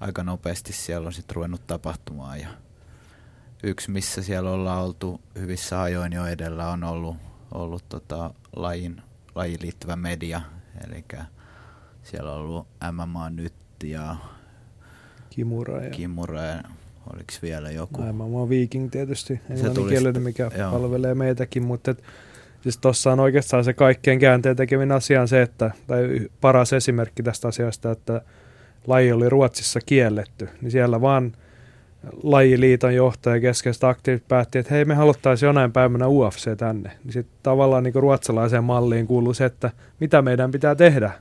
aika 0.00 0.24
nopeasti 0.24 0.72
siellä 0.72 1.06
on 1.06 1.12
sitten 1.12 1.36
ruvennut 1.36 1.66
tapahtumaan. 1.66 2.40
Ja 2.40 2.48
yksi, 3.62 3.90
missä 3.90 4.22
siellä 4.22 4.50
ollaan 4.50 4.82
oltu 4.82 5.20
hyvissä 5.38 5.82
ajoin 5.82 6.12
jo 6.12 6.26
edellä, 6.26 6.68
on 6.68 6.84
ollut, 6.84 7.16
ollut 7.52 7.88
tota, 7.88 8.34
lajin, 8.56 9.02
lajiin 9.34 9.62
liittyvä 9.62 9.96
media. 9.96 10.40
Eli 10.86 11.04
siellä 12.02 12.32
on 12.32 12.38
ollut 12.40 12.66
MMA 12.92 13.30
nyt 13.30 13.54
ja 13.84 14.16
Kimura 15.30 15.84
ja, 15.84 15.90
Kimura 15.90 16.42
ja 16.42 16.62
oliko 17.12 17.32
vielä 17.42 17.70
joku? 17.70 18.02
MMA 18.02 18.48
Viking 18.48 18.90
tietysti, 18.90 19.40
englanninkielinen, 19.50 20.22
mikä 20.22 20.50
joo. 20.58 20.72
palvelee 20.72 21.14
meitäkin, 21.14 21.62
mutta 21.62 21.90
et, 21.90 22.02
siis 22.60 22.78
tuossa 22.78 23.12
on 23.12 23.20
oikeastaan 23.20 23.64
se 23.64 23.72
kaikkein 23.72 24.18
käänteen 24.18 24.56
tekeminen 24.56 24.96
asia 24.96 25.20
on 25.20 25.28
se, 25.28 25.42
että, 25.42 25.70
tai 25.86 26.20
paras 26.40 26.72
esimerkki 26.72 27.22
tästä 27.22 27.48
asiasta, 27.48 27.90
että 27.90 28.20
laji 28.86 29.12
oli 29.12 29.28
Ruotsissa 29.28 29.80
kielletty, 29.86 30.48
niin 30.60 30.70
siellä 30.70 31.00
vaan 31.00 31.32
lajiliiton 32.22 32.94
johtaja 32.94 33.40
keskeiset 33.40 33.84
aktiivit 33.84 34.28
päätti, 34.28 34.58
että 34.58 34.74
hei 34.74 34.84
me 34.84 34.94
haluttaisiin 34.94 35.46
jonain 35.46 35.72
päivänä 35.72 36.08
UFC 36.08 36.56
tänne. 36.56 36.90
Niin 37.04 37.12
sitten 37.12 37.38
tavallaan 37.42 37.82
niin 37.82 37.94
ruotsalaiseen 37.94 38.64
malliin 38.64 39.06
kuuluu 39.06 39.34
se, 39.34 39.44
että 39.44 39.70
mitä 40.00 40.22
meidän 40.22 40.50
pitää 40.50 40.74
tehdä 40.74 41.12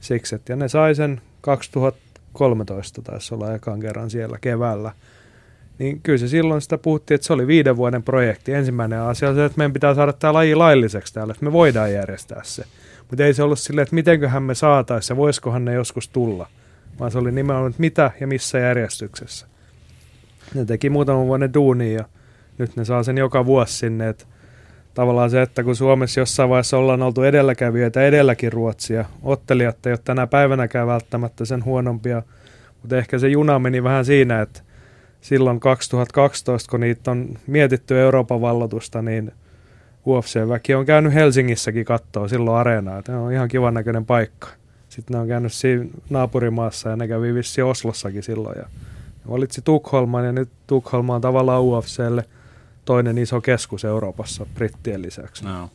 siksi. 0.00 0.36
Ja 0.48 0.56
ne 0.56 0.68
sai 0.68 0.94
sen 0.94 1.20
2013 1.40 3.02
taisi 3.02 3.34
olla 3.34 3.54
ekan 3.54 3.80
kerran 3.80 4.10
siellä 4.10 4.38
keväällä. 4.40 4.92
Niin 5.78 6.00
kyllä 6.00 6.18
se 6.18 6.28
silloin 6.28 6.60
sitä 6.60 6.78
puhuttiin, 6.78 7.14
että 7.14 7.26
se 7.26 7.32
oli 7.32 7.46
viiden 7.46 7.76
vuoden 7.76 8.02
projekti. 8.02 8.52
Ensimmäinen 8.52 9.00
asia 9.00 9.28
on 9.28 9.34
se, 9.34 9.44
että 9.44 9.58
meidän 9.58 9.72
pitää 9.72 9.94
saada 9.94 10.12
tämä 10.12 10.32
laji 10.32 10.54
lailliseksi 10.54 11.14
täällä, 11.14 11.32
että 11.32 11.44
me 11.44 11.52
voidaan 11.52 11.92
järjestää 11.92 12.40
se. 12.44 12.64
Mutta 13.10 13.24
ei 13.24 13.34
se 13.34 13.42
ollut 13.42 13.58
silleen, 13.58 13.82
että 13.82 13.94
mitenköhän 13.94 14.42
me 14.42 14.54
saataisiin 14.54 15.14
ja 15.14 15.18
voisikohan 15.18 15.64
ne 15.64 15.74
joskus 15.74 16.08
tulla 16.08 16.48
vaan 16.98 17.10
se 17.10 17.18
oli 17.18 17.32
nimenomaan, 17.32 17.70
että 17.70 17.80
mitä 17.80 18.10
ja 18.20 18.26
missä 18.26 18.58
järjestyksessä. 18.58 19.46
Ne 20.54 20.64
teki 20.64 20.90
muutaman 20.90 21.26
vuoden 21.26 21.54
duunia 21.54 21.92
ja 21.92 22.04
nyt 22.58 22.76
ne 22.76 22.84
saa 22.84 23.02
sen 23.02 23.18
joka 23.18 23.46
vuosi 23.46 23.78
sinne, 23.78 24.08
että 24.08 24.24
tavallaan 24.94 25.30
se, 25.30 25.42
että 25.42 25.64
kun 25.64 25.76
Suomessa 25.76 26.20
jossain 26.20 26.50
vaiheessa 26.50 26.78
ollaan 26.78 27.02
oltu 27.02 27.22
edelläkävijöitä 27.22 28.02
edelläkin 28.02 28.52
Ruotsia, 28.52 29.04
ottelijat 29.22 29.86
ei 29.86 29.92
ole 29.92 30.00
tänä 30.04 30.26
päivänäkään 30.26 30.86
välttämättä 30.86 31.44
sen 31.44 31.64
huonompia, 31.64 32.22
mutta 32.82 32.96
ehkä 32.96 33.18
se 33.18 33.28
juna 33.28 33.58
meni 33.58 33.84
vähän 33.84 34.04
siinä, 34.04 34.40
että 34.40 34.60
silloin 35.24 35.60
2012, 35.60 36.70
kun 36.70 36.80
niitä 36.80 37.10
on 37.10 37.38
mietitty 37.46 38.00
Euroopan 38.00 38.40
vallotusta, 38.40 39.02
niin 39.02 39.32
UFC-väki 40.06 40.74
on 40.74 40.86
käynyt 40.86 41.14
Helsingissäkin 41.14 41.84
kattoa 41.84 42.28
silloin 42.28 42.56
areenaa. 42.56 43.02
Tämä 43.02 43.20
on 43.20 43.32
ihan 43.32 43.48
kivan 43.48 43.74
näköinen 43.74 44.06
paikka. 44.06 44.48
Sitten 44.88 45.14
ne 45.14 45.20
on 45.20 45.28
käynyt 45.28 45.52
siinä 45.52 45.84
naapurimaassa 46.10 46.88
ja 46.88 46.96
ne 46.96 47.08
kävi 47.08 47.34
vissi 47.34 47.62
Oslossakin 47.62 48.22
silloin. 48.22 48.58
Ja 48.58 48.66
valitsi 49.30 49.62
Tukholman 49.62 50.24
ja 50.24 50.32
nyt 50.32 50.48
Tukholma 50.66 51.14
on 51.14 51.20
tavallaan 51.20 51.62
UFClle 51.62 52.24
toinen 52.84 53.18
iso 53.18 53.40
keskus 53.40 53.84
Euroopassa 53.84 54.46
brittien 54.54 55.02
lisäksi. 55.02 55.44
No. 55.44 55.70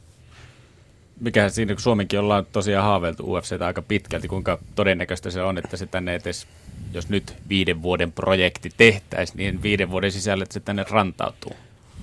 Mikä 1.20 1.50
siinä, 1.50 1.74
kun 1.74 1.82
Suomenkin 1.82 2.20
ollaan 2.20 2.46
tosiaan 2.52 2.86
haaveiltu 2.86 3.34
UFCtä 3.34 3.66
aika 3.66 3.82
pitkälti, 3.82 4.28
kuinka 4.28 4.60
todennäköistä 4.76 5.32
se 5.32 5.42
on, 5.42 5.58
että 5.58 5.78
se 5.78 5.86
tänne 5.86 6.16
edes, 6.16 6.48
jos 6.94 7.10
nyt 7.10 7.36
viiden 7.50 7.82
vuoden 7.82 8.12
projekti 8.12 8.70
tehtäisiin, 8.78 9.38
niin 9.38 9.64
viiden 9.64 9.92
vuoden 9.92 10.12
sisällä 10.12 10.44
että 10.44 10.54
se 10.54 10.60
tänne 10.60 10.86
rantautuu? 10.90 11.54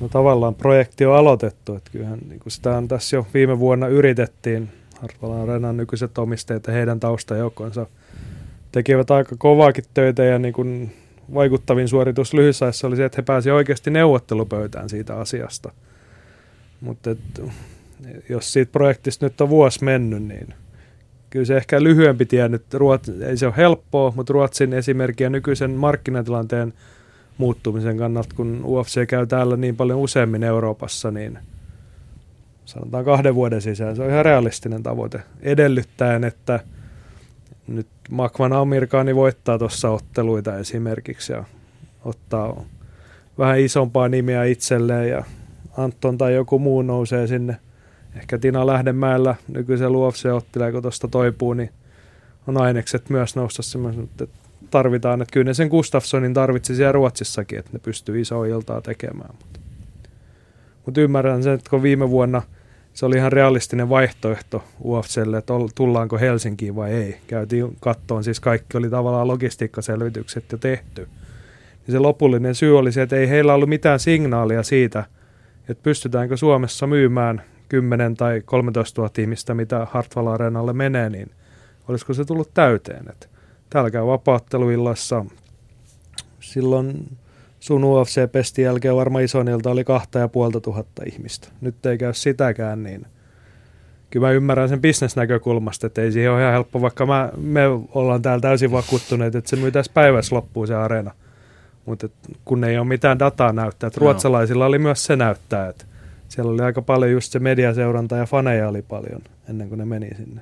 No 0.00 0.08
tavallaan 0.08 0.54
projekti 0.54 1.06
on 1.06 1.16
aloitettu, 1.16 1.74
että 1.74 1.90
kyllähän 1.90 2.18
niin 2.28 2.40
sitä 2.48 2.76
on 2.76 2.88
tässä 2.88 3.16
jo 3.16 3.26
viime 3.34 3.58
vuonna 3.58 3.88
yritettiin. 3.88 4.68
Hartwall 5.00 5.32
Arenan 5.32 5.76
nykyiset 5.76 6.18
omistajat 6.18 6.66
ja 6.66 6.72
heidän 6.72 7.00
taustajoukkonsa 7.00 7.86
tekivät 8.72 9.10
aika 9.10 9.36
kovaakin 9.38 9.84
töitä 9.94 10.24
ja 10.24 10.38
niin 10.38 10.54
kuin 10.54 10.96
vaikuttavin 11.34 11.88
suoritus 11.88 12.34
lyhyessä 12.34 12.66
oli 12.84 12.96
se, 12.96 13.04
että 13.04 13.16
he 13.18 13.22
pääsivät 13.22 13.54
oikeasti 13.54 13.90
neuvottelupöytään 13.90 14.88
siitä 14.88 15.16
asiasta. 15.16 15.72
Mutta 16.80 17.16
jos 18.28 18.52
siitä 18.52 18.72
projektista 18.72 19.26
nyt 19.26 19.40
on 19.40 19.48
vuosi 19.48 19.84
mennyt, 19.84 20.22
niin 20.22 20.54
kyllä 21.30 21.44
se 21.44 21.56
ehkä 21.56 21.82
lyhyempi 21.82 22.26
tie 22.26 22.48
nyt, 22.48 22.74
Ruotsi, 22.74 23.12
ei 23.24 23.36
se 23.36 23.46
ole 23.46 23.54
helppoa, 23.56 24.12
mutta 24.16 24.32
Ruotsin 24.32 24.72
esimerkki 24.72 25.22
ja 25.24 25.30
nykyisen 25.30 25.70
markkinatilanteen 25.70 26.72
muuttumisen 27.38 27.96
kannalta, 27.96 28.34
kun 28.36 28.60
UFC 28.64 29.06
käy 29.06 29.26
täällä 29.26 29.56
niin 29.56 29.76
paljon 29.76 29.98
useammin 29.98 30.42
Euroopassa, 30.42 31.10
niin 31.10 31.38
sanotaan 32.64 33.04
kahden 33.04 33.34
vuoden 33.34 33.62
sisään. 33.62 33.96
Se 33.96 34.02
on 34.02 34.10
ihan 34.10 34.24
realistinen 34.24 34.82
tavoite, 34.82 35.20
edellyttäen, 35.42 36.24
että 36.24 36.60
nyt 37.66 37.86
Makvan 38.10 38.52
Amerikaani 38.52 39.14
voittaa 39.14 39.58
tuossa 39.58 39.90
otteluita 39.90 40.58
esimerkiksi 40.58 41.32
ja 41.32 41.44
ottaa 42.04 42.64
vähän 43.38 43.60
isompaa 43.60 44.08
nimeä 44.08 44.44
itselleen 44.44 45.08
ja 45.08 45.24
Anton 45.76 46.18
tai 46.18 46.34
joku 46.34 46.58
muu 46.58 46.82
nousee 46.82 47.26
sinne. 47.26 47.56
Ehkä 48.16 48.38
Tina 48.38 48.66
Lähdemäellä 48.66 49.34
nykyisen 49.48 49.90
UFC-ottelee, 49.90 50.72
kun 50.72 50.82
tuosta 50.82 51.08
toipuu, 51.08 51.54
niin 51.54 51.70
on 52.46 52.60
ainekset 52.60 53.10
myös 53.10 53.36
nousta 53.36 53.62
semmoisen, 53.62 54.04
että 54.04 54.26
tarvitaan. 54.70 55.22
Että 55.22 55.32
kyllä 55.32 55.44
ne 55.44 55.54
sen 55.54 55.68
Gustafssonin 55.68 56.34
tarvitsi 56.34 56.74
siellä 56.74 56.92
Ruotsissakin, 56.92 57.58
että 57.58 57.70
ne 57.72 57.78
pystyy 57.78 58.20
isoa 58.20 58.46
iltaa 58.46 58.80
tekemään. 58.80 59.34
Mutta, 59.40 59.60
mutta 60.86 61.00
ymmärrän 61.00 61.42
sen, 61.42 61.52
että 61.52 61.70
kun 61.70 61.82
viime 61.82 62.10
vuonna 62.10 62.42
se 62.94 63.06
oli 63.06 63.16
ihan 63.16 63.32
realistinen 63.32 63.88
vaihtoehto 63.88 64.64
UFClle, 64.84 65.38
että 65.38 65.52
tullaanko 65.74 66.18
Helsinkiin 66.18 66.76
vai 66.76 66.92
ei. 66.92 67.16
Käytiin 67.26 67.76
kattoon, 67.80 68.24
siis 68.24 68.40
kaikki 68.40 68.76
oli 68.76 68.90
tavallaan 68.90 69.28
logistiikkaselvitykset 69.28 70.52
jo 70.52 70.58
tehty. 70.58 71.08
Niin 71.86 71.92
se 71.92 71.98
lopullinen 71.98 72.54
syy 72.54 72.78
oli 72.78 72.92
se, 72.92 73.02
että 73.02 73.16
ei 73.16 73.28
heillä 73.28 73.54
ollut 73.54 73.68
mitään 73.68 74.00
signaalia 74.00 74.62
siitä, 74.62 75.04
että 75.68 75.82
pystytäänkö 75.82 76.36
Suomessa 76.36 76.86
myymään 76.86 77.42
10 77.68 78.14
tai 78.14 78.42
13 78.44 79.02
000 79.02 79.12
ihmistä, 79.18 79.54
mitä 79.54 79.86
Hartwall 79.90 80.26
Areenalle 80.26 80.72
menee, 80.72 81.10
niin 81.10 81.30
olisiko 81.88 82.14
se 82.14 82.24
tullut 82.24 82.50
täyteen. 82.54 83.08
Että 83.10 83.26
täällä 83.70 83.90
käy 83.90 84.06
vapaatteluillassa. 84.06 85.24
Silloin 86.40 87.16
sun 87.60 87.84
UFC-pestin 87.84 88.64
jälkeen 88.64 88.96
varmaan 88.96 89.24
isonilta 89.24 89.70
oli 89.70 89.84
kahta 89.84 90.18
ja 90.18 90.28
puolta 90.28 90.60
tuhatta 90.60 91.02
ihmistä. 91.06 91.48
Nyt 91.60 91.86
ei 91.86 91.98
käy 91.98 92.14
sitäkään, 92.14 92.82
niin 92.82 93.06
kyllä 94.10 94.26
mä 94.26 94.32
ymmärrän 94.32 94.68
sen 94.68 94.80
bisnesnäkökulmasta, 94.80 95.86
että 95.86 96.02
ei 96.02 96.12
siihen 96.12 96.32
ole 96.32 96.40
ihan 96.40 96.52
helppo, 96.52 96.80
vaikka 96.80 97.06
mä, 97.06 97.30
me 97.36 97.62
ollaan 97.94 98.22
täällä 98.22 98.40
täysin 98.40 98.72
vakuuttuneet, 98.72 99.34
että 99.34 99.50
se 99.50 99.56
myytäisi 99.56 99.90
päivässä 99.94 100.36
loppuun 100.36 100.66
se 100.66 100.74
areena. 100.74 101.10
Mutta 101.84 102.08
kun 102.44 102.64
ei 102.64 102.78
ole 102.78 102.86
mitään 102.86 103.18
dataa 103.18 103.52
näyttää, 103.52 103.86
että 103.86 104.00
ruotsalaisilla 104.00 104.66
oli 104.66 104.78
myös 104.78 105.04
se 105.04 105.16
näyttää, 105.16 105.68
että 105.68 105.84
siellä 106.28 106.52
oli 106.52 106.62
aika 106.62 106.82
paljon 106.82 107.12
just 107.12 107.32
se 107.32 107.38
mediaseuranta 107.38 108.16
ja 108.16 108.26
faneja 108.26 108.68
oli 108.68 108.82
paljon 108.82 109.22
ennen 109.48 109.68
kuin 109.68 109.78
ne 109.78 109.84
meni 109.84 110.08
sinne. 110.16 110.40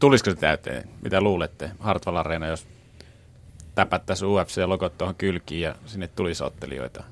Tulisiko 0.00 0.30
se 0.30 0.36
täyteen? 0.36 0.88
Mitä 1.02 1.20
luulette? 1.20 1.70
Hartwall 1.78 2.16
Arena, 2.16 2.46
jos 2.46 2.66
täpättäisiin 3.74 4.28
UFC-logot 4.28 4.98
tuohon 4.98 5.14
kylkiin 5.14 5.60
ja 5.60 5.74
sinne 5.86 6.08
tulisi 6.08 6.44
ottelijoita. 6.44 7.04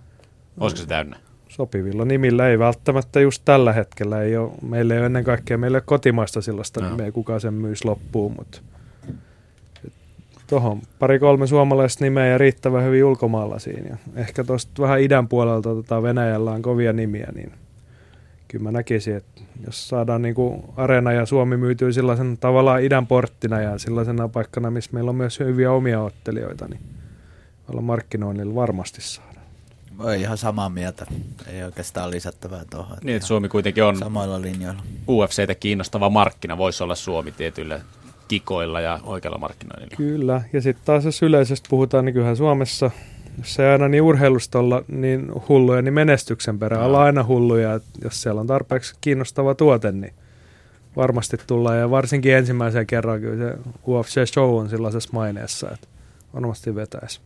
Olisiko 0.61 0.83
se 0.83 0.89
täynnä? 0.89 1.17
Sopivilla 1.49 2.05
nimillä 2.05 2.49
ei 2.49 2.59
välttämättä 2.59 3.21
just 3.21 3.43
tällä 3.45 3.73
hetkellä. 3.73 4.23
Ei 4.23 4.37
ole, 4.37 4.53
meillä 4.63 4.95
ei 4.95 4.99
ole 4.99 5.07
ennen 5.07 5.25
kaikkea 5.25 5.59
meille 5.59 5.81
kotimaista 5.81 6.43
sellaista 6.43 6.81
no. 6.81 6.91
nimeä, 6.91 7.13
kuka 7.13 7.39
sen 7.39 7.55
myys 7.55 7.85
loppuun, 7.85 8.35
mutta 8.39 8.61
tuohon 10.47 10.83
pari-kolme 10.99 11.47
suomalaista 11.47 12.05
nimeä 12.05 12.27
ja 12.27 12.39
riittävän 12.39 12.85
hyvin 12.85 13.05
ulkomailla 13.05 13.59
siinä. 13.59 13.89
Ja 13.89 13.97
ehkä 14.17 14.45
tuosta 14.45 14.83
vähän 14.83 15.01
idän 15.01 15.29
puolelta 15.29 15.69
tota 15.69 16.03
Venäjällä 16.03 16.51
on 16.51 16.63
kovia 16.63 16.93
nimiä, 16.93 17.29
niin 17.35 17.53
kyllä 18.55 18.65
mä 18.65 18.73
näkisin, 18.73 19.17
että 19.17 19.41
jos 19.67 19.89
saadaan 19.89 20.23
niin 20.23 20.35
kuin 20.35 20.63
Areena 20.77 21.13
ja 21.13 21.27
Suomi 21.27 21.57
myytyy 21.57 21.93
sellaisen 21.93 22.39
tavallaan 22.41 22.83
idän 22.83 23.07
porttina 23.07 23.61
ja 23.61 23.79
sellaisena 23.79 24.29
paikkana, 24.29 24.71
missä 24.71 24.91
meillä 24.93 25.09
on 25.09 25.17
myös 25.17 25.41
hyviä 25.41 25.73
omia 25.73 26.03
ottelijoita, 26.03 26.69
niin 26.69 26.81
olla 27.69 27.81
markkinoinnilla 27.81 28.55
varmasti 28.55 29.01
saada. 29.01 29.41
Voi 29.99 30.21
ihan 30.21 30.39
samaa 30.39 30.69
mieltä. 30.69 31.07
Ei 31.47 31.65
oikeastaan 31.65 32.11
lisättävää 32.11 32.65
tuohon. 32.71 32.97
Niin, 33.03 33.17
että 33.17 33.29
Suomi 33.29 33.49
kuitenkin 33.49 33.85
on 33.85 33.99
samoilla 33.99 34.43
linjoilla. 34.43 34.83
UFCtä 35.09 35.55
kiinnostava 35.55 36.11
markkina. 36.11 36.59
Voisi 36.59 36.83
olla 36.85 36.95
Suomi 36.95 37.33
tietyillä 37.33 37.81
kikoilla 38.29 38.81
ja 38.81 39.01
oikealla 39.03 39.39
markkinoinnilla. 39.39 39.97
Kyllä, 39.97 40.43
ja 40.53 40.61
sitten 40.61 40.85
taas 40.87 41.05
jos 41.05 41.23
yleisesti 41.23 41.69
puhutaan, 41.71 42.05
niin 42.05 42.13
kyllähän 42.13 42.37
Suomessa– 42.37 42.91
jos 43.39 43.59
ei 43.59 43.67
aina 43.67 43.89
niin 43.89 44.03
urheilusta 44.03 44.59
olla 44.59 44.83
niin 44.89 45.33
hulluja, 45.49 45.83
niin 45.83 45.95
menestyksen 45.95 46.59
perään 46.59 46.81
no. 46.81 46.87
ollaan 46.87 47.07
aina 47.07 47.25
hulluja. 47.25 47.75
Että 47.75 47.91
jos 48.05 48.23
siellä 48.23 48.41
on 48.41 48.47
tarpeeksi 48.47 48.95
kiinnostava 49.01 49.55
tuote, 49.55 49.93
niin 49.93 50.13
varmasti 50.97 51.37
tullaan. 51.47 51.79
Ja 51.79 51.91
varsinkin 51.91 52.35
ensimmäisen 52.35 52.87
kerran 52.87 53.21
kyllä 53.21 53.37
se 53.37 53.59
UFC-show 53.87 54.59
on 54.61 54.69
sellaisessa 54.69 55.11
maineessa, 55.13 55.71
että 55.71 55.89
varmasti 56.35 56.75
vetäisi. 56.75 57.21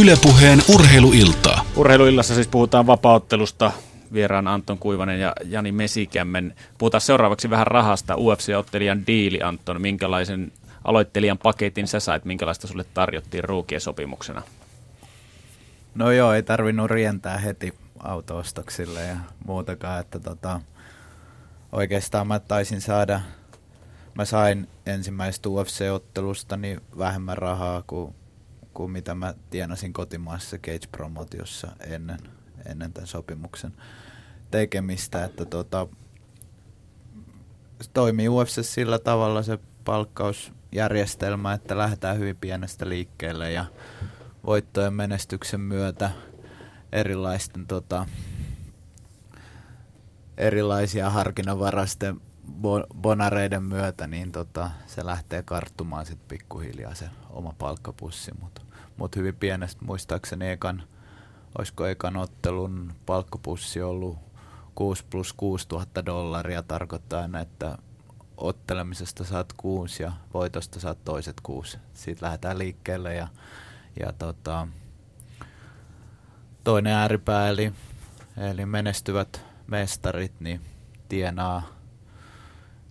Ylepuheen 0.00 0.58
urheiluilta. 0.74 1.58
Urheiluillassa 1.76 2.34
siis 2.34 2.48
puhutaan 2.48 2.86
vapauttelusta. 2.86 3.72
Vieraan 4.12 4.48
Anton 4.48 4.78
Kuivanen 4.78 5.20
ja 5.20 5.32
Jani 5.44 5.72
Mesikämmen. 5.72 6.54
Puhutaan 6.78 7.00
seuraavaksi 7.00 7.50
vähän 7.50 7.66
rahasta. 7.66 8.14
UFC-ottelijan 8.14 9.06
diili, 9.06 9.42
Anton. 9.42 9.80
Minkälaisen 9.80 10.52
aloittelijan 10.84 11.38
paketin 11.38 11.88
sä 11.88 12.00
sait, 12.00 12.24
minkälaista 12.24 12.66
sulle 12.66 12.84
tarjottiin 12.94 13.44
ruukien 13.44 13.80
sopimuksena? 13.80 14.42
No 15.94 16.10
joo, 16.10 16.32
ei 16.32 16.42
tarvinnut 16.42 16.90
rientää 16.90 17.38
heti 17.38 17.74
autoostoksille 17.98 19.02
ja 19.02 19.16
muutakaan, 19.46 20.00
että 20.00 20.20
tota, 20.20 20.60
oikeastaan 21.72 22.26
mä 22.26 22.40
taisin 22.40 22.80
saada, 22.80 23.20
mä 24.14 24.24
sain 24.24 24.68
ensimmäisestä 24.86 25.48
UFC-ottelusta 25.48 26.56
niin 26.56 26.80
vähemmän 26.98 27.38
rahaa 27.38 27.82
kuin, 27.86 28.14
kuin 28.74 28.90
mitä 28.90 29.14
mä 29.14 29.34
tienasin 29.50 29.92
kotimaassa 29.92 30.56
Cage-promotiossa 30.56 31.68
ennen, 31.80 32.18
ennen 32.66 32.92
tämän 32.92 33.06
sopimuksen 33.06 33.72
tekemistä, 34.50 35.24
että 35.24 35.44
tota, 35.44 35.86
toimii 37.92 38.28
UFC 38.28 38.62
sillä 38.62 38.98
tavalla 38.98 39.42
se 39.42 39.58
palkkaus 39.84 40.52
järjestelmä, 40.72 41.52
että 41.52 41.78
lähdetään 41.78 42.18
hyvin 42.18 42.36
pienestä 42.36 42.88
liikkeelle 42.88 43.52
ja 43.52 43.64
voittojen 44.46 44.94
menestyksen 44.94 45.60
myötä 45.60 46.10
erilaisten 46.92 47.66
tota, 47.66 48.06
erilaisia 50.36 51.10
harkinnanvarasten 51.10 52.20
bonareiden 52.94 53.62
myötä, 53.62 54.06
niin 54.06 54.32
tota, 54.32 54.70
se 54.86 55.06
lähtee 55.06 55.42
karttumaan 55.42 56.06
sitten 56.06 56.28
pikkuhiljaa 56.28 56.94
se 56.94 57.08
oma 57.30 57.54
palkkapussi, 57.58 58.30
mutta 58.40 58.62
mut 58.96 59.16
hyvin 59.16 59.36
pienestä 59.36 59.84
muistaakseni 59.84 60.50
ekan, 60.50 60.82
olisiko 61.58 61.86
ekan 61.86 62.16
ottelun 62.16 62.92
palkkapussi 63.06 63.82
ollut 63.82 64.18
6 64.74 65.04
plus 65.10 65.32
6 65.32 65.66
000 65.72 65.86
dollaria, 66.06 66.62
tarkoittaa 66.62 67.28
että 67.42 67.78
ottelemisesta 68.36 69.24
saat 69.24 69.52
kuusi 69.52 70.02
ja 70.02 70.12
voitosta 70.34 70.80
saat 70.80 71.04
toiset 71.04 71.40
kuusi. 71.42 71.78
Siitä 71.94 72.26
lähdetään 72.26 72.58
liikkeelle 72.58 73.14
ja, 73.14 73.28
ja 74.00 74.12
tota, 74.12 74.68
toinen 76.64 76.92
ääripää 76.92 77.48
eli, 77.48 77.72
eli 78.36 78.66
menestyvät 78.66 79.44
mestarit 79.66 80.40
niin 80.40 80.60
tienaa, 81.08 81.62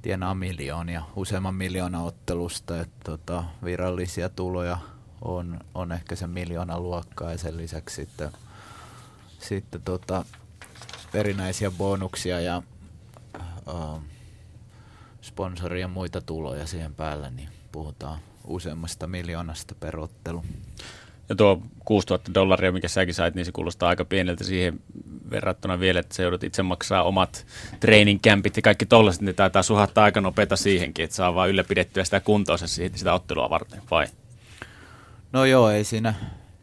tienaa 0.01 0.35
miljoonia, 0.35 1.03
useamman 1.15 1.55
miljoona 1.55 2.03
ottelusta. 2.03 2.81
Et, 2.81 2.99
tota, 3.03 3.43
virallisia 3.63 4.29
tuloja 4.29 4.77
on, 5.21 5.59
on 5.73 5.91
ehkä 5.91 6.15
se 6.15 6.27
miljoona 6.27 6.79
luokkaa 6.79 7.31
ja 7.31 7.37
sen 7.37 7.57
lisäksi 7.57 7.95
sitten, 7.95 8.31
sitten 9.39 9.81
tota, 9.81 10.25
erinäisiä 11.13 11.71
bonuksia 11.71 12.39
ja 12.39 12.63
uh, 13.67 14.01
sponsoria 15.21 15.81
ja 15.81 15.87
muita 15.87 16.21
tuloja 16.21 16.67
siihen 16.67 16.95
päälle, 16.95 17.29
niin 17.29 17.49
puhutaan 17.71 18.19
useammasta 18.47 19.07
miljoonasta 19.07 19.75
per 19.75 19.99
ottelu. 19.99 20.43
Ja 21.29 21.35
tuo 21.35 21.61
6000 21.85 22.33
dollaria, 22.33 22.71
mikä 22.71 22.87
säkin 22.87 23.13
sait, 23.13 23.35
niin 23.35 23.45
se 23.45 23.51
kuulostaa 23.51 23.89
aika 23.89 24.05
pieneltä 24.05 24.43
siihen 24.43 24.79
verrattuna 25.31 25.79
vielä, 25.79 25.99
että 25.99 26.15
se 26.15 26.23
joudut 26.23 26.43
itse 26.43 26.63
maksaa 26.63 27.03
omat 27.03 27.45
treeninkämpit 27.79 28.55
ja 28.55 28.61
kaikki 28.61 28.85
tollaiset, 28.85 29.21
niin 29.21 29.35
taitaa 29.35 29.63
suhattaa 29.63 30.03
aika 30.03 30.21
nopeita 30.21 30.55
siihenkin, 30.55 31.05
että 31.05 31.15
saa 31.15 31.35
vaan 31.35 31.49
ylläpidettyä 31.49 32.03
sitä 32.03 32.19
kuntoa 32.19 32.57
sitä 32.57 33.13
ottelua 33.13 33.49
varten, 33.49 33.81
vai? 33.91 34.07
No 35.31 35.45
joo, 35.45 35.69
ei 35.69 35.83
siinä, 35.83 36.13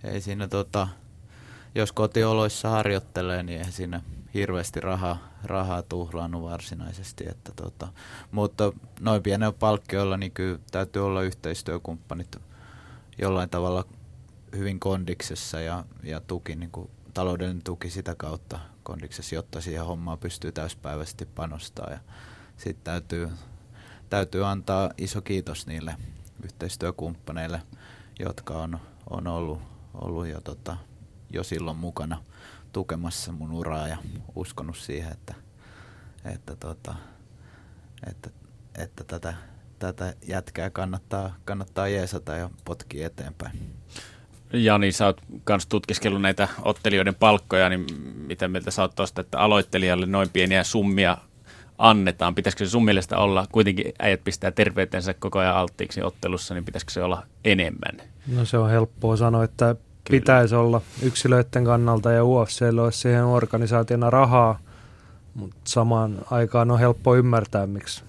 ei 0.05 0.21
siinä 0.21 0.49
tota, 0.49 0.89
jos 1.75 1.93
kotioloissa 1.93 2.69
harjoittelee, 2.69 3.43
niin 3.43 3.61
ei 3.61 3.73
siinä 3.73 4.01
hirveästi 4.35 4.81
rahaa, 4.81 5.19
rahaa 5.45 5.83
tuhlaannut 5.83 6.43
varsinaisesti. 6.43 7.25
Että 7.29 7.53
tota, 7.57 7.89
mutta 8.31 8.73
noin 9.01 9.23
pienellä 9.23 9.53
palkkioilla 9.53 10.17
niin 10.17 10.33
kyllä 10.33 10.59
täytyy 10.71 11.07
olla 11.07 11.23
yhteistyökumppanit 11.23 12.37
jollain 13.19 13.51
tavalla 13.51 13.85
hyvin 14.57 14.81
kondiksessa 14.81 15.61
ja, 15.61 15.85
ja 16.03 16.21
tuki, 16.21 16.57
niin 16.57 16.71
kuin, 16.71 16.91
taloudellinen 17.15 17.63
tuki 17.63 17.91
sitä 17.91 18.15
kautta 18.15 18.59
kondiksessa, 18.83 19.35
jotta 19.35 19.61
siihen 19.61 19.85
hommaan 19.85 20.19
pystyy 20.19 20.53
täyspäiväisesti 20.53 21.27
panostaa. 21.27 21.91
Ja 21.91 21.99
sitten 22.57 22.85
täytyy, 22.85 23.31
täytyy 24.11 24.47
antaa 24.47 24.91
iso 24.99 25.21
kiitos 25.21 25.67
niille 25.67 25.97
yhteistyökumppaneille, 26.45 27.63
jotka 28.19 28.55
on, 28.55 28.79
on 29.11 29.27
ollut, 29.27 29.61
ollut 29.95 30.27
jo, 30.27 30.41
tota, 30.41 30.77
jo 31.31 31.45
silloin 31.45 31.77
mukana 31.77 32.23
tukemassa 32.73 33.33
mun 33.33 33.53
uraa 33.53 33.89
ja 33.89 33.97
uskonut 34.35 34.77
siihen, 34.77 35.13
että, 35.13 35.35
että, 36.25 36.57
tota, 36.57 36.95
että, 38.07 38.31
että 38.79 39.05
tätä, 39.05 39.35
tätä 39.79 40.15
jätkää 40.29 40.71
kannattaa, 40.71 41.35
kannattaa 41.45 41.89
jeesata 41.89 42.33
ja 42.33 42.51
potkia 42.65 43.07
eteenpäin. 43.07 43.75
Jani, 44.53 44.93
sä 44.93 45.07
oot 45.07 45.21
kans 45.45 45.67
tutkiskellut 45.67 46.23
näitä 46.23 46.49
ottelijoiden 46.63 47.15
palkkoja, 47.15 47.69
niin 47.69 47.87
mitä 48.27 48.49
mieltä 48.49 48.71
sä 48.71 48.83
oot 48.83 48.95
tosta, 48.95 49.21
että 49.21 49.39
aloittelijalle 49.39 50.07
noin 50.07 50.29
pieniä 50.31 50.65
summia 50.65 51.17
annetaan? 51.79 52.35
Pitäisikö 52.35 52.65
se 52.65 52.71
sun 52.71 52.85
mielestä 52.85 53.19
olla, 53.19 53.47
kuitenkin 53.53 53.93
äijät 53.99 54.25
pistää 54.25 54.51
terveytensä 54.51 55.15
koko 55.15 55.39
ajan 55.39 55.57
alttiiksi 55.57 56.03
ottelussa, 56.03 56.55
niin 56.55 56.65
pitäisikö 56.65 56.93
se 56.93 57.03
olla 57.03 57.27
enemmän? 57.45 58.09
No 58.27 58.45
se 58.45 58.59
on 58.59 58.71
helppoa 58.71 59.17
sanoa, 59.17 59.45
että 59.45 59.77
Kyllä. 60.09 60.21
pitäisi 60.21 60.55
olla 60.55 60.81
yksilöiden 61.03 61.65
kannalta 61.65 62.13
ja 62.13 62.25
UFCllä 62.25 62.83
olisi 62.83 62.99
siihen 62.99 63.25
organisaationa 63.25 64.11
rahaa, 64.11 64.59
mutta 65.35 65.61
samaan 65.65 66.19
aikaan 66.31 66.71
on 66.71 66.79
helppo 66.79 67.17
ymmärtää, 67.17 67.67
miksi 67.67 68.05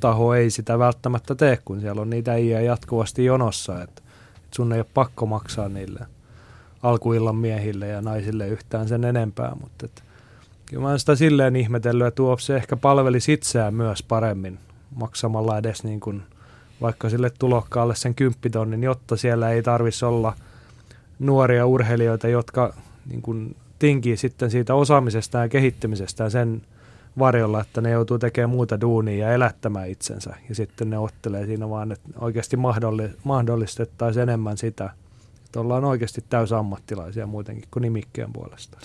taho 0.00 0.34
ei 0.34 0.50
sitä 0.50 0.78
välttämättä 0.78 1.34
tee, 1.34 1.58
kun 1.64 1.80
siellä 1.80 2.02
on 2.02 2.10
niitä 2.10 2.36
iä 2.36 2.60
jatkuvasti 2.60 3.24
jonossa, 3.24 3.82
että, 3.82 4.02
että 4.36 4.56
sun 4.56 4.72
ei 4.72 4.80
ole 4.80 4.86
pakko 4.94 5.26
maksaa 5.26 5.68
niille 5.68 6.06
alkuillan 6.82 7.36
miehille 7.36 7.88
ja 7.88 8.02
naisille 8.02 8.48
yhtään 8.48 8.88
sen 8.88 9.04
enempää, 9.04 9.56
mutta 9.60 9.86
että, 9.86 10.02
kyllä 10.66 10.82
mä 10.82 10.88
olen 10.88 10.98
sitä 10.98 11.16
silleen 11.16 11.56
ihmetellyt, 11.56 12.06
että 12.06 12.22
UFC 12.22 12.50
ehkä 12.50 12.76
palvelisi 12.76 13.32
itseään 13.32 13.74
myös 13.74 14.02
paremmin 14.02 14.58
maksamalla 14.96 15.58
edes 15.58 15.84
niin 15.84 16.00
kuin– 16.00 16.22
vaikka 16.80 17.08
sille 17.08 17.30
tulokkaalle 17.38 17.94
sen 17.94 18.14
kymppitonnin, 18.14 18.82
jotta 18.82 19.16
siellä 19.16 19.50
ei 19.50 19.62
tarvitsisi 19.62 20.04
olla 20.04 20.34
nuoria 21.18 21.66
urheilijoita, 21.66 22.28
jotka 22.28 22.74
niin 23.10 23.22
kuin 23.22 23.56
tinkii 23.78 24.16
sitten 24.16 24.50
siitä 24.50 24.74
osaamisesta 24.74 25.38
ja 25.38 25.48
kehittymisestä 25.48 26.30
sen 26.30 26.62
varjolla, 27.18 27.60
että 27.60 27.80
ne 27.80 27.90
joutuu 27.90 28.18
tekemään 28.18 28.50
muuta 28.50 28.80
duunia 28.80 29.26
ja 29.26 29.34
elättämään 29.34 29.90
itsensä. 29.90 30.34
Ja 30.48 30.54
sitten 30.54 30.90
ne 30.90 30.98
ottelee 30.98 31.46
siinä 31.46 31.70
vaan, 31.70 31.92
että 31.92 32.08
oikeasti 32.18 32.56
mahdollistettaisiin 33.24 34.22
enemmän 34.22 34.56
sitä, 34.56 34.90
että 35.44 35.60
ollaan 35.60 35.84
oikeasti 35.84 36.24
täysammattilaisia 36.28 37.26
muutenkin 37.26 37.68
kuin 37.70 37.82
nimikkeen 37.82 38.32
puolesta. 38.32 38.78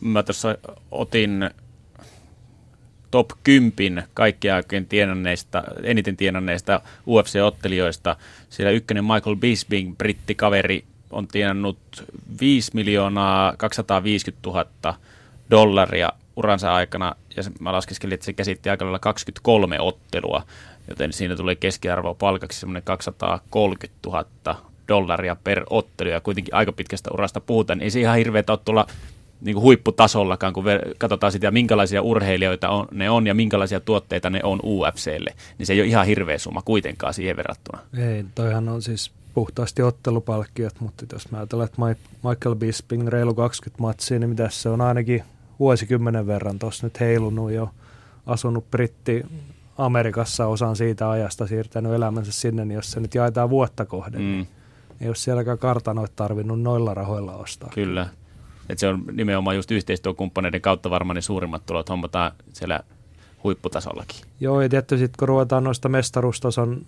Mä 0.00 0.22
tuossa 0.22 0.58
otin 0.90 1.50
top 3.10 3.30
10 3.44 4.04
kaikkia 4.14 4.56
oikein 4.56 4.86
tienanneista, 4.86 5.62
eniten 5.82 6.16
tienanneista 6.16 6.80
UFC-ottelijoista. 7.06 8.16
Siellä 8.50 8.70
ykkönen 8.70 9.04
Michael 9.04 9.36
Bisping, 9.36 9.98
brittikaveri, 9.98 10.84
on 11.10 11.28
tienannut 11.28 11.78
5 12.40 12.70
miljoonaa 12.74 13.54
250 13.56 14.48
000 14.48 14.98
dollaria 15.50 16.12
uransa 16.36 16.74
aikana, 16.74 17.14
ja 17.36 17.42
mä 17.60 17.72
laskeskelin, 17.72 18.14
että 18.14 18.26
se 18.26 18.32
käsitti 18.32 18.70
aika 18.70 18.84
lailla 18.84 18.98
23 18.98 19.80
ottelua, 19.80 20.42
joten 20.88 21.12
siinä 21.12 21.36
tuli 21.36 21.56
keskiarvo 21.56 22.14
palkaksi 22.14 22.60
semmoinen 22.60 22.82
230 22.82 23.98
000 24.06 24.24
dollaria 24.88 25.36
per 25.44 25.64
ottelu, 25.70 26.08
ja 26.08 26.20
kuitenkin 26.20 26.54
aika 26.54 26.72
pitkästä 26.72 27.10
urasta 27.12 27.40
puhutaan, 27.40 27.78
niin 27.78 27.84
ei 27.84 27.90
se 27.90 28.00
ihan 28.00 28.16
hirveätä 28.16 28.52
ole 28.52 28.60
tulla 28.64 28.86
niin 29.40 29.54
kuin 29.54 29.62
huipputasollakaan, 29.62 30.52
kun 30.52 30.64
katsotaan 30.98 31.32
sitä, 31.32 31.50
minkälaisia 31.50 32.02
urheilijoita 32.02 32.68
on, 32.68 32.88
ne 32.90 33.10
on 33.10 33.26
ja 33.26 33.34
minkälaisia 33.34 33.80
tuotteita 33.80 34.30
ne 34.30 34.40
on 34.42 34.60
UFClle, 34.64 35.34
niin 35.58 35.66
se 35.66 35.72
ei 35.72 35.80
ole 35.80 35.88
ihan 35.88 36.06
hirveä 36.06 36.38
summa 36.38 36.62
kuitenkaan 36.62 37.14
siihen 37.14 37.36
verrattuna. 37.36 37.78
Ei, 37.98 38.24
toihan 38.34 38.68
on 38.68 38.82
siis 38.82 39.12
puhtaasti 39.34 39.82
ottelupalkkiot, 39.82 40.80
mutta 40.80 41.06
jos 41.12 41.30
mä 41.30 41.38
ajattelen, 41.38 41.64
että 41.64 41.82
Michael 42.28 42.54
Bisping 42.54 43.08
reilu 43.08 43.34
20 43.34 43.82
matsia, 43.82 44.18
niin 44.18 44.30
mitä 44.30 44.48
se 44.50 44.68
on 44.68 44.80
ainakin 44.80 45.22
vuosikymmenen 45.58 46.26
verran 46.26 46.58
tuossa 46.58 46.86
nyt 46.86 47.00
heilunut 47.00 47.52
jo, 47.52 47.70
asunut 48.26 48.70
britti 48.70 49.26
Amerikassa 49.78 50.46
osan 50.46 50.76
siitä 50.76 51.10
ajasta, 51.10 51.46
siirtänyt 51.46 51.92
elämänsä 51.92 52.32
sinne, 52.32 52.64
niin 52.64 52.76
jos 52.76 52.90
se 52.90 53.00
nyt 53.00 53.14
jaetaan 53.14 53.50
vuotta 53.50 53.84
kohden, 53.84 54.20
mm. 54.20 54.26
niin 54.26 54.48
ei 55.00 55.08
ole 55.08 55.16
sielläkään 55.16 55.58
kartanoita 55.58 56.12
tarvinnut 56.16 56.62
noilla 56.62 56.94
rahoilla 56.94 57.36
ostaa. 57.36 57.70
Kyllä. 57.74 58.08
Että 58.68 58.80
se 58.80 58.88
on 58.88 59.04
nimenomaan 59.12 59.56
just 59.56 59.70
yhteistyökumppaneiden 59.70 60.60
kautta 60.60 60.90
varmaan 60.90 61.14
ne 61.14 61.20
suurimmat 61.20 61.66
tulot 61.66 61.88
hommataan 61.88 62.32
siellä 62.52 62.80
huipputasollakin. 63.44 64.20
Joo, 64.40 64.60
ja 64.60 64.68
tietysti 64.68 64.98
sitten 64.98 65.18
kun 65.18 65.28
ruvetaan 65.28 65.64
noista 65.64 65.88
mestaruustason 65.88 66.86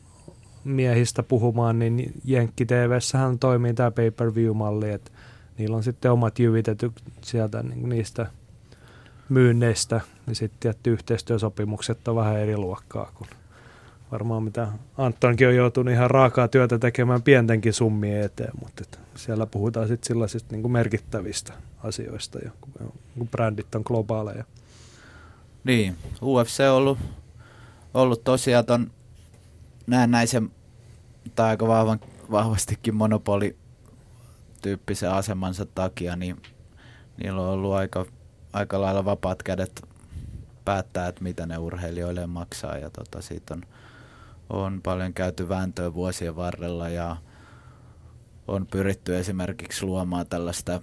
miehistä 0.65 1.23
puhumaan, 1.23 1.79
niin 1.79 2.13
Jenkki 2.25 2.67
TVssähän 2.67 3.39
toimii 3.39 3.75
tämä 3.75 3.91
pay-per-view-malli, 3.91 4.91
että 4.91 5.11
niillä 5.59 5.77
on 5.77 5.83
sitten 5.83 6.13
omat 6.13 6.39
jyvitetyt 6.39 6.93
sieltä 7.21 7.63
niin 7.63 7.89
niistä 7.89 8.27
myynneistä, 9.29 10.01
niin 10.27 10.37
sitten 10.37 10.61
tietty 10.61 10.93
yhteistyösopimukset 10.93 12.09
on 12.09 12.17
vähän 12.17 12.39
eri 12.39 12.57
luokkaa 12.57 13.13
kuin 13.15 13.31
varmaan 14.13 14.43
mitä 14.43 14.69
Antonkin 14.99 15.49
on 15.49 15.57
joutunut 15.57 15.95
ihan 15.95 16.11
raakaa 16.11 16.49
työtä 16.49 16.79
tekemään 16.79 17.23
pientenkin 17.23 17.73
summien 17.73 18.23
eteen, 18.23 18.53
mutta 18.61 18.83
että 18.83 18.99
siellä 19.15 19.47
puhutaan 19.47 19.89
sitten 19.89 20.09
sellaisista 20.09 20.57
niin 20.57 20.73
merkittävistä 20.73 21.53
asioista, 21.85 22.39
ja 22.39 22.51
kun 23.19 23.29
brändit 23.29 23.75
on 23.75 23.83
globaaleja. 23.85 24.45
Niin, 25.65 25.97
UFC 26.23 26.61
on 26.61 26.77
ollut, 26.77 26.99
ollut 27.95 28.25
tosiaan 28.25 28.65
ton 28.65 28.91
näennäisen 29.87 30.51
tai 31.35 31.49
aika 31.49 31.69
vahvan, 31.69 32.01
vahvastikin 32.31 32.95
monopolityyppisen 32.95 35.11
asemansa 35.11 35.67
takia, 35.67 36.17
niin 36.17 36.43
niillä 37.17 37.43
on 37.43 37.49
ollut 37.49 37.73
aika, 37.73 38.07
aika 38.53 38.81
lailla 38.81 39.05
vapaat 39.05 39.43
kädet 39.43 39.83
päättää, 40.65 41.09
että 41.09 41.23
mitä 41.23 41.47
ne 41.47 41.59
urheilijoille 41.59 42.27
maksaa 42.27 42.77
ja 42.77 42.91
tota, 42.91 43.23
siitä 43.23 43.55
on, 43.55 43.63
on 44.51 44.83
paljon 44.83 45.15
käyty 45.15 45.49
vääntöä 45.49 45.95
vuosien 45.95 46.37
varrella 46.37 46.89
ja 46.89 47.17
on 48.49 48.67
pyritty 48.67 49.17
esimerkiksi 49.17 49.87
luomaan 49.87 50.27
tällaista 50.27 50.81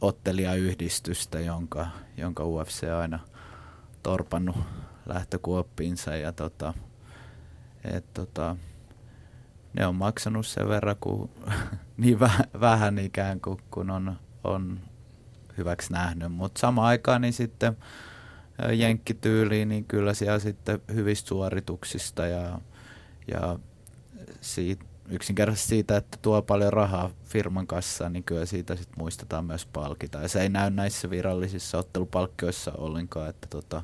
ottelijayhdistystä, 0.00 1.40
jonka, 1.40 1.86
jonka 2.16 2.44
UFC 2.44 2.84
aina 3.00 3.18
torpannut 4.02 4.56
lähtökuoppiinsa 5.06 6.16
ja 6.16 6.32
tota, 6.32 6.74
et, 7.84 8.14
tota, 8.14 8.56
ne 9.78 9.86
on 9.86 9.94
maksanut 9.94 10.46
sen 10.46 10.68
verran 10.68 10.96
kuin, 11.00 11.30
niin 11.96 12.20
väh, 12.20 12.40
vähän 12.60 12.98
ikään 12.98 13.40
kuin 13.40 13.58
kun 13.70 13.90
on, 13.90 14.18
on 14.44 14.80
hyväksi 15.58 15.92
nähnyt, 15.92 16.32
mutta 16.32 16.60
samaan 16.60 16.88
aikaan 16.88 17.20
niin 17.20 17.32
sitten 17.32 17.76
jenkkityyliin, 18.72 19.68
niin 19.68 19.84
kyllä 19.84 20.14
siellä 20.14 20.38
sitten 20.38 20.80
hyvistä 20.94 21.28
suorituksista 21.28 22.26
ja, 22.26 22.60
ja 23.28 23.58
siitä, 24.40 24.84
yksinkertaisesti 25.08 25.68
siitä, 25.68 25.96
että 25.96 26.18
tuo 26.22 26.42
paljon 26.42 26.72
rahaa 26.72 27.10
firman 27.24 27.66
kassaan, 27.66 28.12
niin 28.12 28.24
kyllä 28.24 28.46
siitä 28.46 28.76
sitten 28.76 28.98
muistetaan 28.98 29.44
myös 29.44 29.66
palkita. 29.66 30.18
Ja 30.18 30.28
se 30.28 30.42
ei 30.42 30.48
näy 30.48 30.70
näissä 30.70 31.10
virallisissa 31.10 31.78
ottelupalkkioissa 31.78 32.72
ollenkaan, 32.78 33.30
että 33.30 33.46
tota, 33.50 33.82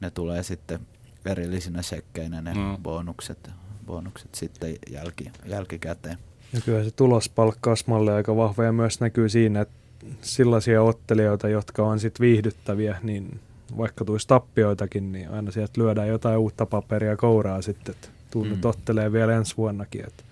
ne 0.00 0.10
tulee 0.10 0.42
sitten 0.42 0.80
erillisinä 1.26 1.82
sekkeinä 1.82 2.40
ne 2.40 2.54
mm. 2.54 2.82
bonukset, 2.82 3.50
bonukset 3.86 4.34
sitten 4.34 4.76
jälki, 4.90 5.32
jälkikäteen. 5.44 6.18
Ja 6.52 6.60
kyllä 6.60 6.84
se 6.84 6.90
tulospalkkausmalli 6.90 8.10
aika 8.10 8.36
vahva 8.36 8.64
ja 8.64 8.72
myös 8.72 9.00
näkyy 9.00 9.28
siinä, 9.28 9.60
että 9.60 9.74
sellaisia 10.20 10.82
ottelijoita, 10.82 11.48
jotka 11.48 11.82
on 11.82 12.00
sitten 12.00 12.24
viihdyttäviä, 12.24 12.98
niin 13.02 13.40
vaikka 13.78 14.04
tulisi 14.04 14.28
tappioitakin, 14.28 15.12
niin 15.12 15.30
aina 15.30 15.50
sieltä 15.50 15.80
lyödään 15.80 16.08
jotain 16.08 16.38
uutta 16.38 16.66
paperia 16.66 17.16
kouraa 17.16 17.62
sitten, 17.62 17.94
että 17.94 18.08
tunnut 18.30 18.62
mm. 18.62 18.68
ottelee 18.68 19.12
vielä 19.12 19.36
ensi 19.36 19.56
vuonnakin. 19.56 20.06
Että 20.06 20.24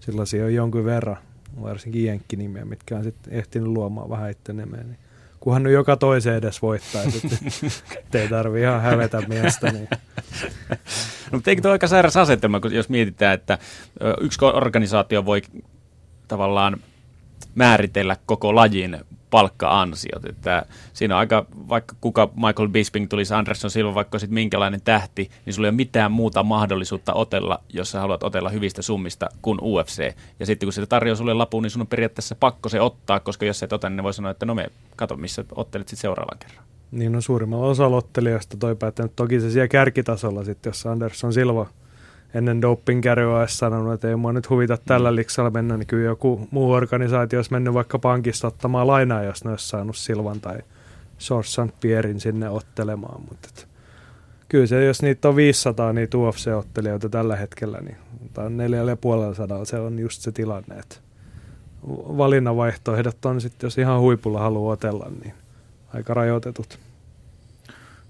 sellaisia 0.00 0.44
on 0.44 0.54
jonkun 0.54 0.84
verran, 0.84 1.16
varsinkin 1.62 2.04
jenkkinimiä, 2.04 2.64
mitkä 2.64 2.96
on 2.96 3.04
sitten 3.04 3.32
ehtinyt 3.32 3.68
luomaan 3.68 4.10
vähän 4.10 4.30
itse 4.30 4.52
nimeä. 4.52 4.82
Niin 4.82 4.98
kunhan 5.40 5.62
nyt 5.62 5.72
joka 5.72 5.96
toisen 5.96 6.34
edes 6.34 6.62
voittaisi, 6.62 7.22
että 7.98 8.18
ei 8.18 8.28
tarvi 8.28 8.60
ihan 8.60 8.82
hävetä 8.82 9.22
miestä. 9.28 9.72
Niin. 9.72 9.88
No, 10.70 10.76
mutta 11.32 11.50
eikö 11.50 11.62
tuo 11.62 11.70
aika 11.70 11.86
sairas 11.86 12.16
asetelma, 12.16 12.60
jos 12.70 12.88
mietitään, 12.88 13.34
että 13.34 13.58
yksi 14.20 14.44
organisaatio 14.44 15.24
voi 15.24 15.42
tavallaan 16.28 16.76
määritellä 17.54 18.16
koko 18.26 18.54
lajin 18.54 18.98
palkka-ansiot. 19.30 20.24
Että 20.24 20.66
siinä 20.92 21.14
on 21.14 21.18
aika, 21.18 21.46
vaikka 21.68 21.94
kuka 22.00 22.28
Michael 22.34 22.68
Bisping 22.68 23.08
tulisi 23.08 23.34
Anderson 23.34 23.70
Silva, 23.70 23.94
vaikka 23.94 24.18
sitten 24.18 24.34
minkälainen 24.34 24.80
tähti, 24.82 25.30
niin 25.46 25.54
sulla 25.54 25.68
ei 25.68 25.70
ole 25.70 25.76
mitään 25.76 26.12
muuta 26.12 26.42
mahdollisuutta 26.42 27.14
otella, 27.14 27.60
jos 27.72 27.90
sä 27.90 28.00
haluat 28.00 28.22
otella 28.22 28.48
hyvistä 28.48 28.82
summista 28.82 29.26
kuin 29.42 29.58
UFC. 29.62 30.14
Ja 30.40 30.46
sitten 30.46 30.66
kun 30.66 30.72
se 30.72 30.86
tarjoaa 30.86 31.16
sulle 31.16 31.34
lapun, 31.34 31.62
niin 31.62 31.70
sun 31.70 31.82
on 31.82 31.86
periaatteessa 31.86 32.34
pakko 32.34 32.68
se 32.68 32.80
ottaa, 32.80 33.20
koska 33.20 33.46
jos 33.46 33.62
et 33.62 33.72
ota, 33.72 33.88
niin 33.88 33.96
ne 33.96 34.02
voi 34.02 34.14
sanoa, 34.14 34.30
että 34.30 34.46
no 34.46 34.54
me 34.54 34.66
kato, 34.96 35.16
missä 35.16 35.44
ottelet 35.54 35.88
sitten 35.88 36.00
seuraavan 36.00 36.38
kerran. 36.38 36.64
Niin 36.90 37.12
no 37.12 37.20
suurimmalla 37.20 37.66
osalla 37.66 37.96
ottelijoista 37.96 38.56
toi 38.56 38.76
päättänyt. 38.76 39.12
Toki 39.16 39.40
se 39.40 39.50
siellä 39.50 39.68
kärkitasolla 39.68 40.44
sitten, 40.44 40.70
jos 40.70 40.86
Anderson 40.86 41.32
Silva– 41.32 41.66
ennen 42.34 42.62
dopingkärryä 42.62 43.38
olisi 43.40 43.56
sanonut, 43.56 43.94
että 43.94 44.08
ei 44.08 44.16
mua 44.16 44.32
nyt 44.32 44.50
huvita 44.50 44.76
tällä 44.76 45.10
mm. 45.10 45.16
liksalla 45.16 45.50
mennä, 45.50 45.76
niin 45.76 45.86
kyllä 45.86 46.04
joku 46.04 46.48
muu 46.50 46.72
organisaatio 46.72 47.38
olisi 47.38 47.52
mennyt 47.52 47.74
vaikka 47.74 47.98
pankista 47.98 48.46
ottamaan 48.46 48.86
lainaa, 48.86 49.22
jos 49.22 49.44
ne 49.44 49.50
olisi 49.50 49.68
saanut 49.68 49.96
Silvan 49.96 50.40
tai 50.40 50.58
Sorsan 51.18 51.72
Pierin 51.80 52.20
sinne 52.20 52.48
ottelemaan. 52.48 53.20
Mutta 53.20 53.48
et, 53.48 53.68
kyllä 54.48 54.66
se, 54.66 54.84
jos 54.84 55.02
niitä 55.02 55.28
on 55.28 55.36
500 55.36 55.92
niitä 55.92 56.16
UFC-ottelijoita 56.16 57.08
tällä 57.08 57.36
hetkellä, 57.36 57.80
niin 57.80 57.96
tai 58.34 58.50
neljällä 58.50 58.90
ja 58.90 58.96
puolella 58.96 59.34
sadalla 59.34 59.64
se 59.64 59.78
on 59.78 59.98
just 59.98 60.22
se 60.22 60.32
tilanne, 60.32 60.78
että 60.78 60.96
valinnanvaihtoehdot 62.18 63.24
on 63.24 63.40
sitten, 63.40 63.66
jos 63.66 63.78
ihan 63.78 64.00
huipulla 64.00 64.40
haluaa 64.40 64.72
otella, 64.72 65.10
niin 65.22 65.34
aika 65.94 66.14
rajoitetut. 66.14 66.78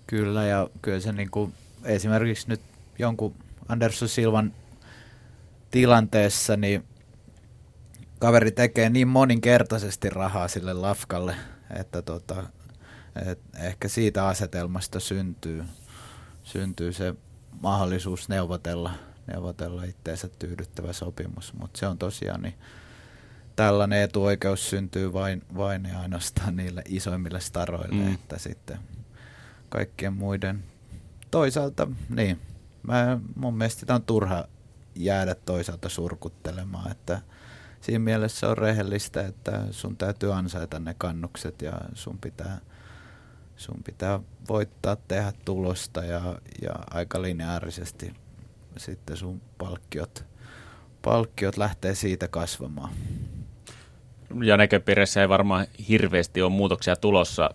Kyllä, 0.07 0.47
ja 0.47 0.69
kyllä 0.83 1.01
se 1.01 1.12
niin 1.12 1.31
kuin 1.31 1.53
esimerkiksi 1.85 2.49
nyt 2.49 2.61
jonkun 2.99 3.35
Anderson 3.69 4.09
Silvan 4.09 4.55
tilanteessa, 5.71 6.57
niin 6.57 6.85
kaveri 8.19 8.51
tekee 8.51 8.91
niin 8.91 9.09
moninkertaisesti 9.09 10.11
rahaa 10.11 10.49
sille 10.49 10.73
lafkalle, 10.73 11.37
että 11.81 12.03
tota, 12.03 12.45
et 13.27 13.41
ehkä 13.59 13.89
siitä 13.89 14.27
asetelmasta 14.27 15.01
syntyy, 15.01 15.64
syntyy 16.43 16.93
se 16.93 17.14
mahdollisuus 17.62 18.29
neuvotella, 18.29 18.93
neuvotella 19.27 19.85
itteensä 19.85 20.29
tyydyttävä 20.39 20.93
sopimus, 20.93 21.55
mutta 21.55 21.79
se 21.79 21.87
on 21.87 21.99
tosiaan 21.99 22.43
niin 22.43 22.55
tällainen 23.57 24.03
etuoikeus 24.03 24.71
syntyy 24.71 25.12
vain, 25.12 25.43
vain 25.57 25.85
ja 25.93 26.01
ainoastaan 26.01 26.57
niille 26.57 26.83
isoimmille 26.89 27.41
staroille, 27.41 28.05
mm. 28.05 28.14
että 28.14 28.39
sitten 28.39 28.79
kaikkien 29.69 30.12
muiden. 30.12 30.64
Toisaalta, 31.31 31.89
niin 32.09 32.41
mä, 32.89 33.18
mun 33.36 33.55
mielestä 33.55 33.80
sitä 33.80 33.95
on 33.95 34.03
turha 34.03 34.45
jäädä 34.95 35.34
toisaalta 35.34 35.89
surkuttelemaan, 35.89 36.91
että 36.91 37.20
siinä 37.80 37.99
mielessä 37.99 38.49
on 38.49 38.59
rehellistä, 38.59 39.26
että 39.26 39.64
sun 39.70 39.97
täytyy 39.97 40.32
ansaita 40.32 40.78
ne 40.78 40.95
kannukset 40.99 41.62
ja 41.62 41.72
sun 41.95 42.18
pitää, 42.18 42.61
sun 43.57 43.82
pitää 43.84 44.20
voittaa, 44.49 44.97
tehdä 44.97 45.32
tulosta 45.45 46.05
ja, 46.05 46.39
ja 46.62 46.72
aika 46.91 47.22
lineaarisesti 47.22 48.14
sitten 48.76 49.16
sun 49.16 49.41
palkkiot, 49.59 50.24
palkkiot 51.03 51.57
lähtee 51.57 51.95
siitä 51.95 52.28
kasvamaan. 52.28 52.91
Ja 54.43 54.57
näköpiirissä 54.57 55.20
ei 55.20 55.28
varmaan 55.28 55.66
hirveästi 55.89 56.43
ole 56.43 56.53
muutoksia 56.53 56.97
tulossa 56.97 57.51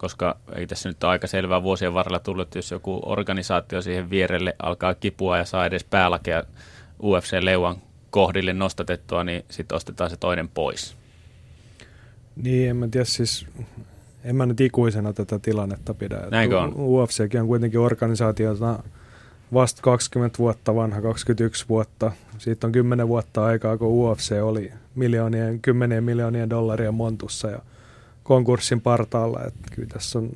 koska 0.00 0.36
ei 0.54 0.66
tässä 0.66 0.88
nyt 0.88 1.04
aika 1.04 1.26
selvää 1.26 1.62
vuosien 1.62 1.94
varrella 1.94 2.18
tullut, 2.18 2.48
että 2.48 2.58
jos 2.58 2.70
joku 2.70 3.00
organisaatio 3.02 3.82
siihen 3.82 4.10
vierelle 4.10 4.56
alkaa 4.58 4.94
kipua 4.94 5.38
ja 5.38 5.44
saa 5.44 5.66
edes 5.66 5.84
päälakea 5.84 6.44
UFC-leuan 7.02 7.76
kohdille 8.10 8.52
nostatettua, 8.52 9.24
niin 9.24 9.44
sitten 9.50 9.76
ostetaan 9.76 10.10
se 10.10 10.16
toinen 10.16 10.48
pois. 10.48 10.96
Niin, 12.36 12.70
en 12.70 12.76
mä 12.76 12.88
tiedä 12.88 13.04
siis, 13.04 13.46
en 14.24 14.36
mä 14.36 14.46
nyt 14.46 14.60
ikuisena 14.60 15.12
tätä 15.12 15.38
tilannetta 15.38 15.94
pidä. 15.94 16.20
Näinkö 16.30 16.58
on? 16.60 16.74
UFCkin 16.76 17.40
on 17.40 17.46
kuitenkin 17.46 17.80
organisaatiota 17.80 18.82
vasta 19.54 19.82
20 19.82 20.38
vuotta 20.38 20.74
vanha, 20.74 21.02
21 21.02 21.64
vuotta. 21.68 22.12
Siitä 22.38 22.66
on 22.66 22.72
10 22.72 23.08
vuotta 23.08 23.44
aikaa, 23.44 23.78
kun 23.78 23.88
UFC 23.88 24.32
oli 24.42 24.72
miljoonien, 24.94 25.60
kymmenien 25.60 26.04
miljoonien 26.04 26.50
dollarien 26.50 26.94
montussa 26.94 27.50
ja 27.50 27.58
konkurssin 28.30 28.80
partaalla. 28.80 29.40
Että 29.46 29.74
kyllä 29.74 29.88
tässä 29.88 30.18
on 30.18 30.30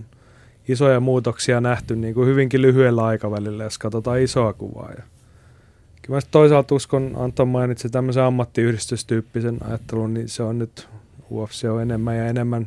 isoja 0.69 1.01
muutoksia 1.01 1.61
nähty 1.61 1.97
niin 1.97 2.15
kuin 2.15 2.29
hyvinkin 2.29 2.63
lyhyellä 2.63 3.05
aikavälillä, 3.05 3.65
jos 3.65 3.79
katsotaan 3.79 4.21
isoa 4.21 4.53
kuvaa. 4.53 4.91
Ja 4.91 5.03
kyllä 6.03 6.17
mä 6.17 6.21
toisaalta 6.31 6.75
uskon, 6.75 7.13
Anton 7.17 7.49
mainitsi 7.49 7.89
tämmöisen 7.89 8.23
ammattiyhdistystyyppisen 8.23 9.59
ajattelun, 9.69 10.15
niin 10.15 10.29
se 10.29 10.43
on 10.43 10.59
nyt, 10.59 10.89
UFC 11.31 11.65
on 11.65 11.83
enemmän 11.83 12.17
ja 12.17 12.27
enemmän 12.27 12.67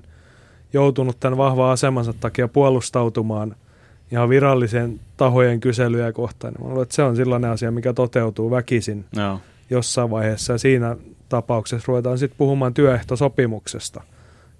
joutunut 0.74 1.20
tämän 1.20 1.38
vahvan 1.38 1.72
asemansa 1.72 2.14
takia 2.14 2.48
puolustautumaan 2.48 3.56
ihan 4.12 4.30
virallisen 4.30 5.00
tahojen 5.18 5.60
kyselyjä 5.60 6.12
kohtaan. 6.12 6.54
Mä 6.60 6.68
luulen, 6.68 6.84
että 6.84 6.96
se 6.96 7.04
on 7.04 7.16
sellainen 7.16 7.52
asia, 7.52 7.72
mikä 7.72 7.94
toteutuu 7.94 8.52
väkisin 8.52 9.06
no. 9.16 9.42
jossain 9.70 10.10
vaiheessa. 10.10 10.54
Ja 10.54 10.60
siinä 10.60 10.96
tapauksessa 11.30 11.86
ruvetaan 11.88 12.18
sitten 12.18 12.38
puhumaan 12.38 12.74
työehtosopimuksesta– 12.74 14.02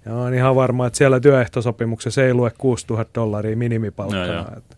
ja 0.06 0.14
on 0.14 0.34
ihan 0.34 0.56
varma, 0.56 0.86
että 0.86 0.96
siellä 0.96 1.20
työehtosopimuksessa 1.20 2.24
ei 2.24 2.34
lue 2.34 2.52
6000 2.58 3.20
dollaria 3.20 3.56
minimipalkkana. 3.56 4.42
No, 4.42 4.48
että 4.56 4.76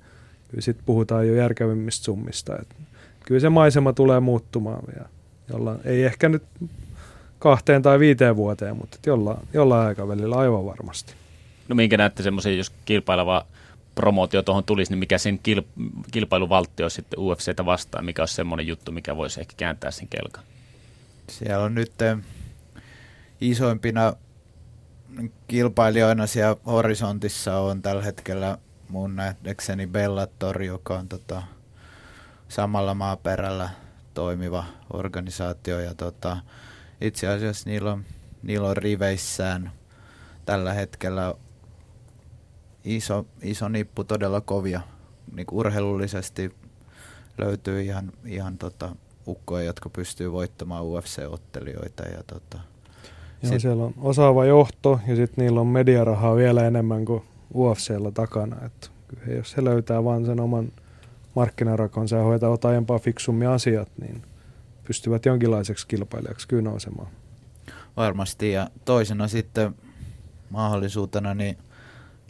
kyllä 0.48 0.62
sitten 0.62 0.86
puhutaan 0.86 1.28
jo 1.28 1.34
järkevimmistä 1.34 2.04
summista. 2.04 2.56
Että 2.60 2.74
kyllä 3.26 3.40
se 3.40 3.48
maisema 3.48 3.92
tulee 3.92 4.20
muuttumaan 4.20 4.82
vielä. 4.94 5.08
Jolla, 5.52 5.76
ei 5.84 6.04
ehkä 6.04 6.28
nyt 6.28 6.42
kahteen 7.38 7.82
tai 7.82 7.98
viiteen 7.98 8.36
vuoteen, 8.36 8.76
mutta 8.76 8.98
jollain, 9.06 9.38
jollain 9.52 9.88
aikavälillä 9.88 10.36
aivan 10.36 10.66
varmasti. 10.66 11.14
No 11.68 11.74
minkä 11.74 11.96
näette 11.96 12.22
semmoisen, 12.22 12.58
jos 12.58 12.72
kilpaileva 12.84 13.46
promootio 13.94 14.42
tuohon 14.42 14.64
tulisi, 14.64 14.92
niin 14.92 14.98
mikä 14.98 15.18
sen 15.18 15.38
kil, 15.38 15.62
kilpailuvaltti 16.10 16.82
olisi 16.82 16.94
sitten 16.94 17.18
UFCtä 17.18 17.66
vastaan? 17.66 18.04
Mikä 18.04 18.22
olisi 18.22 18.34
semmoinen 18.34 18.66
juttu, 18.66 18.92
mikä 18.92 19.16
voisi 19.16 19.40
ehkä 19.40 19.54
kääntää 19.56 19.90
sen 19.90 20.08
kelkan? 20.08 20.44
Siellä 21.28 21.64
on 21.64 21.74
nyt 21.74 22.02
eh, 22.02 22.18
isoimpina 23.40 24.12
kilpailijoina 25.48 26.26
siellä 26.26 26.56
horisontissa 26.66 27.58
on 27.58 27.82
tällä 27.82 28.02
hetkellä 28.02 28.58
mun 28.88 29.16
nähdäkseni 29.16 29.86
Bellator, 29.86 30.62
joka 30.62 30.98
on 30.98 31.08
tota, 31.08 31.42
samalla 32.48 32.94
maaperällä 32.94 33.70
toimiva 34.14 34.64
organisaatio 34.92 35.80
ja 35.80 35.94
tota, 35.94 36.36
itse 37.00 37.28
asiassa 37.28 37.70
niillä 37.70 37.92
on, 37.92 38.04
niillä 38.42 38.68
on 38.68 38.76
riveissään 38.76 39.72
tällä 40.46 40.72
hetkellä 40.72 41.34
iso, 42.84 43.26
iso 43.42 43.68
nippu 43.68 44.04
todella 44.04 44.40
kovia. 44.40 44.80
Niin 45.32 45.46
urheilullisesti 45.50 46.56
löytyy 47.38 47.82
ihan, 47.82 48.12
ihan 48.24 48.58
tota, 48.58 48.96
ukkoja, 49.26 49.64
jotka 49.64 49.90
pystyy 49.90 50.32
voittamaan 50.32 50.84
UFC-ottelijoita 50.84 52.08
ja 52.08 52.22
tota, 52.26 52.58
Joo, 53.42 53.52
sit... 53.52 53.60
siellä 53.60 53.84
on 53.84 53.94
osaava 54.00 54.44
johto 54.44 55.00
ja 55.06 55.16
sitten 55.16 55.44
niillä 55.44 55.60
on 55.60 55.66
mediarahaa 55.66 56.36
vielä 56.36 56.66
enemmän 56.66 57.04
kuin 57.04 57.22
UFCllä 57.54 58.10
takana. 58.10 58.56
Et 58.66 58.90
jos 59.36 59.56
he 59.56 59.64
löytää 59.64 60.04
vain 60.04 60.26
sen 60.26 60.40
oman 60.40 60.72
markkinarakonsa 61.34 62.16
ja 62.16 62.22
hoitaa 62.22 62.56
aiempaa 62.62 62.98
fiksummin 62.98 63.48
asiat, 63.48 63.88
niin 64.00 64.22
pystyvät 64.84 65.26
jonkinlaiseksi 65.26 65.88
kilpailijaksi 65.88 66.48
kyllä 66.48 66.62
nousemaan. 66.62 67.08
Varmasti 67.96 68.52
ja 68.52 68.70
toisena 68.84 69.28
sitten 69.28 69.74
mahdollisuutena 70.50 71.34
niin 71.34 71.58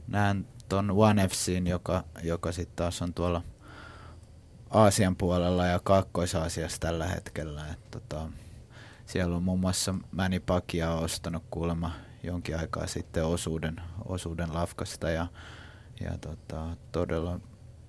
näen 0.08 0.46
tuon 0.68 0.90
One 0.90 1.28
FCin, 1.28 1.66
joka, 1.66 2.04
joka 2.22 2.52
sitten 2.52 2.76
taas 2.76 3.02
on 3.02 3.14
tuolla 3.14 3.42
Aasian 4.70 5.16
puolella 5.16 5.66
ja 5.66 5.80
Kaakkois-Aasiassa 5.84 6.80
tällä 6.80 7.06
hetkellä. 7.06 7.66
Et 7.72 7.90
tota, 7.90 8.28
siellä 9.12 9.36
on 9.36 9.42
muun 9.42 9.60
muassa 9.60 9.94
Manny 10.12 10.40
Pacquiao 10.40 11.02
ostanut 11.02 11.44
kuulemma 11.50 11.92
jonkin 12.22 12.58
aikaa 12.58 12.86
sitten 12.86 13.24
osuuden, 13.24 13.80
osuuden 14.04 14.54
lafkasta 14.54 15.10
ja, 15.10 15.26
ja 16.00 16.18
tota, 16.18 16.76
todella 16.92 17.40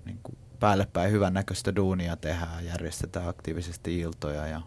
niin 0.05 0.19
kuin 0.23 0.37
päälle 0.59 0.87
päin 0.93 1.11
hyvän 1.11 1.33
näköistä 1.33 1.75
duunia 1.75 2.15
tehdään, 2.15 2.65
järjestetään 2.65 3.27
aktiivisesti 3.27 3.99
iltoja 3.99 4.47
ja, 4.47 4.61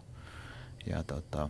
ja 0.85 1.03
tota, 1.03 1.49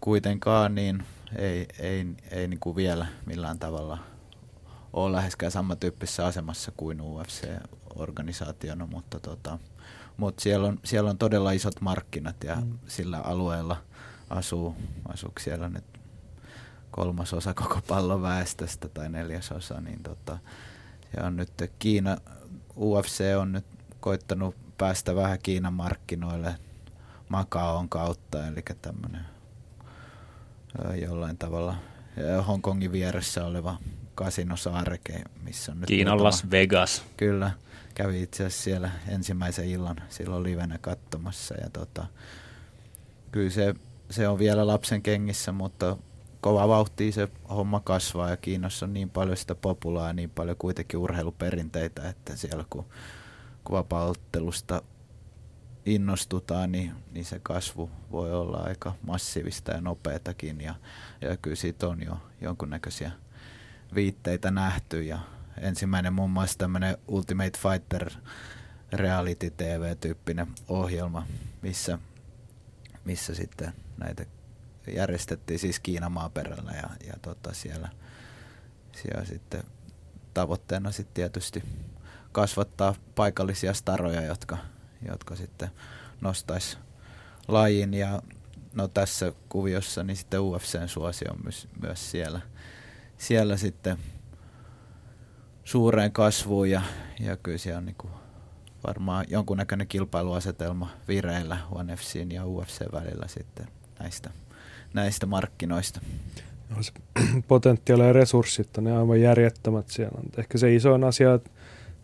kuitenkaan 0.00 0.74
niin 0.74 1.04
ei, 1.36 1.66
ei, 1.78 2.06
ei 2.30 2.48
niin 2.48 2.60
kuin 2.60 2.76
vielä 2.76 3.06
millään 3.26 3.58
tavalla 3.58 3.98
ole 4.92 5.16
läheskään 5.16 5.52
samantyyppisessä 5.52 6.26
asemassa 6.26 6.72
kuin 6.76 7.00
UFC-organisaationa, 7.00 8.86
mutta 8.86 9.20
tota, 9.20 9.58
mutta 10.20 10.42
siellä 10.42 10.68
on, 10.68 10.78
siellä 10.84 11.10
on 11.10 11.18
todella 11.18 11.52
isot 11.52 11.80
markkinat 11.80 12.44
ja 12.44 12.56
mm. 12.56 12.78
sillä 12.86 13.18
alueella 13.18 13.76
asuu, 14.30 14.76
asuu 15.08 15.32
siellä 15.40 15.68
nyt 15.68 15.84
kolmasosa 16.90 17.54
koko 17.54 17.80
pallon 17.88 18.22
väestöstä 18.22 18.88
tai 18.88 19.08
neljäsosa, 19.08 19.80
niin 19.80 20.02
tota, 20.02 20.38
se 21.14 21.22
on 21.22 21.36
nyt 21.36 21.50
Kiina, 21.78 22.16
UFC 22.76 23.24
on 23.40 23.52
nyt 23.52 23.64
koittanut 24.00 24.54
päästä 24.78 25.14
vähän 25.14 25.38
Kiinan 25.42 25.72
markkinoille 25.72 26.54
Makaon 27.28 27.88
kautta, 27.88 28.46
eli 28.46 28.62
tämmöinen 28.82 29.24
jollain 31.02 31.38
tavalla 31.38 31.74
Hongkongin 32.46 32.92
vieressä 32.92 33.46
oleva 33.46 33.76
kasinosaareke, 34.14 35.22
missä 35.42 35.72
on 35.72 35.80
nyt 35.80 35.88
Kiinan 35.88 36.24
Las 36.24 36.50
Vegas. 36.50 37.04
Kyllä, 37.16 37.50
kävi 37.94 38.22
itse 38.22 38.46
asiassa 38.46 38.64
siellä 38.64 38.90
ensimmäisen 39.08 39.68
illan 39.68 39.96
silloin 40.08 40.42
livenä 40.42 40.78
katsomassa. 40.78 41.54
Ja 41.54 41.70
tota, 41.70 42.06
kyllä 43.32 43.50
se, 43.50 43.74
se 44.10 44.28
on 44.28 44.38
vielä 44.38 44.66
lapsen 44.66 45.02
kengissä, 45.02 45.52
mutta 45.52 45.96
kova 46.40 46.68
vauhtia 46.68 47.12
se 47.12 47.28
homma 47.50 47.80
kasvaa 47.80 48.30
ja 48.30 48.36
Kiinassa 48.36 48.86
on 48.86 48.92
niin 48.92 49.10
paljon 49.10 49.36
sitä 49.36 49.54
populaa 49.54 50.06
ja 50.06 50.12
niin 50.12 50.30
paljon 50.30 50.56
kuitenkin 50.56 50.98
urheiluperinteitä, 50.98 52.08
että 52.08 52.36
siellä 52.36 52.64
kun, 52.70 52.84
kun 53.64 53.78
innostutaan, 55.86 56.72
niin, 56.72 56.92
niin 57.12 57.24
se 57.24 57.40
kasvu 57.42 57.90
voi 58.12 58.32
olla 58.32 58.58
aika 58.58 58.92
massiivista 59.02 59.72
ja 59.72 59.80
nopeatakin. 59.80 60.60
Ja, 60.60 60.74
ja 61.20 61.36
kyllä 61.36 61.56
siitä 61.56 61.88
on 61.88 62.02
jo 62.02 62.16
jonkunnäköisiä 62.40 63.12
viitteitä 63.94 64.50
nähty 64.50 65.02
ja 65.02 65.18
ensimmäinen 65.60 66.12
muun 66.12 66.30
muassa 66.30 66.58
tämmöinen 66.58 66.96
Ultimate 67.08 67.58
Fighter 67.58 68.10
reality 68.92 69.50
TV-tyyppinen 69.50 70.46
ohjelma, 70.68 71.26
missä, 71.62 71.98
missä 73.04 73.34
sitten 73.34 73.72
näitä 73.98 74.26
järjestettiin 74.94 75.58
siis 75.58 75.80
Kiinan 75.80 76.12
maaperällä 76.12 76.72
ja, 76.72 76.90
ja 77.06 77.14
tota 77.22 77.54
siellä, 77.54 77.88
siellä 78.92 79.24
sitten 79.24 79.62
tavoitteena 80.34 80.90
sitten 80.90 81.14
tietysti 81.14 81.62
kasvattaa 82.32 82.94
paikallisia 83.14 83.74
staroja, 83.74 84.22
jotka, 84.22 84.58
jotka 85.08 85.36
sitten 85.36 85.70
nostaisi 86.20 86.78
lajin. 87.48 87.94
Ja 87.94 88.22
no 88.74 88.88
tässä 88.88 89.32
kuviossa 89.48 90.04
niin 90.04 90.16
sitten 90.16 90.40
UFCn 90.40 90.88
suosio 90.88 91.34
myös, 91.44 91.68
myös 91.82 92.10
siellä, 92.10 92.40
siellä 93.18 93.56
sitten 93.56 93.98
suureen 95.70 96.12
kasvuun 96.12 96.70
ja, 96.70 96.82
ja 97.20 97.36
kyllä 97.36 97.58
siellä 97.58 97.78
on 97.78 97.86
niin 97.86 97.96
kuin 97.98 98.10
varmaan 98.86 99.24
jonkunnäköinen 99.28 99.86
kilpailuasetelma 99.86 100.90
vireillä 101.08 101.58
One 101.72 101.96
FCin 101.96 102.32
ja 102.32 102.46
UFC 102.46 102.92
välillä 102.92 103.28
sitten 103.28 103.66
näistä, 104.00 104.30
näistä 104.94 105.26
markkinoista. 105.26 106.00
No, 106.70 106.82
se 106.82 106.92
potentiaali 107.48 108.02
ja 108.02 108.12
resurssit 108.12 108.78
on 108.78 108.86
aivan 108.86 109.20
järjettömät 109.20 109.88
siellä. 109.88 110.20
Ehkä 110.36 110.58
se 110.58 110.74
isoin 110.74 111.04
asia, 111.04 111.34
että 111.34 111.50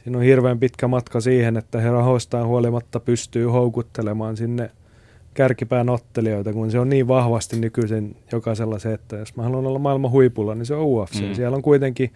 siinä 0.04 0.18
on 0.18 0.24
hirveän 0.24 0.58
pitkä 0.58 0.88
matka 0.88 1.20
siihen, 1.20 1.56
että 1.56 1.80
he 1.80 1.90
rahoistaan 1.90 2.46
huolimatta 2.46 3.00
pystyy 3.00 3.46
houkuttelemaan 3.46 4.36
sinne 4.36 4.70
kärkipään 5.34 5.88
ottelijoita, 5.88 6.52
kun 6.52 6.70
se 6.70 6.78
on 6.78 6.88
niin 6.88 7.08
vahvasti 7.08 7.56
nykyisin 7.60 8.16
jokaisella 8.32 8.78
se, 8.78 8.92
että 8.92 9.16
jos 9.16 9.36
mä 9.36 9.42
haluan 9.42 9.66
olla 9.66 9.78
maailman 9.78 10.10
huipulla, 10.10 10.54
niin 10.54 10.66
se 10.66 10.74
on 10.74 10.86
UFC. 10.86 11.20
Mm. 11.28 11.34
Siellä 11.34 11.56
on 11.56 11.62
kuitenkin 11.62 12.12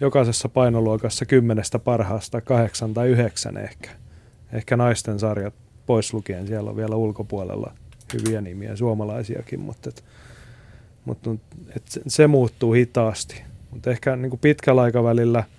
jokaisessa 0.00 0.48
painoluokassa 0.48 1.26
kymmenestä 1.26 1.78
parhaasta 1.78 2.40
kahdeksan 2.40 2.94
tai 2.94 3.08
yhdeksän 3.08 3.56
ehkä. 3.56 3.90
Ehkä 4.52 4.76
naisten 4.76 5.18
sarjat 5.18 5.54
pois 5.86 6.14
lukien, 6.14 6.46
siellä 6.46 6.70
on 6.70 6.76
vielä 6.76 6.96
ulkopuolella 6.96 7.72
hyviä 8.12 8.40
nimiä, 8.40 8.76
suomalaisiakin, 8.76 9.60
mutta, 9.60 9.88
et, 9.88 10.04
mutta 11.04 11.30
et 11.76 11.82
se, 12.06 12.26
muuttuu 12.26 12.72
hitaasti. 12.72 13.42
Mutta 13.70 13.90
ehkä 13.90 14.16
niin 14.16 14.30
kuin 14.30 14.40
pitkällä 14.40 14.82
aikavälillä– 14.82 15.44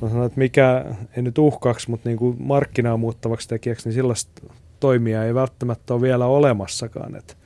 sanon, 0.00 0.26
että 0.26 0.38
mikä, 0.38 0.84
ei 1.16 1.22
nyt 1.22 1.38
uhkaksi, 1.38 1.90
mutta 1.90 2.08
niin 2.08 2.18
kuin 2.18 2.36
markkinaa 2.38 2.96
muuttavaksi 2.96 3.48
tekijäksi, 3.48 3.88
niin 3.88 3.94
sellaista 3.94 4.42
toimia 4.80 5.24
ei 5.24 5.34
välttämättä 5.34 5.94
ole 5.94 6.02
vielä 6.02 6.26
olemassakaan. 6.26 7.16
Et 7.16 7.36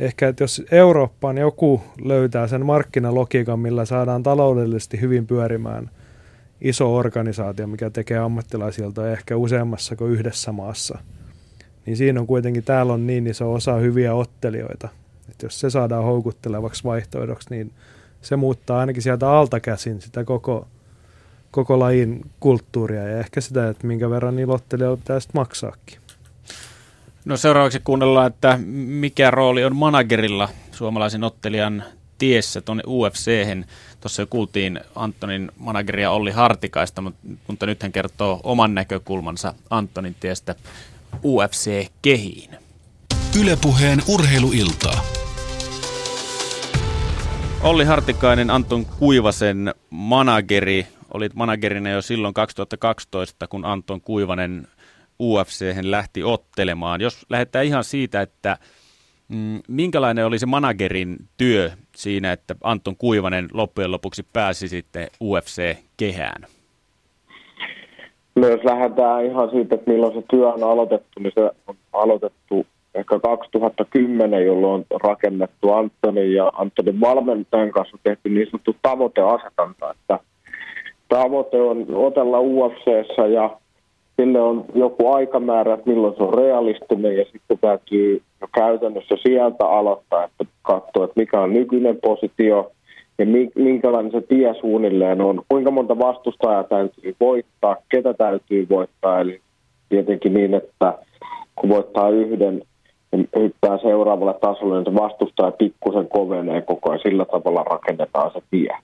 ehkä, 0.00 0.28
että 0.28 0.44
jos 0.44 0.62
Eurooppaan 0.70 1.38
joku 1.38 1.82
löytää 2.04 2.46
sen 2.46 2.66
markkinalogiikan, 2.66 3.58
millä 3.58 3.84
saadaan 3.84 4.22
taloudellisesti 4.22 5.00
hyvin 5.00 5.26
pyörimään 5.26 5.90
iso 6.60 6.96
organisaatio, 6.96 7.66
mikä 7.66 7.90
tekee 7.90 8.18
ammattilaisilta 8.18 9.10
ehkä 9.10 9.36
useammassa 9.36 9.96
kuin 9.96 10.12
yhdessä 10.12 10.52
maassa, 10.52 10.98
niin 11.86 11.96
siinä 11.96 12.20
on 12.20 12.26
kuitenkin, 12.26 12.64
täällä 12.64 12.92
on 12.92 13.06
niin 13.06 13.26
iso 13.26 13.52
osa 13.52 13.74
hyviä 13.74 14.14
ottelijoita, 14.14 14.88
että 15.30 15.46
jos 15.46 15.60
se 15.60 15.70
saadaan 15.70 16.04
houkuttelevaksi 16.04 16.84
vaihtoehdoksi, 16.84 17.50
niin 17.50 17.72
se 18.22 18.36
muuttaa 18.36 18.80
ainakin 18.80 19.02
sieltä 19.02 19.30
alta 19.30 19.60
käsin 19.60 20.00
sitä 20.00 20.24
koko 20.24 20.66
koko 21.50 21.78
lajin 21.78 22.30
kulttuuria 22.40 23.02
ja 23.02 23.18
ehkä 23.18 23.40
sitä, 23.40 23.68
että 23.68 23.86
minkä 23.86 24.10
verran 24.10 24.36
niillä 24.36 24.54
ottelijoilla 24.54 24.96
pitäisi 24.96 25.28
maksaakin. 25.34 25.98
No 27.28 27.36
seuraavaksi 27.36 27.80
kuunnellaan, 27.84 28.26
että 28.26 28.58
mikä 28.86 29.30
rooli 29.30 29.64
on 29.64 29.76
managerilla 29.76 30.48
suomalaisen 30.72 31.24
ottelijan 31.24 31.84
tiessä 32.18 32.60
tuonne 32.60 32.82
UFC-hen. 32.86 33.64
Tuossa 34.00 34.22
jo 34.22 34.26
kuultiin 34.26 34.80
Antonin 34.94 35.52
manageria 35.56 36.10
Olli 36.10 36.30
Hartikaista, 36.30 37.02
mutta 37.46 37.66
nyt 37.66 37.82
hän 37.82 37.92
kertoo 37.92 38.40
oman 38.42 38.74
näkökulmansa 38.74 39.54
Antonin 39.70 40.16
tiestä 40.20 40.54
UFC-kehiin. 41.16 42.50
Ylepuheen 43.40 44.02
urheiluiltaa. 44.08 45.04
Olli 47.62 47.84
Hartikainen, 47.84 48.50
Anton 48.50 48.86
Kuivasen 48.86 49.74
manageri, 49.90 50.86
olit 51.14 51.34
managerina 51.34 51.90
jo 51.90 52.02
silloin 52.02 52.34
2012, 52.34 53.46
kun 53.46 53.64
Anton 53.64 54.00
Kuivanen 54.00 54.68
ufc 55.20 55.64
lähti 55.82 56.22
ottelemaan. 56.22 57.00
Jos 57.00 57.26
lähdetään 57.30 57.64
ihan 57.64 57.84
siitä, 57.84 58.20
että 58.20 58.56
mm, 59.28 59.60
minkälainen 59.68 60.26
oli 60.26 60.38
se 60.38 60.46
managerin 60.46 61.16
työ 61.36 61.70
siinä, 61.96 62.32
että 62.32 62.54
Anton 62.62 62.96
Kuivanen 62.96 63.48
loppujen 63.52 63.92
lopuksi 63.92 64.26
pääsi 64.32 64.68
sitten 64.68 65.08
UFC-kehään? 65.20 66.42
No 68.36 68.48
jos 68.48 68.64
lähdetään 68.64 69.26
ihan 69.26 69.50
siitä, 69.50 69.74
että 69.74 69.90
milloin 69.90 70.14
se 70.14 70.22
työ 70.30 70.48
on 70.48 70.62
aloitettu, 70.62 71.20
niin 71.20 71.32
se 71.34 71.50
on 71.66 71.74
aloitettu 71.92 72.66
ehkä 72.94 73.18
2010, 73.18 74.46
jolloin 74.46 74.84
on 74.90 75.00
rakennettu 75.02 75.72
Antonin 75.72 76.34
ja 76.34 76.52
Antonin 76.54 77.00
valmentajan 77.00 77.70
kanssa 77.70 77.98
tehty 78.02 78.28
niin 78.28 78.46
sanottu 78.50 78.76
tavoiteasetanta, 78.82 79.90
että 79.90 80.18
tavoite 81.08 81.60
on 81.60 81.86
otella 81.94 82.40
UFCssä 82.40 83.26
ja 83.26 83.50
sille 84.20 84.40
on 84.40 84.64
joku 84.74 85.12
aikamäärä, 85.12 85.74
että 85.74 85.90
milloin 85.90 86.16
se 86.16 86.22
on 86.22 86.34
realistinen 86.34 87.16
ja 87.16 87.24
sitten 87.32 87.58
täytyy 87.60 88.22
jo 88.40 88.48
käytännössä 88.54 89.14
sieltä 89.22 89.66
aloittaa, 89.66 90.24
että 90.24 90.44
katsoa, 90.62 91.04
että 91.04 91.20
mikä 91.20 91.40
on 91.40 91.52
nykyinen 91.52 91.98
positio 92.02 92.72
ja 93.18 93.26
minkälainen 93.54 94.12
se 94.12 94.20
tie 94.20 94.54
suunnilleen 94.60 95.20
on, 95.20 95.42
kuinka 95.48 95.70
monta 95.70 95.98
vastustajaa 95.98 96.64
täytyy 96.64 97.16
voittaa, 97.20 97.76
ketä 97.88 98.14
täytyy 98.14 98.66
voittaa, 98.70 99.20
eli 99.20 99.40
tietenkin 99.88 100.34
niin, 100.34 100.54
että 100.54 100.98
kun 101.56 101.70
voittaa 101.70 102.08
yhden 102.08 102.62
ja 103.12 103.18
hyppää 103.40 103.78
seuraavalle 103.78 104.34
tasolle, 104.34 104.74
niin 104.74 104.94
se 104.94 105.02
vastustaja 105.02 105.50
pikkusen 105.50 106.08
kovenee 106.08 106.62
koko 106.62 106.90
ajan, 106.90 107.00
sillä 107.02 107.24
tavalla 107.24 107.64
rakennetaan 107.64 108.30
se 108.32 108.42
tie. 108.50 108.76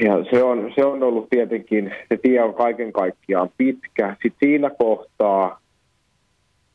Ja 0.00 0.24
se 0.30 0.42
on, 0.42 0.72
se 0.74 0.84
on 0.84 1.02
ollut 1.02 1.30
tietenkin, 1.30 1.92
se 2.08 2.16
tie 2.16 2.42
on 2.42 2.54
kaiken 2.54 2.92
kaikkiaan 2.92 3.50
pitkä. 3.56 4.16
Sitten 4.22 4.48
siinä 4.48 4.70
kohtaa, 4.70 5.60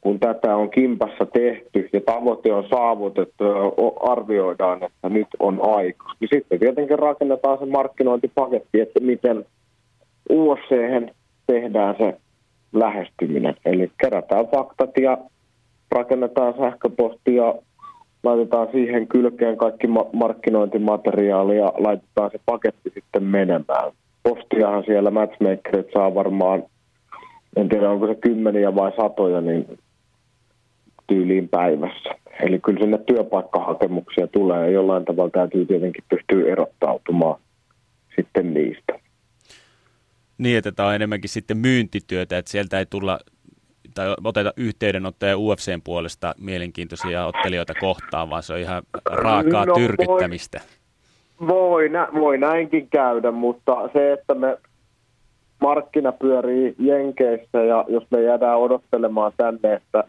kun 0.01 0.19
tätä 0.19 0.55
on 0.55 0.69
kimpassa 0.69 1.25
tehty 1.25 1.89
ja 1.93 2.01
tavoite 2.01 2.53
on 2.53 2.69
saavutettu 2.69 3.43
ja 3.43 3.51
arvioidaan, 3.99 4.83
että 4.83 5.09
nyt 5.09 5.27
on 5.39 5.59
aika, 5.61 6.05
niin 6.19 6.29
sitten 6.33 6.59
tietenkin 6.59 6.99
rakennetaan 6.99 7.59
se 7.59 7.65
markkinointipaketti, 7.65 8.81
että 8.81 8.99
miten 8.99 9.45
UFC 10.29 10.69
tehdään 11.47 11.95
se 11.97 12.17
lähestyminen. 12.73 13.55
Eli 13.65 13.91
kerätään 14.01 14.47
faktat 14.47 14.97
ja 15.01 15.17
rakennetaan 15.91 16.53
sähköpostia 16.57 17.53
laitetaan 18.27 18.67
siihen 18.71 19.07
kylkeen 19.07 19.57
kaikki 19.57 19.87
ma- 19.87 20.09
markkinointimateriaali 20.13 21.57
ja 21.57 21.73
laitetaan 21.77 22.31
se 22.31 22.39
paketti 22.45 22.91
sitten 22.93 23.23
menemään. 23.23 23.91
Postiahan 24.23 24.83
siellä 24.85 25.11
matchmakerit 25.11 25.87
saa 25.93 26.15
varmaan, 26.15 26.63
en 27.55 27.69
tiedä 27.69 27.89
onko 27.89 28.07
se 28.07 28.15
kymmeniä 28.15 28.75
vai 28.75 28.91
satoja, 28.95 29.41
niin 29.41 29.79
tyyliin 31.07 31.49
päivässä. 31.49 32.09
Eli 32.39 32.59
kyllä 32.59 32.79
sinne 32.79 32.97
työpaikkahakemuksia 32.97 34.27
tulee 34.27 34.59
ja 34.59 34.69
jollain 34.69 35.05
tavalla 35.05 35.29
täytyy 35.29 35.65
tietenkin 35.65 36.03
pystyä 36.09 36.51
erottautumaan 36.51 37.39
sitten 38.15 38.53
niistä. 38.53 38.99
Niin, 40.37 40.57
että 40.57 40.71
tämä 40.71 40.89
on 40.89 40.95
enemmänkin 40.95 41.29
sitten 41.29 41.57
myyntityötä, 41.57 42.37
että 42.37 42.51
sieltä 42.51 42.79
ei 42.79 42.85
tulla 42.85 43.19
tai 43.97 44.15
oteta 44.23 44.53
yhteydenottoja 44.57 45.37
UFCn 45.37 45.81
puolesta 45.83 46.35
mielenkiintoisia 46.39 47.25
ottelijoita 47.25 47.73
kohtaan, 47.73 48.29
vaan 48.29 48.43
se 48.43 48.53
on 48.53 48.59
ihan 48.59 48.83
raakaa 49.05 49.65
no, 49.65 49.75
tyrkyttämistä. 49.75 50.61
Voi, 51.41 51.69
voi, 51.69 51.89
nä, 51.89 52.07
voi 52.13 52.37
näinkin 52.37 52.87
käydä, 52.89 53.31
mutta 53.31 53.89
se, 53.93 54.13
että 54.13 54.33
me 54.33 54.57
markkina 55.61 56.11
pyörii 56.11 56.75
Jenkeissä 56.79 57.63
ja 57.63 57.85
jos 57.87 58.03
me 58.11 58.21
jäädään 58.21 58.59
odottelemaan 58.59 59.31
tänne, 59.37 59.73
että 59.73 60.03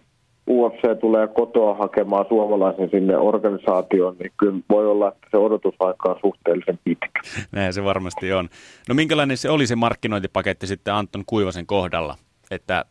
UFC 0.51 1.01
tulee 1.01 1.29
kotoa 1.29 1.75
hakemaan 1.75 2.27
suomalaisen 2.29 2.91
sinne 2.91 3.17
organisaatioon, 3.17 4.17
niin 4.19 4.33
kyllä 4.37 4.59
voi 4.71 4.87
olla, 4.87 5.09
että 5.09 5.29
se 5.31 5.37
odotusaika 5.37 6.09
on 6.09 6.19
suhteellisen 6.21 6.79
pitkä. 6.85 7.21
Näin 7.53 7.73
se 7.73 7.85
varmasti 7.85 8.33
on. 8.33 8.49
No 8.89 8.95
minkälainen 8.95 9.37
se 9.37 9.51
oli 9.51 9.67
se 9.67 9.77
markkinointipaketti 9.77 10.67
sitten 10.67 10.95
Anton 10.95 11.23
Kuivasen 11.27 11.67
kohdalla, 11.67 12.17
että 12.51 12.85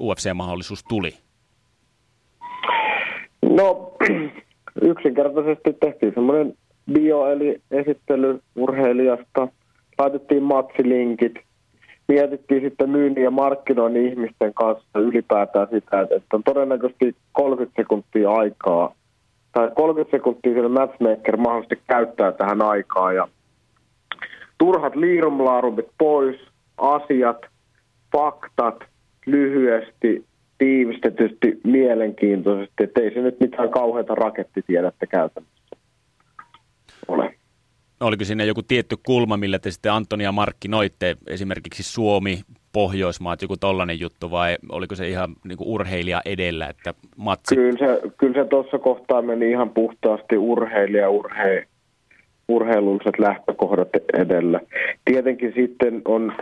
UFC-mahdollisuus 0.00 0.84
tuli? 0.88 1.10
No 3.42 3.92
yksinkertaisesti 4.90 5.72
tehtiin 5.80 6.14
semmoinen 6.14 6.54
bio 6.92 7.26
eli 7.26 7.62
esittely 7.70 8.40
urheilijasta, 8.56 9.48
laitettiin 9.98 10.42
matsilinkit, 10.42 11.34
mietittiin 12.08 12.62
sitten 12.62 12.90
myynnin 12.90 13.24
ja 13.24 13.30
markkinoinnin 13.30 14.08
ihmisten 14.08 14.54
kanssa 14.54 14.98
ylipäätään 14.98 15.68
sitä, 15.70 16.00
että 16.00 16.36
on 16.36 16.42
todennäköisesti 16.42 17.16
30 17.32 17.82
sekuntia 17.82 18.30
aikaa, 18.30 18.94
tai 19.52 19.70
30 19.76 20.16
sekuntia 20.16 20.52
siellä 20.52 20.68
matchmaker 20.68 21.36
mahdollisesti 21.36 21.82
käyttää 21.88 22.32
tähän 22.32 22.62
aikaa, 22.62 23.12
ja 23.12 23.28
turhat 24.58 24.96
liirumlaarumit 24.96 25.88
pois, 25.98 26.36
asiat, 26.76 27.38
faktat, 28.16 28.76
lyhyesti, 29.26 30.24
tiivistetysti, 30.58 31.60
mielenkiintoisesti, 31.64 32.84
ettei 32.84 33.14
se 33.14 33.20
nyt 33.20 33.40
mitään 33.40 33.70
kauheita 33.70 34.14
rakettitiedettä 34.14 35.06
käytännössä 35.06 35.76
ole 37.08 37.34
oliko 38.00 38.24
siinä 38.24 38.44
joku 38.44 38.62
tietty 38.62 38.96
kulma, 39.06 39.36
millä 39.36 39.58
te 39.58 39.70
sitten 39.70 39.92
Antonia 39.92 40.32
markkinoitte, 40.32 41.16
esimerkiksi 41.26 41.82
Suomi, 41.82 42.40
Pohjoismaat, 42.72 43.42
joku 43.42 43.56
tollainen 43.56 44.00
juttu, 44.00 44.30
vai 44.30 44.56
oliko 44.68 44.94
se 44.94 45.08
ihan 45.08 45.36
niin 45.44 45.58
kuin 45.58 45.68
urheilija 45.68 46.22
edellä, 46.24 46.68
että 46.68 46.94
matsi? 47.16 47.54
Kyllä 47.54 47.78
se, 47.78 48.00
kyllä 48.18 48.42
se 48.42 48.48
tuossa 48.48 48.78
kohtaa 48.78 49.22
meni 49.22 49.50
ihan 49.50 49.70
puhtaasti 49.70 50.36
urheilija, 50.38 51.10
urhe, 51.10 51.66
urheilulliset 52.48 53.18
lähtökohdat 53.18 53.88
edellä. 54.14 54.60
Tietenkin 55.04 55.52
sitten 55.56 56.02
on, 56.04 56.32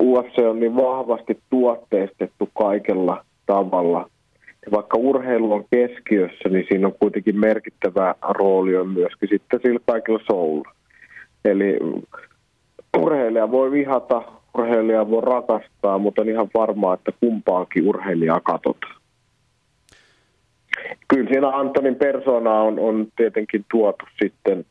UFC 0.00 0.38
on 0.38 0.60
niin 0.60 0.76
vahvasti 0.76 1.38
tuotteistettu 1.50 2.48
kaikella 2.54 3.24
tavalla– 3.46 4.06
ja 4.66 4.72
vaikka 4.72 4.98
urheilu 4.98 5.52
on 5.52 5.64
keskiössä, 5.70 6.48
niin 6.48 6.64
siinä 6.68 6.86
on 6.86 6.94
kuitenkin 7.00 7.40
merkittävä 7.40 8.14
rooli 8.28 8.76
on 8.76 8.88
myöskin 8.88 9.28
sitten 9.28 9.60
sillä 9.62 9.80
kaikilla 9.86 10.20
showlla. 10.24 10.72
Eli 11.44 11.78
urheilija 12.98 13.50
voi 13.50 13.70
vihata, 13.70 14.22
urheilija 14.54 15.10
voi 15.10 15.22
rakastaa, 15.22 15.98
mutta 15.98 16.22
on 16.22 16.28
ihan 16.28 16.48
varmaa, 16.54 16.94
että 16.94 17.12
kumpaakin 17.20 17.88
urheilijaa 17.88 18.40
katsotaan. 18.40 19.00
Kyllä 21.08 21.28
siinä 21.28 21.48
Antonin 21.48 21.96
persona 21.96 22.60
on, 22.60 22.78
on 22.78 23.06
tietenkin 23.16 23.64
tuotu 23.70 24.04
sitten 24.22 24.64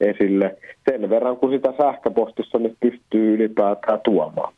esille 0.00 0.56
sen 0.90 1.10
verran, 1.10 1.36
kun 1.36 1.50
sitä 1.50 1.72
sähköpostissa 1.78 2.58
nyt 2.58 2.76
pystyy 2.80 3.34
ylipäätään 3.34 4.00
tuomaan. 4.04 4.52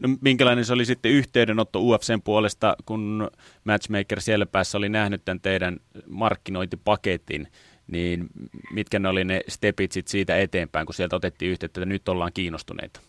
No, 0.00 0.08
minkälainen 0.20 0.64
se 0.64 0.72
oli 0.72 0.84
sitten 0.84 1.12
yhteydenotto 1.12 1.80
UFCn 1.80 2.22
puolesta, 2.24 2.76
kun 2.86 3.30
Matchmaker 3.64 4.20
siellä 4.20 4.46
päässä 4.46 4.78
oli 4.78 4.88
nähnyt 4.88 5.22
tämän 5.24 5.40
teidän 5.40 5.76
markkinointipaketin, 6.08 7.48
niin 7.86 8.26
mitkä 8.72 8.98
ne 8.98 9.08
oli 9.08 9.24
ne 9.24 9.40
stepit 9.48 9.92
sit 9.92 10.08
siitä 10.08 10.38
eteenpäin, 10.38 10.86
kun 10.86 10.94
sieltä 10.94 11.16
otettiin 11.16 11.50
yhteyttä, 11.50 11.80
että 11.80 11.88
nyt 11.88 12.08
ollaan 12.08 12.30
kiinnostuneita? 12.34 13.00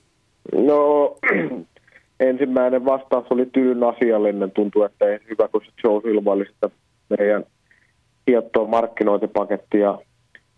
No 0.56 1.18
ensimmäinen 2.20 2.86
vastaus 2.86 3.26
oli 3.30 3.46
tyyn 3.46 3.84
asiallinen. 3.84 4.52
Tuntuu, 4.52 4.84
että 4.84 5.06
ei 5.06 5.20
hyvä, 5.30 5.48
kun 5.48 5.62
se 5.66 5.72
Joe 5.84 6.12
ilmaili 6.12 6.46
sitä 6.46 6.70
meidän 7.18 7.44
hiottoa 8.28 8.68
markkinointipakettia 8.68 9.98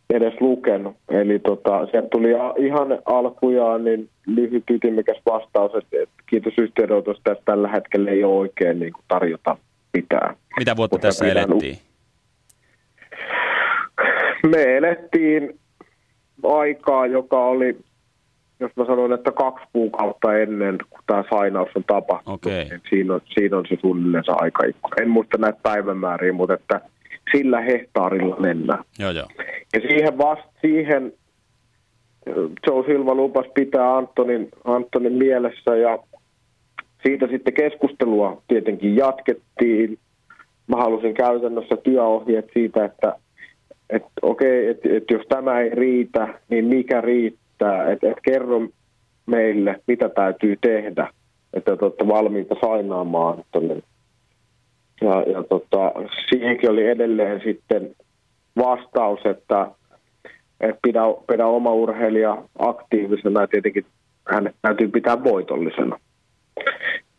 edes 0.09 0.33
lukenut. 0.39 0.95
Eli 1.09 1.39
tota, 1.39 1.87
sieltä 1.91 2.07
tuli 2.11 2.29
ihan 2.57 2.99
alkujaan 3.05 3.83
niin 3.83 4.09
lyhyt 4.27 4.63
ytimekäs 4.69 5.17
vastaus, 5.25 5.71
että, 5.75 5.97
että 6.03 6.23
kiitos 6.29 6.53
yhteydenotosta, 6.57 7.31
että 7.31 7.43
tällä 7.45 7.67
hetkellä 7.67 8.11
ei 8.11 8.23
ole 8.23 8.35
oikein 8.35 8.79
niin 8.79 8.93
kuin 8.93 9.03
tarjota 9.07 9.57
mitään. 9.93 10.35
Mitä 10.59 10.75
vuotta 10.75 10.95
Mutta 10.95 11.07
tässä 11.07 11.25
elettiin? 11.25 11.77
Me 14.51 14.77
elettiin 14.77 15.59
aikaa, 16.43 17.05
joka 17.05 17.45
oli, 17.45 17.77
jos 18.59 18.71
mä 18.75 18.85
sanon, 18.85 19.13
että 19.13 19.31
kaksi 19.31 19.65
kuukautta 19.73 20.37
ennen 20.37 20.77
kuin 20.89 21.01
tämä 21.07 21.23
sainaus 21.29 21.69
on 21.75 21.83
tapahtunut. 21.83 22.45
Okay. 22.45 22.63
Niin 22.63 22.81
siinä, 22.89 23.13
on, 23.13 23.21
siinä 23.25 23.57
on 23.57 23.65
se 23.69 23.77
suunnilleen 23.81 24.23
se 24.25 24.31
aika. 24.35 24.63
En 25.01 25.09
muista 25.09 25.37
näitä 25.37 25.59
päivämääriä, 25.63 26.33
mutta 26.33 26.53
että 26.53 26.81
sillä 27.31 27.61
hehtaarilla 27.61 28.35
mennään. 28.39 28.83
Joo, 28.99 29.11
joo. 29.11 29.27
Ja 29.73 29.79
siihen, 29.79 30.17
vast, 30.17 30.49
siihen 30.61 31.13
Joe 32.67 32.85
Silva 32.85 33.15
lupasi 33.15 33.49
pitää 33.53 33.97
Antonin, 33.97 34.49
Antonin 34.63 35.13
mielessä 35.13 35.75
ja 35.75 35.99
siitä 37.03 37.27
sitten 37.27 37.53
keskustelua 37.53 38.41
tietenkin 38.47 38.95
jatkettiin. 38.95 39.99
Mä 40.67 40.77
halusin 40.77 41.13
käytännössä 41.13 41.77
työohjeet 41.77 42.49
siitä, 42.53 42.85
että, 42.85 43.15
että 43.89 44.09
okei, 44.21 44.67
että, 44.67 44.89
että 44.97 45.13
jos 45.13 45.25
tämä 45.29 45.59
ei 45.59 45.69
riitä, 45.69 46.27
niin 46.49 46.65
mikä 46.65 47.01
riittää. 47.01 47.91
Että, 47.91 48.09
että 48.09 48.21
kerro 48.21 48.61
meille, 49.25 49.81
mitä 49.87 50.09
täytyy 50.09 50.57
tehdä, 50.61 51.09
että 51.53 51.77
te 51.77 51.85
olette 51.85 52.07
valmiita 52.07 52.55
sainaamaan. 52.61 53.43
Ja, 55.01 55.21
ja 55.21 55.43
tota, 55.43 55.91
siihenkin 56.29 56.69
oli 56.69 56.87
edelleen 56.87 57.41
sitten 57.43 57.95
vastaus, 58.57 59.19
että, 59.25 59.67
että 60.59 60.79
pidä, 60.81 61.01
pidä 61.31 61.45
oma 61.45 61.73
urheilija 61.73 62.43
aktiivisena 62.59 63.41
ja 63.41 63.47
tietenkin 63.47 63.85
hänet 64.27 64.55
täytyy 64.61 64.87
pitää 64.87 65.23
voitollisena. 65.23 65.99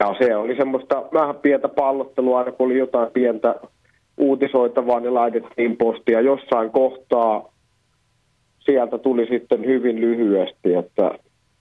Ja 0.00 0.14
se 0.18 0.36
oli 0.36 0.56
semmoista 0.56 1.02
vähän 1.12 1.34
pientä 1.34 1.68
pallottelua, 1.68 2.38
aina 2.38 2.52
kun 2.52 2.66
oli 2.66 2.78
jotain 2.78 3.10
pientä 3.12 3.54
uutisoitavaa, 4.16 5.00
niin 5.00 5.14
laitettiin 5.14 5.76
postia. 5.76 6.20
Jossain 6.20 6.70
kohtaa 6.70 7.52
sieltä 8.58 8.98
tuli 8.98 9.26
sitten 9.26 9.64
hyvin 9.64 10.00
lyhyesti, 10.00 10.74
että 10.74 11.10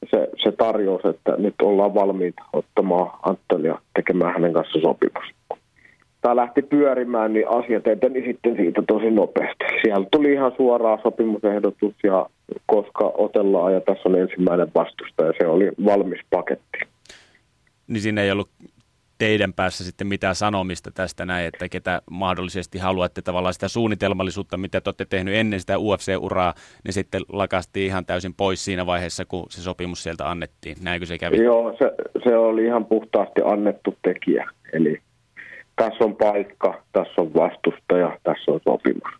se, 0.10 0.30
se 0.44 0.52
tarjous, 0.52 1.06
että 1.06 1.36
nyt 1.38 1.56
ollaan 1.62 1.94
valmiita 1.94 2.44
ottamaan 2.54 3.12
Antonia 3.24 3.80
tekemään 3.96 4.34
hänen 4.34 4.54
kanssa 4.54 4.80
sopimus 4.82 5.40
tämä 6.22 6.36
lähti 6.36 6.62
pyörimään, 6.62 7.34
niin 7.34 7.50
asiat 7.50 7.88
eteni 7.88 8.26
sitten 8.26 8.56
siitä 8.56 8.82
tosi 8.88 9.12
nopeasti. 9.12 9.66
Siellä 9.82 10.08
tuli 10.12 10.34
ihan 10.34 10.52
suoraan 10.58 11.00
sopimusehdotus 11.04 11.94
ja 12.04 12.26
koska 12.66 13.12
otellaan 13.18 13.74
ja 13.74 13.82
tässä 13.82 14.10
on 14.10 14.20
ensimmäinen 14.20 14.72
vastusta 14.76 15.24
ja 15.24 15.34
se 15.42 15.48
oli 15.48 15.72
valmis 15.86 16.20
paketti. 16.30 16.80
Niin 17.88 18.02
siinä 18.02 18.22
ei 18.22 18.32
ollut 18.32 18.50
teidän 19.18 19.54
päässä 19.54 19.84
sitten 19.84 20.08
mitään 20.08 20.36
sanomista 20.36 20.92
tästä 20.92 21.26
näin, 21.26 21.48
että 21.48 21.70
ketä 21.70 22.02
mahdollisesti 22.12 22.78
haluatte 22.78 23.22
tavallaan 23.22 23.54
sitä 23.54 23.68
suunnitelmallisuutta, 23.68 24.58
mitä 24.58 24.82
te 24.82 24.90
olette 24.90 25.06
tehnyt 25.06 25.36
ennen 25.36 25.60
sitä 25.60 25.78
UFC-uraa, 25.78 26.54
niin 26.84 26.94
sitten 26.94 27.22
lakasti 27.32 27.86
ihan 27.86 28.06
täysin 28.06 28.34
pois 28.34 28.66
siinä 28.66 28.86
vaiheessa, 28.86 29.26
kun 29.26 29.46
se 29.50 29.62
sopimus 29.62 30.04
sieltä 30.04 30.30
annettiin. 30.30 30.78
Näinkö 30.82 31.06
se 31.06 31.18
kävi? 31.18 31.44
Joo, 31.44 31.76
se, 31.78 31.92
se 32.24 32.38
oli 32.38 32.66
ihan 32.66 32.86
puhtaasti 32.86 33.42
annettu 33.46 33.96
tekijä. 34.02 34.50
Eli 34.74 35.02
tässä 35.80 36.04
on 36.04 36.16
paikka, 36.16 36.84
tässä 36.92 37.22
on 37.22 37.34
vastustaja, 37.34 38.20
tässä 38.24 38.52
on 38.52 38.60
sopimus. 38.64 39.20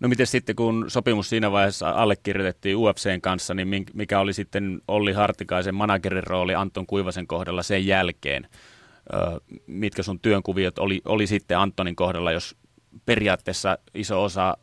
No 0.00 0.08
miten 0.08 0.26
sitten, 0.26 0.56
kun 0.56 0.84
sopimus 0.88 1.28
siinä 1.28 1.52
vaiheessa 1.52 1.90
allekirjoitettiin 1.90 2.76
UFCn 2.76 3.20
kanssa, 3.22 3.54
niin 3.54 3.86
mikä 3.94 4.20
oli 4.20 4.32
sitten 4.32 4.80
Olli 4.88 5.12
Hartikaisen 5.12 5.74
managerin 5.74 6.26
rooli 6.26 6.54
Anton 6.54 6.86
Kuivasen 6.86 7.26
kohdalla 7.26 7.62
sen 7.62 7.86
jälkeen? 7.86 8.46
mitkä 9.66 10.02
sun 10.02 10.20
työnkuviot 10.20 10.78
oli, 10.78 11.00
oli 11.04 11.26
sitten 11.26 11.58
Antonin 11.58 11.96
kohdalla, 11.96 12.32
jos 12.32 12.56
periaatteessa 13.06 13.78
iso 13.94 14.24
osa 14.24 14.56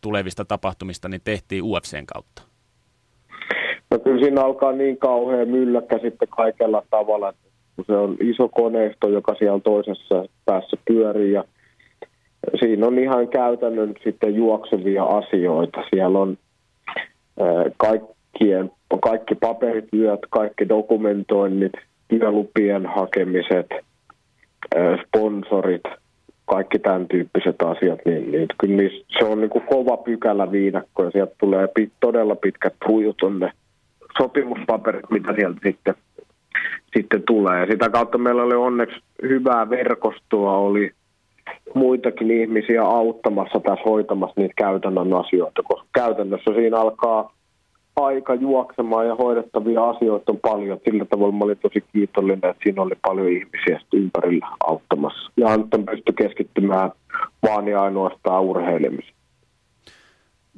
tulevista 0.00 0.44
tapahtumista 0.44 1.08
niin 1.08 1.20
tehtiin 1.24 1.62
UFCn 1.62 2.06
kautta? 2.14 2.42
No 3.90 3.98
kyllä 3.98 4.20
siinä 4.20 4.44
alkaa 4.44 4.72
niin 4.72 4.98
kauhean 4.98 5.48
mylläkkä 5.48 5.98
sitten 5.98 6.28
kaikella 6.28 6.82
tavalla, 6.90 7.28
että 7.28 7.47
kun 7.78 7.84
se 7.86 7.96
on 7.96 8.16
iso 8.20 8.48
koneisto, 8.48 9.08
joka 9.08 9.34
siellä 9.34 9.60
toisessa 9.60 10.24
päässä 10.44 10.76
pyörii 10.88 11.32
ja 11.32 11.44
siinä 12.60 12.86
on 12.86 12.98
ihan 12.98 13.28
käytännön 13.28 13.94
sitten 14.04 14.34
juoksevia 14.34 15.04
asioita. 15.04 15.82
Siellä 15.90 16.18
on 16.18 16.38
kaikkien, 17.76 18.70
kaikki 19.02 19.34
paperityöt, 19.34 20.20
kaikki 20.30 20.68
dokumentoinnit, 20.68 21.72
työlupien 22.08 22.86
hakemiset, 22.86 23.66
sponsorit, 25.06 25.82
kaikki 26.46 26.78
tämän 26.78 27.08
tyyppiset 27.08 27.62
asiat, 27.62 28.00
niin, 28.04 28.32
niin 28.32 28.46
kyllä 28.60 28.76
niissä, 28.76 29.06
se 29.18 29.24
on 29.24 29.40
niin 29.40 29.50
kuin 29.50 29.64
kova 29.64 29.96
pykälä 29.96 30.52
viidakko 30.52 31.04
ja 31.04 31.10
sieltä 31.10 31.34
tulee 31.40 31.68
pit, 31.74 31.92
todella 32.00 32.36
pitkät 32.36 32.74
ne 33.38 33.52
sopimuspaperit, 34.18 35.10
mitä 35.10 35.34
sieltä 35.34 35.60
sitten, 35.62 35.94
sitten 36.96 37.22
tulee. 37.26 37.66
Sitä 37.70 37.90
kautta 37.90 38.18
meillä 38.18 38.42
oli 38.42 38.54
onneksi 38.54 39.00
hyvää 39.22 39.70
verkostoa, 39.70 40.58
oli 40.58 40.92
muitakin 41.74 42.30
ihmisiä 42.30 42.82
auttamassa 42.82 43.60
tässä 43.60 43.84
hoitamassa 43.84 44.40
niitä 44.40 44.54
käytännön 44.56 45.12
asioita, 45.12 45.62
koska 45.62 45.88
käytännössä 45.92 46.54
siinä 46.54 46.76
alkaa 46.80 47.32
aika 47.96 48.34
juoksemaan 48.34 49.06
ja 49.06 49.14
hoidettavia 49.14 49.84
asioita 49.88 50.32
on 50.32 50.38
paljon. 50.38 50.80
Sillä 50.84 51.04
tavalla 51.04 51.32
mä 51.32 51.44
olin 51.44 51.58
tosi 51.58 51.84
kiitollinen, 51.92 52.50
että 52.50 52.62
siinä 52.62 52.82
oli 52.82 52.94
paljon 53.02 53.28
ihmisiä 53.28 53.80
ympärillä 53.92 54.48
auttamassa. 54.66 55.30
Ja 55.36 55.48
Anton 55.48 55.84
pystyi 55.84 56.14
keskittymään 56.14 56.90
vaan 57.42 57.68
ja 57.68 57.82
ainoastaan 57.82 58.42
urheilemiseen. 58.42 59.14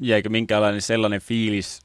Jäikö 0.00 0.28
minkälainen 0.28 0.80
sellainen 0.80 1.20
fiilis, 1.20 1.80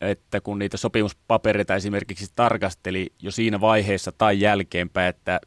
että 0.00 0.40
kun 0.40 0.58
niitä 0.58 0.76
sopimuspapereita 0.76 1.74
esimerkiksi 1.74 2.32
tarkasteli 2.36 3.06
jo 3.22 3.30
siinä 3.30 3.60
vaiheessa 3.60 4.12
tai 4.18 4.40
jälkeenpäin, 4.40 5.08
että 5.08 5.40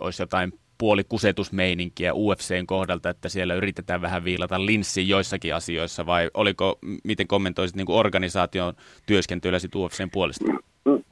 olisi 0.00 0.22
jotain 0.22 0.52
puolikusetusmeininkiä 0.78 2.14
UFCn 2.14 2.66
kohdalta, 2.66 3.10
että 3.10 3.28
siellä 3.28 3.54
yritetään 3.54 4.02
vähän 4.02 4.24
viilata 4.24 4.66
linssiin 4.66 5.08
joissakin 5.08 5.54
asioissa, 5.54 6.06
vai 6.06 6.30
oliko, 6.34 6.78
miten 7.04 7.26
kommentoisit 7.26 7.76
niin 7.76 7.90
organisaation 7.90 8.74
työskentelyä 9.06 9.58
UFCn 9.76 10.10
puolesta? 10.12 10.44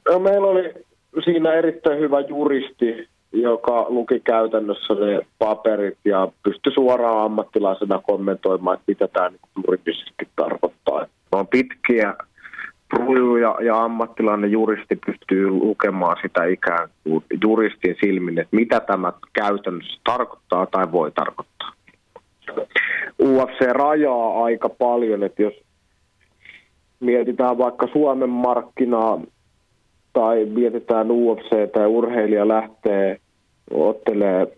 No, 0.09 0.19
meillä 0.19 0.47
oli 0.47 0.73
siinä 1.23 1.53
erittäin 1.53 1.99
hyvä 1.99 2.19
juristi, 2.19 3.09
joka 3.31 3.85
luki 3.89 4.19
käytännössä 4.19 4.93
ne 4.93 5.19
paperit 5.39 5.97
ja 6.05 6.27
pystyi 6.43 6.73
suoraan 6.73 7.25
ammattilaisena 7.25 8.01
kommentoimaan, 8.07 8.73
että 8.73 8.85
mitä 8.87 9.07
tämä 9.07 9.29
niin 9.29 9.39
juridisesti 9.67 10.27
tarkoittaa. 10.35 11.01
Ne 11.01 11.07
on 11.31 11.47
pitkiä 11.47 12.13
Ruju 12.93 13.35
ja, 13.35 13.55
ja 13.61 13.83
ammattilainen 13.83 14.51
juristi 14.51 14.95
pystyy 15.05 15.49
lukemaan 15.49 16.17
sitä 16.21 16.45
ikään 16.45 16.89
kuin 17.03 17.23
juristin 17.43 17.95
silmin, 18.01 18.39
että 18.39 18.55
mitä 18.55 18.79
tämä 18.79 19.13
käytännössä 19.33 19.99
tarkoittaa 20.03 20.65
tai 20.65 20.91
voi 20.91 21.11
tarkoittaa. 21.11 21.71
UFC 23.21 23.61
rajaa 23.71 24.43
aika 24.43 24.69
paljon, 24.69 25.23
että 25.23 25.41
jos 25.41 25.53
mietitään 26.99 27.57
vaikka 27.57 27.87
Suomen 27.93 28.29
markkinaa 28.29 29.21
tai 30.13 30.45
mietitään 30.45 31.11
UFC 31.11 31.71
tai 31.73 31.87
urheilija 31.87 32.47
lähtee 32.47 33.19
ottelee 33.73 34.57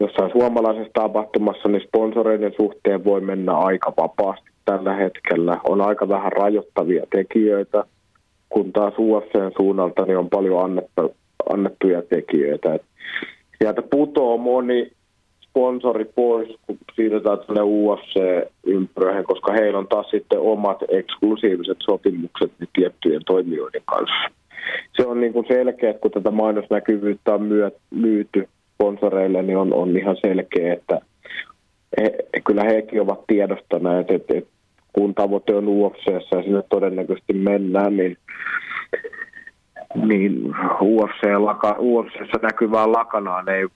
jossain 0.00 0.32
suomalaisessa 0.32 0.92
tapahtumassa, 0.94 1.68
niin 1.68 1.82
sponsoreiden 1.88 2.52
suhteen 2.56 3.04
voi 3.04 3.20
mennä 3.20 3.52
aika 3.52 3.92
vapaasti 3.96 4.51
tällä 4.64 4.94
hetkellä. 4.94 5.60
On 5.68 5.80
aika 5.80 6.08
vähän 6.08 6.32
rajoittavia 6.32 7.06
tekijöitä, 7.10 7.84
kun 8.48 8.72
taas 8.72 8.94
UFCn 8.98 9.52
suunnalta 9.56 10.04
niin 10.04 10.18
on 10.18 10.30
paljon 10.30 10.64
annettu, 10.64 11.16
annettuja 11.52 12.02
tekijöitä. 12.02 12.74
Et 12.74 12.82
sieltä 13.58 13.82
putoo 13.82 14.38
moni 14.38 14.90
sponsori 15.40 16.04
pois, 16.04 16.48
kun 16.66 16.78
siirrytään 16.94 17.38
tänne 17.38 17.62
UFC-ympyröihin, 17.62 19.24
koska 19.24 19.52
heillä 19.52 19.78
on 19.78 19.88
taas 19.88 20.10
sitten 20.10 20.40
omat 20.40 20.78
eksklusiiviset 20.88 21.78
sopimukset 21.80 22.52
niin 22.60 22.68
tiettyjen 22.72 23.22
toimijoiden 23.26 23.82
kanssa. 23.84 24.34
Se 24.96 25.06
on 25.06 25.20
niin 25.20 25.32
kuin 25.32 25.46
selkeä, 25.48 25.94
kun 25.94 26.10
tätä 26.10 26.30
mainosnäkyvyyttä 26.30 27.34
on 27.34 27.48
myyty 27.90 28.48
sponsoreille, 28.74 29.42
niin 29.42 29.58
on, 29.58 29.72
on 29.74 29.96
ihan 29.96 30.16
selkeä, 30.16 30.72
että 30.72 31.00
he, 32.00 32.16
kyllä 32.44 32.64
hekin 32.64 33.00
ovat 33.00 33.26
tiedostaneet, 33.26 34.10
että, 34.10 34.34
että 34.38 34.50
kun 34.92 35.14
tavoite 35.14 35.54
on 35.54 35.68
UFC 35.68 36.12
ja 36.12 36.42
sinne 36.42 36.62
todennäköisesti 36.70 37.32
mennään, 37.32 37.96
niin, 37.96 38.16
niin 39.94 40.54
UFC 40.80 41.22
UFCssä 41.78 42.38
näkyvää 42.42 42.92
lakanaan 42.92 43.48
ei 43.48 43.66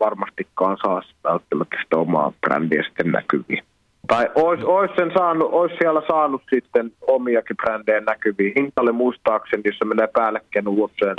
varmastikaan 0.00 0.76
saa 0.82 1.02
välttämättä 1.24 1.76
sitä 1.82 1.96
omaa 1.96 2.32
brändiä 2.40 2.82
sitten 2.82 3.12
näkyviin. 3.12 3.62
Tai 4.06 4.30
olisi, 4.34 4.64
olisi, 4.64 4.94
sen 4.96 5.10
saanut, 5.18 5.48
olisi 5.52 5.76
siellä 5.78 6.02
saanut 6.08 6.42
sitten 6.54 6.92
omiakin 7.06 7.56
brändejä 7.56 8.00
näkyviin. 8.00 8.52
Hintalle 8.56 8.92
muistaakseni, 8.92 9.62
jos 9.64 9.78
se 9.78 9.84
menee 9.84 10.08
päällekkäin 10.12 10.68
UFCn 10.68 11.14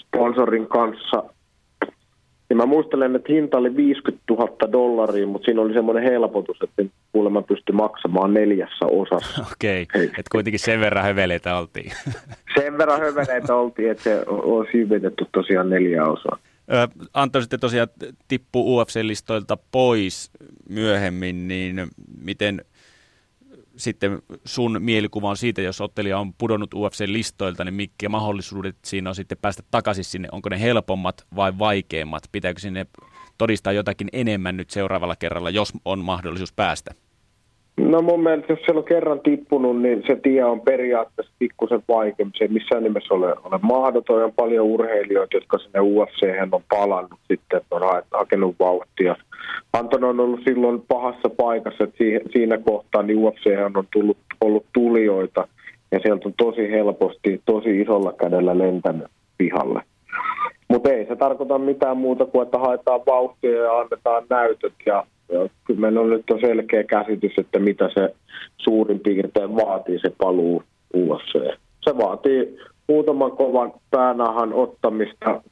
sponsorin 0.00 0.66
kanssa, 0.66 1.22
niin 2.48 2.56
mä 2.56 2.66
muistelen, 2.66 3.16
että 3.16 3.32
hinta 3.32 3.58
oli 3.58 3.76
50 3.76 4.24
000 4.30 4.72
dollaria, 4.72 5.26
mutta 5.26 5.44
siinä 5.44 5.60
oli 5.60 5.72
semmoinen 5.72 6.04
helpotus, 6.04 6.56
että 6.62 6.82
kuulemma 7.12 7.42
pystyi 7.42 7.74
maksamaan 7.74 8.34
neljässä 8.34 8.86
osassa. 8.86 9.46
Okei, 9.52 9.82
okay. 9.82 10.04
että 10.04 10.30
kuitenkin 10.32 10.60
sen 10.60 10.80
verran 10.80 11.04
höveleitä 11.04 11.58
oltiin. 11.58 11.92
sen 12.58 12.78
verran 12.78 13.00
höveleitä 13.00 13.54
oltiin, 13.54 13.90
että 13.90 14.02
se 14.04 14.22
olisi 14.26 14.72
hyvitetty 14.72 15.26
tosiaan 15.32 15.70
neljä 15.70 16.04
osaa. 16.04 16.38
Anto 17.14 17.40
sitten 17.40 17.60
tosiaan 17.60 17.88
tippuu 18.28 18.80
UFC-listoilta 18.80 19.58
pois 19.72 20.30
myöhemmin, 20.68 21.48
niin 21.48 21.86
miten– 22.24 22.60
sitten 23.76 24.22
sun 24.44 24.76
mielikuva 24.80 25.30
on 25.30 25.36
siitä, 25.36 25.62
jos 25.62 25.80
ottelija 25.80 26.18
on 26.18 26.34
pudonnut 26.34 26.74
UFC-listoilta, 26.74 27.64
niin 27.64 27.74
mitkä 27.74 28.08
mahdollisuudet 28.08 28.76
siinä 28.84 29.10
on 29.10 29.14
sitten 29.14 29.38
päästä 29.38 29.62
takaisin 29.70 30.04
sinne? 30.04 30.28
Onko 30.32 30.48
ne 30.48 30.60
helpommat 30.60 31.26
vai 31.36 31.58
vaikeimmat? 31.58 32.22
Pitääkö 32.32 32.60
sinne 32.60 32.86
todistaa 33.38 33.72
jotakin 33.72 34.08
enemmän 34.12 34.56
nyt 34.56 34.70
seuraavalla 34.70 35.16
kerralla, 35.16 35.50
jos 35.50 35.72
on 35.84 35.98
mahdollisuus 35.98 36.52
päästä? 36.52 36.94
No 37.80 38.02
mun 38.02 38.22
mielestä, 38.22 38.52
jos 38.52 38.60
siellä 38.64 38.78
on 38.78 38.84
kerran 38.84 39.20
tippunut, 39.20 39.82
niin 39.82 40.02
se 40.06 40.16
tie 40.16 40.44
on 40.44 40.60
periaatteessa 40.60 41.32
pikkusen 41.38 41.82
vaikeampi. 41.88 42.38
Se 42.38 42.44
ei 42.44 42.48
missään 42.48 42.82
nimessä 42.82 43.14
ole, 43.14 43.34
ole 43.44 43.58
mahdoton. 43.62 44.24
On 44.24 44.32
paljon 44.32 44.66
urheilijoita, 44.66 45.36
jotka 45.36 45.58
sinne 45.58 45.80
UFC 45.80 46.22
on 46.52 46.62
palannut 46.68 47.20
sitten, 47.28 47.60
on 47.70 48.02
hakenut 48.10 48.56
vauhtia. 48.58 49.16
Anton 49.72 50.04
on 50.04 50.20
ollut 50.20 50.40
silloin 50.44 50.82
pahassa 50.88 51.28
paikassa, 51.28 51.84
että 51.84 52.04
siinä 52.32 52.58
kohtaa 52.58 53.02
niin 53.02 53.18
UFC 53.18 53.46
on 53.76 53.86
tullut, 53.92 54.18
ollut 54.40 54.66
tulijoita 54.72 55.48
ja 55.92 55.98
sieltä 56.02 56.28
on 56.28 56.34
tosi 56.36 56.70
helposti, 56.70 57.42
tosi 57.44 57.80
isolla 57.80 58.12
kädellä 58.12 58.58
lentänyt 58.58 59.06
pihalle. 59.38 59.82
Mutta 60.68 60.92
ei 60.92 61.06
se 61.06 61.16
tarkoita 61.16 61.58
mitään 61.58 61.96
muuta 61.96 62.24
kuin, 62.24 62.42
että 62.42 62.58
haetaan 62.58 63.00
vauhtia 63.06 63.62
ja 63.62 63.78
annetaan 63.78 64.24
näytöt 64.30 64.74
ja 64.86 64.94
ja 64.94 65.04
kyllä 65.64 65.80
meillä 65.80 66.00
on 66.00 66.10
nyt 66.10 66.30
on 66.30 66.40
selkeä 66.40 66.84
käsitys, 66.84 67.32
että 67.38 67.58
mitä 67.58 67.90
se 67.94 68.14
suurin 68.56 69.00
piirtein 69.00 69.56
vaatii 69.56 69.98
se 69.98 70.10
paluu 70.18 70.62
UFC. 70.96 71.32
Se 71.82 71.96
vaatii 71.98 72.58
muutaman 72.88 73.32
kovan 73.32 73.72
päänahan 73.90 74.52
ottamista, 74.52 75.42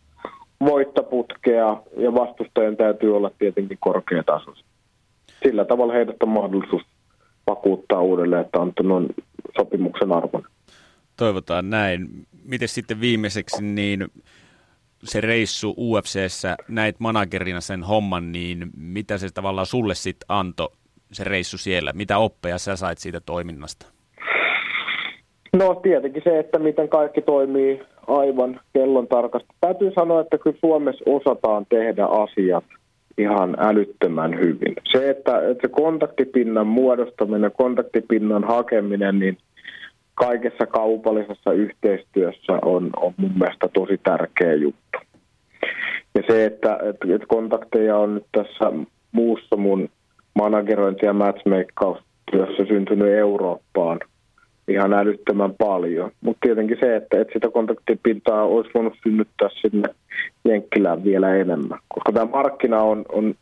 voittaputkea 0.61 1.83
ja 1.97 2.15
vastustajan 2.15 2.77
täytyy 2.77 3.17
olla 3.17 3.31
tietenkin 3.39 3.79
korkeatasoisia. 3.81 4.65
Sillä 5.43 5.65
tavalla 5.65 5.93
heidät 5.93 6.23
on 6.23 6.29
mahdollisuus 6.29 6.83
vakuuttaa 7.47 8.03
uudelleen, 8.03 8.45
että 8.45 8.59
on 8.61 9.09
sopimuksen 9.59 10.13
arvon. 10.13 10.43
Toivotaan 11.17 11.71
näin. 11.71 12.09
Miten 12.45 12.69
sitten 12.69 13.01
viimeiseksi, 13.01 13.65
niin 13.65 14.09
se 15.05 15.21
reissu 15.21 15.75
UFCssä, 15.79 16.57
näit 16.69 17.01
managerina 17.01 17.61
sen 17.61 17.83
homman, 17.83 18.33
niin 18.33 18.71
mitä 18.77 19.19
se 19.19 19.29
tavallaan 19.35 19.67
sulle 19.67 19.95
sitten 19.95 20.27
antoi, 20.29 20.69
se 21.13 21.25
reissu 21.25 21.59
siellä? 21.59 21.93
Mitä 21.95 22.19
oppeja 22.19 22.59
sä 22.59 22.77
sait 22.77 22.99
siitä 22.99 23.21
toiminnasta? 23.21 23.87
No 25.53 25.75
tietenkin 25.75 26.23
se, 26.25 26.39
että 26.39 26.59
miten 26.59 26.89
kaikki 26.89 27.23
toimii 27.23 27.83
aivan 28.07 28.61
kellon 28.73 29.09
tarkasti. 29.09 29.49
Täytyy 29.61 29.93
sanoa, 29.95 30.21
että 30.21 30.39
kyllä 30.39 30.57
Suomessa 30.61 31.05
osataan 31.07 31.67
tehdä 31.69 32.05
asiat 32.05 32.65
ihan 33.19 33.57
älyttömän 33.59 34.39
hyvin. 34.39 34.75
Se, 34.93 35.11
että, 35.11 35.49
että 35.51 35.69
se 35.69 35.73
kontaktipinnan 35.73 36.67
muodostaminen, 36.67 37.53
kontaktipinnan 37.53 38.45
hakeminen, 38.45 39.19
niin 39.19 39.39
kaikessa 40.15 40.67
kaupallisessa 40.67 41.53
yhteistyössä 41.53 42.53
on, 42.63 42.91
on 42.97 43.15
mun 43.17 43.33
mielestä 43.39 43.69
tosi 43.69 44.01
tärkeä 44.03 44.55
juttu. 44.55 44.99
Ja 46.15 46.23
se, 46.29 46.45
että, 46.45 46.79
että, 46.83 47.27
kontakteja 47.27 47.97
on 47.97 48.15
nyt 48.15 48.27
tässä 48.33 48.73
muussa 49.13 49.57
mun 49.57 49.89
managerointi- 50.35 51.07
ja 51.07 51.13
matchmakeustyössä 51.13 52.65
syntynyt 52.69 53.09
Eurooppaan 53.09 54.01
ihan 54.69 54.93
älyttömän 54.93 55.55
paljon. 55.55 56.11
Mutta 56.21 56.41
tietenkin 56.41 56.77
se, 56.81 56.97
että, 56.97 57.21
että 57.21 57.33
sitä 57.33 57.51
kontaktipintaa 57.51 58.45
olisi 58.45 58.71
voinut 58.75 58.95
synnyttää 59.03 59.49
sinne 59.61 59.89
Jenkkilään 60.45 61.05
vielä 61.05 61.37
enemmän. 61.37 61.79
Koska 61.89 62.13
tämä 62.13 62.31
markkina 62.31 62.83
on, 62.83 63.05
on 63.13 63.35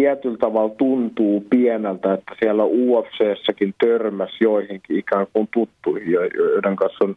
tietyllä 0.00 0.36
tavalla 0.36 0.74
tuntuu 0.74 1.46
pieneltä, 1.50 2.14
että 2.14 2.32
siellä 2.38 2.64
UFCssäkin 2.64 3.74
törmäs 3.80 4.30
joihinkin 4.40 4.98
ikään 4.98 5.26
kuin 5.32 5.48
tuttuihin, 5.54 6.12
joiden 6.12 6.76
kanssa 6.76 7.04
on 7.04 7.16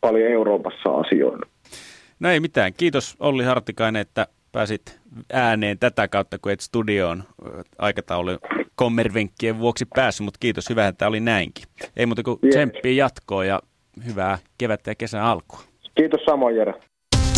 paljon 0.00 0.30
Euroopassa 0.30 0.90
asioina. 0.90 1.46
No 2.20 2.30
ei 2.30 2.40
mitään. 2.40 2.72
Kiitos 2.76 3.16
Olli 3.20 3.44
Hartikainen, 3.44 4.02
että 4.02 4.26
pääsit 4.52 5.00
ääneen 5.32 5.78
tätä 5.78 6.08
kautta, 6.08 6.38
kun 6.38 6.52
et 6.52 6.60
studioon 6.60 7.22
aikataulu 7.78 8.30
kommervenkkien 8.74 9.58
vuoksi 9.58 9.84
päässyt, 9.94 10.24
mutta 10.24 10.38
kiitos, 10.40 10.70
hyvä, 10.70 10.88
että 10.88 11.06
oli 11.06 11.20
näinkin. 11.20 11.64
Ei 11.96 12.06
muuta 12.06 12.22
kuin 12.22 12.38
tsemppiä 12.50 12.92
jatkoa 12.92 13.44
ja 13.44 13.60
hyvää 14.06 14.38
kevättä 14.58 14.90
ja 14.90 14.94
kesän 14.94 15.22
alkua. 15.22 15.60
Kiitos 15.94 16.20
samoin, 16.24 16.56
Jere. 16.56 16.74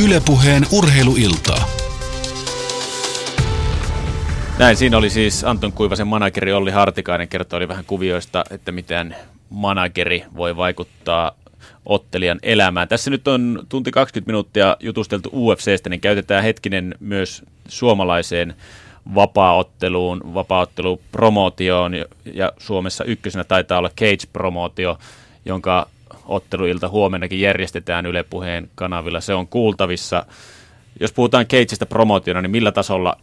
Ylepuheen 0.07 0.63
urheiluiltaa. 0.79 1.84
Näin, 4.59 4.77
siinä 4.77 4.99
oli 4.99 5.11
siis 5.11 5.45
Anton 5.45 5.73
Kuivasen 5.73 6.07
manageri 6.07 6.53
Olli 6.53 6.71
Hartikainen 6.71 7.29
kertoi 7.29 7.69
vähän 7.69 7.85
kuvioista, 7.85 8.45
että 8.51 8.73
miten 8.73 9.17
manageri 9.51 10.25
voi 10.37 10.57
vaikuttaa 10.57 11.33
ottelijan 11.87 12.39
elämään. 12.43 12.89
Tässä 12.89 13.11
nyt 13.11 13.29
on 13.29 13.67
tunti 13.69 13.91
20 13.91 14.29
minuuttia 14.29 14.77
jutusteltu 14.81 15.31
UFCstä, 15.33 15.91
niin 15.91 16.01
käytetään 16.01 16.43
hetkinen 16.43 16.95
myös 17.01 17.43
suomalaiseen 17.69 18.55
vapaaotteluun, 19.15 20.35
vapaaottelupromootioon 20.35 21.95
ja 22.35 22.53
Suomessa 22.59 23.05
ykkösenä 23.05 23.45
taitaa 23.45 23.79
olla 23.79 23.91
Cage-promootio, 24.01 24.99
jonka 25.45 25.87
otteluilta 26.25 26.89
huomennakin 26.89 27.41
järjestetään 27.41 28.07
Yle 28.07 28.23
Puheen 28.23 28.71
kanavilla. 28.75 29.21
Se 29.21 29.35
on 29.35 29.47
kuultavissa. 29.47 30.27
Jos 31.01 31.13
puhutaan 31.13 31.47
Cageista 31.47 31.87
promootiona, 31.87 32.43
niin 32.43 32.51
millä 32.51 32.73
tasolla 32.73 33.17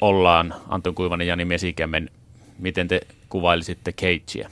ollaan 0.00 0.54
Anton 0.68 0.94
Kuivanen 0.94 1.26
ja 1.26 1.32
Jani 1.32 1.44
Mesikämmen? 1.44 2.10
Miten 2.58 2.88
te 2.88 3.00
kuvailisitte 3.28 3.92
Cagea? 3.92 4.50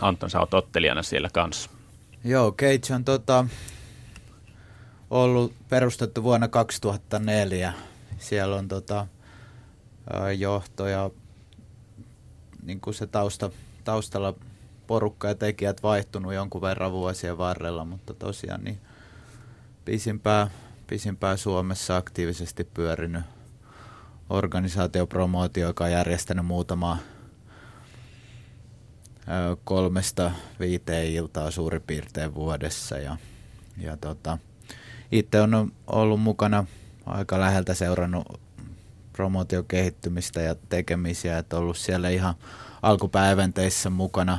Anton, 0.00 0.30
sä 0.30 0.40
oot 0.40 0.54
ottelijana 0.54 1.02
siellä 1.02 1.28
kanssa. 1.32 1.70
Joo, 2.24 2.52
Cage 2.52 2.94
on 2.94 3.04
tota, 3.04 3.46
ollut 5.10 5.54
perustettu 5.68 6.22
vuonna 6.22 6.48
2004. 6.48 7.72
Siellä 8.18 8.56
on 8.56 8.68
tota, 8.68 9.06
johto 10.38 10.86
ja 10.86 11.10
niin 12.62 12.80
kuin 12.80 12.94
se 12.94 13.06
tausta, 13.06 13.50
taustalla 13.84 14.34
porukka 14.86 15.28
ja 15.28 15.34
tekijät 15.34 15.82
vaihtunut 15.82 16.34
jonkun 16.34 16.60
verran 16.60 16.92
vuosien 16.92 17.38
varrella, 17.38 17.84
mutta 17.84 18.14
tosiaan 18.14 18.64
niin 18.64 18.78
pisimpää, 19.84 20.50
pisimpää 20.86 21.36
Suomessa 21.36 21.96
aktiivisesti 21.96 22.64
pyörinyt 22.64 23.22
organisaatiopromootio, 24.30 25.66
joka 25.66 25.84
on 25.84 25.92
järjestänyt 25.92 26.46
muutama 26.46 26.98
kolmesta 29.64 30.30
viiteen 30.60 31.06
iltaa 31.06 31.50
suurin 31.50 31.82
piirtein 31.82 32.34
vuodessa. 32.34 32.98
Ja, 32.98 33.16
ja 33.78 33.96
tota, 33.96 34.38
itse 35.12 35.40
on 35.40 35.72
ollut 35.86 36.20
mukana 36.20 36.66
aika 37.06 37.40
läheltä 37.40 37.74
seurannut 37.74 38.40
promootion 39.12 39.64
kehittymistä 39.64 40.40
ja 40.40 40.54
tekemisiä, 40.68 41.38
että 41.38 41.56
ollut 41.56 41.76
siellä 41.76 42.08
ihan 42.08 42.34
alkupäiventeissä 42.82 43.90
mukana, 43.90 44.38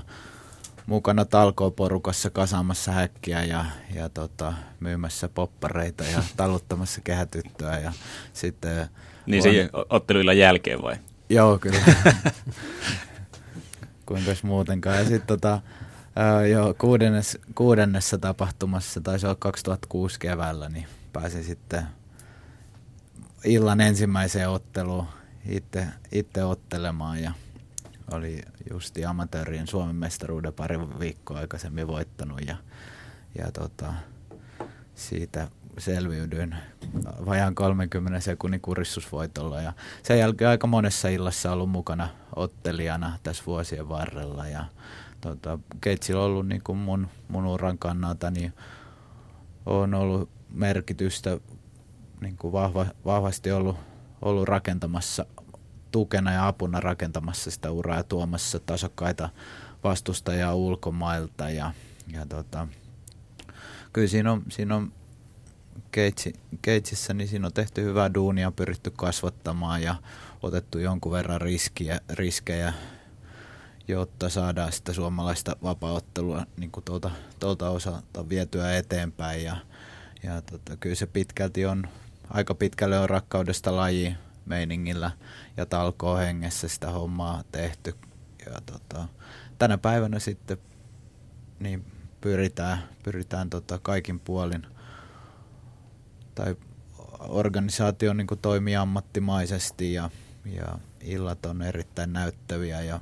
mukana 0.85 1.25
talkooporukassa 1.25 2.29
kasaamassa 2.29 2.91
häkkiä 2.91 3.43
ja, 3.43 3.65
ja 3.95 4.09
tota, 4.09 4.53
myymässä 4.79 5.29
poppareita 5.29 6.03
ja 6.03 6.23
taluttamassa 6.37 7.01
kehätyttöä 7.01 7.79
ja 7.79 7.93
sitten... 8.33 8.89
Niin 9.27 9.43
se 9.43 9.69
otteluilla 9.89 10.33
jälkeen 10.33 10.81
vai? 10.81 10.95
Joo, 11.29 11.59
kyllä. 11.59 11.77
kuinka 14.05 14.31
muutenkaan. 14.43 14.97
Ja 14.97 15.05
sitten 15.05 15.27
tota, 15.27 15.61
jo 16.51 16.75
kuudennes, 16.77 17.37
kuudennessa 17.55 18.17
tapahtumassa, 18.17 19.01
taisi 19.01 19.25
olla 19.25 19.37
2006 19.39 20.19
keväällä, 20.19 20.69
niin 20.69 20.87
pääsin 21.13 21.43
sitten 21.43 21.83
illan 23.45 23.81
ensimmäiseen 23.81 24.49
otteluun 24.49 25.07
itse, 25.49 25.87
itse 26.11 26.43
ottelemaan 26.43 27.23
ja 27.23 27.31
oli 28.11 28.41
justi 28.71 29.05
amatöörien 29.05 29.67
Suomen 29.67 29.95
mestaruuden 29.95 30.53
pari 30.53 30.79
viikkoa 30.99 31.37
aikaisemmin 31.37 31.87
voittanut 31.87 32.39
ja, 32.47 32.55
ja 33.37 33.51
tota, 33.51 33.93
siitä 34.95 35.47
selviydyin 35.77 36.55
vajaan 37.25 37.55
30 37.55 38.19
sekunnin 38.19 38.61
kuristusvoitolla. 38.61 39.61
Ja 39.61 39.73
sen 40.03 40.19
jälkeen 40.19 40.49
aika 40.49 40.67
monessa 40.67 41.09
illassa 41.09 41.51
ollut 41.51 41.69
mukana 41.69 42.07
ottelijana 42.35 43.19
tässä 43.23 43.43
vuosien 43.47 43.89
varrella. 43.89 44.47
Ja 44.47 44.65
tota, 45.21 45.59
Keitsillä 45.81 46.21
on 46.21 46.25
ollut 46.25 46.47
niin 46.47 46.61
kuin 46.63 46.77
mun, 46.77 47.07
mun 47.27 47.45
uran 47.45 47.77
kannalta, 47.77 48.31
niin 48.31 48.53
on 49.65 49.93
ollut 49.93 50.29
merkitystä 50.49 51.37
niin 52.21 52.37
kuin 52.37 52.53
vahva, 52.53 52.85
vahvasti 53.05 53.51
ollut, 53.51 53.77
ollut 54.21 54.47
rakentamassa 54.47 55.25
tukena 55.91 56.31
ja 56.31 56.47
apuna 56.47 56.79
rakentamassa 56.79 57.51
sitä 57.51 57.71
uraa 57.71 57.97
ja 57.97 58.03
tuomassa 58.03 58.59
tasokkaita 58.59 59.29
vastustajia 59.83 60.53
ulkomailta. 60.53 61.49
Ja, 61.49 61.71
ja 62.07 62.25
tota, 62.25 62.67
kyllä 63.93 64.07
siinä 64.07 64.31
on, 64.31 64.43
siinä 64.49 64.75
on 64.75 64.91
Keitsissä, 66.61 67.13
niin 67.13 67.27
siinä 67.27 67.47
on 67.47 67.53
tehty 67.53 67.83
hyvää 67.83 68.13
duunia, 68.13 68.51
pyritty 68.51 68.91
kasvattamaan 68.95 69.83
ja 69.83 69.95
otettu 70.43 70.79
jonkun 70.79 71.11
verran 71.11 71.41
riskiä, 71.41 71.99
riskejä, 72.09 72.73
jotta 73.87 74.29
saadaan 74.29 74.71
sitä 74.71 74.93
suomalaista 74.93 75.55
vapaaottelua 75.63 76.45
niin 76.57 76.71
kuin 76.71 76.83
tuolta, 76.83 77.11
tuolta 77.39 77.69
osalta 77.69 78.29
vietyä 78.29 78.77
eteenpäin. 78.77 79.43
Ja, 79.43 79.57
ja 80.23 80.41
tota, 80.41 80.77
kyllä 80.77 80.95
se 80.95 81.07
pitkälti 81.07 81.65
on, 81.65 81.87
aika 82.29 82.55
pitkälle 82.55 82.99
on 82.99 83.09
rakkaudesta 83.09 83.75
laji 83.75 84.15
meiningillä 84.45 85.11
ja 85.57 85.65
talkoo 85.65 86.17
hengessä 86.17 86.67
sitä 86.67 86.91
hommaa 86.91 87.43
tehty. 87.51 87.95
Ja 88.45 88.61
tota, 88.65 89.07
tänä 89.59 89.77
päivänä 89.77 90.19
sitten 90.19 90.57
niin 91.59 91.85
pyritään, 92.21 92.83
pyritään 93.03 93.49
tota 93.49 93.79
kaikin 93.83 94.19
puolin– 94.19 94.67
tai 96.37 96.55
organisaatio 97.19 98.13
niin 98.13 98.27
kuin 98.27 98.39
toimii 98.39 98.75
ammattimaisesti 98.75 99.93
ja, 99.93 100.09
ja 100.45 100.79
illat 101.01 101.45
on 101.45 101.61
erittäin 101.61 102.13
näyttäviä 102.13 102.81
ja 102.81 102.99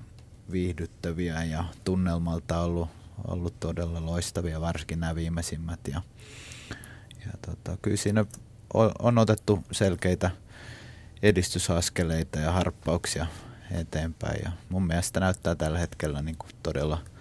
viihdyttäviä 0.52 1.44
ja 1.44 1.64
tunnelmalta 1.84 2.60
ollut, 2.60 2.90
ollut 3.28 3.60
todella 3.60 4.06
loistavia, 4.06 4.62
varsinkin 4.62 5.00
nämä 5.00 5.16
viimeisimmät. 5.16 5.80
Ja, 5.88 6.02
ja 7.26 7.32
tota, 7.46 7.78
kyllä 7.82 7.98
siinä 7.98 8.26
on, 8.74 8.92
on 9.00 9.18
otettu 9.18 9.64
selkeitä 9.72 10.32
edistysaskeleita 11.22 12.40
ja 12.40 12.52
harppauksia 12.52 13.26
eteenpäin 13.72 14.42
ja 14.46 14.52
mun 14.70 14.88
mielestä 14.88 15.20
näyttää 15.20 15.56
tällä 15.56 15.80
hetkellä 15.80 16.22
niin 16.22 16.38
kuin 16.38 16.52
todella– 16.64 17.02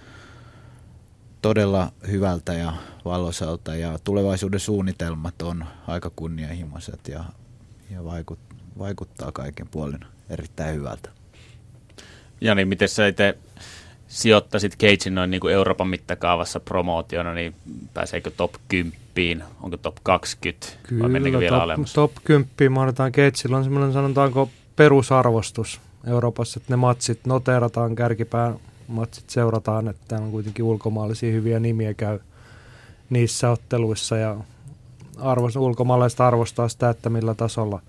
todella 1.45 1.93
hyvältä 2.11 2.53
ja 2.53 2.73
valosalta 3.05 3.75
ja 3.75 3.99
tulevaisuuden 4.05 4.61
suunnitelmat 4.61 5.43
on 5.43 5.65
aika 5.87 6.11
kunnianhimoiset 6.16 7.09
ja, 7.09 7.25
ja 7.91 8.05
vaikut, 8.05 8.39
vaikuttaa 8.79 9.33
kaiken 9.33 9.69
puolin 9.69 10.01
erittäin 10.31 10.75
hyvältä. 10.75 11.11
Jani, 12.41 12.65
miten 12.65 12.89
sä 12.89 13.07
itse 13.07 13.39
sijoittaisit 14.09 14.77
Cagein 14.77 15.15
noin 15.15 15.31
niin 15.31 15.41
kuin 15.41 15.55
Euroopan 15.55 15.89
mittakaavassa 15.89 16.61
promootiona, 16.61 17.35
niin 17.35 17.55
pääseekö 17.95 18.31
top 18.31 18.55
10, 18.69 19.47
onko 19.62 19.77
top 19.77 19.97
20 20.03 20.66
Kyllä, 20.83 21.03
vai 21.03 21.11
mennäänkö 21.11 21.39
vielä 21.39 21.57
top, 21.57 21.62
alemmas? 21.62 21.93
top 21.93 22.12
10 22.25 22.73
mahdotaan 22.73 23.12
Cageilla 23.12 23.57
on 23.57 23.65
semmoinen 23.65 23.93
sanotaanko 23.93 24.51
perusarvostus 24.77 25.81
Euroopassa, 26.07 26.61
että 26.61 26.73
ne 26.73 26.77
matsit 26.77 27.21
noterataan 27.27 27.95
kärkipään 27.95 28.55
matsit 28.89 29.31
seurataan, 29.31 29.89
että 29.89 30.02
täällä 30.09 30.24
on 30.24 30.31
kuitenkin 30.31 30.65
ulkomaalaisia 30.65 31.32
hyviä 31.32 31.61
nimiä 31.61 31.94
käy 31.94 32.19
niissä 33.11 33.51
otteluissa 33.51 34.16
ja 34.16 34.36
arvos, 35.19 35.56
ulkomaalaiset 35.56 36.20
arvostaa 36.20 36.69
sitä, 36.69 36.90
että 36.90 37.11
millä 37.11 37.35
tasolla 37.35 37.81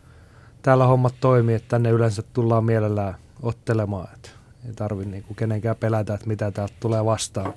täällä 0.62 0.86
hommat 0.86 1.16
toimii, 1.20 1.56
että 1.56 1.68
tänne 1.70 1.90
yleensä 1.90 2.24
tullaan 2.34 2.64
mielellään 2.64 3.16
ottelemaan, 3.42 4.08
että 4.14 4.30
ei 4.68 4.74
tarvitse 4.74 5.12
niinku 5.12 5.34
kenenkään 5.34 5.76
pelätä, 5.76 6.14
että 6.14 6.28
mitä 6.28 6.52
täältä 6.52 6.74
tulee 6.80 7.06
vastaan 7.06 7.54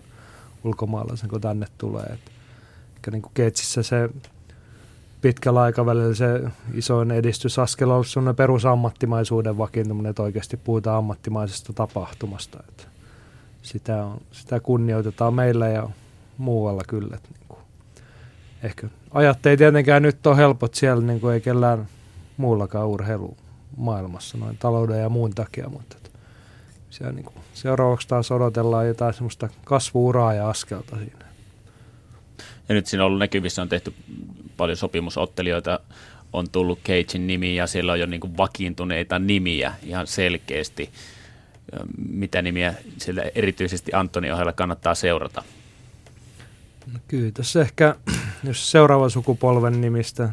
ulkomaalaisen, 0.65 1.29
kun 1.29 1.41
tänne 1.41 1.67
tulee. 1.79 2.05
Et, 2.05 2.33
niin 3.11 3.23
kuin 3.23 3.33
Keitsissä 3.35 3.83
se 3.83 4.09
pitkällä 5.21 5.63
aikavälillä 5.63 6.15
se 6.15 6.43
isoin 6.75 7.11
edistysaskel 7.11 7.91
on 7.91 8.05
ollut 8.17 8.37
perusammattimaisuuden 8.37 9.59
vakiintuminen, 9.59 10.11
että 10.11 10.23
oikeasti 10.23 10.57
puhutaan 10.57 10.99
ammattimaisesta 10.99 11.73
tapahtumasta. 11.73 12.59
Että 12.69 12.85
sitä, 13.63 14.05
on, 14.05 14.21
sitä 14.33 14.61
kunnioitetaan 14.61 15.35
meillä 15.35 15.69
ja 15.69 15.89
muualla 16.39 16.83
kyllä. 16.89 17.17
Että 17.17 17.29
niin 17.33 17.49
kuin, 17.49 17.61
ehkä 18.63 18.89
ajat 19.11 19.47
ei 19.47 19.57
tietenkään 19.57 20.03
nyt 20.03 20.27
ole 20.27 20.37
helpot 20.37 20.75
siellä, 20.75 21.03
niin 21.03 21.21
kuin 21.21 21.35
ei 21.35 21.41
kellään 21.41 21.89
muullakaan 22.37 22.89
urheilu 22.89 23.37
maailmassa 23.77 24.39
noin 24.39 24.59
talouden 24.59 25.01
ja 25.01 25.09
muun 25.09 25.35
takia, 25.35 25.69
mutta 25.69 25.97
siellä 26.91 27.13
niin 27.13 27.25
kuin, 27.25 27.37
seuraavaksi 27.55 28.09
taas 28.09 28.31
odotellaan 28.31 28.89
jotain 28.89 29.15
semmoista 29.15 29.49
kasvuuraa 29.65 30.35
ja 30.35 30.49
askelta 30.49 30.97
siinä. 30.97 31.29
Ja 32.69 32.75
nyt 32.75 32.87
siinä 32.87 33.03
on 33.03 33.07
ollut 33.07 33.19
näkyvissä, 33.19 33.63
on 33.63 33.69
tehty 33.69 33.95
paljon 34.57 34.77
sopimusottelijoita, 34.77 35.81
on 36.33 36.51
tullut 36.51 36.79
Cagein 36.79 37.27
nimi 37.27 37.57
ja 37.57 37.67
siellä 37.67 37.93
on 37.93 38.01
jo 38.01 38.07
niin 38.07 38.21
kuin 38.21 38.37
vakiintuneita 38.37 39.19
nimiä 39.19 39.73
ihan 39.83 40.07
selkeästi. 40.07 40.91
Mitä 42.09 42.43
nimiä 42.43 42.75
siellä 42.99 43.23
erityisesti 43.35 43.93
Antoni 43.95 44.31
ohella 44.31 44.53
kannattaa 44.53 44.95
seurata? 44.95 45.43
No 46.93 46.99
kyllä 47.09 47.31
tässä 47.35 47.61
ehkä, 47.61 47.95
jos 48.45 48.71
seuraava 48.71 49.09
sukupolven 49.09 49.81
nimistä, 49.81 50.31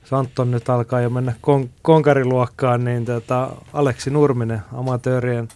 jos 0.00 0.12
Anton 0.12 0.50
nyt 0.50 0.68
alkaa 0.68 1.00
jo 1.00 1.10
mennä 1.10 1.32
kon- 1.32 1.68
konkariluokkaan, 1.82 2.84
niin 2.84 3.04
tota 3.04 3.50
Aleksi 3.72 4.10
Nurminen, 4.10 4.62
amatöörien 4.72 5.48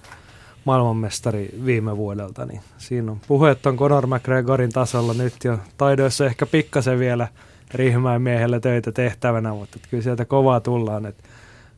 maailmanmestari 0.64 1.48
viime 1.64 1.96
vuodelta, 1.96 2.46
niin 2.46 2.60
siinä 2.78 3.12
on 3.12 3.20
puheet 3.28 3.66
on 3.66 3.76
Conor 3.76 4.06
McGregorin 4.06 4.72
tasolla 4.72 5.14
nyt 5.14 5.34
jo 5.44 5.58
taidoissa 5.76 6.26
ehkä 6.26 6.46
pikkasen 6.46 6.98
vielä 6.98 7.28
Riihimäen 7.74 8.22
miehelle 8.22 8.60
töitä 8.60 8.92
tehtävänä, 8.92 9.52
mutta 9.52 9.78
kyllä 9.90 10.02
sieltä 10.02 10.24
kovaa 10.24 10.60
tullaan, 10.60 11.06
että 11.06 11.24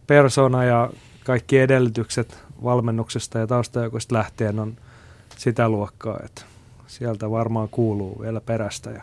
persona 0.07 0.65
ja 0.65 0.91
kaikki 1.25 1.59
edellytykset 1.59 2.39
valmennuksesta 2.65 3.39
ja 3.39 3.47
taustajoukosta 3.47 4.15
lähtien 4.15 4.59
on 4.59 4.77
sitä 5.37 5.69
luokkaa, 5.69 6.21
että 6.25 6.43
sieltä 6.87 7.31
varmaan 7.31 7.69
kuuluu 7.69 8.21
vielä 8.21 8.41
perästä. 8.41 8.91
Ja 8.91 9.03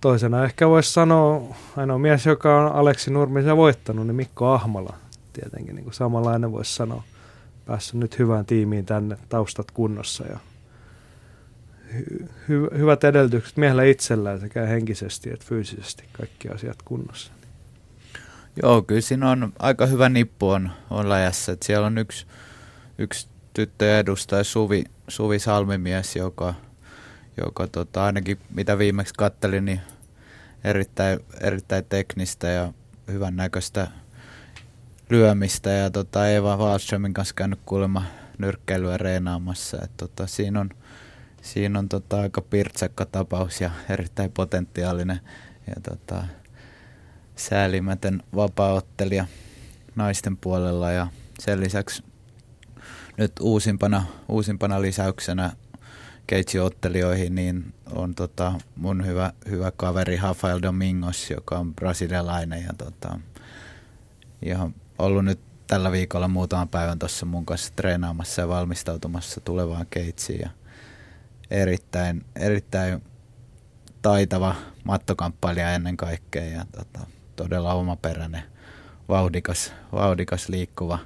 toisena 0.00 0.44
ehkä 0.44 0.68
voisi 0.68 0.92
sanoa, 0.92 1.56
ainoa 1.76 1.98
mies, 1.98 2.26
joka 2.26 2.60
on 2.60 2.72
Aleksi 2.72 3.10
Nurmisen 3.10 3.56
voittanut, 3.56 4.06
niin 4.06 4.16
Mikko 4.16 4.52
Ahmala. 4.52 4.94
Tietenkin 5.32 5.74
niin 5.74 5.84
kuin 5.84 5.94
samanlainen 5.94 6.52
voisi 6.52 6.74
sanoa. 6.74 7.02
Päässyt 7.66 7.94
nyt 7.94 8.18
hyvään 8.18 8.46
tiimiin 8.46 8.86
tänne, 8.86 9.16
taustat 9.28 9.70
kunnossa 9.70 10.24
ja 10.26 10.38
hy- 11.94 12.28
hy- 12.48 12.78
hyvät 12.78 13.04
edellytykset 13.04 13.56
miehellä 13.56 13.84
itsellään 13.84 14.40
sekä 14.40 14.66
henkisesti 14.66 15.30
että 15.30 15.46
fyysisesti 15.48 16.04
kaikki 16.12 16.48
asiat 16.48 16.82
kunnossa. 16.84 17.32
Joo, 18.62 18.82
kyllä 18.82 19.00
siinä 19.00 19.30
on 19.30 19.52
aika 19.58 19.86
hyvä 19.86 20.08
nippu 20.08 20.48
on, 20.48 20.70
on 20.90 21.08
läjässä. 21.08 21.52
Että 21.52 21.66
siellä 21.66 21.86
on 21.86 21.98
yksi, 21.98 22.26
yksi 22.98 23.28
tyttö 23.54 23.98
edustaja 23.98 24.44
Suvi, 24.44 24.84
Suvi 25.08 25.38
Salmimies, 25.38 26.16
joka, 26.16 26.54
joka 27.36 27.66
tota, 27.66 28.04
ainakin 28.04 28.38
mitä 28.54 28.78
viimeksi 28.78 29.14
kattelin, 29.16 29.64
niin 29.64 29.80
erittäin, 30.64 31.20
erittäin 31.40 31.84
teknistä 31.88 32.48
ja 32.48 32.72
hyvän 33.12 33.36
näköistä 33.36 33.88
lyömistä. 35.10 35.70
Ja 35.70 35.90
tota, 35.90 36.28
Eva 36.28 36.56
Wallströmin 36.56 37.14
kanssa 37.14 37.34
käynyt 37.34 37.60
kuulemma 37.66 38.04
nyrkkeilyä 38.38 38.96
reenaamassa. 38.96 39.78
Et, 39.84 39.90
tota, 39.96 40.26
siinä 40.26 40.60
on, 40.60 40.70
siinä 41.42 41.78
on 41.78 41.88
tota, 41.88 42.20
aika 42.20 42.40
pirtsekka 42.40 43.06
tapaus 43.06 43.60
ja 43.60 43.70
erittäin 43.88 44.32
potentiaalinen 44.32 45.20
ja 45.66 45.74
tota, 45.82 46.24
säälimätön 47.40 48.22
vapaaottelija 48.34 49.26
naisten 49.96 50.36
puolella. 50.36 50.92
Ja 50.92 51.06
sen 51.38 51.60
lisäksi 51.60 52.02
nyt 53.16 53.32
uusimpana, 53.40 54.06
uusimpana 54.28 54.82
lisäyksenä 54.82 55.52
keitsiottelijoihin, 56.26 57.34
niin 57.34 57.74
on 57.92 58.14
tota 58.14 58.52
mun 58.76 59.06
hyvä, 59.06 59.32
hyvä 59.50 59.70
kaveri 59.76 60.16
Rafael 60.22 60.62
Domingos, 60.62 61.30
joka 61.30 61.58
on 61.58 61.74
brasilialainen 61.74 62.62
ja 62.62 62.72
tota, 62.78 63.20
ihan 64.42 64.74
ollut 64.98 65.24
nyt 65.24 65.40
tällä 65.66 65.92
viikolla 65.92 66.28
muutaman 66.28 66.68
päivän 66.68 66.98
tuossa 66.98 67.26
mun 67.26 67.46
kanssa 67.46 67.72
treenaamassa 67.76 68.40
ja 68.40 68.48
valmistautumassa 68.48 69.40
tulevaan 69.40 69.86
keitsiin. 69.90 70.40
Ja 70.40 70.50
erittäin, 71.50 72.24
erittäin 72.36 73.02
taitava 74.02 74.54
mattokamppailija 74.84 75.72
ennen 75.72 75.96
kaikkea 75.96 76.44
ja 76.44 76.64
tota, 76.72 77.06
todella 77.42 77.74
omaperäinen, 77.74 78.42
vauhdikas, 79.08 79.72
vauhdikas 79.92 80.48
liikkuva, 80.48 80.98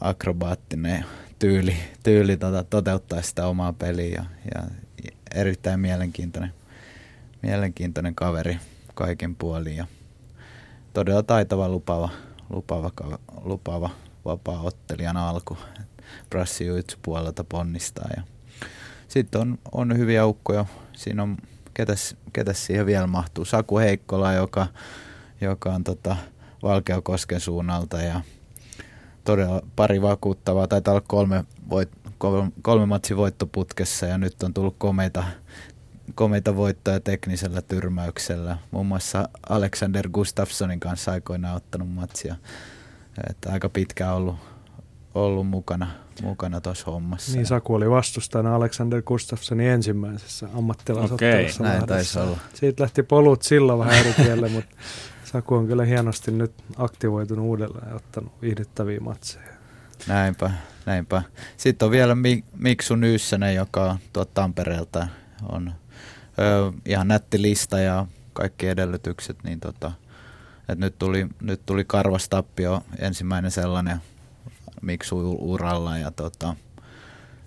akrobaattinen 0.00 1.04
tyyli, 1.38 1.76
tyyli 2.02 2.36
tota, 2.36 2.64
toteuttaa 2.64 3.22
sitä 3.22 3.46
omaa 3.46 3.72
peliä 3.72 4.24
ja, 4.54 4.62
ja 5.04 5.10
erittäin 5.34 5.80
mielenkiintoinen, 5.80 6.54
mielenkiintoinen 7.42 8.14
kaveri 8.14 8.58
kaiken 8.94 9.36
puolin 9.36 9.76
ja 9.76 9.86
todella 10.92 11.22
taitava, 11.22 11.68
lupaava, 11.68 12.08
lupaava, 12.50 12.90
lupaava 13.42 13.90
vapaa-ottelijan 14.24 15.16
alku. 15.16 15.58
Brassijuitsu 16.30 16.98
puolelta 17.02 17.44
ponnistaa 17.44 18.08
ja 18.16 18.22
sitten 19.08 19.40
on, 19.40 19.58
on 19.72 19.98
hyviä 19.98 20.26
ukkoja. 20.26 20.66
Siinä 20.92 21.22
on, 21.22 21.36
ketäs, 21.76 22.16
ketäs 22.32 22.66
siihen 22.66 22.86
vielä 22.86 23.06
mahtuu? 23.06 23.44
Saku 23.44 23.78
Heikkola, 23.78 24.32
joka, 24.32 24.66
joka 25.40 25.72
on 25.74 25.84
tota 25.84 26.16
Valkeakosken 26.62 27.40
suunnalta 27.40 28.02
ja 28.02 28.20
todella 29.24 29.62
pari 29.76 30.02
vakuuttavaa. 30.02 30.68
Taitaa 30.68 30.92
olla 30.94 31.04
kolme, 31.08 31.44
voit, 31.70 31.88
kolme, 32.62 32.86
matsi 32.86 33.16
voittoputkessa 33.16 34.06
ja 34.06 34.18
nyt 34.18 34.42
on 34.42 34.54
tullut 34.54 34.74
komeita, 34.78 35.24
komeita 36.14 36.56
voittoja 36.56 37.00
teknisellä 37.00 37.62
tyrmäyksellä. 37.62 38.58
Muun 38.70 38.86
muassa 38.86 39.28
Alexander 39.48 40.08
Gustafssonin 40.08 40.80
kanssa 40.80 41.12
aikoinaan 41.12 41.56
ottanut 41.56 41.94
matsia. 41.94 42.36
Että 43.30 43.52
aika 43.52 43.68
pitkään 43.68 44.14
ollut, 44.14 44.36
ollut 45.16 45.48
mukana, 45.48 45.90
mukana 46.22 46.60
tuossa 46.60 46.90
hommassa. 46.90 47.32
Niin 47.32 47.46
Saku 47.46 47.74
oli 47.74 47.90
vastustajana 47.90 48.56
Alexander 48.56 49.02
Gustafssonin 49.02 49.68
ensimmäisessä 49.68 50.48
ammattilaisottelussa. 50.54 51.62
Okei, 51.62 51.72
näin 51.72 51.86
taisi 51.86 52.18
olla. 52.18 52.38
Siitä 52.54 52.82
lähti 52.82 53.02
polut 53.02 53.42
sillä 53.42 53.78
vähän 53.78 53.94
eri 53.94 54.12
tielle, 54.12 54.48
mutta 54.48 54.76
Saku 55.32 55.54
on 55.54 55.66
kyllä 55.66 55.84
hienosti 55.84 56.30
nyt 56.30 56.52
aktivoitunut 56.76 57.44
uudelleen 57.44 57.88
ja 57.88 57.94
ottanut 57.94 58.32
viihdyttäviä 58.42 59.00
matseja. 59.00 59.56
Näinpä, 60.06 60.50
näinpä. 60.86 61.22
Sitten 61.56 61.86
on 61.86 61.92
vielä 61.92 62.16
Miksu 62.56 62.96
Nyssänen, 62.96 63.54
joka 63.54 63.90
on 63.90 63.98
tuolta 64.12 64.30
Tampereelta. 64.34 65.08
On 65.48 65.72
ö, 66.38 66.72
ihan 66.86 67.08
nätti 67.08 67.42
lista 67.42 67.78
ja 67.78 68.06
kaikki 68.32 68.68
edellytykset, 68.68 69.36
niin 69.44 69.60
tota, 69.60 69.92
et 70.68 70.78
nyt, 70.78 70.98
tuli, 70.98 71.26
nyt 71.40 71.60
tuli 71.66 71.84
karvas 71.84 72.28
tappio, 72.28 72.82
ensimmäinen 72.98 73.50
sellainen 73.50 74.00
Miksu 74.86 75.36
uralla 75.40 75.98
ja 75.98 76.10
tota, 76.10 76.56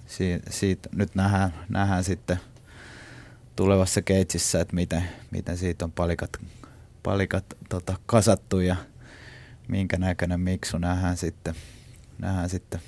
siitä, 0.06 0.49
siitä, 0.52 0.90
nyt 0.95 1.16
nähdään, 1.16 1.53
nähdään 1.70 2.03
sitten 2.03 2.40
tulevassa 3.56 4.02
keitsissä, 4.02 4.61
että 4.61 4.76
miten, 4.76 5.03
miten 5.32 5.57
siitä 5.57 5.86
on 5.86 5.91
palikat 5.91 6.40
palikat 7.03 7.45
tota, 7.70 7.95
kasattu 8.06 8.60
ja 8.60 8.76
minkä 9.68 9.98
näköinen 9.98 10.40
miksu 10.40 10.78
nähdään 10.78 11.18
sitten, 11.18 11.56
nähdään 12.18 12.49
sitten. 12.49 12.82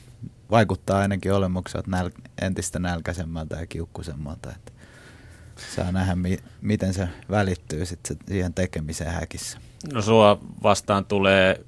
Vaikuttaa 0.51 0.99
ainakin 0.99 1.33
olemukselta 1.33 1.91
näl, 1.91 2.09
entistä 2.41 2.79
nälkäisemmältä 2.79 3.55
ja 3.55 3.67
kiukkusemmalta. 3.67 4.51
Että 4.55 4.71
saa 5.75 5.91
nähdä, 5.91 6.15
mi, 6.15 6.37
miten 6.61 6.93
se 6.93 7.09
välittyy 7.29 7.85
sitten 7.85 8.17
siihen 8.27 8.53
tekemiseen 8.53 9.11
häkissä. 9.11 9.57
No 9.93 10.01
sua 10.01 10.39
vastaan 10.63 11.05
tulee 11.05 11.65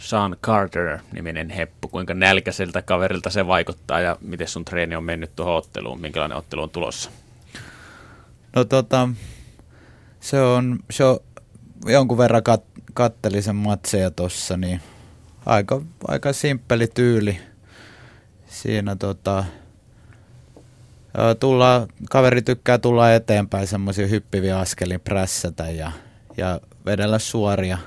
Sean 0.00 0.36
Carter-niminen 0.42 1.50
heppu. 1.50 1.88
Kuinka 1.88 2.14
nälkäiseltä 2.14 2.82
kaverilta 2.82 3.30
se 3.30 3.46
vaikuttaa 3.46 4.00
ja 4.00 4.16
miten 4.20 4.48
sun 4.48 4.64
treeni 4.64 4.96
on 4.96 5.04
mennyt 5.04 5.36
tuohon 5.36 5.56
otteluun? 5.56 6.00
Minkälainen 6.00 6.38
ottelu 6.38 6.62
on 6.62 6.70
tulossa? 6.70 7.10
No 8.56 8.64
tota, 8.64 9.08
se 10.20 10.40
on, 10.40 10.78
se 10.90 11.04
on 11.04 11.20
jonkun 11.86 12.18
verran 12.18 12.42
kat, 12.42 12.64
kattelin 12.94 13.42
sen 13.42 13.56
matseja 13.56 14.10
tossa, 14.10 14.56
niin 14.56 14.80
aika, 15.46 15.82
aika 16.08 16.32
simppeli 16.32 16.86
tyyli. 16.86 17.40
Siinä 18.48 18.96
tota, 18.96 19.44
tulla, 21.40 21.88
kaveri 22.10 22.42
tykkää 22.42 22.78
tulla 22.78 23.14
eteenpäin 23.14 23.66
semmoisia 23.66 24.06
hyppiviä 24.06 24.58
askelin 24.58 25.00
prässätä 25.00 25.70
ja, 25.70 25.92
ja 26.36 26.60
vedellä 26.86 27.18
suoria, 27.18 27.78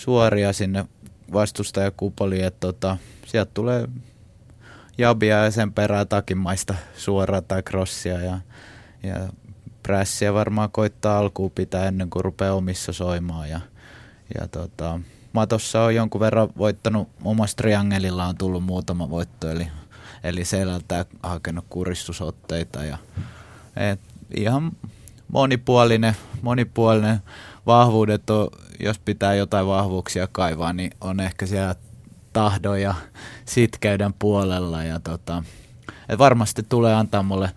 suoria 0.00 0.52
sinne 0.52 0.84
vastustajakupoliin, 1.32 2.44
että 2.44 2.60
tota, 2.60 2.96
sieltä 3.26 3.50
tulee 3.54 3.88
jabia 4.98 5.44
ja 5.44 5.50
sen 5.50 5.72
perään 5.72 6.08
takimaista 6.08 6.74
suoraa 6.96 7.42
tai 7.42 7.62
crossia 7.62 8.20
ja, 8.20 8.38
ja 9.02 9.28
prässiä 9.82 10.34
varmaan 10.34 10.70
koittaa 10.72 11.18
alkuun 11.18 11.50
pitää 11.50 11.88
ennen 11.88 12.10
kuin 12.10 12.24
rupeaa 12.24 12.54
omissa 12.54 12.92
soimaan. 12.92 13.50
Ja, 13.50 13.60
ja 14.40 14.48
tota, 14.48 15.00
Matossa 15.32 15.82
on 15.82 15.94
jonkun 15.94 16.20
verran 16.20 16.48
voittanut, 16.58 17.08
omassa 17.24 17.56
triangelilla 17.56 18.26
on 18.26 18.36
tullut 18.36 18.64
muutama 18.64 19.10
voitto, 19.10 19.50
eli, 19.50 19.68
eli 20.24 20.44
selältä 20.44 21.06
hakenut 21.22 21.64
kuristusotteita. 21.68 22.84
Ja, 22.84 22.98
et, 23.76 24.00
ihan 24.36 24.72
monipuolinen, 25.28 26.16
monipuolinen 26.42 27.18
vahvuudet 27.66 28.30
on, 28.30 28.48
jos 28.80 28.98
pitää 28.98 29.34
jotain 29.34 29.66
vahvuuksia 29.66 30.28
kaivaa, 30.32 30.72
niin 30.72 30.90
on 31.00 31.20
ehkä 31.20 31.46
siellä 31.46 31.74
tahdon 32.32 32.80
ja 32.80 32.94
sitkeyden 33.44 34.14
puolella. 34.18 34.84
Ja 34.84 35.00
tota, 35.00 35.44
et 36.08 36.18
varmasti 36.18 36.62
tulee 36.62 36.94
antaa 36.94 37.22
mulle 37.22 37.50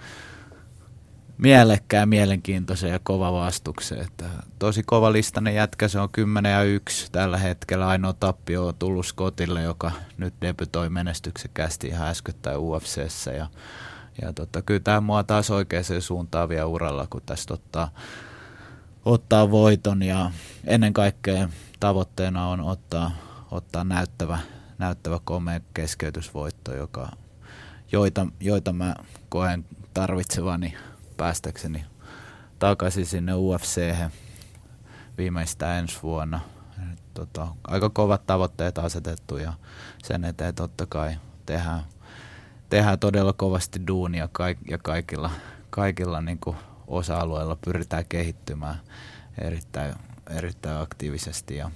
mielekkään, 1.37 2.09
mielenkiintoisen 2.09 2.91
ja 2.91 2.99
kova 3.03 3.33
vastuksen. 3.33 4.01
Että 4.01 4.25
tosi 4.59 4.83
kova 4.83 5.11
listainen 5.11 5.55
jätkä, 5.55 5.87
se 5.87 5.99
on 5.99 6.09
10 6.09 6.51
ja 6.51 6.63
1 6.63 7.11
tällä 7.11 7.37
hetkellä. 7.37 7.87
Ainoa 7.87 8.13
tappio 8.13 8.67
on 8.67 8.75
tullut 8.75 9.05
Scottille, 9.05 9.61
joka 9.61 9.91
nyt 10.17 10.33
debytoi 10.41 10.89
menestyksekkäästi 10.89 11.87
ihan 11.87 12.07
äskettäin 12.07 12.57
UFCssä. 12.57 13.31
Ja, 13.31 13.47
ja 14.21 14.33
tota, 14.33 14.61
kyllä 14.61 14.79
tämä 14.79 15.01
mua 15.01 15.23
taas 15.23 15.51
oikeaan 15.51 15.85
suuntaan 15.99 16.49
vielä 16.49 16.65
uralla, 16.65 17.07
kun 17.09 17.21
tästä 17.25 17.53
ottaa, 17.53 17.89
ottaa 19.05 19.51
voiton 19.51 20.03
ja 20.03 20.31
ennen 20.67 20.93
kaikkea 20.93 21.49
tavoitteena 21.79 22.47
on 22.47 22.61
ottaa, 22.61 23.11
ottaa 23.51 23.83
näyttävä, 23.83 24.39
näyttävä 24.77 25.19
komea 25.23 25.59
keskeytysvoitto, 25.73 26.75
joka, 26.75 27.09
joita, 27.91 28.27
joita 28.39 28.73
mä 28.73 28.95
koen 29.29 29.65
tarvitsevani 29.93 30.73
päästäkseni 31.17 31.85
takaisin 32.59 33.05
sinne 33.05 33.33
UFC 33.33 33.95
viimeistään 35.17 35.79
ensi 35.79 35.99
vuonna. 36.03 36.39
Tota, 37.13 37.47
aika 37.67 37.89
kovat 37.89 38.25
tavoitteet 38.25 38.77
asetettu 38.77 39.37
ja 39.37 39.53
sen 40.03 40.23
eteen 40.23 40.55
totta 40.55 40.85
kai 40.85 41.17
tehdään, 41.45 41.83
tehdään 42.69 42.99
todella 42.99 43.33
kovasti 43.33 43.87
duunia 43.87 44.29
kaik- 44.31 44.71
ja 44.71 44.77
kaikilla, 44.77 45.31
kaikilla 45.69 46.21
niin 46.21 46.37
kuin 46.39 46.57
osa-alueilla 46.87 47.57
pyritään 47.65 48.05
kehittymään 48.05 48.75
erittäin, 49.41 49.95
erittäin 50.29 50.81
aktiivisesti. 50.81 51.55
Ja 51.55 51.71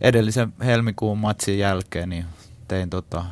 edellisen 0.00 0.52
helmikuun 0.64 1.18
matsin 1.18 1.58
jälkeen 1.58 2.08
niin 2.08 2.26
tein, 2.68 2.90
tota, 2.90 3.24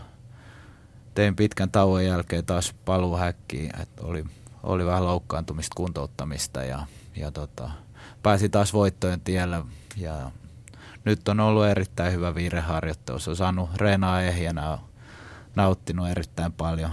tein 1.14 1.36
pitkän 1.36 1.70
tauon 1.70 2.04
jälkeen 2.04 2.46
taas 2.46 2.74
paluuhäkkiin, 2.84 3.80
että 3.80 4.02
oli 4.02 4.24
oli 4.66 4.86
vähän 4.86 5.04
loukkaantumista, 5.04 5.74
kuntouttamista 5.76 6.64
ja, 6.64 6.86
ja 7.16 7.30
tota, 7.30 7.70
pääsi 8.22 8.48
taas 8.48 8.72
voittojen 8.72 9.20
tielle 9.20 9.62
ja 9.96 10.30
nyt 11.04 11.28
on 11.28 11.40
ollut 11.40 11.66
erittäin 11.66 12.12
hyvä 12.12 12.34
viireharjoittelu. 12.34 13.18
Se 13.18 13.30
on 13.30 13.36
saanut 13.36 13.70
reenaa 13.76 14.22
ehjänä, 14.22 14.78
nauttinut 15.56 16.08
erittäin 16.08 16.52
paljon, 16.52 16.90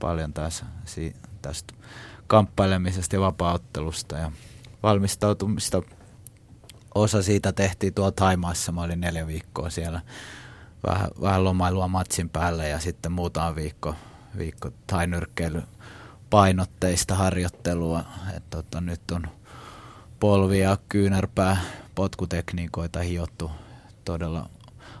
paljon 0.00 0.32
taas 0.32 0.64
si, 0.84 1.16
tästä 1.42 1.74
kamppailemisesta 2.28 3.16
ja 3.16 3.20
vapauttelusta 3.20 4.16
ja 4.16 4.32
valmistautumista. 4.82 5.82
Osa 6.94 7.22
siitä 7.22 7.52
tehtiin 7.52 7.94
tuolla 7.94 8.12
Taimaassa, 8.12 8.72
mä 8.72 8.82
olin 8.82 9.00
neljä 9.00 9.26
viikkoa 9.26 9.70
siellä 9.70 10.00
vähän, 10.86 11.08
vähän 11.22 11.44
lomailua 11.44 11.88
matsin 11.88 12.28
päälle 12.28 12.68
ja 12.68 12.78
sitten 12.78 13.12
muutama 13.12 13.54
viikko, 13.54 13.94
viikko 14.38 14.70
tainyrkkeily 14.86 15.62
painotteista 16.30 17.14
harjoittelua. 17.14 18.04
Et 18.36 18.50
tota, 18.50 18.80
nyt 18.80 19.10
on 19.10 19.26
polvia, 20.20 20.78
kyynärpää, 20.88 21.56
potkutekniikoita 21.94 23.00
hiottu 23.00 23.50
todella 24.04 24.50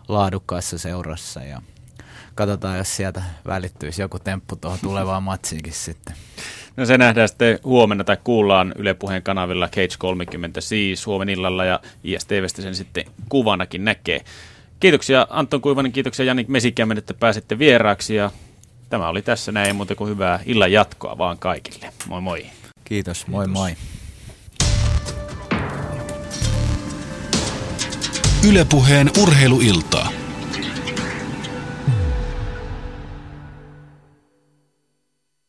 laadukkaassa 0.08 0.78
seurassa 0.78 1.44
ja 1.44 1.62
katsotaan, 2.34 2.78
jos 2.78 2.96
sieltä 2.96 3.22
välittyisi 3.46 4.02
joku 4.02 4.18
temppu 4.18 4.56
tuohon 4.56 4.78
tulevaan 4.82 5.22
matsiinkin 5.22 5.72
sitten. 5.72 6.14
No 6.78 6.86
se 6.86 6.98
nähdään 6.98 7.28
sitten 7.28 7.58
huomenna 7.64 8.04
tai 8.04 8.16
kuullaan 8.24 8.74
Yle 8.78 8.94
Puheen 8.94 9.22
kanavilla 9.22 9.68
Cage 9.68 9.94
30 9.98 10.60
siis 10.60 11.06
huomenna 11.06 11.32
illalla 11.32 11.64
ja 11.64 11.80
ISTVstä 12.04 12.62
sen 12.62 12.74
sitten 12.74 13.04
kuvanakin 13.28 13.84
näkee. 13.84 14.20
Kiitoksia 14.80 15.26
Anton 15.30 15.60
Kuivanen, 15.60 15.92
kiitoksia 15.92 16.24
Jani 16.24 16.44
Mesikämmen, 16.48 16.98
että 16.98 17.14
pääsitte 17.14 17.58
vieraaksi 17.58 18.14
ja 18.14 18.30
Tämä 18.90 19.08
oli 19.08 19.22
tässä 19.22 19.52
näin, 19.52 19.76
mutta 19.76 19.94
kuin 19.94 20.10
hyvää 20.10 20.40
illan 20.46 20.72
jatkoa 20.72 21.18
vaan 21.18 21.38
kaikille. 21.38 21.92
Moi 22.06 22.20
moi. 22.20 22.46
Kiitos, 22.84 23.26
moi 23.26 23.44
Kiitos. 23.46 23.60
moi. 23.60 23.74
Ylepuheen 28.50 29.10
urheiluiltaa. 29.22 30.08